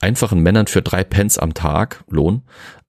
Einfachen 0.00 0.40
Männern 0.40 0.68
für 0.68 0.80
drei 0.80 1.02
Pence 1.02 1.38
am 1.38 1.54
Tag 1.54 2.04
Lohn 2.08 2.42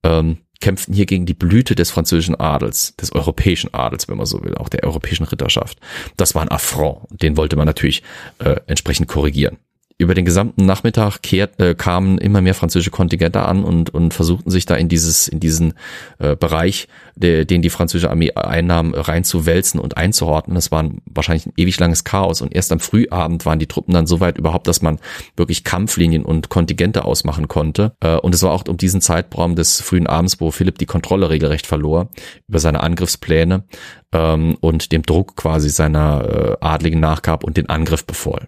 ähm, 0.03 0.38
kämpften 0.59 0.93
hier 0.93 1.05
gegen 1.05 1.26
die 1.26 1.34
Blüte 1.34 1.76
des 1.76 1.91
französischen 1.91 2.35
Adels, 2.35 2.95
des 2.97 3.13
europäischen 3.13 3.73
Adels, 3.73 4.07
wenn 4.07 4.17
man 4.17 4.26
so 4.26 4.43
will, 4.43 4.55
auch 4.55 4.69
der 4.69 4.84
europäischen 4.84 5.23
Ritterschaft. 5.23 5.80
Das 6.17 6.35
war 6.35 6.41
ein 6.41 6.51
Affront, 6.51 7.07
den 7.09 7.38
wollte 7.38 7.55
man 7.55 7.65
natürlich 7.65 8.03
äh, 8.39 8.57
entsprechend 8.67 9.07
korrigieren. 9.07 9.57
Über 9.99 10.15
den 10.15 10.23
gesamten 10.23 10.65
Nachmittag 10.65 11.21
kehrt, 11.21 11.59
äh, 11.59 11.76
kamen 11.76 12.17
immer 12.19 12.41
mehr 12.41 12.55
französische 12.55 12.89
Kontingente 12.89 13.43
an 13.43 13.65
und, 13.65 13.93
und 13.93 14.13
versuchten 14.13 14.49
sich 14.49 14.65
da 14.65 14.76
in 14.76 14.88
dieses, 14.88 15.27
in 15.27 15.41
diesen 15.41 15.73
äh, 16.19 16.38
Bereich, 16.38 16.88
der, 17.15 17.43
den 17.43 17.61
die 17.61 17.69
französische 17.69 18.09
Armee 18.09 18.31
einnahm, 18.31 18.93
reinzuwälzen 18.93 19.77
und 19.77 19.97
einzuordnen. 19.97 20.55
Das 20.55 20.71
war 20.71 20.89
wahrscheinlich 21.05 21.47
ein 21.47 21.53
ewig 21.57 21.77
langes 21.80 22.05
Chaos. 22.05 22.41
Und 22.41 22.55
erst 22.55 22.71
am 22.71 22.80
Frühabend 22.80 23.45
waren 23.45 23.59
die 23.59 23.67
Truppen 23.67 23.93
dann 23.93 24.07
so 24.07 24.21
weit 24.21 24.38
überhaupt, 24.38 24.67
dass 24.67 24.81
man 24.81 24.99
wirklich 25.35 25.65
Kampflinien 25.65 26.23
und 26.23 26.47
Kontingente 26.47 27.03
ausmachen 27.03 27.49
konnte. 27.49 27.91
Äh, 27.99 28.15
und 28.15 28.34
es 28.34 28.41
war 28.41 28.51
auch 28.51 28.63
um 28.69 28.77
diesen 28.77 29.01
Zeitraum 29.01 29.57
des 29.57 29.81
frühen 29.81 30.07
Abends, 30.07 30.39
wo 30.39 30.51
Philipp 30.51 30.77
die 30.77 30.85
Kontrolle 30.85 31.30
regelrecht 31.30 31.67
verlor 31.67 32.09
über 32.47 32.59
seine 32.59 32.80
Angriffspläne 32.80 33.65
ähm, 34.13 34.57
und 34.61 34.93
dem 34.93 35.01
Druck 35.01 35.35
quasi 35.35 35.69
seiner 35.69 36.57
äh, 36.61 36.65
Adligen 36.65 37.01
nachgab 37.01 37.43
und 37.43 37.57
den 37.57 37.67
Angriff 37.67 38.05
befohlen. 38.05 38.47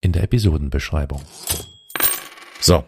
in 0.00 0.12
der 0.12 0.22
Episodenbeschreibung. 0.22 1.22
So, 2.60 2.84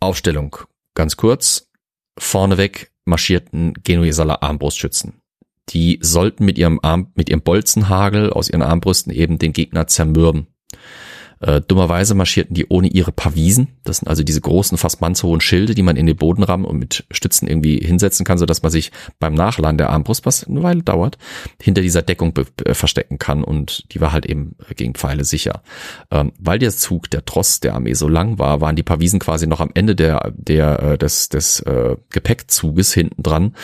Aufstellung. 0.00 0.56
Ganz 0.94 1.16
kurz. 1.16 1.70
Vorneweg 2.18 2.92
marschierten 3.04 3.74
Genuesaler 3.84 4.42
Armbrustschützen. 4.42 5.20
Die 5.70 5.98
sollten 6.00 6.44
mit 6.44 6.58
ihrem 6.58 6.80
Arm, 6.82 7.12
mit 7.14 7.28
ihrem 7.28 7.42
Bolzenhagel 7.42 8.30
aus 8.30 8.48
ihren 8.48 8.62
Armbrüsten 8.62 9.12
eben 9.12 9.38
den 9.38 9.52
Gegner 9.52 9.86
zermürben. 9.86 10.46
Äh, 11.40 11.60
dummerweise 11.60 12.14
marschierten 12.14 12.54
die 12.54 12.66
ohne 12.68 12.88
ihre 12.88 13.12
Pavisen. 13.12 13.68
Das 13.84 13.98
sind 13.98 14.08
also 14.08 14.22
diese 14.22 14.40
großen, 14.40 14.78
fast 14.78 15.00
mannshohen 15.00 15.40
Schilde, 15.40 15.74
die 15.74 15.82
man 15.82 15.96
in 15.96 16.06
den 16.06 16.16
Boden 16.16 16.42
rammen 16.42 16.64
und 16.64 16.78
mit 16.78 17.04
Stützen 17.10 17.46
irgendwie 17.46 17.78
hinsetzen 17.78 18.24
kann, 18.24 18.38
sodass 18.38 18.62
man 18.62 18.72
sich 18.72 18.90
beim 19.18 19.34
Nachladen 19.34 19.78
der 19.78 19.90
Armbrust, 19.90 20.24
was 20.24 20.44
eine 20.44 20.62
Weile 20.62 20.82
dauert, 20.82 21.18
hinter 21.60 21.82
dieser 21.82 22.02
Deckung 22.02 22.32
verstecken 22.72 23.18
kann. 23.18 23.44
Und 23.44 23.92
die 23.92 24.00
war 24.00 24.12
halt 24.12 24.26
eben 24.26 24.56
gegen 24.76 24.94
Pfeile 24.94 25.24
sicher. 25.24 25.62
Ähm, 26.10 26.32
weil 26.38 26.58
der 26.58 26.70
Zug, 26.70 27.10
der 27.10 27.24
Tross 27.24 27.60
der 27.60 27.74
Armee 27.74 27.94
so 27.94 28.08
lang 28.08 28.38
war, 28.38 28.60
waren 28.60 28.76
die 28.76 28.82
Pavisen 28.82 29.18
quasi 29.18 29.46
noch 29.46 29.60
am 29.60 29.70
Ende 29.74 29.94
der, 29.94 30.32
der, 30.34 30.82
äh, 30.82 30.98
des, 30.98 31.28
des 31.28 31.60
äh, 31.60 31.96
Gepäckzuges 32.10 32.94
hinten 32.94 33.22
dran 33.22 33.54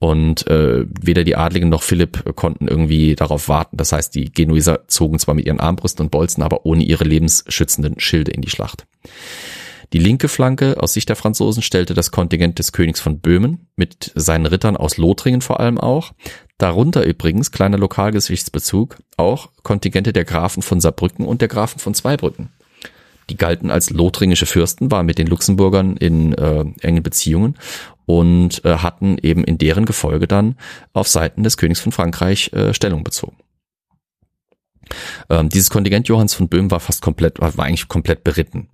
und 0.00 0.46
äh, 0.46 0.84
weder 1.00 1.24
die 1.24 1.36
Adligen 1.36 1.68
noch 1.68 1.82
Philipp 1.82 2.36
konnten 2.36 2.68
irgendwie 2.68 3.16
darauf 3.16 3.48
warten. 3.48 3.76
Das 3.76 3.92
heißt, 3.92 4.14
die 4.14 4.32
Genueser 4.32 4.86
zogen 4.86 5.18
zwar 5.18 5.34
mit 5.34 5.46
ihren 5.46 5.60
Armbrüsten 5.60 6.06
und 6.06 6.10
Bolzen, 6.10 6.42
aber 6.42 6.66
ohne 6.66 6.84
ihre 6.84 7.04
lebensschützenden 7.04 7.98
Schilde 7.98 8.30
in 8.30 8.42
die 8.42 8.50
Schlacht. 8.50 8.86
Die 9.92 9.98
linke 9.98 10.28
Flanke 10.28 10.80
aus 10.82 10.92
Sicht 10.92 11.08
der 11.08 11.16
Franzosen 11.16 11.62
stellte 11.62 11.94
das 11.94 12.10
Kontingent 12.10 12.58
des 12.58 12.72
Königs 12.72 13.00
von 13.00 13.20
Böhmen 13.20 13.68
mit 13.74 14.12
seinen 14.14 14.46
Rittern 14.46 14.76
aus 14.76 14.98
Lothringen 14.98 15.40
vor 15.40 15.60
allem 15.60 15.78
auch. 15.78 16.12
Darunter 16.58 17.04
übrigens, 17.04 17.50
kleiner 17.52 17.78
Lokalgesichtsbezug, 17.78 18.98
auch 19.16 19.50
Kontingente 19.62 20.12
der 20.12 20.24
Grafen 20.24 20.62
von 20.62 20.80
Saarbrücken 20.80 21.24
und 21.24 21.40
der 21.40 21.48
Grafen 21.48 21.78
von 21.78 21.94
Zweibrücken. 21.94 22.50
Die 23.30 23.36
galten 23.36 23.70
als 23.70 23.90
lothringische 23.90 24.46
Fürsten, 24.46 24.90
waren 24.90 25.06
mit 25.06 25.18
den 25.18 25.26
Luxemburgern 25.26 25.96
in 25.96 26.34
äh, 26.34 26.64
engen 26.80 27.02
Beziehungen 27.02 27.56
und 28.08 28.64
äh, 28.64 28.78
hatten 28.78 29.18
eben 29.18 29.44
in 29.44 29.58
deren 29.58 29.84
Gefolge 29.84 30.26
dann 30.26 30.56
auf 30.94 31.08
Seiten 31.08 31.42
des 31.42 31.58
Königs 31.58 31.78
von 31.78 31.92
Frankreich 31.92 32.50
äh, 32.54 32.72
Stellung 32.72 33.04
bezogen. 33.04 33.36
Ähm, 35.28 35.50
dieses 35.50 35.68
Kontingent 35.68 36.08
Johanns 36.08 36.32
von 36.32 36.48
Böhm 36.48 36.70
war 36.70 36.80
fast 36.80 37.02
komplett, 37.02 37.38
war 37.38 37.52
eigentlich 37.58 37.86
komplett 37.86 38.24
beritten. 38.24 38.70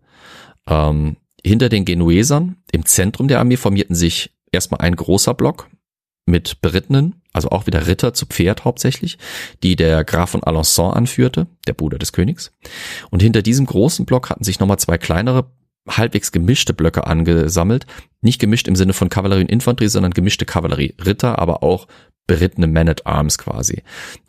Ähm, 0.69 1.16
hinter 1.44 1.69
den 1.69 1.85
Genuesern 1.85 2.59
im 2.70 2.86
Zentrum 2.86 3.27
der 3.27 3.40
Armee 3.40 3.56
formierten 3.56 3.97
sich 3.97 4.31
erstmal 4.52 4.82
ein 4.82 4.94
großer 4.94 5.35
Block 5.35 5.69
mit 6.27 6.61
Berittenen, 6.61 7.20
also 7.32 7.48
auch 7.51 7.66
wieder 7.66 7.89
Ritter 7.89 8.15
zu 8.15 8.27
Pferd 8.27 8.65
hauptsächlich, 8.65 9.19
die 9.65 9.74
der 9.74 10.05
Graf 10.05 10.31
von 10.31 10.43
Alençon 10.43 10.93
anführte, 10.93 11.48
der 11.66 11.73
Bruder 11.73 11.98
des 11.98 12.12
Königs. 12.12 12.52
Und 13.11 13.20
hinter 13.20 13.43
diesem 13.43 13.66
großen 13.66 14.06
Block 14.06 14.31
hatten 14.31 14.44
sich 14.44 14.61
nochmal 14.61 14.78
zwei 14.78 14.97
kleinere, 14.97 15.51
halbwegs 15.89 16.32
gemischte 16.32 16.74
Blöcke 16.74 17.06
angesammelt. 17.06 17.86
Nicht 18.20 18.40
gemischt 18.40 18.69
im 18.69 18.77
Sinne 18.77 18.93
von 18.93 19.09
Kavallerie 19.09 19.43
und 19.43 19.51
Infanterie, 19.51 19.89
sondern 19.89 20.12
gemischte 20.12 20.47
Kavallerie. 20.47 20.94
Ritter, 21.05 21.39
aber 21.39 21.62
auch 21.62 21.86
berittene 22.27 22.66
Men 22.66 22.89
at 22.89 23.06
Arms 23.06 23.39
quasi. 23.39 23.82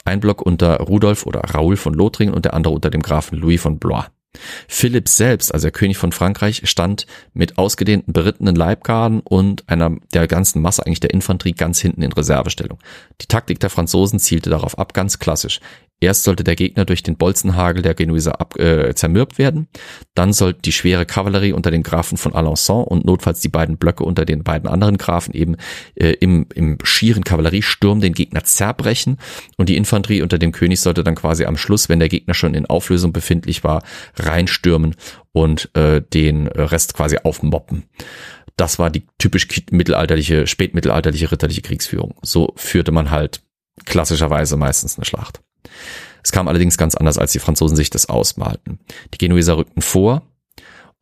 Ein 0.03 0.19
Block 0.19 0.41
unter 0.41 0.77
Rudolf 0.77 1.25
oder 1.25 1.41
Raoul 1.41 1.77
von 1.77 1.93
Lothringen 1.93 2.33
und 2.33 2.45
der 2.45 2.53
andere 2.53 2.73
unter 2.73 2.89
dem 2.89 3.01
Grafen 3.01 3.37
Louis 3.37 3.61
von 3.61 3.79
Blois. 3.79 4.05
Philipp 4.67 5.07
selbst, 5.07 5.53
also 5.53 5.65
der 5.65 5.71
König 5.71 5.97
von 5.97 6.11
Frankreich, 6.11 6.61
stand 6.65 7.07
mit 7.33 7.57
ausgedehnten 7.57 8.13
berittenen 8.13 8.55
Leibgarden 8.55 9.21
und 9.21 9.67
einer 9.69 9.95
der 10.13 10.27
ganzen 10.27 10.61
Masse 10.61 10.85
eigentlich 10.85 10.99
der 10.99 11.13
Infanterie 11.13 11.53
ganz 11.53 11.79
hinten 11.79 12.01
in 12.01 12.11
Reservestellung. 12.11 12.79
Die 13.21 13.27
Taktik 13.27 13.59
der 13.59 13.69
Franzosen 13.69 14.19
zielte 14.19 14.49
darauf 14.49 14.77
ab, 14.77 14.93
ganz 14.93 15.19
klassisch. 15.19 15.59
Erst 16.01 16.23
sollte 16.23 16.43
der 16.43 16.55
Gegner 16.55 16.83
durch 16.83 17.03
den 17.03 17.15
Bolzenhagel 17.15 17.81
der 17.81 17.93
Genueser 17.93 18.41
ab, 18.41 18.59
äh, 18.59 18.93
zermürbt 18.93 19.37
werden, 19.37 19.67
dann 20.13 20.33
sollte 20.33 20.61
die 20.61 20.73
schwere 20.73 21.05
Kavallerie 21.05 21.53
unter 21.53 21.71
den 21.71 21.83
Grafen 21.83 22.17
von 22.17 22.33
Alençon 22.33 22.83
und 22.83 23.05
notfalls 23.05 23.39
die 23.39 23.47
beiden 23.47 23.77
Blöcke 23.77 24.03
unter 24.03 24.25
den 24.25 24.43
beiden 24.43 24.69
anderen 24.69 24.97
Grafen 24.97 25.33
eben 25.33 25.55
äh, 25.95 26.11
im, 26.11 26.47
im 26.53 26.77
schieren 26.83 27.23
Kavalleriesturm 27.23 28.01
den 28.01 28.13
Gegner 28.13 28.43
zerbrechen 28.43 29.17
und 29.57 29.69
die 29.69 29.77
Infanterie 29.77 30.21
unter 30.21 30.37
dem 30.37 30.51
König 30.51 30.81
sollte 30.81 31.03
dann 31.03 31.15
quasi 31.15 31.45
am 31.45 31.55
Schluss, 31.55 31.87
wenn 31.87 31.99
der 31.99 32.09
Gegner 32.09 32.33
schon 32.33 32.55
in 32.55 32.65
Auflösung 32.65 33.13
befindlich 33.13 33.63
war, 33.63 33.81
reinstürmen 34.15 34.95
und 35.31 35.69
äh, 35.75 36.01
den 36.01 36.47
Rest 36.47 36.93
quasi 36.93 37.17
aufmoppen. 37.23 37.85
Das 38.57 38.79
war 38.79 38.89
die 38.89 39.05
typisch 39.17 39.47
mittelalterliche, 39.71 40.45
spätmittelalterliche 40.47 41.31
ritterliche 41.31 41.61
Kriegsführung. 41.61 42.15
So 42.21 42.53
führte 42.57 42.91
man 42.91 43.11
halt 43.11 43.41
klassischerweise 43.85 44.57
meistens 44.57 44.97
eine 44.97 45.05
Schlacht. 45.05 45.41
Es 46.23 46.31
kam 46.31 46.47
allerdings 46.47 46.77
ganz 46.77 46.95
anders, 46.95 47.17
als 47.17 47.33
die 47.33 47.39
Franzosen 47.39 47.75
sich 47.77 47.89
das 47.89 48.09
ausmalten. 48.09 48.79
Die 49.13 49.17
Genueser 49.17 49.57
rückten 49.57 49.81
vor, 49.81 50.23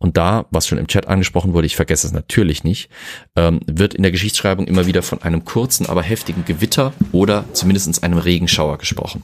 und 0.04 0.18
da, 0.18 0.46
was 0.52 0.68
schon 0.68 0.78
im 0.78 0.88
Chat 0.88 1.08
angesprochen 1.08 1.54
wurde, 1.54 1.66
ich 1.66 1.78
vergesse 1.78 2.06
es 2.06 2.12
natürlich 2.12 2.66
nicht, 2.66 2.90
ähm, 3.38 3.62
wird 3.68 3.94
in 3.94 4.04
der 4.04 4.12
Geschichtsschreibung 4.12 4.68
immer 4.68 4.86
wieder 4.86 5.02
von 5.02 5.22
einem 5.22 5.46
kurzen, 5.46 5.86
aber 5.86 6.04
heftigen 6.04 6.44
Gewitter 6.44 6.92
oder 7.14 7.46
zumindest 7.54 8.04
einem 8.04 8.18
Regenschauer 8.18 8.78
gesprochen. 8.80 9.24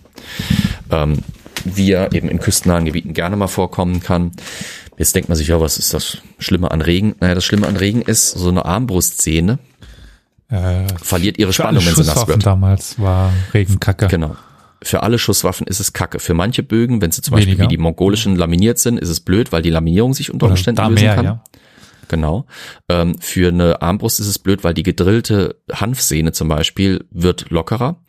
Ähm, 0.90 1.20
wie 1.66 1.92
er 1.92 2.14
eben 2.14 2.30
in 2.30 2.40
küstennahen 2.40 2.86
Gebieten 2.86 3.14
gerne 3.14 3.36
mal 3.36 3.48
vorkommen 3.48 4.00
kann. 4.00 4.32
Jetzt 4.98 5.14
denkt 5.16 5.28
man 5.28 5.38
sich, 5.38 5.50
ja, 5.50 5.60
was 5.60 5.78
ist 5.78 5.94
das 5.94 6.20
Schlimme 6.38 6.72
an 6.72 6.82
Regen? 6.82 7.16
Naja, 7.20 7.36
das 7.36 7.44
Schlimme 7.44 7.68
an 7.68 7.76
Regen 7.76 8.02
ist 8.02 8.32
so 8.32 8.48
eine 8.48 8.64
Armbrustsehne. 8.64 9.60
Äh, 10.48 10.88
verliert 11.04 11.38
ihre 11.38 11.52
Spannung, 11.52 11.86
wenn 11.86 11.94
sie 11.94 12.06
nass 12.06 12.26
wird. 12.26 12.46
damals 12.46 12.98
war 12.98 13.34
Regenkacke. 13.54 14.08
Genau 14.08 14.38
für 14.82 15.04
alle 15.04 15.20
Schusswaffen 15.20 15.68
ist 15.68 15.80
es 15.80 15.94
kacke. 15.94 16.20
Für 16.20 16.34
manche 16.34 16.64
Bögen, 16.64 17.02
wenn 17.02 17.12
sie 17.12 17.22
zum 17.22 17.36
Weniger. 17.36 17.52
Beispiel 17.52 17.66
wie 17.66 17.68
die 17.68 17.78
mongolischen 17.78 18.36
laminiert 18.36 18.80
sind, 18.80 18.98
ist 18.98 19.10
es 19.10 19.20
blöd, 19.20 19.52
weil 19.52 19.62
die 19.62 19.70
Laminierung 19.70 20.14
sich 20.14 20.32
unter 20.32 20.48
Umständen 20.48 20.82
lösen 20.82 21.04
mehr, 21.04 21.16
kann. 21.16 21.26
Ja. 21.26 21.44
Genau. 22.08 22.46
Ähm, 22.90 23.20
für 23.20 23.50
eine 23.50 23.82
Armbrust 23.82 24.20
ist 24.20 24.28
es 24.28 24.40
blöd, 24.40 24.64
weil 24.64 24.74
die 24.74 24.84
gedrillte 24.84 25.58
Hanfsehne 25.72 26.32
zum 26.32 26.48
Beispiel 26.48 27.06
wird 27.12 27.50
lockerer. 27.52 28.02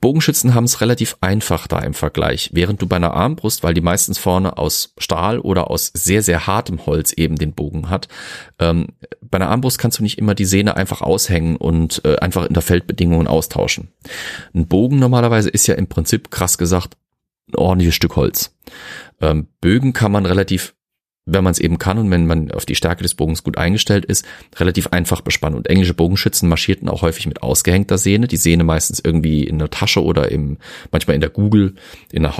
Bogenschützen 0.00 0.54
haben 0.54 0.64
es 0.64 0.80
relativ 0.80 1.16
einfach 1.20 1.66
da 1.66 1.78
im 1.78 1.94
Vergleich, 1.94 2.50
während 2.52 2.82
du 2.82 2.86
bei 2.86 2.96
einer 2.96 3.14
Armbrust, 3.14 3.62
weil 3.62 3.74
die 3.74 3.80
meistens 3.80 4.18
vorne 4.18 4.58
aus 4.58 4.92
Stahl 4.98 5.38
oder 5.38 5.70
aus 5.70 5.90
sehr, 5.94 6.22
sehr 6.22 6.46
hartem 6.46 6.84
Holz 6.86 7.12
eben 7.12 7.36
den 7.36 7.54
Bogen 7.54 7.88
hat, 7.88 8.08
ähm, 8.58 8.88
bei 9.22 9.36
einer 9.36 9.48
Armbrust 9.48 9.78
kannst 9.78 9.98
du 9.98 10.02
nicht 10.02 10.18
immer 10.18 10.34
die 10.34 10.44
Sehne 10.44 10.76
einfach 10.76 11.00
aushängen 11.00 11.56
und 11.56 12.02
äh, 12.04 12.16
einfach 12.18 12.44
in 12.44 12.54
der 12.54 12.62
Feldbedingungen 12.62 13.26
austauschen. 13.26 13.88
Ein 14.54 14.68
Bogen 14.68 14.98
normalerweise 14.98 15.50
ist 15.50 15.66
ja 15.66 15.74
im 15.74 15.88
Prinzip, 15.88 16.30
krass 16.30 16.58
gesagt, 16.58 16.96
ein 17.48 17.56
ordentliches 17.56 17.94
Stück 17.94 18.16
Holz. 18.16 18.54
Ähm, 19.20 19.48
Bögen 19.60 19.92
kann 19.92 20.12
man 20.12 20.26
relativ 20.26 20.75
wenn 21.26 21.44
man 21.44 21.50
es 21.50 21.58
eben 21.58 21.78
kann 21.78 21.98
und 21.98 22.10
wenn 22.10 22.26
man 22.26 22.52
auf 22.52 22.64
die 22.64 22.76
Stärke 22.76 23.02
des 23.02 23.14
Bogens 23.14 23.42
gut 23.42 23.58
eingestellt 23.58 24.04
ist, 24.04 24.24
relativ 24.56 24.86
einfach 24.88 25.20
bespannen. 25.20 25.56
Und 25.56 25.68
englische 25.68 25.94
Bogenschützen 25.94 26.48
marschierten 26.48 26.88
auch 26.88 27.02
häufig 27.02 27.26
mit 27.26 27.42
ausgehängter 27.42 27.98
Sehne, 27.98 28.28
die 28.28 28.36
Sehne 28.36 28.64
meistens 28.64 29.00
irgendwie 29.04 29.44
in 29.44 29.58
der 29.58 29.70
Tasche 29.70 30.02
oder 30.02 30.30
im, 30.30 30.58
manchmal 30.92 31.16
in 31.16 31.20
der 31.20 31.30
Google, 31.30 31.74
in 32.12 32.22
der 32.22 32.34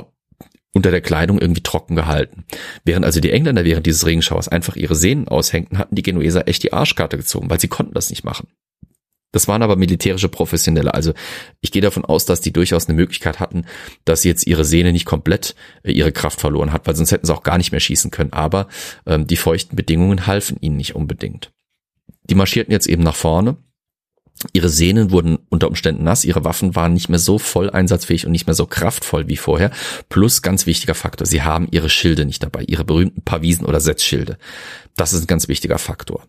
unter 0.73 0.91
der 0.91 1.01
Kleidung 1.01 1.41
irgendwie 1.41 1.63
trocken 1.63 1.97
gehalten. 1.97 2.45
Während 2.85 3.07
also 3.07 3.19
die 3.19 3.33
Engländer 3.33 3.65
während 3.65 3.87
dieses 3.87 4.05
Regenschauers 4.05 4.49
einfach 4.49 4.77
ihre 4.77 4.95
Sehnen 4.95 5.27
aushängten, 5.27 5.79
hatten 5.79 5.95
die 5.95 6.03
Genueser 6.03 6.47
echt 6.49 6.63
die 6.63 6.75
Arschkarte 6.75 7.17
gezogen, 7.17 7.49
weil 7.49 7.59
sie 7.59 7.69
konnten 7.69 7.95
das 7.95 8.11
nicht 8.11 8.25
machen. 8.25 8.49
Das 9.33 9.49
waren 9.49 9.63
aber 9.63 9.77
militärische 9.77 10.29
Professionelle. 10.29 10.95
Also 10.95 11.13
ich 11.61 11.71
gehe 11.71 11.83
davon 11.83 12.05
aus, 12.05 12.25
dass 12.25 12.41
die 12.41 12.53
durchaus 12.53 12.89
eine 12.89 12.97
Möglichkeit 12.97 13.41
hatten, 13.41 13.67
dass 14.05 14.25
jetzt 14.25 14.47
ihre 14.47 14.65
Sehne 14.65 14.93
nicht 14.93 15.05
komplett 15.05 15.55
äh, 15.83 15.93
ihre 15.93 16.13
Kraft 16.13 16.41
verloren 16.41 16.73
hat, 16.73 16.87
weil 16.87 16.97
sonst 16.97 17.13
hätten 17.13 17.27
sie 17.27 17.35
auch 17.35 17.43
gar 17.43 17.59
nicht 17.59 17.73
mehr 17.73 17.81
schießen 17.81 18.11
können. 18.11 18.33
Aber 18.33 18.69
ähm, 19.07 19.27
die 19.27 19.37
feuchten 19.37 19.77
Bedingungen 19.77 20.27
halfen 20.27 20.57
ihnen 20.61 20.77
nicht 20.77 20.95
unbedingt. 20.95 21.53
Die 22.25 22.35
marschierten 22.35 22.73
jetzt 22.73 22.87
eben 22.87 23.03
nach 23.03 23.15
vorne 23.15 23.57
Ihre 24.53 24.69
Sehnen 24.69 25.11
wurden 25.11 25.39
unter 25.49 25.69
Umständen 25.69 26.05
nass, 26.05 26.25
ihre 26.25 26.45
Waffen 26.45 26.77
waren 26.77 26.93
nicht 26.93 27.09
mehr 27.09 27.19
so 27.19 27.39
voll 27.39 27.71
einsatzfähig 27.71 28.27
und 28.27 28.33
nicht 28.33 28.47
mehr 28.47 28.55
so 28.55 28.67
kraftvoll 28.67 29.29
wie 29.29 29.37
vorher. 29.37 29.71
Plus 30.09 30.43
ganz 30.43 30.67
wichtiger 30.67 30.95
Faktor, 30.95 31.27
sie 31.27 31.43
haben 31.43 31.69
ihre 31.71 31.89
Schilde 31.89 32.27
nicht 32.27 32.43
dabei, 32.43 32.63
ihre 32.67 32.85
berühmten 32.85 33.23
Pavisen 33.23 33.67
oder 33.67 33.81
Setzschilde. 33.81 34.39
Das 34.95 35.13
ist 35.13 35.23
ein 35.23 35.27
ganz 35.27 35.49
wichtiger 35.49 35.79
Faktor. 35.79 36.25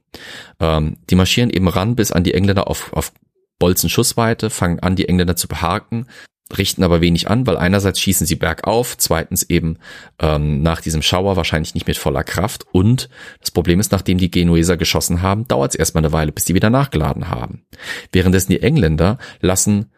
Ähm, 0.59 0.97
die 1.09 1.15
marschieren 1.15 1.49
eben 1.49 1.67
ran 1.67 1.95
bis 1.95 2.11
an 2.11 2.23
die 2.23 2.33
Engländer 2.33 2.67
auf, 2.67 2.93
auf 2.93 3.11
Bolzenschussweite, 3.59 4.49
fangen 4.49 4.79
an, 4.79 4.95
die 4.95 5.09
Engländer 5.09 5.35
zu 5.35 5.47
behaken, 5.47 6.07
richten 6.55 6.83
aber 6.83 7.01
wenig 7.01 7.29
an, 7.29 7.45
weil 7.47 7.57
einerseits 7.57 7.99
schießen 7.99 8.25
sie 8.25 8.35
bergauf, 8.35 8.97
zweitens 8.97 9.43
eben 9.43 9.77
ähm, 10.19 10.61
nach 10.61 10.81
diesem 10.81 11.01
Schauer 11.01 11.35
wahrscheinlich 11.35 11.73
nicht 11.73 11.87
mit 11.87 11.97
voller 11.97 12.23
Kraft 12.23 12.65
und 12.71 13.09
das 13.39 13.51
Problem 13.51 13.79
ist, 13.79 13.91
nachdem 13.91 14.17
die 14.17 14.31
Genueser 14.31 14.77
geschossen 14.77 15.21
haben, 15.21 15.47
dauert 15.47 15.71
es 15.73 15.79
erstmal 15.79 16.03
eine 16.03 16.13
Weile, 16.13 16.31
bis 16.31 16.45
die 16.45 16.55
wieder 16.55 16.69
nachgeladen 16.69 17.29
haben. 17.29 17.65
Währenddessen 18.11 18.51
die 18.51 18.61
Engländer 18.61 19.17
lassen 19.41 19.91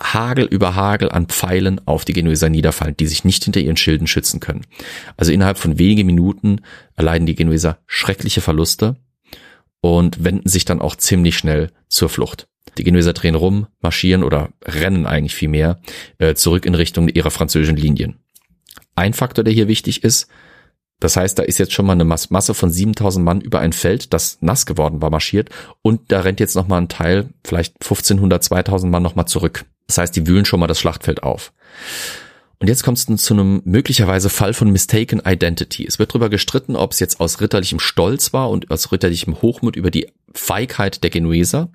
Hagel 0.00 0.46
über 0.46 0.74
Hagel 0.74 1.10
an 1.10 1.26
Pfeilen 1.26 1.80
auf 1.86 2.04
die 2.04 2.14
Genueser 2.14 2.48
niederfallen, 2.48 2.96
die 2.96 3.06
sich 3.06 3.24
nicht 3.24 3.44
hinter 3.44 3.60
ihren 3.60 3.76
Schilden 3.76 4.06
schützen 4.06 4.40
können. 4.40 4.66
Also 5.16 5.32
innerhalb 5.32 5.58
von 5.58 5.78
wenigen 5.78 6.06
Minuten 6.06 6.62
erleiden 6.96 7.26
die 7.26 7.36
Genueser 7.36 7.78
schreckliche 7.86 8.40
Verluste 8.40 8.96
und 9.80 10.24
wenden 10.24 10.48
sich 10.48 10.64
dann 10.64 10.80
auch 10.80 10.96
ziemlich 10.96 11.36
schnell 11.36 11.70
zur 11.88 12.08
Flucht. 12.08 12.48
Die 12.78 12.84
Genueser 12.84 13.12
drehen 13.12 13.34
rum, 13.34 13.66
marschieren 13.80 14.24
oder 14.24 14.50
rennen 14.64 15.06
eigentlich 15.06 15.34
viel 15.34 15.48
mehr 15.48 15.80
äh, 16.18 16.34
zurück 16.34 16.66
in 16.66 16.74
Richtung 16.74 17.08
ihrer 17.08 17.30
französischen 17.30 17.76
Linien. 17.76 18.18
Ein 18.96 19.12
Faktor, 19.12 19.44
der 19.44 19.54
hier 19.54 19.68
wichtig 19.68 20.04
ist, 20.04 20.28
das 21.00 21.16
heißt, 21.16 21.38
da 21.38 21.42
ist 21.42 21.58
jetzt 21.58 21.72
schon 21.72 21.86
mal 21.86 21.92
eine 21.92 22.04
Masse 22.04 22.54
von 22.54 22.70
7000 22.70 23.24
Mann 23.24 23.40
über 23.40 23.60
ein 23.60 23.72
Feld, 23.72 24.12
das 24.14 24.38
nass 24.40 24.64
geworden 24.64 25.02
war, 25.02 25.10
marschiert 25.10 25.50
und 25.82 26.10
da 26.10 26.20
rennt 26.20 26.40
jetzt 26.40 26.54
noch 26.54 26.68
mal 26.68 26.78
ein 26.78 26.88
Teil, 26.88 27.28
vielleicht 27.44 27.74
1500, 27.82 28.42
2000 28.42 28.90
Mann 28.90 29.02
noch 29.02 29.14
mal 29.14 29.26
zurück. 29.26 29.66
Das 29.86 29.98
heißt, 29.98 30.16
die 30.16 30.26
wühlen 30.26 30.44
schon 30.44 30.60
mal 30.60 30.66
das 30.66 30.80
Schlachtfeld 30.80 31.22
auf. 31.22 31.52
Und 32.58 32.68
jetzt 32.68 32.84
kommt 32.84 32.96
es 32.96 33.22
zu 33.22 33.34
einem 33.34 33.60
möglicherweise 33.64 34.30
Fall 34.30 34.54
von 34.54 34.70
Mistaken 34.70 35.20
Identity. 35.26 35.84
Es 35.86 35.98
wird 35.98 36.12
darüber 36.12 36.30
gestritten, 36.30 36.76
ob 36.76 36.92
es 36.92 37.00
jetzt 37.00 37.20
aus 37.20 37.40
ritterlichem 37.40 37.80
Stolz 37.80 38.32
war 38.32 38.48
und 38.48 38.70
aus 38.70 38.90
ritterlichem 38.90 39.42
Hochmut 39.42 39.76
über 39.76 39.90
die 39.90 40.06
Feigheit 40.34 41.02
der 41.02 41.10
Genueser. 41.10 41.70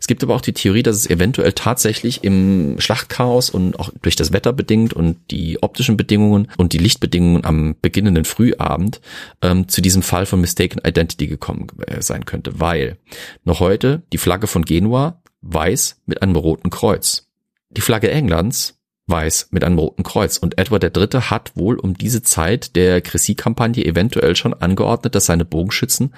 Es 0.00 0.06
gibt 0.06 0.22
aber 0.22 0.36
auch 0.36 0.40
die 0.40 0.52
Theorie, 0.52 0.84
dass 0.84 0.96
es 0.96 1.10
eventuell 1.10 1.52
tatsächlich 1.52 2.22
im 2.22 2.76
Schlachtchaos 2.78 3.50
und 3.50 3.78
auch 3.78 3.90
durch 4.02 4.14
das 4.14 4.32
Wetter 4.32 4.52
bedingt 4.52 4.94
und 4.94 5.18
die 5.30 5.62
optischen 5.62 5.96
Bedingungen 5.96 6.48
und 6.56 6.72
die 6.72 6.78
Lichtbedingungen 6.78 7.44
am 7.44 7.74
beginnenden 7.82 8.24
Frühabend 8.24 9.00
ähm, 9.42 9.68
zu 9.68 9.80
diesem 9.80 10.02
Fall 10.02 10.26
von 10.26 10.40
Mistaken 10.40 10.80
Identity 10.84 11.26
gekommen 11.26 11.66
äh, 11.86 12.00
sein 12.00 12.24
könnte, 12.24 12.60
weil 12.60 12.98
noch 13.44 13.58
heute 13.60 14.02
die 14.12 14.18
Flagge 14.18 14.46
von 14.46 14.64
Genua 14.64 15.20
weiß 15.42 16.00
mit 16.06 16.22
einem 16.22 16.36
roten 16.36 16.70
Kreuz. 16.70 17.28
Die 17.70 17.80
Flagge 17.80 18.10
Englands 18.10 18.78
weiß 19.08 19.48
mit 19.50 19.64
einem 19.64 19.78
roten 19.78 20.02
Kreuz. 20.02 20.36
Und 20.36 20.58
Edward 20.58 20.84
III. 20.84 21.22
hat 21.22 21.52
wohl 21.56 21.78
um 21.78 21.96
diese 21.96 22.22
Zeit 22.22 22.76
der 22.76 23.00
Cressy-Kampagne 23.00 23.84
eventuell 23.84 24.36
schon 24.36 24.54
angeordnet, 24.54 25.14
dass 25.14 25.26
seine 25.26 25.44
Bogenschützen 25.44 26.14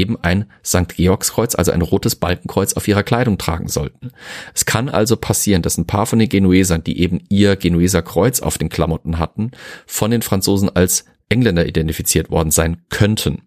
eben 0.00 0.16
ein 0.22 0.46
St. 0.64 0.88
Georgskreuz, 0.96 1.54
also 1.54 1.70
ein 1.70 1.82
rotes 1.82 2.16
Balkenkreuz 2.16 2.72
auf 2.72 2.88
ihrer 2.88 3.02
Kleidung 3.02 3.38
tragen 3.38 3.68
sollten. 3.68 4.10
Es 4.54 4.64
kann 4.66 4.88
also 4.88 5.16
passieren, 5.16 5.62
dass 5.62 5.78
ein 5.78 5.86
paar 5.86 6.06
von 6.06 6.18
den 6.18 6.28
Genuesern, 6.28 6.82
die 6.82 7.00
eben 7.00 7.20
ihr 7.28 7.56
Genueser 7.56 8.02
Kreuz 8.02 8.40
auf 8.40 8.58
den 8.58 8.68
Klamotten 8.68 9.18
hatten, 9.18 9.52
von 9.86 10.10
den 10.10 10.22
Franzosen 10.22 10.74
als 10.74 11.04
Engländer 11.28 11.66
identifiziert 11.66 12.30
worden 12.30 12.50
sein 12.50 12.78
könnten. 12.88 13.42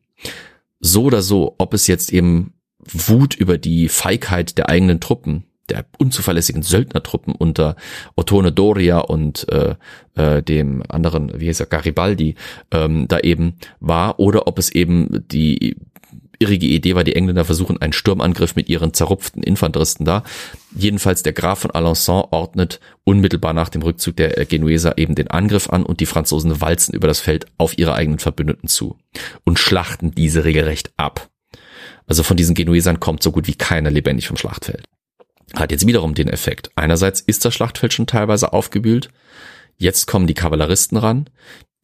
So 0.80 1.04
oder 1.04 1.22
so, 1.22 1.56
ob 1.58 1.74
es 1.74 1.88
jetzt 1.88 2.14
eben 2.14 2.54
Wut 2.80 3.36
über 3.36 3.58
die 3.58 3.90
Feigheit 3.90 4.58
der 4.58 4.70
eigenen 4.70 5.00
Truppen 5.00 5.46
der 5.70 5.86
unzuverlässigen 5.98 6.62
Söldnertruppen 6.62 7.34
unter 7.34 7.76
Ottone 8.16 8.52
Doria 8.52 9.00
und 9.00 9.48
äh, 9.50 9.76
äh, 10.16 10.44
dem 10.44 10.84
anderen, 10.90 11.40
wie 11.40 11.48
heißt 11.48 11.62
er, 11.62 11.68
Garibaldi, 11.68 12.36
ähm, 12.72 13.08
da 13.08 13.20
eben 13.20 13.56
war, 13.80 14.20
oder 14.20 14.48
ob 14.48 14.60
es 14.60 14.72
eben 14.72 15.24
die 15.32 15.78
irrige 16.40 16.66
Idee 16.66 16.96
war, 16.96 17.04
die 17.04 17.16
Engländer 17.16 17.46
versuchen 17.46 17.82
einen 17.82 17.94
Sturmangriff 17.94 18.56
mit 18.56 18.70
ihren 18.70 18.94
zerrupften 18.94 19.44
Infanteristen 19.44 20.06
da. 20.06 20.24
Jedenfalls 20.76 21.24
der 21.24 21.34
Graf 21.34 21.60
von 21.60 21.72
Alençon 21.72 22.28
ordnet 22.32 22.80
unmittelbar 23.04 23.54
nach 23.54 23.70
dem 23.70 23.82
Rückzug 23.82 24.16
der 24.18 24.46
Genueser 24.46 24.98
eben 24.98 25.16
den 25.16 25.30
Angriff 25.30 25.70
an 25.70 25.84
und 25.84 26.00
die 26.00 26.06
Franzosen 26.06 26.62
walzen 26.62 26.94
über 26.94 27.08
das 27.08 27.20
Feld 27.20 27.46
auf 27.58 27.78
ihre 27.78 27.96
eigenen 27.96 28.20
Verbündeten 28.20 28.68
zu 28.68 28.98
und 29.44 29.60
schlachten 29.60 30.12
diese 30.12 30.44
regelrecht 30.44 30.92
ab. 30.98 31.30
Also 32.08 32.24
von 32.24 32.38
diesen 32.38 32.56
Genuesern 32.56 33.00
kommt 33.00 33.24
so 33.24 33.32
gut 33.32 33.48
wie 33.48 33.56
keiner 33.56 33.92
lebendig 33.92 34.28
vom 34.28 34.38
Schlachtfeld 34.38 34.88
hat 35.54 35.72
jetzt 35.72 35.88
wiederum 35.88 36.14
den 36.14 36.30
Effekt. 36.30 36.72
Einerseits 36.76 37.22
ist 37.22 37.46
das 37.46 37.54
Schlachtfeld 37.54 37.94
schon 37.94 38.08
teilweise 38.08 38.54
aufgewühlt. 38.54 39.10
Jetzt 39.78 40.08
kommen 40.08 40.28
die 40.28 40.34
Kavalleristen 40.34 40.98
ran. 40.98 41.30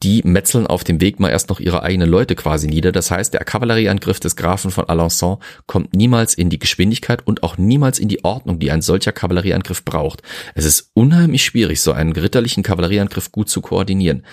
Die 0.02 0.22
metzeln 0.24 0.66
auf 0.66 0.82
dem 0.82 1.02
Weg 1.02 1.20
mal 1.20 1.28
erst 1.28 1.50
noch 1.50 1.60
ihre 1.60 1.82
eigenen 1.82 2.08
Leute 2.08 2.34
quasi 2.34 2.68
nieder. 2.68 2.90
Das 2.90 3.10
heißt, 3.10 3.34
der 3.34 3.44
Kavallerieangriff 3.44 4.18
des 4.18 4.34
Grafen 4.34 4.70
von 4.70 4.86
Alençon 4.86 5.40
kommt 5.66 5.94
niemals 5.94 6.34
in 6.34 6.48
die 6.48 6.58
Geschwindigkeit 6.58 7.26
und 7.26 7.42
auch 7.42 7.58
niemals 7.58 7.98
in 7.98 8.08
die 8.08 8.24
Ordnung, 8.24 8.58
die 8.58 8.70
ein 8.70 8.80
solcher 8.80 9.12
Kavallerieangriff 9.12 9.84
braucht. 9.84 10.22
Es 10.54 10.64
ist 10.64 10.90
unheimlich 10.94 11.44
schwierig, 11.44 11.82
so 11.82 11.92
einen 11.92 12.12
ritterlichen 12.12 12.62
Kavallerieangriff 12.62 13.30
gut 13.30 13.50
zu 13.50 13.60
koordinieren. 13.60 14.24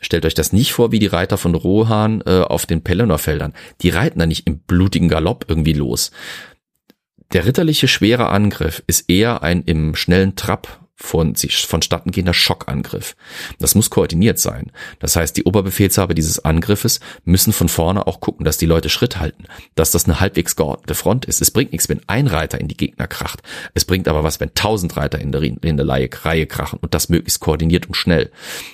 Stellt 0.00 0.24
euch 0.24 0.34
das 0.34 0.52
nicht 0.52 0.72
vor 0.72 0.92
wie 0.92 0.98
die 0.98 1.06
Reiter 1.06 1.36
von 1.36 1.54
Rohan 1.54 2.22
äh, 2.26 2.40
auf 2.40 2.64
den 2.64 2.82
Pelennor-Feldern. 2.82 3.52
Die 3.82 3.90
reiten 3.90 4.18
da 4.18 4.26
nicht 4.26 4.46
im 4.46 4.60
blutigen 4.60 5.08
Galopp 5.08 5.44
irgendwie 5.46 5.74
los. 5.74 6.10
Der 7.32 7.46
ritterliche 7.46 7.86
schwere 7.86 8.28
Angriff 8.30 8.82
ist 8.86 9.08
eher 9.08 9.42
ein 9.42 9.62
im 9.62 9.94
schnellen 9.94 10.36
Trab 10.36 10.81
von 10.94 11.34
sich 11.34 11.66
vonstatten 11.66 12.10
gehender 12.12 12.34
Schockangriff. 12.34 13.16
Das 13.58 13.74
muss 13.74 13.90
koordiniert 13.90 14.38
sein. 14.38 14.70
Das 15.00 15.16
heißt, 15.16 15.36
die 15.36 15.44
Oberbefehlshaber 15.44 16.14
dieses 16.14 16.44
Angriffes 16.44 17.00
müssen 17.24 17.52
von 17.52 17.68
vorne 17.68 18.06
auch 18.06 18.20
gucken, 18.20 18.44
dass 18.44 18.58
die 18.58 18.66
Leute 18.66 18.88
Schritt 18.88 19.18
halten, 19.18 19.44
dass 19.74 19.90
das 19.90 20.04
eine 20.04 20.20
halbwegs 20.20 20.54
geordnete 20.54 20.94
Front 20.94 21.24
ist. 21.24 21.40
Es 21.40 21.50
bringt 21.50 21.72
nichts, 21.72 21.88
wenn 21.88 22.00
ein 22.06 22.26
Reiter 22.26 22.60
in 22.60 22.68
die 22.68 22.76
Gegner 22.76 23.06
kracht. 23.06 23.42
Es 23.74 23.84
bringt 23.84 24.06
aber 24.06 24.22
was, 24.22 24.38
wenn 24.38 24.54
tausend 24.54 24.96
Reiter 24.96 25.18
in 25.18 25.32
der, 25.32 25.42
in 25.42 25.76
der 25.76 25.88
Reihe 25.88 26.46
krachen 26.46 26.78
und 26.80 26.94
das 26.94 27.08
möglichst 27.08 27.40
koordiniert 27.40 27.86
und 27.86 27.94
schnell. 27.94 28.30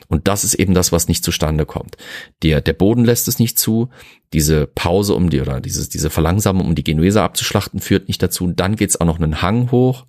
Und 0.09 0.29
das 0.29 0.45
ist 0.45 0.55
eben 0.55 0.75
das, 0.75 0.93
was 0.93 1.09
nicht 1.09 1.25
zustande 1.25 1.67
kommt. 1.67 1.97
Der, 2.43 2.61
der 2.61 2.73
Boden 2.73 3.05
lässt 3.05 3.29
es 3.29 3.39
nicht 3.39 3.59
zu. 3.59 3.89
Diese 4.35 4.67
Pause 4.67 5.15
um 5.15 5.31
die 5.31 5.41
oder 5.41 5.61
dieses, 5.61 5.89
diese 5.89 6.11
Verlangsamung, 6.11 6.67
um 6.67 6.75
die 6.75 6.85
Genueser 6.85 7.23
abzuschlachten, 7.23 7.81
führt 7.81 8.09
nicht 8.09 8.23
dazu. 8.23 8.49
Dann 8.49 8.77
geht's 8.77 9.01
auch 9.01 9.07
noch 9.07 9.19
einen 9.19 9.41
Hang 9.41 9.71
hoch 9.71 10.05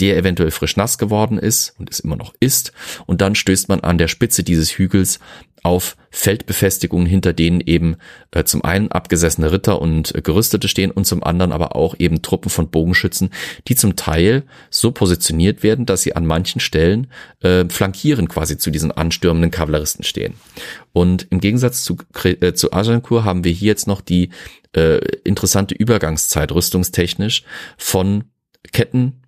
der 0.00 0.16
eventuell 0.16 0.50
frisch 0.50 0.76
nass 0.76 0.98
geworden 0.98 1.38
ist 1.38 1.74
und 1.78 1.90
es 1.90 2.00
immer 2.00 2.16
noch 2.16 2.34
ist. 2.40 2.72
Und 3.06 3.20
dann 3.20 3.34
stößt 3.34 3.68
man 3.68 3.80
an 3.80 3.98
der 3.98 4.08
Spitze 4.08 4.42
dieses 4.42 4.78
Hügels 4.78 5.18
auf 5.62 5.96
Feldbefestigungen, 6.10 7.06
hinter 7.06 7.32
denen 7.32 7.60
eben 7.60 7.96
äh, 8.30 8.44
zum 8.44 8.64
einen 8.64 8.90
abgesessene 8.90 9.52
Ritter 9.52 9.80
und 9.80 10.14
äh, 10.14 10.22
Gerüstete 10.22 10.68
stehen 10.68 10.90
und 10.90 11.04
zum 11.04 11.22
anderen 11.22 11.52
aber 11.52 11.76
auch 11.76 11.94
eben 11.98 12.22
Truppen 12.22 12.50
von 12.50 12.70
Bogenschützen, 12.70 13.30
die 13.66 13.74
zum 13.74 13.96
Teil 13.96 14.44
so 14.70 14.92
positioniert 14.92 15.62
werden, 15.62 15.84
dass 15.84 16.02
sie 16.02 16.16
an 16.16 16.26
manchen 16.26 16.60
Stellen 16.60 17.08
äh, 17.40 17.64
flankieren 17.68 18.28
quasi 18.28 18.56
zu 18.56 18.70
diesen 18.70 18.92
anstürmenden 18.92 19.50
Kavalleristen 19.50 20.04
stehen. 20.04 20.34
Und 20.92 21.26
im 21.30 21.40
Gegensatz 21.40 21.82
zu, 21.82 21.96
äh, 22.24 22.52
zu 22.54 22.72
Agincourt 22.72 23.24
haben 23.24 23.44
wir 23.44 23.52
hier 23.52 23.68
jetzt 23.68 23.86
noch 23.86 24.00
die 24.00 24.30
äh, 24.74 24.98
interessante 25.24 25.74
Übergangszeit 25.74 26.52
rüstungstechnisch 26.52 27.42
von 27.76 28.24
Ketten 28.72 29.22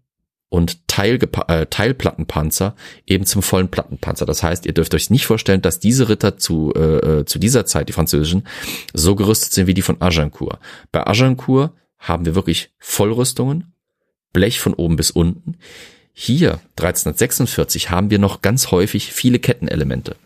und 0.51 0.86
Teilgepa 0.89 1.47
äh, 1.52 1.66
Teilplattenpanzer 1.66 2.74
eben 3.06 3.24
zum 3.24 3.40
vollen 3.40 3.68
Plattenpanzer. 3.68 4.27
Das 4.27 4.43
heißt, 4.43 4.66
ihr 4.66 4.74
dürft 4.74 4.93
euch 4.94 5.09
nicht 5.09 5.24
vorstellen, 5.24 5.62
dass 5.62 5.78
diese 5.78 6.10
Ritter 6.10 6.36
zu, 6.36 6.74
äh, 6.74 7.20
äh, 7.20 7.24
zu 7.24 7.39
dieser 7.39 7.64
Zeit, 7.64 7.89
die 7.89 7.94
französischen, 7.94 8.47
so 8.93 9.14
gerüstet 9.14 9.52
sind 9.52 9.66
wie 9.68 9.74
die 9.74 9.82
von 9.82 10.02
Agincourt. 10.02 10.59
Bei 10.93 11.06
Agincourt 11.06 11.72
haben 11.98 12.27
wir 12.27 12.35
wirklich 12.35 12.70
Vollrüstungen, 12.78 13.72
Blech 14.32 14.60
von 14.60 14.74
oben 14.74 14.97
bis 14.97 15.12
unten. 15.12 15.56
Hier, 16.12 16.60
1346, 16.77 17.90
haben 17.90 18.10
wir 18.10 18.18
noch 18.18 18.43
ganz 18.43 18.72
häufig 18.72 19.12
viele 19.12 19.39
Kettenelemente 19.39 20.16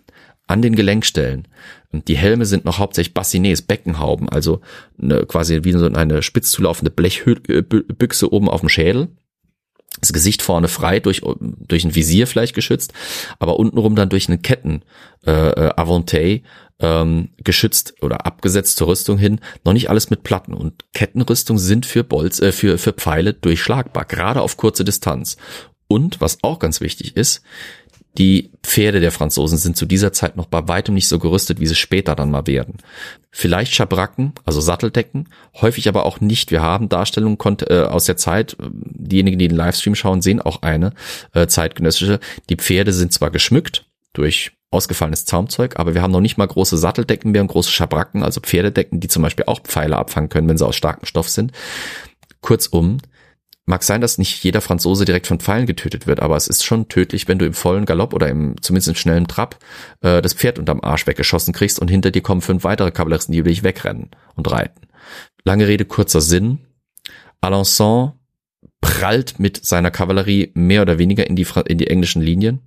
an 0.46 0.62
den 0.62 0.74
Gelenkstellen. 0.74 1.48
Die 1.92 2.16
Helme 2.16 2.46
sind 2.46 2.64
noch 2.64 2.78
hauptsächlich 2.78 3.14
Bassinets, 3.14 3.62
Beckenhauben, 3.62 4.28
also 4.28 4.60
eine, 5.00 5.26
quasi 5.26 5.60
wie 5.64 5.72
so 5.72 5.86
eine 5.86 6.22
spitz 6.22 6.50
zulaufende 6.50 6.90
Blechbüchse 6.90 8.32
oben 8.32 8.48
auf 8.48 8.60
dem 8.60 8.68
Schädel 8.68 9.08
das 10.00 10.12
Gesicht 10.12 10.42
vorne 10.42 10.68
frei 10.68 11.00
durch 11.00 11.22
durch 11.40 11.84
ein 11.84 11.94
Visier 11.94 12.26
vielleicht 12.26 12.54
geschützt, 12.54 12.92
aber 13.38 13.58
untenrum 13.58 13.96
dann 13.96 14.08
durch 14.08 14.28
eine 14.28 14.38
Ketten 14.38 14.82
äh, 15.26 15.30
äh 15.30 15.72
Avante 15.76 16.42
ähm, 16.80 17.30
geschützt 17.38 17.94
oder 18.02 18.26
abgesetzt 18.26 18.76
zur 18.76 18.88
Rüstung 18.88 19.18
hin. 19.18 19.40
Noch 19.64 19.72
nicht 19.72 19.90
alles 19.90 20.10
mit 20.10 20.22
Platten 20.22 20.54
und 20.54 20.84
Kettenrüstung 20.92 21.58
sind 21.58 21.86
für 21.86 22.04
Bolz 22.04 22.40
äh, 22.40 22.52
für 22.52 22.78
für 22.78 22.92
Pfeile 22.92 23.34
durchschlagbar, 23.34 24.04
gerade 24.04 24.42
auf 24.42 24.56
kurze 24.56 24.84
Distanz. 24.84 25.36
Und 25.86 26.20
was 26.20 26.38
auch 26.42 26.58
ganz 26.58 26.80
wichtig 26.80 27.16
ist, 27.16 27.42
die 28.16 28.52
Pferde 28.62 29.00
der 29.00 29.10
Franzosen 29.10 29.58
sind 29.58 29.76
zu 29.76 29.86
dieser 29.86 30.12
Zeit 30.12 30.36
noch 30.36 30.46
bei 30.46 30.68
weitem 30.68 30.94
nicht 30.94 31.08
so 31.08 31.18
gerüstet, 31.18 31.58
wie 31.58 31.66
sie 31.66 31.74
später 31.74 32.14
dann 32.14 32.30
mal 32.30 32.46
werden. 32.46 32.76
Vielleicht 33.30 33.74
Schabracken, 33.74 34.32
also 34.44 34.60
Satteldecken, 34.60 35.28
häufig 35.60 35.88
aber 35.88 36.06
auch 36.06 36.20
nicht. 36.20 36.52
Wir 36.52 36.62
haben 36.62 36.88
Darstellungen 36.88 37.38
äh, 37.68 37.80
aus 37.80 38.04
der 38.04 38.16
Zeit, 38.16 38.56
diejenigen, 38.60 39.38
die 39.38 39.48
den 39.48 39.56
Livestream 39.56 39.96
schauen, 39.96 40.22
sehen 40.22 40.40
auch 40.40 40.62
eine 40.62 40.92
äh, 41.32 41.48
zeitgenössische. 41.48 42.20
Die 42.48 42.56
Pferde 42.56 42.92
sind 42.92 43.12
zwar 43.12 43.30
geschmückt 43.30 43.86
durch 44.12 44.52
ausgefallenes 44.70 45.24
Zaumzeug, 45.24 45.78
aber 45.78 45.94
wir 45.94 46.02
haben 46.02 46.12
noch 46.12 46.20
nicht 46.20 46.36
mal 46.36 46.46
große 46.46 46.76
Satteldecken 46.76 47.32
mehr 47.32 47.42
und 47.42 47.48
große 47.48 47.70
Schabracken, 47.70 48.22
also 48.22 48.40
Pferdedecken, 48.40 49.00
die 49.00 49.08
zum 49.08 49.22
Beispiel 49.22 49.46
auch 49.46 49.60
Pfeile 49.60 49.96
abfangen 49.96 50.28
können, 50.28 50.48
wenn 50.48 50.58
sie 50.58 50.66
aus 50.66 50.76
starkem 50.76 51.06
Stoff 51.06 51.28
sind. 51.28 51.52
Kurzum, 52.40 52.98
Mag 53.66 53.82
sein, 53.82 54.02
dass 54.02 54.18
nicht 54.18 54.44
jeder 54.44 54.60
Franzose 54.60 55.06
direkt 55.06 55.26
von 55.26 55.40
Pfeilen 55.40 55.64
getötet 55.66 56.06
wird, 56.06 56.20
aber 56.20 56.36
es 56.36 56.48
ist 56.48 56.64
schon 56.64 56.88
tödlich, 56.88 57.28
wenn 57.28 57.38
du 57.38 57.46
im 57.46 57.54
vollen 57.54 57.86
Galopp 57.86 58.12
oder 58.12 58.28
im 58.28 58.60
zumindest 58.60 58.88
im 58.88 58.94
schnellen 58.94 59.26
Trab 59.26 59.58
äh, 60.02 60.20
das 60.20 60.34
Pferd 60.34 60.58
unterm 60.58 60.82
Arsch 60.82 61.06
weggeschossen 61.06 61.54
kriegst 61.54 61.78
und 61.78 61.88
hinter 61.88 62.10
dir 62.10 62.20
kommen 62.20 62.42
fünf 62.42 62.64
weitere 62.64 62.90
Kavalleristen, 62.90 63.32
die 63.32 63.38
über 63.38 63.48
dich 63.48 63.62
wegrennen 63.62 64.10
und 64.34 64.50
reiten. 64.50 64.82
Lange 65.44 65.66
Rede, 65.66 65.86
kurzer 65.86 66.20
Sinn. 66.20 66.58
Alençon 67.40 68.12
prallt 68.82 69.40
mit 69.40 69.64
seiner 69.64 69.90
Kavallerie 69.90 70.52
mehr 70.54 70.82
oder 70.82 70.98
weniger 70.98 71.26
in 71.26 71.36
die, 71.36 71.46
in 71.66 71.78
die 71.78 71.86
englischen 71.86 72.20
Linien. 72.20 72.60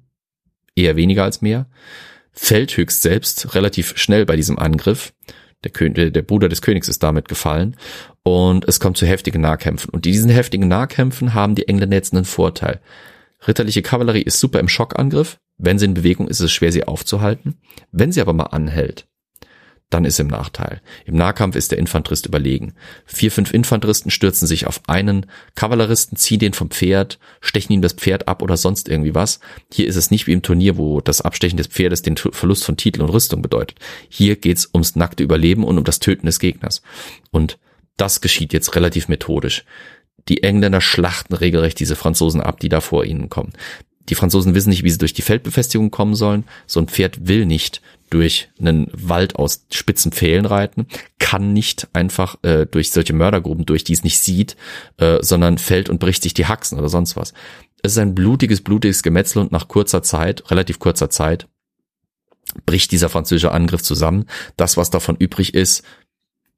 Eher 0.75 0.95
weniger 0.95 1.23
als 1.23 1.41
mehr. 1.41 1.67
Fällt 2.31 2.75
höchst 2.75 3.03
selbst 3.03 3.53
relativ 3.53 3.97
schnell 3.97 4.25
bei 4.25 4.35
diesem 4.35 4.57
Angriff. 4.57 5.13
Der, 5.63 5.71
König, 5.71 6.13
der 6.13 6.21
Bruder 6.21 6.49
des 6.49 6.61
Königs 6.61 6.87
ist 6.87 7.01
damit 7.01 7.27
gefallen 7.27 7.75
und 8.23 8.67
es 8.67 8.79
kommt 8.79 8.97
zu 8.97 9.05
heftigen 9.05 9.41
Nahkämpfen. 9.41 9.89
Und 9.89 10.05
diesen 10.05 10.29
heftigen 10.29 10.67
Nahkämpfen 10.67 11.33
haben 11.33 11.55
die 11.55 11.67
Engländer 11.67 11.97
jetzt 11.97 12.13
einen 12.13 12.25
Vorteil. 12.25 12.79
Ritterliche 13.47 13.81
Kavallerie 13.81 14.21
ist 14.21 14.39
super 14.39 14.59
im 14.59 14.67
Schockangriff. 14.67 15.39
Wenn 15.57 15.79
sie 15.79 15.85
in 15.85 15.93
Bewegung 15.93 16.27
ist, 16.27 16.39
ist 16.39 16.45
es 16.45 16.51
schwer, 16.51 16.71
sie 16.71 16.87
aufzuhalten. 16.87 17.59
Wenn 17.91 18.11
sie 18.11 18.21
aber 18.21 18.33
mal 18.33 18.45
anhält, 18.45 19.07
dann 19.89 20.03
ist 20.03 20.19
im 20.19 20.27
Nachteil. 20.27 20.81
Im 21.05 21.15
Nahkampf 21.15 21.55
ist 21.55 21.71
der 21.71 21.77
Infanterist 21.77 22.25
überlegen. 22.25 22.73
Vier, 23.05 23.31
fünf 23.31 23.53
Infanteristen 23.53 24.11
stürzen 24.11 24.45
sich 24.45 24.67
auf 24.67 24.81
einen 24.87 25.27
Kavalleristen, 25.55 26.17
ziehen 26.17 26.39
den 26.39 26.53
vom 26.53 26.69
Pferd, 26.69 27.19
stechen 27.39 27.71
ihm 27.71 27.81
das 27.81 27.93
Pferd 27.93 28.27
ab 28.27 28.41
oder 28.41 28.57
sonst 28.57 28.89
irgendwie 28.89 29.15
was. 29.15 29.39
Hier 29.71 29.87
ist 29.87 29.95
es 29.95 30.11
nicht 30.11 30.27
wie 30.27 30.33
im 30.33 30.41
Turnier, 30.41 30.77
wo 30.77 30.99
das 30.99 31.21
Abstechen 31.21 31.57
des 31.57 31.67
Pferdes 31.67 32.01
den 32.01 32.17
Verlust 32.17 32.65
von 32.65 32.75
Titel 32.75 33.01
und 33.01 33.09
Rüstung 33.09 33.41
bedeutet. 33.41 33.79
Hier 34.09 34.35
geht's 34.35 34.69
ums 34.73 34.97
nackte 34.97 35.23
Überleben 35.23 35.63
und 35.63 35.77
um 35.77 35.85
das 35.85 35.99
Töten 35.99 36.25
des 36.25 36.39
Gegners. 36.39 36.81
Und 37.31 37.57
das 37.95 38.19
geschieht 38.19 38.51
jetzt 38.51 38.75
relativ 38.75 39.07
methodisch. 39.07 39.63
Die 40.27 40.43
Engländer 40.43 40.81
schlachten 40.81 41.33
regelrecht 41.33 41.79
diese 41.79 41.95
Franzosen 41.95 42.41
ab, 42.41 42.59
die 42.59 42.69
da 42.69 42.81
vor 42.81 43.05
ihnen 43.05 43.29
kommen. 43.29 43.53
Die 44.09 44.15
Franzosen 44.15 44.55
wissen 44.55 44.69
nicht, 44.69 44.83
wie 44.83 44.89
sie 44.89 44.97
durch 44.97 45.13
die 45.13 45.21
Feldbefestigung 45.21 45.91
kommen 45.91 46.15
sollen. 46.15 46.45
So 46.65 46.79
ein 46.79 46.87
Pferd 46.87 47.27
will 47.27 47.45
nicht 47.45 47.81
durch 48.09 48.49
einen 48.59 48.89
Wald 48.93 49.35
aus 49.35 49.65
spitzen 49.71 50.11
Pfählen 50.11 50.45
reiten, 50.45 50.87
kann 51.19 51.53
nicht 51.53 51.87
einfach 51.93 52.37
äh, 52.43 52.65
durch 52.65 52.91
solche 52.91 53.13
Mördergruben 53.13 53.65
durch, 53.65 53.83
die 53.83 53.93
es 53.93 54.03
nicht 54.03 54.19
sieht, 54.19 54.55
äh, 54.97 55.17
sondern 55.21 55.57
fällt 55.57 55.89
und 55.89 55.99
bricht 55.99 56.23
sich 56.23 56.33
die 56.33 56.45
Haxen 56.45 56.77
oder 56.77 56.89
sonst 56.89 57.15
was. 57.15 57.33
Es 57.83 57.93
ist 57.93 57.97
ein 57.97 58.15
blutiges, 58.15 58.61
blutiges 58.61 59.03
Gemetzel 59.03 59.41
und 59.41 59.51
nach 59.51 59.67
kurzer 59.67 60.03
Zeit, 60.03 60.49
relativ 60.49 60.79
kurzer 60.79 61.09
Zeit, 61.09 61.47
bricht 62.65 62.91
dieser 62.91 63.09
französische 63.09 63.51
Angriff 63.51 63.83
zusammen. 63.83 64.25
Das, 64.55 64.77
was 64.77 64.89
davon 64.89 65.15
übrig 65.17 65.53
ist, 65.53 65.83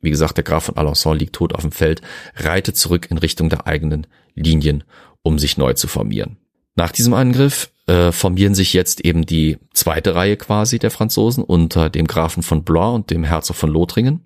wie 0.01 0.11
gesagt, 0.11 0.37
der 0.37 0.43
Graf 0.43 0.65
von 0.65 0.75
Alençon 0.75 1.15
liegt 1.15 1.35
tot 1.35 1.53
auf 1.53 1.61
dem 1.61 1.71
Feld, 1.71 2.01
reitet 2.35 2.77
zurück 2.77 3.07
in 3.09 3.17
Richtung 3.17 3.49
der 3.49 3.67
eigenen 3.67 4.07
Linien, 4.33 4.83
um 5.23 5.39
sich 5.39 5.57
neu 5.57 5.73
zu 5.73 5.87
formieren. 5.87 6.37
Nach 6.75 6.91
diesem 6.91 7.13
Angriff 7.13 7.71
äh, 7.89 8.11
formieren 8.11 8.55
sich 8.55 8.73
jetzt 8.73 9.01
eben 9.01 9.25
die 9.25 9.57
zweite 9.73 10.15
Reihe 10.15 10.37
quasi 10.37 10.79
der 10.79 10.91
Franzosen 10.91 11.43
unter 11.43 11.89
dem 11.89 12.07
Grafen 12.07 12.43
von 12.43 12.63
Blois 12.63 12.93
und 12.93 13.11
dem 13.11 13.23
Herzog 13.23 13.55
von 13.55 13.69
Lothringen 13.69 14.21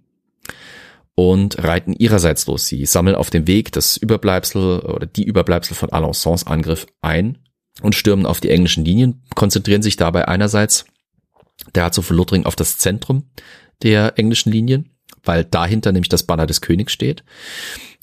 und 1.15 1.63
reiten 1.63 1.93
ihrerseits 1.93 2.45
los. 2.47 2.67
Sie 2.67 2.85
sammeln 2.85 3.15
auf 3.15 3.29
dem 3.29 3.47
Weg 3.47 3.71
das 3.71 3.97
Überbleibsel 3.97 4.79
oder 4.79 5.05
die 5.05 5.23
Überbleibsel 5.23 5.75
von 5.75 5.89
Alençons 5.89 6.45
Angriff 6.45 6.87
ein 7.01 7.37
und 7.81 7.95
stürmen 7.95 8.25
auf 8.25 8.39
die 8.39 8.49
englischen 8.49 8.85
Linien, 8.85 9.23
konzentrieren 9.35 9.81
sich 9.81 9.95
dabei 9.95 10.27
einerseits 10.27 10.85
der 11.73 11.83
Herzog 11.83 12.05
von 12.05 12.17
Lothringen 12.17 12.45
auf 12.45 12.55
das 12.55 12.77
Zentrum 12.77 13.29
der 13.81 14.17
englischen 14.17 14.51
Linien 14.51 14.93
weil 15.23 15.45
dahinter 15.45 15.91
nämlich 15.91 16.09
das 16.09 16.23
Banner 16.23 16.45
des 16.45 16.61
Königs 16.61 16.93
steht. 16.93 17.23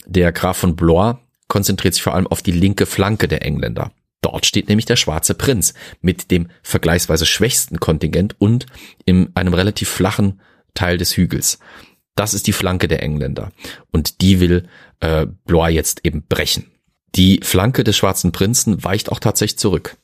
Der 0.07 0.33
Graf 0.33 0.59
von 0.59 0.77
Blois 0.77 1.17
konzentriert 1.49 1.95
sich 1.95 2.03
vor 2.03 2.15
allem 2.15 2.27
auf 2.27 2.43
die 2.43 2.53
linke 2.53 2.87
Flanke 2.87 3.29
der 3.29 3.45
Engländer. 3.45 3.93
Dort 4.31 4.47
steht 4.47 4.69
nämlich 4.69 4.87
der 4.87 4.95
Schwarze 4.95 5.35
Prinz 5.35 5.75
mit 6.03 6.31
dem 6.31 6.49
vergleichsweise 6.63 7.27
schwächsten 7.27 7.81
Kontingent 7.81 8.37
und 8.39 8.67
in 9.05 9.35
einem 9.35 9.55
relativ 9.55 9.89
flachen 9.89 10.41
Teil 10.73 10.99
des 10.99 11.17
Hügels. 11.17 11.59
Das 12.15 12.33
ist 12.33 12.47
die 12.47 12.53
Flanke 12.53 12.87
der 12.87 13.03
Engländer 13.03 13.51
und 13.91 14.21
die 14.21 14.39
will 14.39 14.69
äh, 15.01 15.27
Blois 15.47 15.71
jetzt 15.71 16.05
eben 16.05 16.23
brechen. 16.29 16.71
Die 17.17 17.41
Flanke 17.43 17.83
des 17.83 17.97
Schwarzen 17.97 18.31
Prinzen 18.31 18.85
weicht 18.85 19.11
auch 19.11 19.19
tatsächlich 19.19 19.59
zurück. 19.59 19.97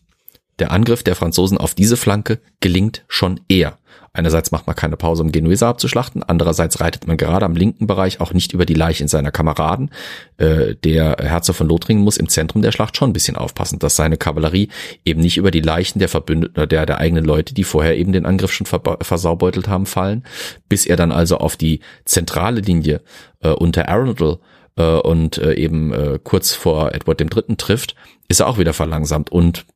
Der 0.59 0.71
Angriff 0.71 1.03
der 1.03 1.17
Franzosen 1.17 1.59
auf 1.59 1.75
diese 1.75 1.97
Flanke 1.97 2.41
gelingt 2.61 3.05
schon 3.09 3.41
eher. 3.49 3.79
Einerseits 4.17 4.51
macht 4.51 4.67
man 4.67 4.75
keine 4.75 4.97
Pause, 4.97 5.23
um 5.23 5.31
Genueser 5.31 5.67
abzuschlachten, 5.67 6.23
andererseits 6.23 6.81
reitet 6.81 7.07
man 7.07 7.19
gerade 7.19 7.45
am 7.45 7.55
linken 7.55 7.87
Bereich 7.87 8.19
auch 8.19 8.33
nicht 8.33 8.55
über 8.55 8.65
die 8.65 8.73
Leichen 8.73 9.09
seiner 9.09 9.31
Kameraden. 9.31 9.91
Äh, 10.39 10.75
der 10.77 11.19
Herzog 11.21 11.57
von 11.57 11.69
Lothringen 11.69 12.03
muss 12.03 12.17
im 12.17 12.31
Zentrum 12.31 12.63
der 12.63 12.73
Schlacht 12.73 12.97
schon 12.97 13.11
ein 13.11 13.13
bisschen 13.13 13.37
aufpassen, 13.37 13.79
dass 13.79 13.95
seine 13.95 14.17
Kavallerie 14.17 14.71
eben 15.05 15.21
nicht 15.21 15.37
über 15.37 15.51
die 15.51 15.61
Leichen 15.61 15.99
der 15.99 16.09
Verbündeten, 16.09 16.67
der, 16.67 16.87
der 16.87 16.99
eigenen 16.99 17.27
Leute, 17.27 17.53
die 17.53 17.65
vorher 17.65 17.99
eben 17.99 18.13
den 18.13 18.25
Angriff 18.25 18.53
schon 18.53 18.67
versaubeutelt 18.67 19.69
haben, 19.69 19.85
fallen, 19.85 20.25
bis 20.71 20.87
er 20.87 20.97
dann 20.97 21.13
also 21.13 21.37
auf 21.37 21.59
die 21.59 21.81
zentrale 22.07 22.63
Linie 22.63 23.03
äh, 23.41 23.51
unter 23.51 23.91
Arundel 23.91 24.39
äh, 24.77 24.83
und 24.83 25.37
äh, 25.37 25.53
eben 25.55 25.93
äh, 25.93 26.19
kurz 26.25 26.55
vor 26.55 26.95
Edward 26.95 27.21
III. 27.21 27.57
trifft, 27.57 27.95
ist 28.29 28.41
er 28.41 28.49
auch 28.49 28.57
wieder 28.57 28.73
verlangsamt 28.73 29.31
und 29.31 29.67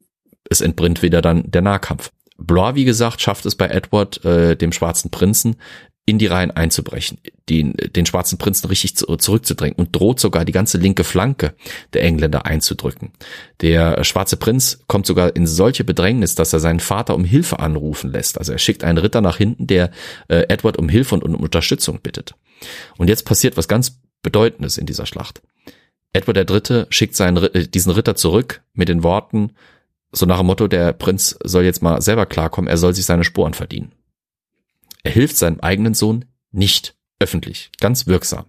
es 0.51 0.60
entbrennt 0.60 1.02
wieder 1.02 1.22
dann 1.22 1.51
der 1.51 1.62
Nahkampf. 1.62 2.10
Blois, 2.36 2.74
wie 2.74 2.85
gesagt, 2.85 3.20
schafft 3.20 3.47
es 3.47 3.55
bei 3.55 3.68
Edward, 3.68 4.24
äh, 4.24 4.56
dem 4.56 4.72
schwarzen 4.72 5.10
Prinzen, 5.10 5.56
in 6.06 6.18
die 6.18 6.27
Reihen 6.27 6.51
einzubrechen, 6.51 7.18
den, 7.48 7.74
den 7.94 8.05
schwarzen 8.05 8.36
Prinzen 8.36 8.66
richtig 8.66 8.97
zu, 8.97 9.16
zurückzudrängen 9.16 9.77
und 9.77 9.94
droht 9.94 10.18
sogar 10.18 10.44
die 10.44 10.52
ganze 10.52 10.78
linke 10.78 11.05
Flanke 11.05 11.55
der 11.93 12.02
Engländer 12.02 12.47
einzudrücken. 12.47 13.12
Der 13.60 14.02
schwarze 14.02 14.36
Prinz 14.36 14.81
kommt 14.89 15.06
sogar 15.06 15.36
in 15.36 15.47
solche 15.47 15.85
Bedrängnis, 15.85 16.35
dass 16.35 16.52
er 16.52 16.59
seinen 16.59 16.81
Vater 16.81 17.14
um 17.14 17.24
Hilfe 17.24 17.60
anrufen 17.60 18.10
lässt. 18.10 18.39
Also 18.39 18.52
er 18.52 18.59
schickt 18.59 18.82
einen 18.82 18.98
Ritter 18.98 19.20
nach 19.20 19.36
hinten, 19.36 19.68
der 19.68 19.93
äh, 20.28 20.47
Edward 20.48 20.78
um 20.78 20.89
Hilfe 20.89 21.14
und 21.14 21.22
um 21.22 21.35
Unterstützung 21.36 22.01
bittet. 22.01 22.35
Und 22.97 23.09
jetzt 23.09 23.24
passiert 23.24 23.56
was 23.56 23.68
ganz 23.68 24.01
Bedeutendes 24.22 24.78
in 24.78 24.86
dieser 24.86 25.06
Schlacht. 25.06 25.43
Edward 26.12 26.51
III. 26.51 26.86
schickt 26.89 27.14
seinen, 27.14 27.36
äh, 27.36 27.68
diesen 27.68 27.93
Ritter 27.93 28.16
zurück 28.16 28.62
mit 28.72 28.89
den 28.89 29.05
Worten, 29.05 29.52
so 30.12 30.27
nach 30.27 30.39
dem 30.39 30.47
Motto, 30.47 30.66
der 30.69 30.93
Prinz 30.93 31.39
soll 31.45 31.65
jetzt 31.65 31.82
mal 31.82 32.03
selber 32.03 32.27
klarkommen, 32.27 32.69
er 32.69 32.77
soll 32.77 32.95
sich 32.95 33.07
seine 33.07 33.24
Sporen 33.24 33.55
verdienen. 33.55 33.93
Er 35.03 35.12
hilft 35.12 35.37
seinem 35.37 35.61
eigenen 35.61 35.95
Sohn 35.95 36.27
nicht 36.51 36.95
öffentlich, 37.19 37.70
ganz 37.81 38.07
wirksam. 38.07 38.47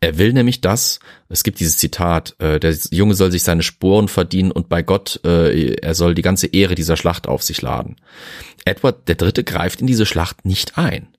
Er 0.00 0.18
will 0.18 0.32
nämlich 0.32 0.60
das, 0.60 0.98
es 1.28 1.44
gibt 1.44 1.60
dieses 1.60 1.76
Zitat, 1.76 2.34
äh, 2.40 2.58
der 2.58 2.76
Junge 2.90 3.14
soll 3.14 3.30
sich 3.30 3.44
seine 3.44 3.62
Sporen 3.62 4.08
verdienen 4.08 4.50
und 4.50 4.68
bei 4.68 4.82
Gott, 4.82 5.20
äh, 5.24 5.74
er 5.76 5.94
soll 5.94 6.14
die 6.14 6.22
ganze 6.22 6.48
Ehre 6.48 6.74
dieser 6.74 6.96
Schlacht 6.96 7.28
auf 7.28 7.44
sich 7.44 7.62
laden. 7.62 7.96
Edward 8.64 9.06
der 9.06 9.14
Dritte 9.14 9.44
greift 9.44 9.80
in 9.80 9.86
diese 9.86 10.04
Schlacht 10.04 10.44
nicht 10.44 10.76
ein. 10.76 11.16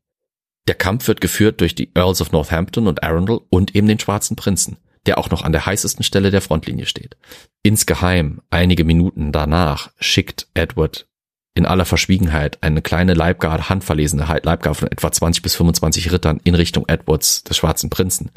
Der 0.67 0.75
Kampf 0.75 1.07
wird 1.07 1.21
geführt 1.21 1.61
durch 1.61 1.75
die 1.75 1.91
Earls 1.95 2.19
of 2.19 2.33
Northampton 2.33 2.87
und 2.87 3.03
Arundel 3.03 3.39
und 3.49 3.73
eben 3.73 3.87
den 3.87 3.99
Schwarzen 3.99 4.35
Prinzen 4.35 4.77
der 5.05 5.17
auch 5.17 5.29
noch 5.29 5.43
an 5.43 5.51
der 5.51 5.65
heißesten 5.65 6.03
Stelle 6.03 6.31
der 6.31 6.41
Frontlinie 6.41 6.85
steht. 6.85 7.17
Insgeheim, 7.61 8.41
einige 8.49 8.83
Minuten 8.83 9.31
danach, 9.31 9.91
schickt 9.99 10.47
Edward 10.53 11.07
in 11.55 11.65
aller 11.65 11.85
Verschwiegenheit 11.85 12.57
eine 12.61 12.81
kleine 12.81 13.13
Leibgarde, 13.13 13.69
handverlesene 13.69 14.25
Leibgarde 14.43 14.79
von 14.79 14.91
etwa 14.91 15.11
20 15.11 15.43
bis 15.43 15.55
25 15.55 16.11
Rittern 16.11 16.39
in 16.43 16.55
Richtung 16.55 16.87
Edwards, 16.87 17.43
des 17.43 17.57
Schwarzen 17.57 17.89
Prinzen. 17.89 18.31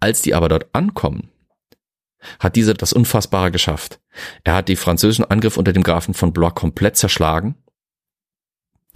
Als 0.00 0.20
die 0.22 0.34
aber 0.34 0.48
dort 0.48 0.66
ankommen, 0.72 1.30
hat 2.38 2.56
dieser 2.56 2.74
das 2.74 2.92
Unfassbare 2.92 3.50
geschafft. 3.50 4.00
Er 4.44 4.54
hat 4.54 4.68
die 4.68 4.76
französischen 4.76 5.24
Angriff 5.24 5.56
unter 5.56 5.72
dem 5.72 5.82
Grafen 5.82 6.12
von 6.12 6.32
Blois 6.32 6.50
komplett 6.50 6.96
zerschlagen. 6.96 7.54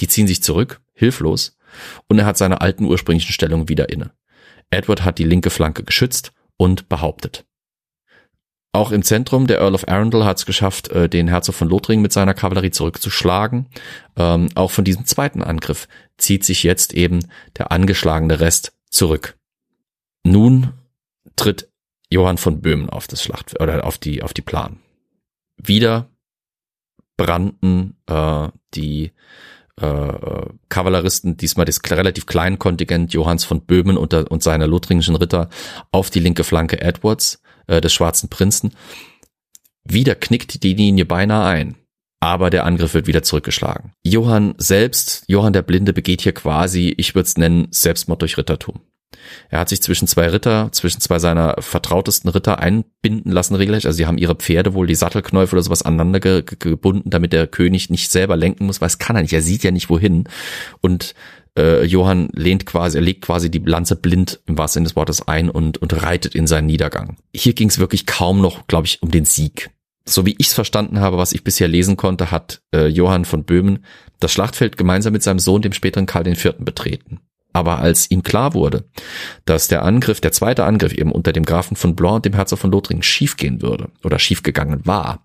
Die 0.00 0.08
ziehen 0.08 0.26
sich 0.26 0.42
zurück, 0.42 0.80
hilflos, 0.92 1.56
und 2.08 2.18
er 2.18 2.26
hat 2.26 2.36
seine 2.36 2.60
alten 2.60 2.84
ursprünglichen 2.84 3.32
Stellungen 3.32 3.68
wieder 3.68 3.88
inne. 3.88 4.12
Edward 4.70 5.04
hat 5.04 5.18
die 5.18 5.24
linke 5.24 5.50
Flanke 5.50 5.84
geschützt 5.84 6.32
und 6.56 6.88
behauptet. 6.88 7.44
auch 8.72 8.90
im 8.90 9.02
Zentrum, 9.02 9.46
der 9.46 9.60
Earl 9.60 9.74
of 9.74 9.86
Arundel 9.86 10.24
hat 10.24 10.38
es 10.38 10.46
geschafft, 10.46 10.88
äh, 10.88 11.08
den 11.08 11.28
Herzog 11.28 11.54
von 11.54 11.68
Lothringen 11.68 12.02
mit 12.02 12.12
seiner 12.12 12.34
Kavallerie 12.34 12.72
zurückzuschlagen. 12.72 13.66
Ähm, 14.16 14.48
auch 14.56 14.72
von 14.72 14.84
diesem 14.84 15.06
zweiten 15.06 15.42
Angriff 15.44 15.86
zieht 16.18 16.44
sich 16.44 16.64
jetzt 16.64 16.92
eben 16.92 17.20
der 17.56 17.70
angeschlagene 17.70 18.40
Rest 18.40 18.72
zurück. 18.90 19.36
Nun 20.24 20.72
tritt 21.36 21.70
Johann 22.10 22.38
von 22.38 22.60
Böhmen 22.60 22.90
auf 22.90 23.06
das 23.06 23.22
Schlacht 23.22 23.60
oder 23.60 23.84
auf 23.84 23.98
die 23.98 24.22
auf 24.22 24.32
die 24.32 24.42
Plan. 24.42 24.80
Wieder 25.56 26.08
brannten 27.16 27.96
äh, 28.06 28.48
die 28.74 29.12
äh, 29.80 30.46
Kavalleristen, 30.68 31.36
diesmal 31.36 31.66
das 31.66 31.80
relativ 31.90 32.26
kleinen 32.26 32.58
Kontingent 32.58 33.12
Johanns 33.12 33.44
von 33.44 33.62
Böhmen 33.62 33.96
und, 33.96 34.14
und 34.14 34.42
seine 34.42 34.66
lothringischen 34.66 35.16
Ritter 35.16 35.48
auf 35.90 36.10
die 36.10 36.20
linke 36.20 36.44
Flanke 36.44 36.80
Edwards, 36.80 37.42
äh, 37.66 37.80
des 37.80 37.92
Schwarzen 37.92 38.28
Prinzen. 38.28 38.74
Wieder 39.84 40.14
knickt 40.14 40.62
die 40.62 40.74
Linie 40.74 41.04
beinahe 41.04 41.46
ein. 41.46 41.76
Aber 42.20 42.48
der 42.48 42.64
Angriff 42.64 42.94
wird 42.94 43.06
wieder 43.06 43.22
zurückgeschlagen. 43.22 43.92
Johann 44.02 44.54
selbst, 44.56 45.24
Johann 45.26 45.52
der 45.52 45.60
Blinde, 45.60 45.92
begeht 45.92 46.22
hier 46.22 46.32
quasi, 46.32 46.94
ich 46.96 47.14
würde 47.14 47.26
es 47.26 47.36
nennen, 47.36 47.68
Selbstmord 47.70 48.22
durch 48.22 48.38
Rittertum. 48.38 48.80
Er 49.50 49.60
hat 49.60 49.68
sich 49.68 49.82
zwischen 49.82 50.08
zwei 50.08 50.28
Ritter, 50.28 50.70
zwischen 50.72 51.00
zwei 51.00 51.18
seiner 51.18 51.56
vertrautesten 51.58 52.30
Ritter 52.30 52.58
einbinden 52.58 53.32
lassen 53.32 53.54
regelrecht. 53.54 53.86
Also 53.86 53.96
sie 53.96 54.06
haben 54.06 54.18
ihre 54.18 54.34
Pferde 54.34 54.74
wohl 54.74 54.86
die 54.86 54.94
Sattelknäufe 54.94 55.54
oder 55.54 55.62
sowas 55.62 55.82
aneinander 55.82 56.20
ge 56.20 56.44
gebunden, 56.44 57.10
damit 57.10 57.32
der 57.32 57.46
König 57.46 57.90
nicht 57.90 58.10
selber 58.10 58.36
lenken 58.36 58.66
muss, 58.66 58.80
weil 58.80 58.88
es 58.88 58.98
kann 58.98 59.16
er 59.16 59.22
nicht. 59.22 59.32
Er 59.32 59.42
sieht 59.42 59.64
ja 59.64 59.70
nicht 59.70 59.90
wohin. 59.90 60.24
Und 60.80 61.14
äh, 61.56 61.84
Johann 61.84 62.28
lehnt 62.32 62.66
quasi, 62.66 62.98
er 62.98 63.02
legt 63.02 63.22
quasi 63.22 63.50
die 63.50 63.58
Lanze 63.58 63.96
blind 63.96 64.40
im 64.46 64.58
wahrsten 64.58 64.80
Sinne 64.80 64.88
des 64.88 64.96
Wortes 64.96 65.28
ein 65.28 65.50
und, 65.50 65.78
und 65.78 66.02
reitet 66.02 66.34
in 66.34 66.46
seinen 66.46 66.66
Niedergang. 66.66 67.16
Hier 67.34 67.52
ging 67.52 67.68
es 67.68 67.78
wirklich 67.78 68.06
kaum 68.06 68.40
noch, 68.40 68.66
glaube 68.66 68.86
ich, 68.86 69.02
um 69.02 69.10
den 69.10 69.24
Sieg. 69.24 69.70
So 70.06 70.26
wie 70.26 70.34
ich 70.38 70.48
es 70.48 70.54
verstanden 70.54 71.00
habe, 71.00 71.16
was 71.16 71.32
ich 71.32 71.44
bisher 71.44 71.68
lesen 71.68 71.96
konnte, 71.96 72.30
hat 72.30 72.60
äh, 72.74 72.88
Johann 72.88 73.24
von 73.24 73.44
Böhmen 73.44 73.84
das 74.20 74.32
Schlachtfeld 74.32 74.76
gemeinsam 74.76 75.12
mit 75.12 75.22
seinem 75.22 75.38
Sohn, 75.38 75.62
dem 75.62 75.72
späteren 75.72 76.06
Karl 76.06 76.26
IV., 76.26 76.54
betreten. 76.58 77.20
Aber 77.54 77.78
als 77.78 78.10
ihm 78.10 78.22
klar 78.22 78.52
wurde, 78.52 78.84
dass 79.46 79.68
der 79.68 79.84
Angriff, 79.84 80.20
der 80.20 80.32
zweite 80.32 80.64
Angriff 80.64 80.92
eben 80.92 81.12
unter 81.12 81.32
dem 81.32 81.44
Grafen 81.44 81.76
von 81.76 81.96
Blanc 81.96 82.16
und 82.16 82.24
dem 82.26 82.34
Herzog 82.34 82.58
von 82.58 82.72
Lothringen 82.72 83.02
schiefgehen 83.02 83.62
würde 83.62 83.88
oder 84.02 84.18
schiefgegangen 84.18 84.84
war, 84.84 85.24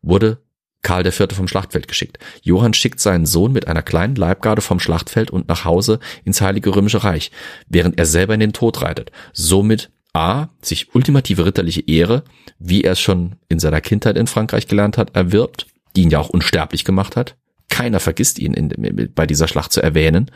wurde 0.00 0.38
Karl 0.82 1.04
IV. 1.04 1.26
vom 1.32 1.48
Schlachtfeld 1.48 1.88
geschickt. 1.88 2.18
Johann 2.42 2.72
schickt 2.72 3.00
seinen 3.00 3.26
Sohn 3.26 3.52
mit 3.52 3.66
einer 3.66 3.82
kleinen 3.82 4.14
Leibgarde 4.14 4.62
vom 4.62 4.78
Schlachtfeld 4.78 5.32
und 5.32 5.48
nach 5.48 5.64
Hause 5.64 5.98
ins 6.24 6.40
Heilige 6.40 6.74
Römische 6.74 7.02
Reich, 7.02 7.32
während 7.68 7.98
er 7.98 8.06
selber 8.06 8.34
in 8.34 8.40
den 8.40 8.52
Tod 8.52 8.82
reitet. 8.82 9.10
Somit 9.32 9.90
A, 10.12 10.50
sich 10.62 10.94
ultimative 10.94 11.44
ritterliche 11.44 11.82
Ehre, 11.86 12.22
wie 12.60 12.84
er 12.84 12.92
es 12.92 13.00
schon 13.00 13.34
in 13.48 13.58
seiner 13.58 13.80
Kindheit 13.80 14.16
in 14.16 14.28
Frankreich 14.28 14.68
gelernt 14.68 14.96
hat, 14.96 15.16
erwirbt, 15.16 15.66
die 15.96 16.02
ihn 16.02 16.10
ja 16.10 16.20
auch 16.20 16.30
unsterblich 16.30 16.84
gemacht 16.84 17.16
hat. 17.16 17.36
Keiner 17.76 18.00
vergisst 18.00 18.38
ihn 18.38 18.54
in, 18.54 19.10
bei 19.14 19.26
dieser 19.26 19.48
Schlacht 19.48 19.70
zu 19.70 19.82
erwähnen, 19.82 20.30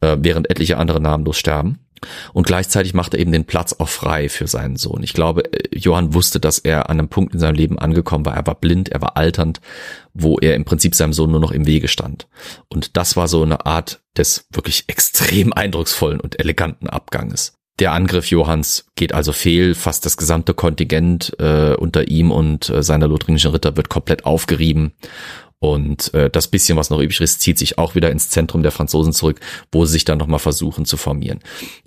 äh, 0.00 0.16
während 0.20 0.48
etliche 0.48 0.78
andere 0.78 1.00
namenlos 1.00 1.36
sterben. 1.36 1.80
Und 2.32 2.46
gleichzeitig 2.46 2.94
macht 2.94 3.14
er 3.14 3.18
eben 3.18 3.32
den 3.32 3.46
Platz 3.46 3.74
auch 3.76 3.88
frei 3.88 4.28
für 4.28 4.46
seinen 4.46 4.76
Sohn. 4.76 5.02
Ich 5.02 5.12
glaube, 5.12 5.52
äh, 5.52 5.76
Johann 5.76 6.14
wusste, 6.14 6.38
dass 6.38 6.60
er 6.60 6.88
an 6.88 7.00
einem 7.00 7.08
Punkt 7.08 7.34
in 7.34 7.40
seinem 7.40 7.56
Leben 7.56 7.80
angekommen 7.80 8.24
war. 8.24 8.36
Er 8.36 8.46
war 8.46 8.54
blind, 8.54 8.90
er 8.90 9.02
war 9.02 9.16
alternd, 9.16 9.60
wo 10.14 10.38
er 10.38 10.54
im 10.54 10.64
Prinzip 10.64 10.94
seinem 10.94 11.12
Sohn 11.12 11.32
nur 11.32 11.40
noch 11.40 11.50
im 11.50 11.66
Wege 11.66 11.88
stand. 11.88 12.28
Und 12.68 12.96
das 12.96 13.16
war 13.16 13.26
so 13.26 13.42
eine 13.42 13.66
Art 13.66 14.00
des 14.16 14.46
wirklich 14.52 14.84
extrem 14.86 15.52
eindrucksvollen 15.52 16.20
und 16.20 16.38
eleganten 16.38 16.88
Abganges. 16.88 17.54
Der 17.80 17.90
Angriff 17.90 18.26
Johanns 18.26 18.86
geht 18.94 19.12
also 19.12 19.32
fehl, 19.32 19.74
fast 19.74 20.06
das 20.06 20.16
gesamte 20.16 20.54
Kontingent 20.54 21.34
äh, 21.40 21.74
unter 21.74 22.06
ihm 22.06 22.30
und 22.30 22.70
äh, 22.70 22.84
seiner 22.84 23.08
lothringischen 23.08 23.50
Ritter 23.50 23.76
wird 23.76 23.88
komplett 23.88 24.24
aufgerieben 24.24 24.92
und 25.60 26.14
äh, 26.14 26.30
das 26.30 26.46
bisschen, 26.46 26.78
was 26.78 26.90
noch 26.90 27.00
übrig 27.00 27.20
ist, 27.20 27.40
zieht 27.40 27.58
sich 27.58 27.78
auch 27.78 27.96
wieder 27.96 28.10
ins 28.12 28.28
Zentrum 28.28 28.62
der 28.62 28.70
Franzosen 28.70 29.12
zurück, 29.12 29.40
wo 29.72 29.84
sie 29.84 29.92
sich 29.92 30.04
dann 30.04 30.18
nochmal 30.18 30.38
versuchen 30.38 30.84
zu 30.84 30.96
formieren. 30.96 31.40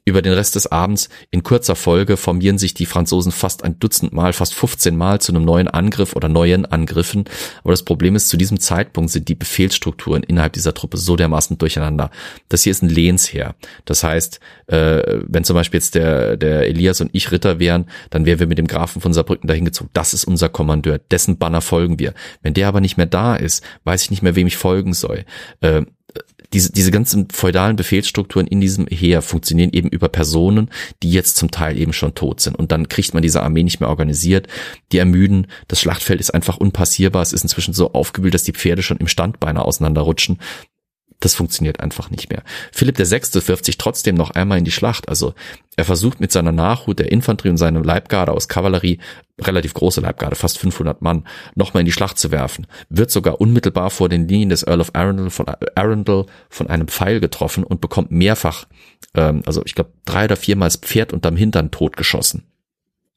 Über 0.04 0.22
den 0.22 0.34
Rest 0.34 0.56
des 0.56 0.68
Abends 0.68 1.10
in 1.30 1.44
kurzer 1.44 1.76
Folge 1.76 2.18
formieren 2.18 2.58
sich 2.58 2.74
die 2.74 2.86
Franzosen 2.86 3.32
fast 3.32 3.64
ein 3.64 3.80
Dutzend 3.80 4.12
Mal, 4.12 4.34
fast 4.34 4.54
15 4.56 4.98
Mal 4.98 5.22
zu 5.22 5.32
einem 5.32 5.46
neuen 5.46 5.70
Angriff 5.70 6.16
oder 6.18 6.28
neuen 6.28 6.66
Angriffen. 6.66 7.26
Aber 7.64 7.72
das 7.72 7.84
Problem 7.84 8.16
ist, 8.18 8.28
zu 8.28 8.36
diesem 8.36 8.60
Zeitpunkt 8.60 9.12
sind 9.12 9.30
die 9.30 9.36
Befehlsstrukturen 9.36 10.24
innerhalb 10.24 10.54
dieser 10.54 10.74
Truppe 10.74 10.98
so 10.98 11.16
dermaßen 11.16 11.58
durcheinander. 11.58 12.12
Das 12.50 12.64
hier 12.64 12.72
ist 12.72 12.84
ein 12.84 12.90
Lehnsheer. 12.90 13.56
Das 13.86 14.04
heißt, 14.04 14.42
äh, 14.68 15.22
wenn 15.28 15.46
zum 15.46 15.56
Beispiel 15.56 15.80
jetzt 15.80 15.96
der, 15.96 16.36
der 16.36 16.68
Elias 16.68 17.00
und 17.00 17.12
ich 17.14 17.32
Ritter 17.32 17.60
wären, 17.60 17.86
dann 18.10 18.26
wären 18.26 18.40
wir 18.40 18.48
mit 18.48 18.58
dem 18.58 18.68
Grafen 18.68 19.02
von 19.02 19.14
Saarbrücken 19.14 19.48
dahin 19.48 19.64
gezogen. 19.64 19.92
Das 19.94 20.14
ist 20.14 20.26
unser 20.26 20.50
Kommandeur, 20.50 20.98
dessen 20.98 21.38
Banner 21.38 21.62
folgen 21.62 22.00
wir. 22.00 22.14
Wenn 22.42 22.54
der 22.54 22.68
aber 22.68 22.82
nicht 22.82 22.98
mehr 22.98 23.06
da 23.06 23.36
ist, 23.36 23.61
weiß 23.84 24.04
ich 24.04 24.12
nicht 24.12 24.22
mehr, 24.22 24.36
wem 24.36 24.48
ich 24.48 24.58
folgen 24.58 24.94
soll. 24.94 25.26
Äh, 25.62 25.84
diese, 26.54 26.72
diese 26.72 26.92
ganzen 26.92 27.30
feudalen 27.30 27.78
Befehlsstrukturen 27.78 28.48
in 28.48 28.60
diesem 28.60 28.88
Heer 28.88 29.22
funktionieren 29.22 29.72
eben 29.72 29.90
über 29.90 30.10
Personen, 30.10 30.70
die 31.02 31.12
jetzt 31.12 31.38
zum 31.38 31.50
Teil 31.50 31.78
eben 31.78 31.94
schon 31.94 32.14
tot 32.14 32.42
sind. 32.42 32.58
Und 32.58 32.72
dann 32.72 32.90
kriegt 32.90 33.14
man 33.14 33.24
diese 33.24 33.42
Armee 33.42 33.64
nicht 33.64 33.80
mehr 33.80 33.90
organisiert. 33.90 34.48
Die 34.92 34.98
ermüden. 34.98 35.48
Das 35.70 35.80
Schlachtfeld 35.80 36.20
ist 36.20 36.34
einfach 36.34 36.58
unpassierbar. 36.58 37.22
Es 37.22 37.34
ist 37.34 37.44
inzwischen 37.44 37.74
so 37.74 37.94
aufgewühlt, 37.94 38.34
dass 38.34 38.44
die 38.44 38.52
Pferde 38.52 38.84
schon 38.84 38.98
im 38.98 39.08
Standbeine 39.08 39.64
auseinanderrutschen. 39.64 40.40
Das 41.22 41.36
funktioniert 41.36 41.80
einfach 41.80 42.10
nicht 42.10 42.30
mehr. 42.30 42.44
Philipp 42.74 42.98
VI. 42.98 43.22
wirft 43.48 43.64
sich 43.64 43.78
trotzdem 43.78 44.16
noch 44.16 44.32
einmal 44.32 44.58
in 44.58 44.66
die 44.66 44.72
Schlacht. 44.72 45.08
Also 45.08 45.36
er 45.78 45.86
versucht 45.86 46.20
mit 46.20 46.32
seiner 46.32 46.52
Nachhut 46.52 47.00
der 47.00 47.12
Infanterie 47.12 47.52
und 47.52 47.58
seiner 47.58 47.84
Leibgarde 47.84 48.32
aus 48.34 48.48
Kavallerie, 48.48 48.98
relativ 49.42 49.74
große 49.74 50.02
Leibgarde, 50.02 50.36
fast 50.36 50.58
500 50.58 51.02
Mann, 51.02 51.26
nochmal 51.56 51.82
in 51.82 51.86
die 51.86 51.92
Schlacht 51.92 52.18
zu 52.18 52.32
werfen. 52.32 52.68
Wird 52.90 53.12
sogar 53.12 53.42
unmittelbar 53.42 53.90
vor 53.90 54.10
den 54.10 54.28
Linien 54.28 54.50
des 54.50 54.64
Earl 54.64 54.82
of 54.82 54.92
Arundel 54.94 55.30
von, 55.30 55.48
Arundel 55.76 56.26
von 56.50 56.68
einem 56.68 56.88
Pfeil 56.88 57.20
getroffen 57.20 57.64
und 57.64 57.82
bekommt 57.82 58.12
mehrfach, 58.12 58.66
ähm, 59.14 59.44
also 59.46 59.62
ich 59.66 59.76
glaube 59.76 59.92
drei 60.06 60.26
oder 60.26 60.36
viermal 60.36 60.68
das 60.68 60.78
Pferd 60.78 61.14
unterm 61.14 61.36
Hintern 61.36 61.72
totgeschossen. 61.72 62.44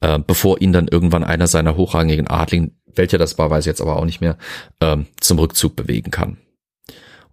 Äh, 0.01 0.19
bevor 0.19 0.61
ihn 0.61 0.73
dann 0.73 0.87
irgendwann 0.87 1.23
einer 1.23 1.47
seiner 1.47 1.77
hochrangigen 1.77 2.27
Adligen, 2.27 2.77
welcher 2.93 3.17
das 3.17 3.37
war, 3.37 3.49
weiß 3.49 3.65
jetzt 3.65 3.81
aber 3.81 3.97
auch 3.97 4.05
nicht 4.05 4.21
mehr, 4.21 4.37
ähm, 4.81 5.07
zum 5.19 5.39
Rückzug 5.39 5.75
bewegen 5.75 6.11
kann. 6.11 6.37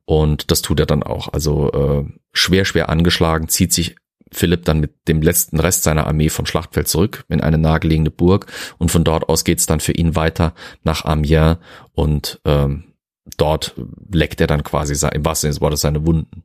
Und 0.04 0.50
das 0.50 0.62
tut 0.62 0.80
er 0.80 0.86
dann 0.86 1.02
auch. 1.02 1.32
Also 1.32 1.70
äh, 1.72 2.04
schwer, 2.32 2.64
schwer 2.64 2.88
angeschlagen, 2.88 3.48
zieht 3.48 3.72
sich 3.72 3.96
Philipp 4.32 4.64
dann 4.64 4.80
mit 4.80 4.92
dem 5.08 5.22
letzten 5.22 5.60
Rest 5.60 5.82
seiner 5.82 6.06
Armee 6.06 6.28
vom 6.28 6.46
Schlachtfeld 6.46 6.88
zurück 6.88 7.24
in 7.28 7.40
eine 7.40 7.58
nahegelegene 7.58 8.10
Burg 8.10 8.46
und 8.78 8.90
von 8.90 9.04
dort 9.04 9.28
aus 9.28 9.44
geht's 9.44 9.66
dann 9.66 9.80
für 9.80 9.92
ihn 9.92 10.16
weiter 10.16 10.54
nach 10.82 11.04
Amiens 11.04 11.58
und 11.94 12.40
ähm, 12.44 12.84
dort 13.36 13.74
leckt 14.12 14.40
er 14.40 14.46
dann 14.46 14.64
quasi 14.64 14.94
im 15.06 15.24
wahrsten 15.24 15.50
des 15.50 15.60
Wortes 15.60 15.82
seine 15.82 16.06
Wunden. 16.06 16.44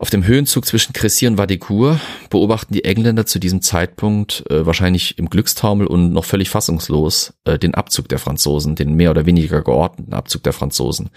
Auf 0.00 0.10
dem 0.10 0.24
Höhenzug 0.24 0.64
zwischen 0.64 0.92
Crécy 0.92 1.26
und 1.26 1.38
Vadicourt 1.38 1.98
beobachten 2.30 2.72
die 2.72 2.84
Engländer 2.84 3.26
zu 3.26 3.40
diesem 3.40 3.62
Zeitpunkt 3.62 4.48
äh, 4.48 4.64
wahrscheinlich 4.64 5.18
im 5.18 5.28
Glückstaumel 5.28 5.88
und 5.88 6.12
noch 6.12 6.24
völlig 6.24 6.50
fassungslos 6.50 7.34
äh, 7.44 7.58
den 7.58 7.74
Abzug 7.74 8.08
der 8.08 8.20
Franzosen, 8.20 8.76
den 8.76 8.94
mehr 8.94 9.10
oder 9.10 9.26
weniger 9.26 9.60
geordneten 9.62 10.12
Abzug 10.12 10.44
der 10.44 10.52
Franzosen. 10.52 11.10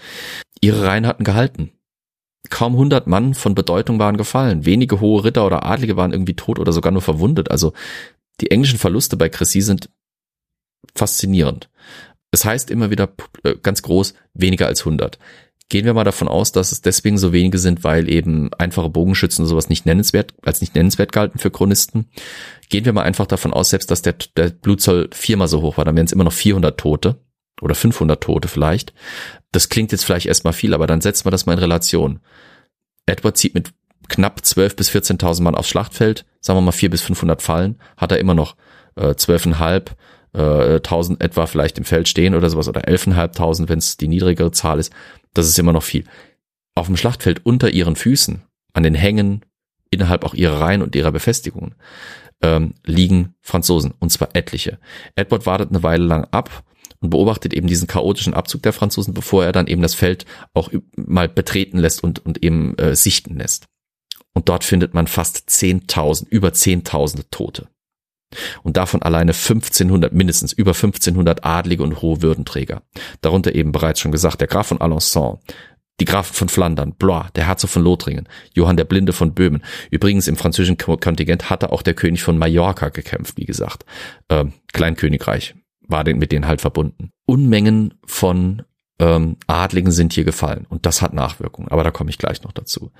Ihre 0.60 0.84
Reihen 0.84 1.06
hatten 1.06 1.22
gehalten. 1.22 1.70
Kaum 2.50 2.76
hundert 2.76 3.06
Mann 3.06 3.34
von 3.34 3.54
Bedeutung 3.54 3.98
waren 3.98 4.16
gefallen. 4.16 4.64
Wenige 4.64 5.00
hohe 5.00 5.24
Ritter 5.24 5.46
oder 5.46 5.64
Adlige 5.64 5.96
waren 5.96 6.12
irgendwie 6.12 6.34
tot 6.34 6.58
oder 6.58 6.72
sogar 6.72 6.92
nur 6.92 7.02
verwundet. 7.02 7.50
Also 7.50 7.72
die 8.40 8.50
englischen 8.50 8.78
Verluste 8.78 9.16
bei 9.16 9.28
Crécy 9.28 9.62
sind 9.62 9.90
faszinierend. 10.94 11.70
Es 12.32 12.44
heißt 12.44 12.70
immer 12.70 12.90
wieder 12.90 13.10
äh, 13.44 13.54
ganz 13.62 13.82
groß, 13.82 14.14
weniger 14.34 14.66
als 14.66 14.84
hundert. 14.84 15.18
Gehen 15.68 15.84
wir 15.86 15.94
mal 15.94 16.04
davon 16.04 16.28
aus, 16.28 16.52
dass 16.52 16.72
es 16.72 16.82
deswegen 16.82 17.16
so 17.16 17.32
wenige 17.32 17.58
sind, 17.58 17.84
weil 17.84 18.10
eben 18.10 18.52
einfache 18.54 18.90
Bogenschützen 18.90 19.44
und 19.44 19.48
sowas 19.48 19.68
nicht 19.68 19.86
nennenswert, 19.86 20.34
als 20.42 20.60
nicht 20.60 20.74
nennenswert 20.74 21.12
galten 21.12 21.38
für 21.38 21.50
Chronisten. 21.50 22.10
Gehen 22.68 22.84
wir 22.84 22.92
mal 22.92 23.04
einfach 23.04 23.26
davon 23.26 23.52
aus, 23.54 23.70
selbst 23.70 23.90
dass 23.90 24.02
der, 24.02 24.14
der 24.36 24.50
Blutzoll 24.50 25.08
viermal 25.12 25.48
so 25.48 25.62
hoch 25.62 25.78
war, 25.78 25.84
dann 25.84 25.96
wären 25.96 26.06
es 26.06 26.12
immer 26.12 26.24
noch 26.24 26.32
400 26.32 26.78
Tote 26.78 27.20
oder 27.62 27.74
500 27.74 28.22
Tote 28.22 28.48
vielleicht. 28.48 28.92
Das 29.52 29.68
klingt 29.68 29.92
jetzt 29.92 30.04
vielleicht 30.04 30.26
erstmal 30.26 30.52
viel, 30.52 30.74
aber 30.74 30.86
dann 30.86 31.00
setzen 31.00 31.26
wir 31.26 31.30
das 31.30 31.46
mal 31.46 31.54
in 31.54 31.58
Relation. 31.58 32.20
Edward 33.06 33.36
zieht 33.36 33.54
mit 33.54 33.72
knapp 34.08 34.44
12 34.44 34.76
bis 34.76 34.90
14.000 34.90 35.42
Mann 35.42 35.54
aufs 35.54 35.68
Schlachtfeld, 35.68 36.24
sagen 36.40 36.58
wir 36.58 36.62
mal 36.62 36.72
4 36.72 36.90
bis 36.90 37.02
500 37.02 37.40
Fallen, 37.40 37.78
hat 37.96 38.12
er 38.12 38.18
immer 38.18 38.34
noch 38.34 38.56
äh, 38.96 39.10
12,5 39.10 39.90
äh, 40.34 40.74
1000 40.76 41.22
etwa 41.22 41.46
vielleicht 41.46 41.78
im 41.78 41.84
Feld 41.84 42.08
stehen 42.08 42.34
oder 42.34 42.50
sowas 42.50 42.68
oder 42.68 42.82
11.500, 42.82 43.68
wenn 43.68 43.78
es 43.78 43.96
die 43.96 44.08
niedrigere 44.08 44.50
Zahl 44.50 44.78
ist 44.78 44.92
das 45.34 45.48
ist 45.48 45.58
immer 45.58 45.72
noch 45.72 45.82
viel. 45.82 46.04
Auf 46.74 46.86
dem 46.86 46.96
Schlachtfeld 46.96 47.44
unter 47.44 47.70
ihren 47.70 47.96
Füßen, 47.96 48.42
an 48.72 48.82
den 48.82 48.94
Hängen, 48.94 49.44
innerhalb 49.90 50.24
auch 50.24 50.34
ihrer 50.34 50.60
Reihen 50.60 50.82
und 50.82 50.96
ihrer 50.96 51.12
Befestigungen, 51.12 51.74
ähm, 52.42 52.74
liegen 52.84 53.34
Franzosen, 53.40 53.94
und 53.98 54.10
zwar 54.10 54.30
etliche. 54.34 54.78
Edward 55.14 55.46
wartet 55.46 55.70
eine 55.70 55.82
Weile 55.82 56.04
lang 56.04 56.26
ab 56.30 56.64
und 57.02 57.10
beobachtet 57.10 57.52
eben 57.52 57.66
diesen 57.66 57.88
chaotischen 57.88 58.32
Abzug 58.32 58.62
der 58.62 58.72
Franzosen, 58.72 59.12
bevor 59.12 59.44
er 59.44 59.52
dann 59.52 59.66
eben 59.66 59.82
das 59.82 59.94
Feld 59.94 60.24
auch 60.54 60.70
mal 60.96 61.28
betreten 61.28 61.78
lässt 61.78 62.02
und, 62.02 62.24
und 62.24 62.42
eben 62.42 62.78
äh, 62.78 62.96
sichten 62.96 63.36
lässt. 63.36 63.66
Und 64.32 64.48
dort 64.48 64.64
findet 64.64 64.94
man 64.94 65.08
fast 65.08 65.48
10.000, 65.50 66.28
über 66.30 66.48
10.000 66.48 67.24
Tote. 67.30 67.68
Und 68.62 68.78
davon 68.78 69.02
alleine 69.02 69.32
1500, 69.32 70.14
mindestens 70.14 70.54
über 70.54 70.70
1500 70.70 71.44
Adlige 71.44 71.82
und 71.82 72.00
hohe 72.00 72.22
Würdenträger. 72.22 72.82
Darunter 73.20 73.54
eben 73.54 73.72
bereits 73.72 74.00
schon 74.00 74.12
gesagt, 74.12 74.40
der 74.40 74.48
Graf 74.48 74.68
von 74.68 74.78
Alençon, 74.78 75.38
die 76.00 76.06
Grafen 76.06 76.34
von 76.34 76.48
Flandern, 76.48 76.94
Blois, 76.94 77.26
der 77.34 77.46
Herzog 77.46 77.68
von 77.68 77.82
Lothringen, 77.82 78.26
Johann 78.54 78.78
der 78.78 78.84
Blinde 78.84 79.12
von 79.12 79.34
Böhmen. 79.34 79.62
Übrigens 79.90 80.28
im 80.28 80.36
französischen 80.36 80.78
Kontingent 80.78 81.50
hatte 81.50 81.70
auch 81.70 81.82
der 81.82 81.94
König 81.94 82.22
von 82.22 82.38
Mallorca 82.38 82.88
gekämpft, 82.88 83.36
wie 83.36 83.44
gesagt. 83.44 83.84
Äh, 84.28 84.46
Kleinkönigreich 84.72 85.54
war 85.92 86.02
mit 86.04 86.32
denen 86.32 86.48
halt 86.48 86.60
verbunden. 86.60 87.10
Unmengen 87.26 87.94
von 88.04 88.62
ähm, 88.98 89.36
Adligen 89.46 89.92
sind 89.92 90.12
hier 90.12 90.24
gefallen 90.24 90.66
und 90.68 90.86
das 90.86 91.02
hat 91.02 91.12
Nachwirkungen, 91.12 91.70
aber 91.70 91.84
da 91.84 91.92
komme 91.92 92.10
ich 92.10 92.18
gleich 92.18 92.42
noch 92.42 92.52
dazu. 92.52 92.90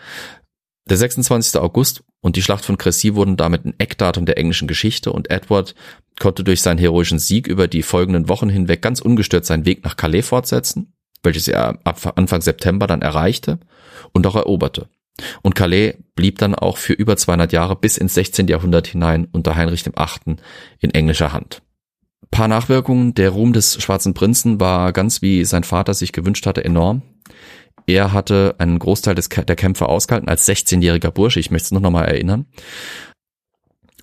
Der 0.89 0.97
26. 0.97 1.61
August 1.61 2.03
und 2.21 2.37
die 2.37 2.43
Schlacht 2.43 2.65
von 2.65 2.77
Crécy 2.77 3.15
wurden 3.15 3.37
damit 3.37 3.65
ein 3.65 3.75
Eckdatum 3.79 4.27
der 4.27 4.39
englischen 4.39 4.67
Geschichte 4.67 5.13
und 5.13 5.31
Edward 5.31 5.75
konnte 6.19 6.45
durch 6.45 6.61
seinen 6.61 6.79
heroischen 6.79 7.19
Sieg 7.19 7.47
über 7.47 7.69
die 7.69 7.83
folgenden 7.83 8.29
Wochen 8.29 8.49
hinweg 8.49 8.83
ganz 8.83 9.01
ungestört 9.01 9.45
seinen 9.45 9.65
Weg 9.65 9.85
nach 9.85 9.97
Calais 9.97 10.23
fortsetzen, 10.23 10.93
welches 11.23 11.49
er 11.49 11.79
ab 11.85 12.13
Anfang 12.17 12.41
September 12.41 12.87
dann 12.87 13.03
erreichte 13.03 13.61
und 14.13 14.27
auch 14.27 14.35
eroberte. 14.35 14.89
Und 15.43 15.55
Calais 15.55 15.95
blieb 16.17 16.39
dann 16.39 16.55
auch 16.55 16.79
für 16.79 16.95
über 16.95 17.17
200 17.17 17.53
Jahre 17.53 17.77
bis 17.77 17.97
ins 17.97 18.15
16. 18.15 18.49
Jahrhundert 18.49 18.89
hinein 18.89 19.29
unter 19.31 19.55
Heinrich 19.55 19.85
VIII. 19.85 20.37
in 20.81 20.91
englischer 20.91 21.33
Hand. 21.33 21.62
Paar 22.33 22.49
Nachwirkungen. 22.49 23.15
Der 23.15 23.31
Ruhm 23.31 23.53
des 23.53 23.81
Schwarzen 23.81 24.15
Prinzen 24.15 24.59
war 24.59 24.93
ganz 24.93 25.23
wie 25.23 25.45
sein 25.45 25.63
Vater 25.63 25.95
sich 25.95 26.13
gewünscht 26.13 26.47
hatte 26.47 26.65
enorm. 26.65 27.03
Er 27.87 28.13
hatte 28.13 28.57
einen 28.59 28.79
Großteil 28.79 29.15
des, 29.15 29.29
der 29.29 29.55
Kämpfe 29.55 29.87
ausgehalten 29.87 30.29
als 30.29 30.49
16-jähriger 30.49 31.11
Bursche. 31.11 31.41
Ich 31.41 31.51
möchte 31.51 31.67
es 31.67 31.71
noch 31.73 31.81
nochmal 31.81 32.07
erinnern. 32.07 32.47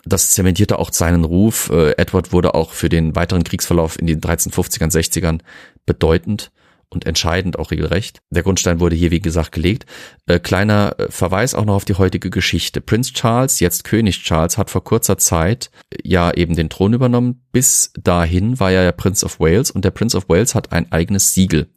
Das 0.06 0.32
zementierte 0.32 0.78
auch 0.80 0.94
seinen 0.94 1.24
Ruf. 1.24 1.70
Äh, 1.72 1.92
Edward 1.98 2.32
wurde 2.32 2.54
auch 2.54 2.72
für 2.72 2.88
den 2.88 3.16
weiteren 3.16 3.44
Kriegsverlauf 3.44 4.00
in 4.00 4.06
den 4.06 4.22
1350ern, 4.22 4.92
60ern 4.92 5.40
bedeutend 5.86 6.52
und 6.90 7.06
entscheidend 7.06 7.60
auch 7.60 7.72
regelrecht. 7.72 8.20
Der 8.30 8.44
Grundstein 8.44 8.80
wurde 8.80 8.96
hier, 8.96 9.12
wie 9.12 9.20
gesagt, 9.20 9.52
gelegt. 9.52 9.86
Äh, 10.26 10.40
kleiner 10.40 10.96
äh, 10.98 11.12
Verweis 11.12 11.54
auch 11.54 11.66
noch 11.66 11.76
auf 11.76 11.86
die 11.86 11.96
heutige 11.96 12.30
Geschichte. 12.30 12.82
Prinz 12.82 13.14
Charles, 13.14 13.60
jetzt 13.60 13.84
König 13.84 14.24
Charles, 14.24 14.58
hat 14.58 14.70
vor 14.70 14.84
kurzer 14.84 15.18
Zeit 15.18 15.70
äh, 15.92 15.98
ja 16.04 16.32
eben 16.34 16.56
den 16.56 16.70
Thron 16.70 16.94
übernommen. 16.94 17.46
Bis 17.52 17.94
dahin 18.02 18.60
war 18.60 18.72
er 18.72 18.84
ja 18.84 18.92
Prince 18.92 19.26
of 19.26 19.40
Wales 19.40 19.72
und 19.72 19.86
der 19.86 19.92
Prince 19.92 20.18
of 20.18 20.30
Wales 20.30 20.56
hat 20.56 20.72
ein 20.72 20.92
eigenes 20.92 21.34
Siegel. 21.34 21.70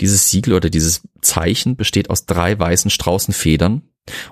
Dieses 0.00 0.30
Siegel 0.30 0.54
oder 0.54 0.70
dieses 0.70 1.02
Zeichen 1.20 1.76
besteht 1.76 2.08
aus 2.08 2.24
drei 2.24 2.58
weißen 2.58 2.90
Straußenfedern 2.90 3.82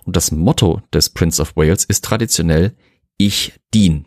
und 0.04 0.16
das 0.16 0.32
Motto 0.32 0.82
des 0.92 1.10
Prince 1.10 1.42
of 1.42 1.56
Wales 1.56 1.84
ist 1.84 2.04
traditionell 2.04 2.74
Ich 3.18 3.52
dien. 3.74 4.06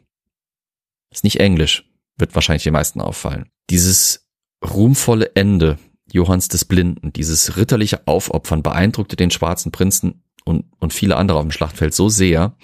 Ist 1.11 1.23
nicht 1.23 1.39
Englisch, 1.39 1.85
wird 2.17 2.33
wahrscheinlich 2.33 2.63
den 2.63 2.73
meisten 2.73 3.01
auffallen. 3.01 3.49
Dieses 3.69 4.27
ruhmvolle 4.63 5.35
Ende 5.35 5.77
Johanns 6.13 6.47
des 6.47 6.65
Blinden, 6.65 7.13
dieses 7.13 7.57
ritterliche 7.57 8.07
Aufopfern 8.07 8.63
beeindruckte 8.63 9.15
den 9.15 9.31
schwarzen 9.31 9.71
Prinzen 9.71 10.23
und, 10.43 10.65
und 10.79 10.93
viele 10.93 11.17
andere 11.17 11.37
auf 11.37 11.43
dem 11.43 11.51
Schlachtfeld 11.51 11.93
so 11.93 12.09
sehr, 12.09 12.55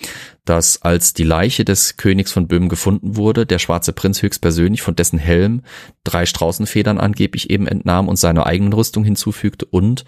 dass 0.46 0.82
als 0.82 1.14
die 1.14 1.24
Leiche 1.24 1.64
des 1.64 1.98
Königs 1.98 2.32
von 2.32 2.48
Böhmen 2.48 2.70
gefunden 2.70 3.16
wurde, 3.16 3.46
der 3.46 3.60
schwarze 3.60 3.94
Prinz 3.94 4.22
höchstpersönlich 4.22 4.82
von 4.82 4.96
dessen 4.96 5.20
Helm 5.20 5.62
drei 6.04 6.26
Straußenfedern 6.26 7.00
angeblich 7.00 7.50
eben 7.50 7.68
entnahm 7.68 8.08
und 8.08 8.18
seine 8.18 8.46
eigenen 8.46 8.74
Rüstung 8.74 9.04
hinzufügte 9.04 9.66
und 9.66 10.06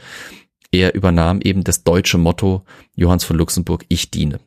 er 0.71 0.95
übernahm 0.95 1.41
eben 1.41 1.63
das 1.63 1.83
deutsche 1.83 2.17
Motto 2.17 2.63
Johanns 2.95 3.23
von 3.23 3.37
Luxemburg, 3.37 3.85
ich 3.87 4.11
diene. 4.11 4.39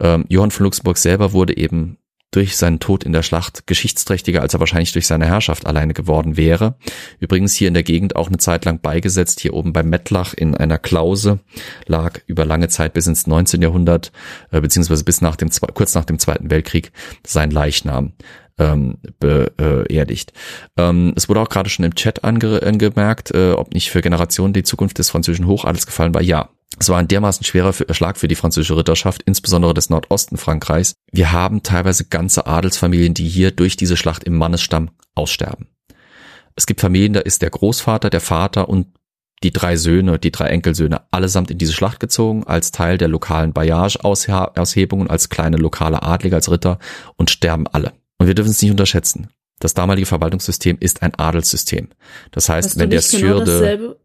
Ähm, 0.00 0.26
Johann 0.28 0.50
von 0.50 0.64
Luxemburg 0.64 0.98
selber 0.98 1.32
wurde 1.32 1.56
eben 1.56 1.98
durch 2.30 2.56
seinen 2.56 2.80
Tod 2.80 3.04
in 3.04 3.12
der 3.12 3.22
Schlacht 3.22 3.66
geschichtsträchtiger, 3.66 4.42
als 4.42 4.54
er 4.54 4.60
wahrscheinlich 4.60 4.92
durch 4.92 5.06
seine 5.06 5.26
Herrschaft 5.26 5.66
alleine 5.66 5.94
geworden 5.94 6.36
wäre. 6.36 6.76
Übrigens 7.18 7.54
hier 7.54 7.68
in 7.68 7.74
der 7.74 7.82
Gegend 7.82 8.16
auch 8.16 8.28
eine 8.28 8.38
Zeit 8.38 8.64
lang 8.64 8.80
beigesetzt, 8.80 9.40
hier 9.40 9.54
oben 9.54 9.72
bei 9.72 9.82
Mettlach 9.82 10.34
in 10.34 10.54
einer 10.54 10.78
Klause, 10.78 11.40
lag 11.86 12.20
über 12.26 12.44
lange 12.44 12.68
Zeit 12.68 12.92
bis 12.92 13.06
ins 13.06 13.26
19. 13.26 13.62
Jahrhundert, 13.62 14.12
äh, 14.50 14.60
beziehungsweise 14.60 15.04
bis 15.04 15.20
nach 15.20 15.36
dem, 15.36 15.48
kurz 15.74 15.94
nach 15.94 16.04
dem 16.04 16.18
Zweiten 16.18 16.50
Weltkrieg 16.50 16.92
sein 17.24 17.50
Leichnam 17.50 18.12
ähm, 18.58 18.98
beerdigt. 19.20 20.32
Ähm, 20.76 21.12
es 21.16 21.28
wurde 21.28 21.40
auch 21.40 21.48
gerade 21.48 21.70
schon 21.70 21.84
im 21.84 21.94
Chat 21.94 22.24
ange 22.24 22.62
angemerkt, 22.62 23.32
äh, 23.32 23.52
ob 23.52 23.74
nicht 23.74 23.90
für 23.90 24.00
Generationen 24.00 24.52
die 24.52 24.62
Zukunft 24.62 24.98
des 24.98 25.10
französischen 25.10 25.46
Hochadels 25.46 25.86
gefallen 25.86 26.14
war. 26.14 26.22
Ja, 26.22 26.50
es 26.78 26.88
war 26.88 26.98
ein 26.98 27.08
dermaßen 27.08 27.44
schwerer 27.44 27.72
Schlag 27.72 28.18
für 28.18 28.28
die 28.28 28.34
französische 28.34 28.76
Ritterschaft, 28.76 29.22
insbesondere 29.22 29.72
des 29.72 29.88
Nordosten 29.88 30.36
Frankreichs. 30.36 30.94
Wir 31.10 31.32
haben 31.32 31.62
teilweise 31.62 32.04
ganze 32.04 32.46
Adelsfamilien, 32.46 33.14
die 33.14 33.28
hier 33.28 33.50
durch 33.50 33.76
diese 33.76 33.96
Schlacht 33.96 34.24
im 34.24 34.36
Mannesstamm 34.36 34.90
aussterben. 35.14 35.68
Es 36.54 36.66
gibt 36.66 36.80
Familien, 36.80 37.12
da 37.12 37.20
ist 37.20 37.42
der 37.42 37.50
Großvater, 37.50 38.10
der 38.10 38.20
Vater 38.20 38.68
und 38.68 38.88
die 39.42 39.52
drei 39.52 39.76
Söhne, 39.76 40.18
die 40.18 40.30
drei 40.30 40.48
Enkelsöhne 40.48 41.02
allesamt 41.10 41.50
in 41.50 41.58
diese 41.58 41.74
Schlacht 41.74 42.00
gezogen, 42.00 42.44
als 42.44 42.72
Teil 42.72 42.96
der 42.96 43.08
lokalen 43.08 43.52
Bailliage-Aushebungen, 43.52 45.10
als 45.10 45.28
kleine 45.28 45.58
lokale 45.58 46.02
Adlige, 46.02 46.36
als 46.36 46.50
Ritter 46.50 46.78
und 47.16 47.30
sterben 47.30 47.66
alle. 47.66 47.92
Und 48.18 48.26
wir 48.26 48.34
dürfen 48.34 48.50
es 48.50 48.62
nicht 48.62 48.70
unterschätzen. 48.70 49.28
Das 49.58 49.74
damalige 49.74 50.06
Verwaltungssystem 50.06 50.76
ist 50.80 51.02
ein 51.02 51.14
Adelssystem. 51.14 51.88
Das 52.30 52.48
heißt, 52.48 52.70
Hast 52.70 52.78
wenn 52.78 52.90
der 52.90 53.00
genau 53.00 53.44
Syrde, 53.44 53.96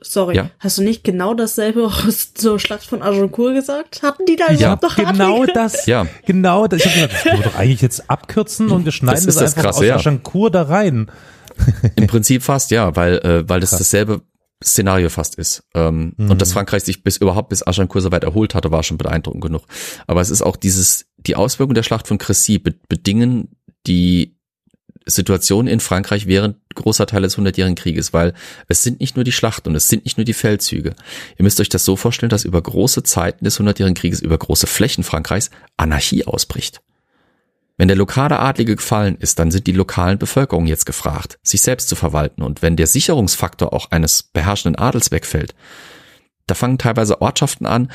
Sorry, 0.00 0.34
Ja? 0.36 0.50
hast 0.58 0.78
du 0.78 0.82
nicht 0.82 1.04
genau 1.04 1.32
dasselbe 1.34 1.84
aus 1.86 2.34
zur 2.34 2.58
Schlacht 2.58 2.84
von 2.86 3.02
Agincourt 3.02 3.54
gesagt? 3.54 4.02
Hatten 4.02 4.26
die 4.26 4.34
da 4.34 4.46
Ja, 4.52 4.74
überhaupt 4.74 4.82
noch 4.82 4.96
genau 4.96 5.36
Adlige? 5.42 5.52
das. 5.54 5.86
Ja. 5.86 6.06
Genau 6.26 6.66
das. 6.66 6.80
Ich 6.80 6.86
hab 6.86 6.94
gedacht, 6.94 7.12
das 7.14 7.22
können 7.22 7.38
wir 7.38 7.44
doch 7.44 7.54
eigentlich 7.56 7.80
jetzt 7.80 8.10
abkürzen 8.10 8.70
und 8.70 8.84
wir 8.84 8.90
schneiden 8.92 9.14
Das 9.24 9.26
das, 9.26 9.34
ist 9.36 9.40
das 9.40 9.50
einfach 9.52 9.62
Krasse, 9.70 9.78
aus 9.80 9.86
ja. 9.86 9.94
Aschankur 9.96 10.50
da 10.50 10.62
rein. 10.62 11.10
Im 11.96 12.06
Prinzip 12.08 12.42
fast, 12.42 12.70
ja, 12.72 12.96
weil, 12.96 13.18
äh, 13.18 13.48
weil 13.48 13.60
das 13.60 13.70
dasselbe 13.70 14.22
Szenario 14.62 15.08
fast 15.08 15.36
ist. 15.36 15.62
Ähm, 15.74 16.14
Mhm. 16.16 16.30
Und 16.32 16.42
dass 16.42 16.52
Frankreich 16.52 16.82
sich 16.82 17.02
bis 17.04 17.16
überhaupt 17.18 17.48
bis 17.50 17.64
Agincourt 17.66 18.02
so 18.02 18.12
weit 18.12 18.24
erholt 18.24 18.54
hatte, 18.56 18.70
war 18.72 18.82
schon 18.82 18.98
beeindruckend 18.98 19.42
genug. 19.42 19.62
Aber 20.08 20.20
es 20.20 20.30
ist 20.30 20.42
auch 20.42 20.56
dieses, 20.56 21.06
die 21.26 21.36
Auswirkungen 21.36 21.74
der 21.74 21.82
Schlacht 21.82 22.08
von 22.08 22.18
Crécy 22.18 22.62
be 22.62 22.74
bedingen 22.88 23.56
die 23.86 24.36
Situation 25.06 25.66
in 25.66 25.80
Frankreich 25.80 26.26
während 26.26 26.56
großer 26.74 27.06
Teile 27.06 27.26
des 27.26 27.36
Hundertjährigen 27.36 27.74
Krieges, 27.74 28.12
weil 28.12 28.34
es 28.68 28.82
sind 28.82 29.00
nicht 29.00 29.16
nur 29.16 29.24
die 29.24 29.32
Schlachten 29.32 29.70
und 29.70 29.74
es 29.74 29.88
sind 29.88 30.04
nicht 30.04 30.18
nur 30.18 30.24
die 30.24 30.34
Feldzüge. 30.34 30.94
Ihr 31.38 31.42
müsst 31.42 31.60
euch 31.60 31.68
das 31.68 31.84
so 31.84 31.96
vorstellen, 31.96 32.30
dass 32.30 32.44
über 32.44 32.60
große 32.60 33.02
Zeiten 33.02 33.44
des 33.44 33.58
Hundertjährigen 33.58 33.96
Krieges, 33.96 34.20
über 34.20 34.38
große 34.38 34.66
Flächen 34.66 35.04
Frankreichs 35.04 35.50
Anarchie 35.76 36.26
ausbricht. 36.26 36.80
Wenn 37.76 37.88
der 37.88 37.96
lokale 37.96 38.38
Adlige 38.38 38.76
gefallen 38.76 39.16
ist, 39.16 39.38
dann 39.38 39.50
sind 39.50 39.66
die 39.66 39.72
lokalen 39.72 40.18
Bevölkerungen 40.18 40.68
jetzt 40.68 40.84
gefragt, 40.84 41.38
sich 41.42 41.62
selbst 41.62 41.88
zu 41.88 41.96
verwalten. 41.96 42.42
Und 42.42 42.60
wenn 42.60 42.76
der 42.76 42.86
Sicherungsfaktor 42.86 43.72
auch 43.72 43.90
eines 43.90 44.22
beherrschenden 44.22 44.78
Adels 44.78 45.10
wegfällt, 45.10 45.54
da 46.46 46.54
fangen 46.54 46.76
teilweise 46.76 47.22
Ortschaften 47.22 47.64
an, 47.64 47.90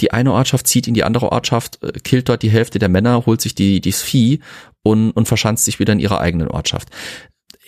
die 0.00 0.12
eine 0.12 0.32
Ortschaft 0.32 0.66
zieht 0.66 0.88
in 0.88 0.94
die 0.94 1.04
andere 1.04 1.32
Ortschaft, 1.32 1.82
äh, 1.82 1.92
killt 2.00 2.28
dort 2.28 2.42
die 2.42 2.50
Hälfte 2.50 2.78
der 2.78 2.88
Männer, 2.88 3.26
holt 3.26 3.40
sich 3.40 3.54
die, 3.54 3.80
das 3.80 4.02
Vieh 4.02 4.40
und, 4.82 5.10
und 5.12 5.26
verschanzt 5.26 5.64
sich 5.64 5.78
wieder 5.78 5.92
in 5.92 6.00
ihrer 6.00 6.20
eigenen 6.20 6.48
Ortschaft. 6.48 6.88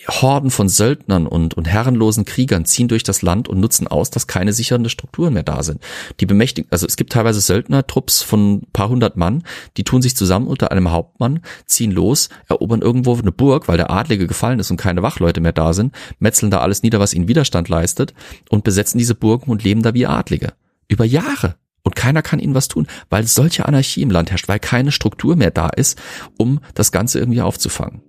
Horden 0.09 0.51
von 0.51 0.69
Söldnern 0.69 1.27
und, 1.27 1.55
und 1.55 1.67
herrenlosen 1.67 2.23
Kriegern 2.23 2.65
ziehen 2.65 2.87
durch 2.87 3.03
das 3.03 3.21
Land 3.21 3.49
und 3.49 3.59
nutzen 3.59 3.87
aus, 3.87 4.09
dass 4.09 4.27
keine 4.27 4.53
sichernde 4.53 4.89
Strukturen 4.89 5.33
mehr 5.33 5.43
da 5.43 5.63
sind. 5.63 5.81
Die 6.19 6.25
bemächtigen, 6.25 6.71
also 6.71 6.85
es 6.85 6.95
gibt 6.95 7.11
teilweise 7.11 7.41
Söldnertrupps 7.41 8.21
von 8.21 8.55
ein 8.55 8.67
paar 8.71 8.89
hundert 8.89 9.17
Mann, 9.17 9.43
die 9.75 9.83
tun 9.83 10.01
sich 10.01 10.15
zusammen 10.15 10.47
unter 10.47 10.71
einem 10.71 10.91
Hauptmann, 10.91 11.41
ziehen 11.65 11.91
los, 11.91 12.29
erobern 12.47 12.81
irgendwo 12.81 13.15
eine 13.15 13.31
Burg, 13.31 13.67
weil 13.67 13.77
der 13.77 13.91
Adlige 13.91 14.27
gefallen 14.27 14.59
ist 14.59 14.71
und 14.71 14.77
keine 14.77 15.01
Wachleute 15.01 15.41
mehr 15.41 15.53
da 15.53 15.73
sind, 15.73 15.93
metzeln 16.19 16.51
da 16.51 16.59
alles 16.59 16.83
nieder, 16.83 16.99
was 16.99 17.13
ihnen 17.13 17.27
Widerstand 17.27 17.67
leistet 17.67 18.13
und 18.49 18.63
besetzen 18.63 18.97
diese 18.97 19.15
Burgen 19.15 19.51
und 19.51 19.63
leben 19.63 19.81
da 19.81 19.93
wie 19.93 20.05
Adlige. 20.05 20.53
Über 20.87 21.03
Jahre. 21.03 21.55
Und 21.87 21.95
keiner 21.95 22.21
kann 22.21 22.39
ihnen 22.39 22.53
was 22.53 22.67
tun, 22.67 22.85
weil 23.09 23.23
solche 23.25 23.65
Anarchie 23.65 24.01
im 24.01 24.11
Land 24.11 24.29
herrscht, 24.29 24.49
weil 24.49 24.59
keine 24.59 24.91
Struktur 24.91 25.37
mehr 25.37 25.51
da 25.51 25.69
ist, 25.69 25.97
um 26.37 26.59
das 26.73 26.91
Ganze 26.91 27.17
irgendwie 27.17 27.39
aufzufangen. 27.41 28.01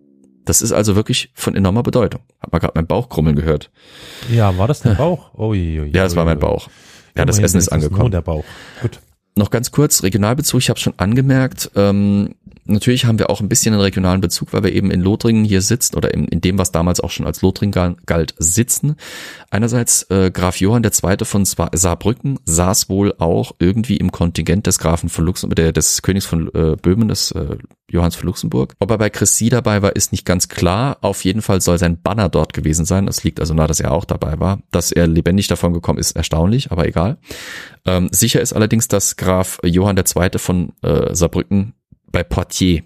Das 0.44 0.62
ist 0.62 0.72
also 0.72 0.96
wirklich 0.96 1.30
von 1.34 1.54
enormer 1.54 1.84
Bedeutung. 1.84 2.22
Hat 2.40 2.50
man 2.50 2.60
gerade 2.60 2.72
mein 2.74 2.88
Bauch 2.88 3.08
krummeln 3.08 3.36
gehört. 3.36 3.70
Ja, 4.32 4.58
war 4.58 4.66
das 4.66 4.80
der 4.80 4.94
Bauch? 4.94 5.30
Oh, 5.32 5.54
je, 5.54 5.78
oh, 5.80 5.84
je, 5.84 5.92
Ja, 5.92 6.02
das 6.02 6.16
war 6.16 6.24
je, 6.24 6.30
mein 6.30 6.38
je. 6.38 6.40
Bauch. 6.40 6.68
Ja, 7.16 7.24
das 7.24 7.38
Essen 7.38 7.44
ist 7.58 7.70
wenigstens 7.70 7.70
Nur 7.70 7.84
angekommen. 7.90 8.10
der 8.10 8.22
Bauch. 8.22 8.44
Gut. 8.82 8.98
Noch 9.38 9.50
ganz 9.50 9.70
kurz, 9.70 10.02
Regionalbezug, 10.02 10.60
ich 10.60 10.68
habe 10.68 10.80
schon 10.80 10.94
angemerkt, 10.96 11.70
ähm, 11.76 12.34
natürlich 12.64 13.04
haben 13.04 13.20
wir 13.20 13.30
auch 13.30 13.40
ein 13.40 13.48
bisschen 13.48 13.72
einen 13.72 13.82
regionalen 13.82 14.20
Bezug, 14.20 14.52
weil 14.52 14.64
wir 14.64 14.72
eben 14.72 14.90
in 14.90 15.00
Lothringen 15.00 15.44
hier 15.44 15.62
sitzen 15.62 15.96
oder 15.96 16.12
in, 16.12 16.26
in 16.26 16.40
dem, 16.40 16.58
was 16.58 16.72
damals 16.72 16.98
auch 16.98 17.10
schon 17.10 17.24
als 17.24 17.40
Lothringen 17.40 17.70
gal- 17.70 17.96
galt, 18.04 18.34
sitzen. 18.38 18.96
Einerseits 19.50 20.02
äh, 20.10 20.32
Graf 20.32 20.58
Johann 20.58 20.82
II. 20.82 21.24
von 21.24 21.44
Saarbrücken 21.44 22.40
saß 22.44 22.88
wohl 22.88 23.14
auch 23.18 23.52
irgendwie 23.60 23.96
im 23.96 24.10
Kontingent 24.10 24.66
des 24.66 24.80
Grafen 24.80 25.08
von 25.08 25.24
Luxemburg, 25.24 25.54
der, 25.54 25.72
des 25.72 26.02
Königs 26.02 26.26
von 26.26 26.48
äh, 26.52 26.76
Böhmen, 26.76 27.08
des 27.08 27.30
äh, 27.30 27.56
Johanns 27.90 28.16
von 28.16 28.26
Luxemburg. 28.26 28.74
Ob 28.80 28.90
er 28.90 28.98
bei 28.98 29.08
Chrissy 29.08 29.48
dabei 29.48 29.80
war, 29.80 29.96
ist 29.96 30.12
nicht 30.12 30.26
ganz 30.26 30.48
klar. 30.48 30.98
Auf 31.00 31.24
jeden 31.24 31.40
Fall 31.40 31.62
soll 31.62 31.78
sein 31.78 32.02
Banner 32.02 32.28
dort 32.28 32.52
gewesen 32.52 32.84
sein. 32.84 33.06
Das 33.06 33.24
liegt 33.24 33.40
also 33.40 33.54
nahe, 33.54 33.66
dass 33.66 33.80
er 33.80 33.92
auch 33.92 34.04
dabei 34.04 34.38
war. 34.40 34.58
Dass 34.70 34.92
er 34.92 35.06
lebendig 35.06 35.46
davon 35.46 35.72
gekommen 35.72 35.98
ist, 35.98 36.12
erstaunlich, 36.12 36.70
aber 36.70 36.86
egal. 36.86 37.16
Ähm, 37.88 38.08
sicher 38.12 38.42
ist 38.42 38.52
allerdings, 38.52 38.86
dass 38.86 39.16
Graf 39.16 39.58
Johann 39.64 39.96
II. 39.96 40.38
von 40.38 40.74
äh, 40.82 41.14
Saarbrücken 41.14 41.72
bei 42.12 42.22
Poitiers 42.22 42.82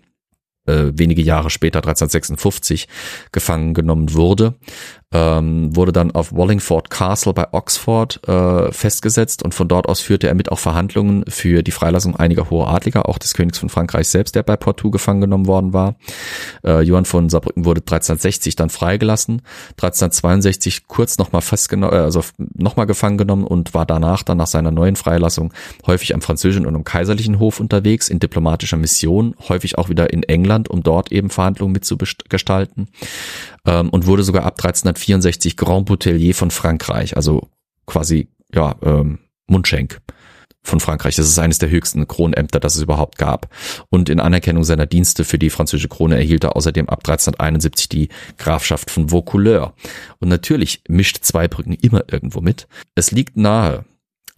äh, 0.66 0.92
wenige 0.94 1.22
Jahre 1.22 1.50
später, 1.50 1.78
1356, 1.78 2.86
gefangen 3.32 3.74
genommen 3.74 4.14
wurde 4.14 4.54
ähm, 5.12 5.74
wurde 5.76 5.92
dann 5.92 6.10
auf 6.12 6.32
Wallingford 6.32 6.90
Castle 6.90 7.32
bei 7.32 7.46
Oxford 7.52 8.26
äh, 8.28 8.72
festgesetzt 8.72 9.42
und 9.42 9.54
von 9.54 9.68
dort 9.68 9.88
aus 9.88 10.00
führte 10.00 10.28
er 10.28 10.34
mit 10.34 10.50
auch 10.50 10.58
Verhandlungen 10.58 11.24
für 11.28 11.62
die 11.62 11.70
Freilassung 11.70 12.16
einiger 12.16 12.50
hoher 12.50 12.68
Adliger, 12.68 13.08
auch 13.08 13.18
des 13.18 13.34
Königs 13.34 13.58
von 13.58 13.68
Frankreich 13.68 14.08
selbst, 14.08 14.34
der 14.34 14.42
bei 14.42 14.56
Portou 14.56 14.90
gefangen 14.90 15.20
genommen 15.20 15.46
worden 15.46 15.72
war. 15.72 15.96
Äh, 16.64 16.82
Johann 16.82 17.04
von 17.04 17.28
Saarbrücken 17.28 17.64
wurde 17.64 17.80
1360 17.80 18.56
dann 18.56 18.70
freigelassen, 18.70 19.42
1362 19.72 20.86
kurz 20.86 21.18
nochmal 21.18 21.42
festgenommen, 21.42 21.94
äh, 21.94 22.02
also 22.02 22.22
nochmal 22.38 22.86
gefangen 22.86 23.18
genommen 23.18 23.44
und 23.44 23.74
war 23.74 23.86
danach 23.86 24.22
dann 24.22 24.38
nach 24.38 24.46
seiner 24.46 24.70
neuen 24.70 24.96
Freilassung 24.96 25.52
häufig 25.86 26.14
am 26.14 26.22
französischen 26.22 26.66
und 26.66 26.74
am 26.74 26.84
kaiserlichen 26.84 27.38
Hof 27.38 27.60
unterwegs, 27.60 28.08
in 28.08 28.18
diplomatischer 28.18 28.76
Mission, 28.76 29.34
häufig 29.48 29.78
auch 29.78 29.88
wieder 29.88 30.12
in 30.12 30.22
England, 30.22 30.68
um 30.68 30.82
dort 30.82 31.12
eben 31.12 31.30
Verhandlungen 31.30 31.72
mitzugestalten 31.72 32.88
ähm, 33.66 33.90
und 33.90 34.06
wurde 34.06 34.22
sogar 34.22 34.44
ab 34.44 34.54
1364 34.54 35.56
Grand 35.56 35.86
Boutelier 35.86 36.34
von 36.34 36.50
Frankreich, 36.50 37.16
also 37.16 37.48
quasi 37.86 38.28
ja 38.54 38.76
ähm, 38.82 39.18
Mundschenk 39.46 40.00
von 40.62 40.80
Frankreich. 40.80 41.16
Das 41.16 41.26
ist 41.26 41.38
eines 41.38 41.58
der 41.58 41.70
höchsten 41.70 42.06
Kronämter, 42.06 42.60
das 42.60 42.76
es 42.76 42.82
überhaupt 42.82 43.18
gab. 43.18 43.48
Und 43.90 44.08
in 44.08 44.20
Anerkennung 44.20 44.64
seiner 44.64 44.86
Dienste 44.86 45.24
für 45.24 45.38
die 45.38 45.50
französische 45.50 45.88
Krone 45.88 46.16
erhielt 46.16 46.44
er 46.44 46.56
außerdem 46.56 46.88
ab 46.88 47.00
1371 47.00 47.88
die 47.88 48.08
Grafschaft 48.38 48.90
von 48.90 49.10
Vaucouleurs. 49.10 49.72
Und 50.20 50.28
natürlich 50.28 50.82
mischt 50.88 51.24
Zweibrücken 51.24 51.74
immer 51.74 52.04
irgendwo 52.10 52.40
mit. 52.40 52.68
Es 52.94 53.10
liegt 53.10 53.36
nahe, 53.36 53.84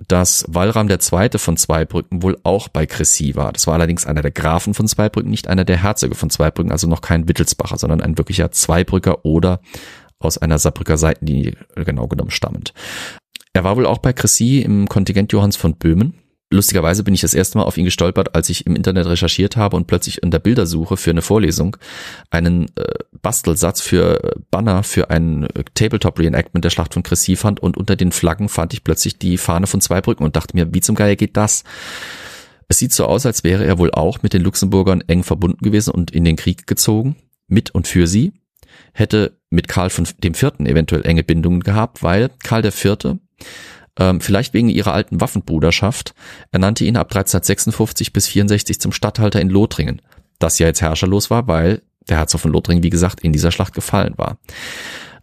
dass 0.09 0.45
Walram 0.49 0.89
II. 0.89 1.39
von 1.39 1.57
Zweibrücken 1.57 2.23
wohl 2.23 2.39
auch 2.43 2.69
bei 2.69 2.87
Cressy 2.87 3.37
war. 3.37 3.53
Das 3.53 3.67
war 3.67 3.75
allerdings 3.75 4.07
einer 4.07 4.23
der 4.23 4.31
Grafen 4.31 4.75
von 4.75 4.89
Zweibrücken, 4.89 5.31
nicht 5.31 5.49
einer 5.49 5.65
der 5.65 5.77
Herzöge 5.77 6.15
von 6.15 6.31
Zweibrücken, 6.31 6.73
also 6.73 6.89
noch 6.89 7.01
kein 7.01 7.29
Wittelsbacher, 7.29 7.79
sondern 7.79 8.01
ein 8.01 8.19
wirklicher 8.19 8.51
Zweibrücker 8.51 9.25
oder 9.25 9.61
aus 10.19 10.39
einer 10.39 10.59
Saarbrücker 10.59 10.97
Seitenlinie 10.97 11.57
genau 11.77 12.09
genommen 12.09 12.31
stammend. 12.31 12.73
Er 13.53 13.63
war 13.63 13.77
wohl 13.77 13.87
auch 13.87 13.99
bei 13.99 14.13
Cressy 14.13 14.61
im 14.61 14.89
Kontingent 14.89 15.33
Johanns 15.33 15.57
von 15.57 15.77
Böhmen 15.77 16.15
Lustigerweise 16.55 17.03
bin 17.03 17.15
ich 17.15 17.21
das 17.21 17.35
erste 17.35 17.59
Mal 17.59 17.65
auf 17.65 17.77
ihn 17.77 17.85
gestolpert, 17.85 18.35
als 18.35 18.49
ich 18.49 18.67
im 18.67 18.77
Internet 18.77 19.07
recherchiert 19.07 19.57
habe 19.57 19.77
und 19.77 19.87
plötzlich 19.87 20.23
in 20.23 20.31
der 20.31 20.39
Bildersuche 20.39 20.97
für 20.97 21.11
eine 21.11 21.21
Vorlesung 21.21 21.77
einen 22.31 22.69
äh, 22.77 22.85
Bastelsatz 23.23 23.81
für 23.81 24.23
äh, 24.23 24.31
Banner 24.51 24.85
für 24.85 25.11
ein 25.11 25.45
äh, 25.45 25.65
Tabletop-Reenactment 25.75 26.65
der 26.65 26.71
Schlacht 26.71 26.95
von 26.95 27.03
Cressy 27.03 27.35
fand 27.35 27.59
und 27.59 27.77
unter 27.77 27.97
den 27.97 28.13
Flaggen 28.13 28.49
fand 28.49 28.73
ich 28.73 28.85
plötzlich 28.85 29.19
die 29.19 29.37
Fahne 29.37 29.67
von 29.67 29.81
Zweibrücken 29.81 30.25
und 30.25 30.37
dachte 30.37 30.57
mir, 30.57 30.73
wie 30.73 30.81
zum 30.81 30.95
Geier 30.95 31.17
geht 31.17 31.37
das? 31.37 31.65
Es 32.69 32.79
sieht 32.79 32.93
so 32.93 33.07
aus, 33.07 33.27
als 33.27 33.43
wäre 33.43 33.65
er 33.65 33.79
wohl 33.79 33.91
auch 33.91 34.23
mit 34.23 34.33
den 34.33 34.43
Luxemburgern 34.43 35.03
eng 35.07 35.25
verbunden 35.25 35.63
gewesen 35.63 35.91
und 35.91 36.13
in 36.13 36.25
den 36.25 36.37
Krieg 36.37 36.69
gezogen, 36.69 37.17
mit 37.49 37.75
und 37.75 37.89
für 37.89 38.07
sie, 38.07 38.33
hätte 38.93 39.39
mit 39.51 39.67
Karl 39.67 39.91
von 39.91 40.07
dem 40.23 40.35
Vierten 40.35 40.67
eventuell 40.67 41.05
enge 41.05 41.25
Bindungen 41.25 41.61
gehabt, 41.61 42.05
weil 42.05 42.31
Karl 42.43 42.63
der 42.63 42.73
Vierte 42.73 43.19
ähm, 43.99 44.21
vielleicht 44.21 44.55
wegen 44.55 44.69
ihrer 44.69 44.93
alten 44.93 45.21
Waffenbruderschaft, 45.21 46.15
ernannte 46.53 46.85
ihn 46.85 46.97
ab 46.97 47.09
1356 47.09 48.13
bis 48.13 48.27
64 48.29 48.81
zum 48.81 48.93
Statthalter 48.93 49.41
in 49.41 49.51
Lothringen, 49.51 50.03
das 50.39 50.59
ja 50.59 50.67
jetzt 50.67 50.83
herrscherlos 50.83 51.31
war, 51.31 51.47
weil 51.47 51.83
der 52.09 52.19
Herzog 52.19 52.41
von 52.41 52.53
Lothringen, 52.53 52.83
wie 52.83 52.91
gesagt, 52.91 53.21
in 53.21 53.33
dieser 53.33 53.51
Schlacht 53.51 53.75
gefallen 53.75 54.15
war. 54.17 54.39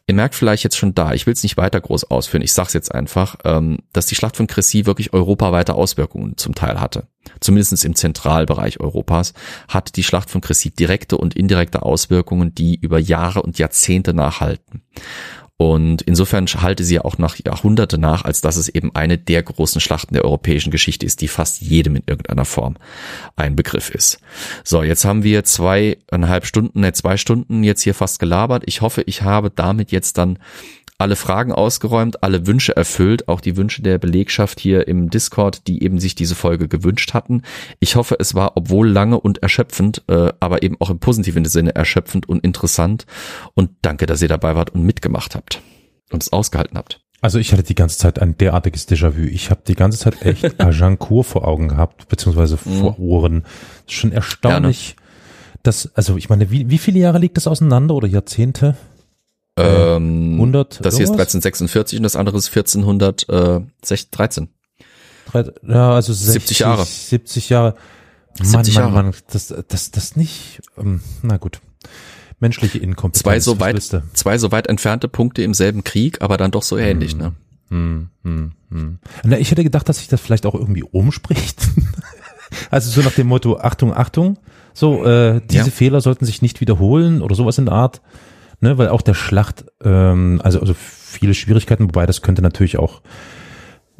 Ihr 0.07 0.15
merkt 0.15 0.35
vielleicht 0.35 0.63
jetzt 0.63 0.77
schon 0.77 0.95
da, 0.95 1.13
ich 1.13 1.25
will 1.25 1.33
es 1.33 1.43
nicht 1.43 1.57
weiter 1.57 1.79
groß 1.79 2.05
ausführen, 2.05 2.41
ich 2.41 2.53
sag's 2.53 2.73
jetzt 2.73 2.93
einfach, 2.93 3.35
ähm, 3.45 3.77
dass 3.93 4.07
die 4.07 4.15
Schlacht 4.15 4.35
von 4.35 4.47
Cressy 4.47 4.85
wirklich 4.85 5.13
europaweite 5.13 5.75
Auswirkungen 5.75 6.37
zum 6.37 6.55
Teil 6.55 6.81
hatte. 6.81 7.07
Zumindest 7.39 7.85
im 7.85 7.95
Zentralbereich 7.95 8.79
Europas 8.79 9.33
hat 9.67 9.95
die 9.95 10.03
Schlacht 10.03 10.29
von 10.29 10.41
Cressy 10.41 10.71
direkte 10.71 11.17
und 11.17 11.35
indirekte 11.35 11.83
Auswirkungen, 11.83 12.53
die 12.55 12.75
über 12.75 12.99
Jahre 12.99 13.43
und 13.43 13.59
Jahrzehnte 13.59 14.13
nachhalten. 14.13 14.81
Und 15.61 16.01
insofern 16.01 16.47
halte 16.47 16.83
sie 16.83 16.99
auch 16.99 17.19
nach 17.19 17.37
Jahrhunderte 17.37 17.99
nach, 17.99 18.25
als 18.25 18.41
dass 18.41 18.55
es 18.55 18.67
eben 18.67 18.95
eine 18.95 19.19
der 19.19 19.43
großen 19.43 19.79
Schlachten 19.79 20.15
der 20.15 20.25
europäischen 20.25 20.71
Geschichte 20.71 21.05
ist, 21.05 21.21
die 21.21 21.27
fast 21.27 21.61
jedem 21.61 21.97
in 21.97 22.03
irgendeiner 22.07 22.45
Form 22.45 22.77
ein 23.35 23.55
Begriff 23.55 23.91
ist. 23.91 24.17
So, 24.63 24.81
jetzt 24.81 25.05
haben 25.05 25.21
wir 25.21 25.43
zweieinhalb 25.43 26.47
Stunden, 26.47 26.79
ne, 26.79 26.93
zwei 26.93 27.15
Stunden 27.15 27.63
jetzt 27.63 27.83
hier 27.83 27.93
fast 27.93 28.17
gelabert. 28.17 28.63
Ich 28.65 28.81
hoffe, 28.81 29.03
ich 29.05 29.21
habe 29.21 29.51
damit 29.51 29.91
jetzt 29.91 30.17
dann 30.17 30.39
alle 31.01 31.15
Fragen 31.15 31.51
ausgeräumt, 31.51 32.23
alle 32.23 32.47
Wünsche 32.47 32.75
erfüllt, 32.75 33.27
auch 33.27 33.41
die 33.41 33.57
Wünsche 33.57 33.81
der 33.81 33.97
Belegschaft 33.97 34.59
hier 34.59 34.87
im 34.87 35.09
Discord, 35.09 35.67
die 35.67 35.83
eben 35.83 35.99
sich 35.99 36.15
diese 36.15 36.35
Folge 36.35 36.67
gewünscht 36.67 37.13
hatten. 37.13 37.41
Ich 37.79 37.95
hoffe, 37.95 38.15
es 38.19 38.35
war 38.35 38.53
obwohl 38.55 38.87
lange 38.89 39.19
und 39.19 39.39
erschöpfend, 39.39 40.03
äh, 40.07 40.31
aber 40.39 40.63
eben 40.63 40.77
auch 40.79 40.89
im 40.89 40.99
positiven 40.99 41.45
Sinne 41.45 41.75
erschöpfend 41.75 42.29
und 42.29 42.43
interessant. 42.43 43.05
Und 43.53 43.71
danke, 43.81 44.05
dass 44.05 44.21
ihr 44.21 44.27
dabei 44.27 44.55
wart 44.55 44.69
und 44.69 44.83
mitgemacht 44.83 45.35
habt 45.35 45.61
und 46.11 46.23
es 46.23 46.31
ausgehalten 46.31 46.77
habt. 46.77 47.01
Also 47.21 47.37
ich 47.37 47.51
hatte 47.53 47.63
die 47.63 47.75
ganze 47.75 47.97
Zeit 47.97 48.19
ein 48.19 48.37
derartiges 48.37 48.87
Déjà-vu. 48.87 49.21
Ich 49.21 49.51
habe 49.51 49.61
die 49.67 49.75
ganze 49.75 49.99
Zeit 49.99 50.23
echt 50.23 50.59
Agincourt 50.61 51.25
vor 51.25 51.47
Augen 51.47 51.67
gehabt, 51.67 52.09
beziehungsweise 52.09 52.57
mhm. 52.63 52.79
vor 52.79 52.99
Ohren. 52.99 53.45
Schon 53.87 54.11
erstaunlich, 54.11 54.89
ja, 54.89 54.95
ne? 54.95 55.57
dass, 55.63 55.95
also 55.95 56.17
ich 56.17 56.29
meine, 56.29 56.49
wie, 56.49 56.69
wie 56.69 56.79
viele 56.79 56.99
Jahre 56.99 57.19
liegt 57.19 57.37
das 57.37 57.47
auseinander 57.47 57.93
oder 57.93 58.07
Jahrzehnte? 58.07 58.75
Ähm, 59.57 60.33
100 60.33 60.85
das 60.85 60.95
hier 60.95 61.03
ist 61.03 61.11
1346 61.11 61.99
und 61.99 62.03
das 62.03 62.15
andere 62.15 62.37
ist 62.37 62.55
1413. 62.55 64.49
Ja, 65.67 65.93
also 65.93 66.13
60, 66.13 66.33
70 66.33 66.59
Jahre. 66.59 66.85
70 66.85 67.49
Jahre. 67.49 67.75
Mann, 68.39 68.47
70 68.47 68.75
Jahre. 68.75 68.91
Mann, 68.91 69.05
Mann, 69.05 69.15
das, 69.31 69.53
das, 69.67 69.91
das 69.91 70.15
nicht, 70.15 70.61
ähm, 70.77 71.01
na 71.21 71.37
gut. 71.37 71.59
Menschliche 72.39 72.79
Inkompetenz. 72.79 73.23
Zwei 73.23 73.39
so 73.39 73.59
weit, 73.59 73.81
zwei 74.13 74.37
so 74.37 74.51
weit 74.51 74.67
entfernte 74.67 75.07
Punkte 75.07 75.43
im 75.43 75.53
selben 75.53 75.83
Krieg, 75.83 76.21
aber 76.21 76.37
dann 76.37 76.51
doch 76.51 76.63
so 76.63 76.77
ähnlich, 76.77 77.11
hm, 77.11 77.19
ne? 77.19 77.33
Hm, 77.69 78.09
hm, 78.23 78.51
hm. 78.69 78.99
Na, 79.23 79.37
ich 79.37 79.51
hätte 79.51 79.63
gedacht, 79.63 79.87
dass 79.87 79.99
sich 79.99 80.07
das 80.07 80.21
vielleicht 80.21 80.45
auch 80.45 80.55
irgendwie 80.55 80.83
umspricht. 80.83 81.69
also 82.71 82.89
so 82.89 83.01
nach 83.01 83.13
dem 83.13 83.27
Motto, 83.27 83.57
Achtung, 83.57 83.93
Achtung, 83.95 84.39
so, 84.73 85.05
äh, 85.05 85.39
diese 85.49 85.65
ja. 85.65 85.71
Fehler 85.71 86.01
sollten 86.01 86.25
sich 86.25 86.41
nicht 86.41 86.61
wiederholen 86.61 87.21
oder 87.21 87.35
sowas 87.35 87.57
in 87.57 87.65
der 87.65 87.75
Art 87.75 88.01
ne, 88.61 88.77
weil 88.77 88.89
auch 88.89 89.01
der 89.01 89.13
Schlacht, 89.13 89.65
ähm, 89.83 90.39
also, 90.43 90.61
also 90.61 90.73
viele 90.73 91.33
Schwierigkeiten, 91.33 91.83
wobei 91.85 92.05
das 92.05 92.21
könnte 92.21 92.41
natürlich 92.41 92.77
auch, 92.77 93.01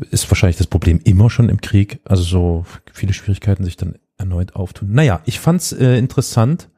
ist 0.10 0.30
wahrscheinlich 0.32 0.58
das 0.58 0.68
Problem 0.68 1.00
immer 1.04 1.30
schon 1.30 1.50
im 1.50 1.62
Krieg, 1.62 2.00
also 2.06 2.24
so 2.24 2.66
viele 2.94 3.14
Schwierigkeiten 3.14 3.64
sich 3.64 3.78
dann 3.78 3.96
erneut 4.18 4.56
auftun. 4.56 4.92
Naja, 4.94 5.22
ich 5.26 5.40
fand's 5.40 5.74
äh, 5.74 5.98
interessant, 5.98 6.70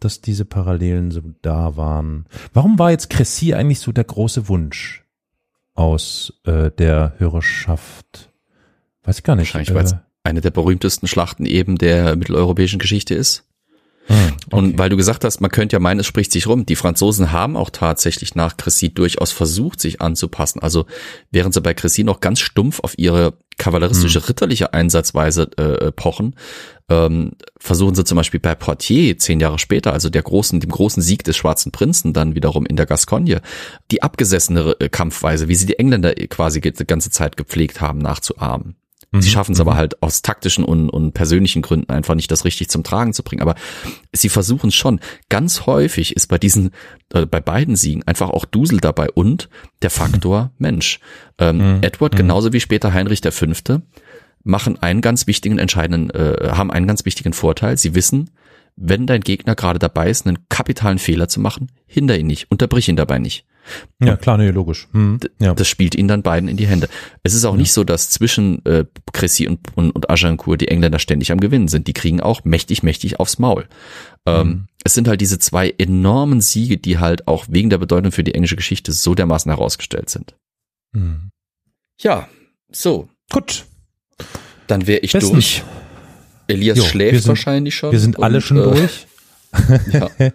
dass 0.00 0.20
diese 0.20 0.44
Parallelen 0.44 1.10
so 1.10 1.22
da 1.42 1.76
waren. 1.76 2.26
Warum 2.52 2.78
war 2.78 2.90
jetzt 2.90 3.08
Cressy 3.08 3.54
eigentlich 3.54 3.78
so 3.78 3.92
der 3.92 4.04
große 4.04 4.48
Wunsch 4.48 5.04
aus 5.74 6.40
äh, 6.44 6.70
der 6.70 7.14
Hörerschaft? 7.18 8.30
Weiß 9.04 9.18
ich 9.18 9.24
gar 9.24 9.36
nicht. 9.36 9.54
Wahrscheinlich, 9.54 9.74
weil 9.74 9.84
es 9.84 9.92
äh, 9.92 9.96
eine 10.24 10.40
der 10.40 10.50
berühmtesten 10.50 11.06
Schlachten 11.06 11.46
eben 11.46 11.78
der 11.78 12.16
mitteleuropäischen 12.16 12.78
Geschichte 12.78 13.14
ist. 13.14 13.44
Ah, 14.08 14.26
okay. 14.26 14.56
Und 14.56 14.78
weil 14.78 14.90
du 14.90 14.96
gesagt 14.96 15.24
hast, 15.24 15.40
man 15.40 15.50
könnte 15.50 15.76
ja 15.76 15.80
meinen, 15.80 16.00
es 16.00 16.06
spricht 16.06 16.32
sich 16.32 16.46
rum. 16.46 16.66
Die 16.66 16.76
Franzosen 16.76 17.32
haben 17.32 17.56
auch 17.56 17.70
tatsächlich 17.70 18.34
nach 18.34 18.56
Cressy 18.56 18.92
durchaus 18.92 19.32
versucht, 19.32 19.80
sich 19.80 20.00
anzupassen. 20.00 20.60
Also 20.60 20.86
während 21.30 21.54
sie 21.54 21.60
bei 21.60 21.74
Cressy 21.74 22.04
noch 22.04 22.20
ganz 22.20 22.40
stumpf 22.40 22.80
auf 22.80 22.98
ihre 22.98 23.34
kavalleristische 23.58 24.18
mhm. 24.18 24.24
ritterliche 24.24 24.74
Einsatzweise 24.74 25.50
äh, 25.56 25.92
pochen, 25.92 26.34
ähm, 26.88 27.32
versuchen 27.58 27.94
sie 27.94 28.04
zum 28.04 28.16
Beispiel 28.16 28.40
bei 28.40 28.54
Poitiers 28.54 29.18
zehn 29.18 29.40
Jahre 29.40 29.58
später, 29.58 29.92
also 29.92 30.10
der 30.10 30.22
großen, 30.22 30.58
dem 30.58 30.70
großen 30.70 31.02
Sieg 31.02 31.22
des 31.24 31.36
Schwarzen 31.36 31.70
Prinzen 31.70 32.12
dann 32.12 32.34
wiederum 32.34 32.66
in 32.66 32.76
der 32.76 32.86
Gascogne, 32.86 33.40
die 33.90 34.02
abgesessene 34.02 34.76
äh, 34.80 34.88
Kampfweise, 34.88 35.48
wie 35.48 35.54
sie 35.54 35.66
die 35.66 35.78
Engländer 35.78 36.14
quasi 36.14 36.60
die 36.60 36.86
ganze 36.86 37.10
Zeit 37.10 37.36
gepflegt 37.36 37.80
haben, 37.80 37.98
nachzuahmen. 37.98 38.76
Sie 39.12 39.28
mhm. 39.28 39.32
schaffen 39.32 39.52
es 39.52 39.60
aber 39.60 39.74
mhm. 39.74 39.76
halt 39.76 40.02
aus 40.02 40.22
taktischen 40.22 40.64
und, 40.64 40.88
und 40.88 41.12
persönlichen 41.12 41.60
Gründen 41.60 41.90
einfach 41.90 42.14
nicht, 42.14 42.30
das 42.30 42.46
richtig 42.46 42.70
zum 42.70 42.82
Tragen 42.82 43.12
zu 43.12 43.22
bringen. 43.22 43.42
Aber 43.42 43.54
sie 44.12 44.30
versuchen 44.30 44.68
es 44.68 44.74
schon. 44.74 45.00
Ganz 45.28 45.66
häufig 45.66 46.16
ist 46.16 46.28
bei 46.28 46.38
diesen, 46.38 46.70
äh, 47.12 47.26
bei 47.26 47.40
beiden 47.40 47.76
Siegen 47.76 48.02
einfach 48.04 48.30
auch 48.30 48.46
Dusel 48.46 48.80
dabei 48.80 49.10
und 49.10 49.50
der 49.82 49.90
Faktor 49.90 50.52
Mensch. 50.56 50.98
Ähm, 51.38 51.76
mhm. 51.76 51.82
Edward, 51.82 52.14
mhm. 52.14 52.18
genauso 52.18 52.52
wie 52.54 52.60
später 52.60 52.94
Heinrich 52.94 53.20
V., 53.20 53.82
machen 54.44 54.82
einen 54.82 55.02
ganz 55.02 55.26
wichtigen, 55.26 55.58
entscheidenden, 55.58 56.10
äh, 56.10 56.50
haben 56.52 56.70
einen 56.70 56.86
ganz 56.86 57.04
wichtigen 57.04 57.34
Vorteil. 57.34 57.76
Sie 57.76 57.94
wissen, 57.94 58.30
wenn 58.76 59.06
dein 59.06 59.20
Gegner 59.20 59.54
gerade 59.54 59.78
dabei 59.78 60.08
ist, 60.08 60.26
einen 60.26 60.48
kapitalen 60.48 60.98
Fehler 60.98 61.28
zu 61.28 61.38
machen, 61.38 61.70
hinder 61.86 62.18
ihn 62.18 62.26
nicht, 62.26 62.50
unterbrich 62.50 62.88
ihn 62.88 62.96
dabei 62.96 63.18
nicht. 63.18 63.44
Ja, 64.00 64.16
klar, 64.16 64.38
nee, 64.38 64.50
logisch. 64.50 64.88
Hm, 64.92 65.20
ja. 65.40 65.54
Das 65.54 65.68
spielt 65.68 65.94
ihnen 65.94 66.08
dann 66.08 66.22
beiden 66.22 66.48
in 66.48 66.56
die 66.56 66.66
Hände. 66.66 66.88
Es 67.22 67.34
ist 67.34 67.44
auch 67.44 67.54
ja. 67.54 67.58
nicht 67.58 67.72
so, 67.72 67.84
dass 67.84 68.10
zwischen 68.10 68.64
äh, 68.66 68.84
Cressy 69.12 69.46
und, 69.46 69.60
und, 69.76 69.92
und 69.92 70.10
Agincourt 70.10 70.60
die 70.60 70.68
Engländer 70.68 70.98
ständig 70.98 71.30
am 71.32 71.40
Gewinnen 71.40 71.68
sind. 71.68 71.86
Die 71.86 71.92
kriegen 71.92 72.20
auch 72.20 72.44
mächtig, 72.44 72.82
mächtig 72.82 73.20
aufs 73.20 73.38
Maul. 73.38 73.66
Ähm, 74.26 74.46
mhm. 74.46 74.66
Es 74.84 74.94
sind 74.94 75.06
halt 75.08 75.20
diese 75.20 75.38
zwei 75.38 75.70
enormen 75.78 76.40
Siege, 76.40 76.76
die 76.78 76.98
halt 76.98 77.28
auch 77.28 77.46
wegen 77.48 77.70
der 77.70 77.78
Bedeutung 77.78 78.10
für 78.12 78.24
die 78.24 78.34
englische 78.34 78.56
Geschichte 78.56 78.92
so 78.92 79.14
dermaßen 79.14 79.50
herausgestellt 79.50 80.10
sind. 80.10 80.34
Mhm. 80.92 81.30
Ja, 82.00 82.28
so. 82.70 83.08
Gut. 83.30 83.64
Dann 84.66 84.86
wäre 84.86 85.00
ich 85.00 85.12
Bestens. 85.12 85.32
durch. 85.32 85.62
Elias 86.48 86.78
Jo, 86.78 86.84
schläft 86.84 87.22
sind- 87.22 87.28
wahrscheinlich 87.28 87.74
schon. 87.76 87.92
Wir 87.92 88.00
sind 88.00 88.20
alle 88.20 88.40
schon 88.40 88.58
äh, 88.58 88.62
durch. 88.62 89.06
Ja. 89.92 90.08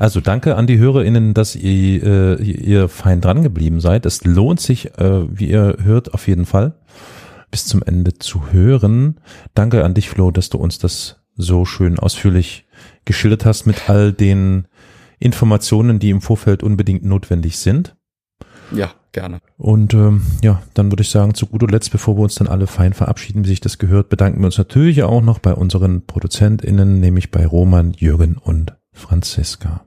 Also 0.00 0.22
danke 0.22 0.56
an 0.56 0.66
die 0.66 0.78
HörerInnen, 0.78 1.34
dass 1.34 1.54
ihr, 1.54 2.02
äh, 2.02 2.42
ihr 2.42 2.88
fein 2.88 3.20
dran 3.20 3.42
geblieben 3.42 3.80
seid. 3.80 4.06
Es 4.06 4.24
lohnt 4.24 4.58
sich, 4.58 4.96
äh, 4.98 5.38
wie 5.38 5.50
ihr 5.50 5.76
hört, 5.82 6.14
auf 6.14 6.26
jeden 6.26 6.46
Fall 6.46 6.72
bis 7.50 7.66
zum 7.66 7.82
Ende 7.82 8.14
zu 8.14 8.50
hören. 8.50 9.20
Danke 9.52 9.84
an 9.84 9.92
dich, 9.92 10.08
Flo, 10.08 10.30
dass 10.30 10.48
du 10.48 10.56
uns 10.56 10.78
das 10.78 11.20
so 11.36 11.66
schön 11.66 11.98
ausführlich 11.98 12.66
geschildert 13.04 13.44
hast 13.44 13.66
mit 13.66 13.90
all 13.90 14.14
den 14.14 14.68
Informationen, 15.18 15.98
die 15.98 16.08
im 16.08 16.22
Vorfeld 16.22 16.62
unbedingt 16.62 17.04
notwendig 17.04 17.58
sind. 17.58 17.94
ja, 18.72 18.92
gerne. 19.12 19.40
Und 19.58 19.92
ähm, 19.92 20.22
ja, 20.42 20.62
dann 20.72 20.90
würde 20.90 21.02
ich 21.02 21.10
sagen, 21.10 21.34
zu 21.34 21.44
guter 21.44 21.66
Letzt, 21.66 21.92
bevor 21.92 22.16
wir 22.16 22.22
uns 22.22 22.36
dann 22.36 22.48
alle 22.48 22.66
fein 22.66 22.94
verabschieden, 22.94 23.44
wie 23.44 23.48
sich 23.48 23.60
das 23.60 23.76
gehört, 23.76 24.08
bedanken 24.08 24.40
wir 24.40 24.46
uns 24.46 24.56
natürlich 24.56 25.02
auch 25.02 25.20
noch 25.20 25.40
bei 25.40 25.52
unseren 25.52 26.06
ProduzentInnen, 26.06 27.00
nämlich 27.00 27.30
bei 27.30 27.44
Roman, 27.44 27.92
Jürgen 27.92 28.38
und 28.38 28.78
Franziska. 28.94 29.84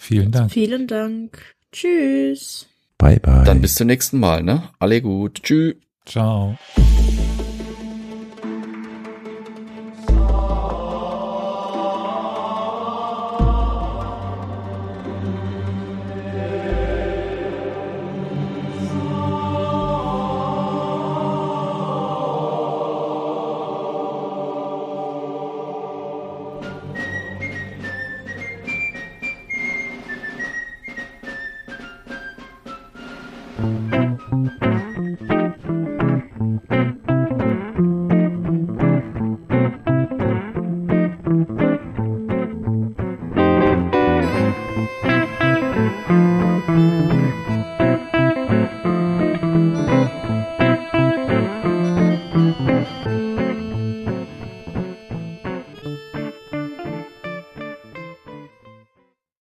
Vielen 0.00 0.32
Dank. 0.32 0.50
Vielen 0.50 0.86
Dank. 0.86 1.42
Tschüss. 1.72 2.66
Bye, 2.96 3.20
bye. 3.20 3.44
Dann 3.44 3.60
bis 3.60 3.74
zum 3.74 3.86
nächsten 3.86 4.18
Mal, 4.18 4.42
ne? 4.42 4.70
Alle 4.78 5.02
gut. 5.02 5.42
Tschüss. 5.42 5.76
Ciao. 6.06 6.56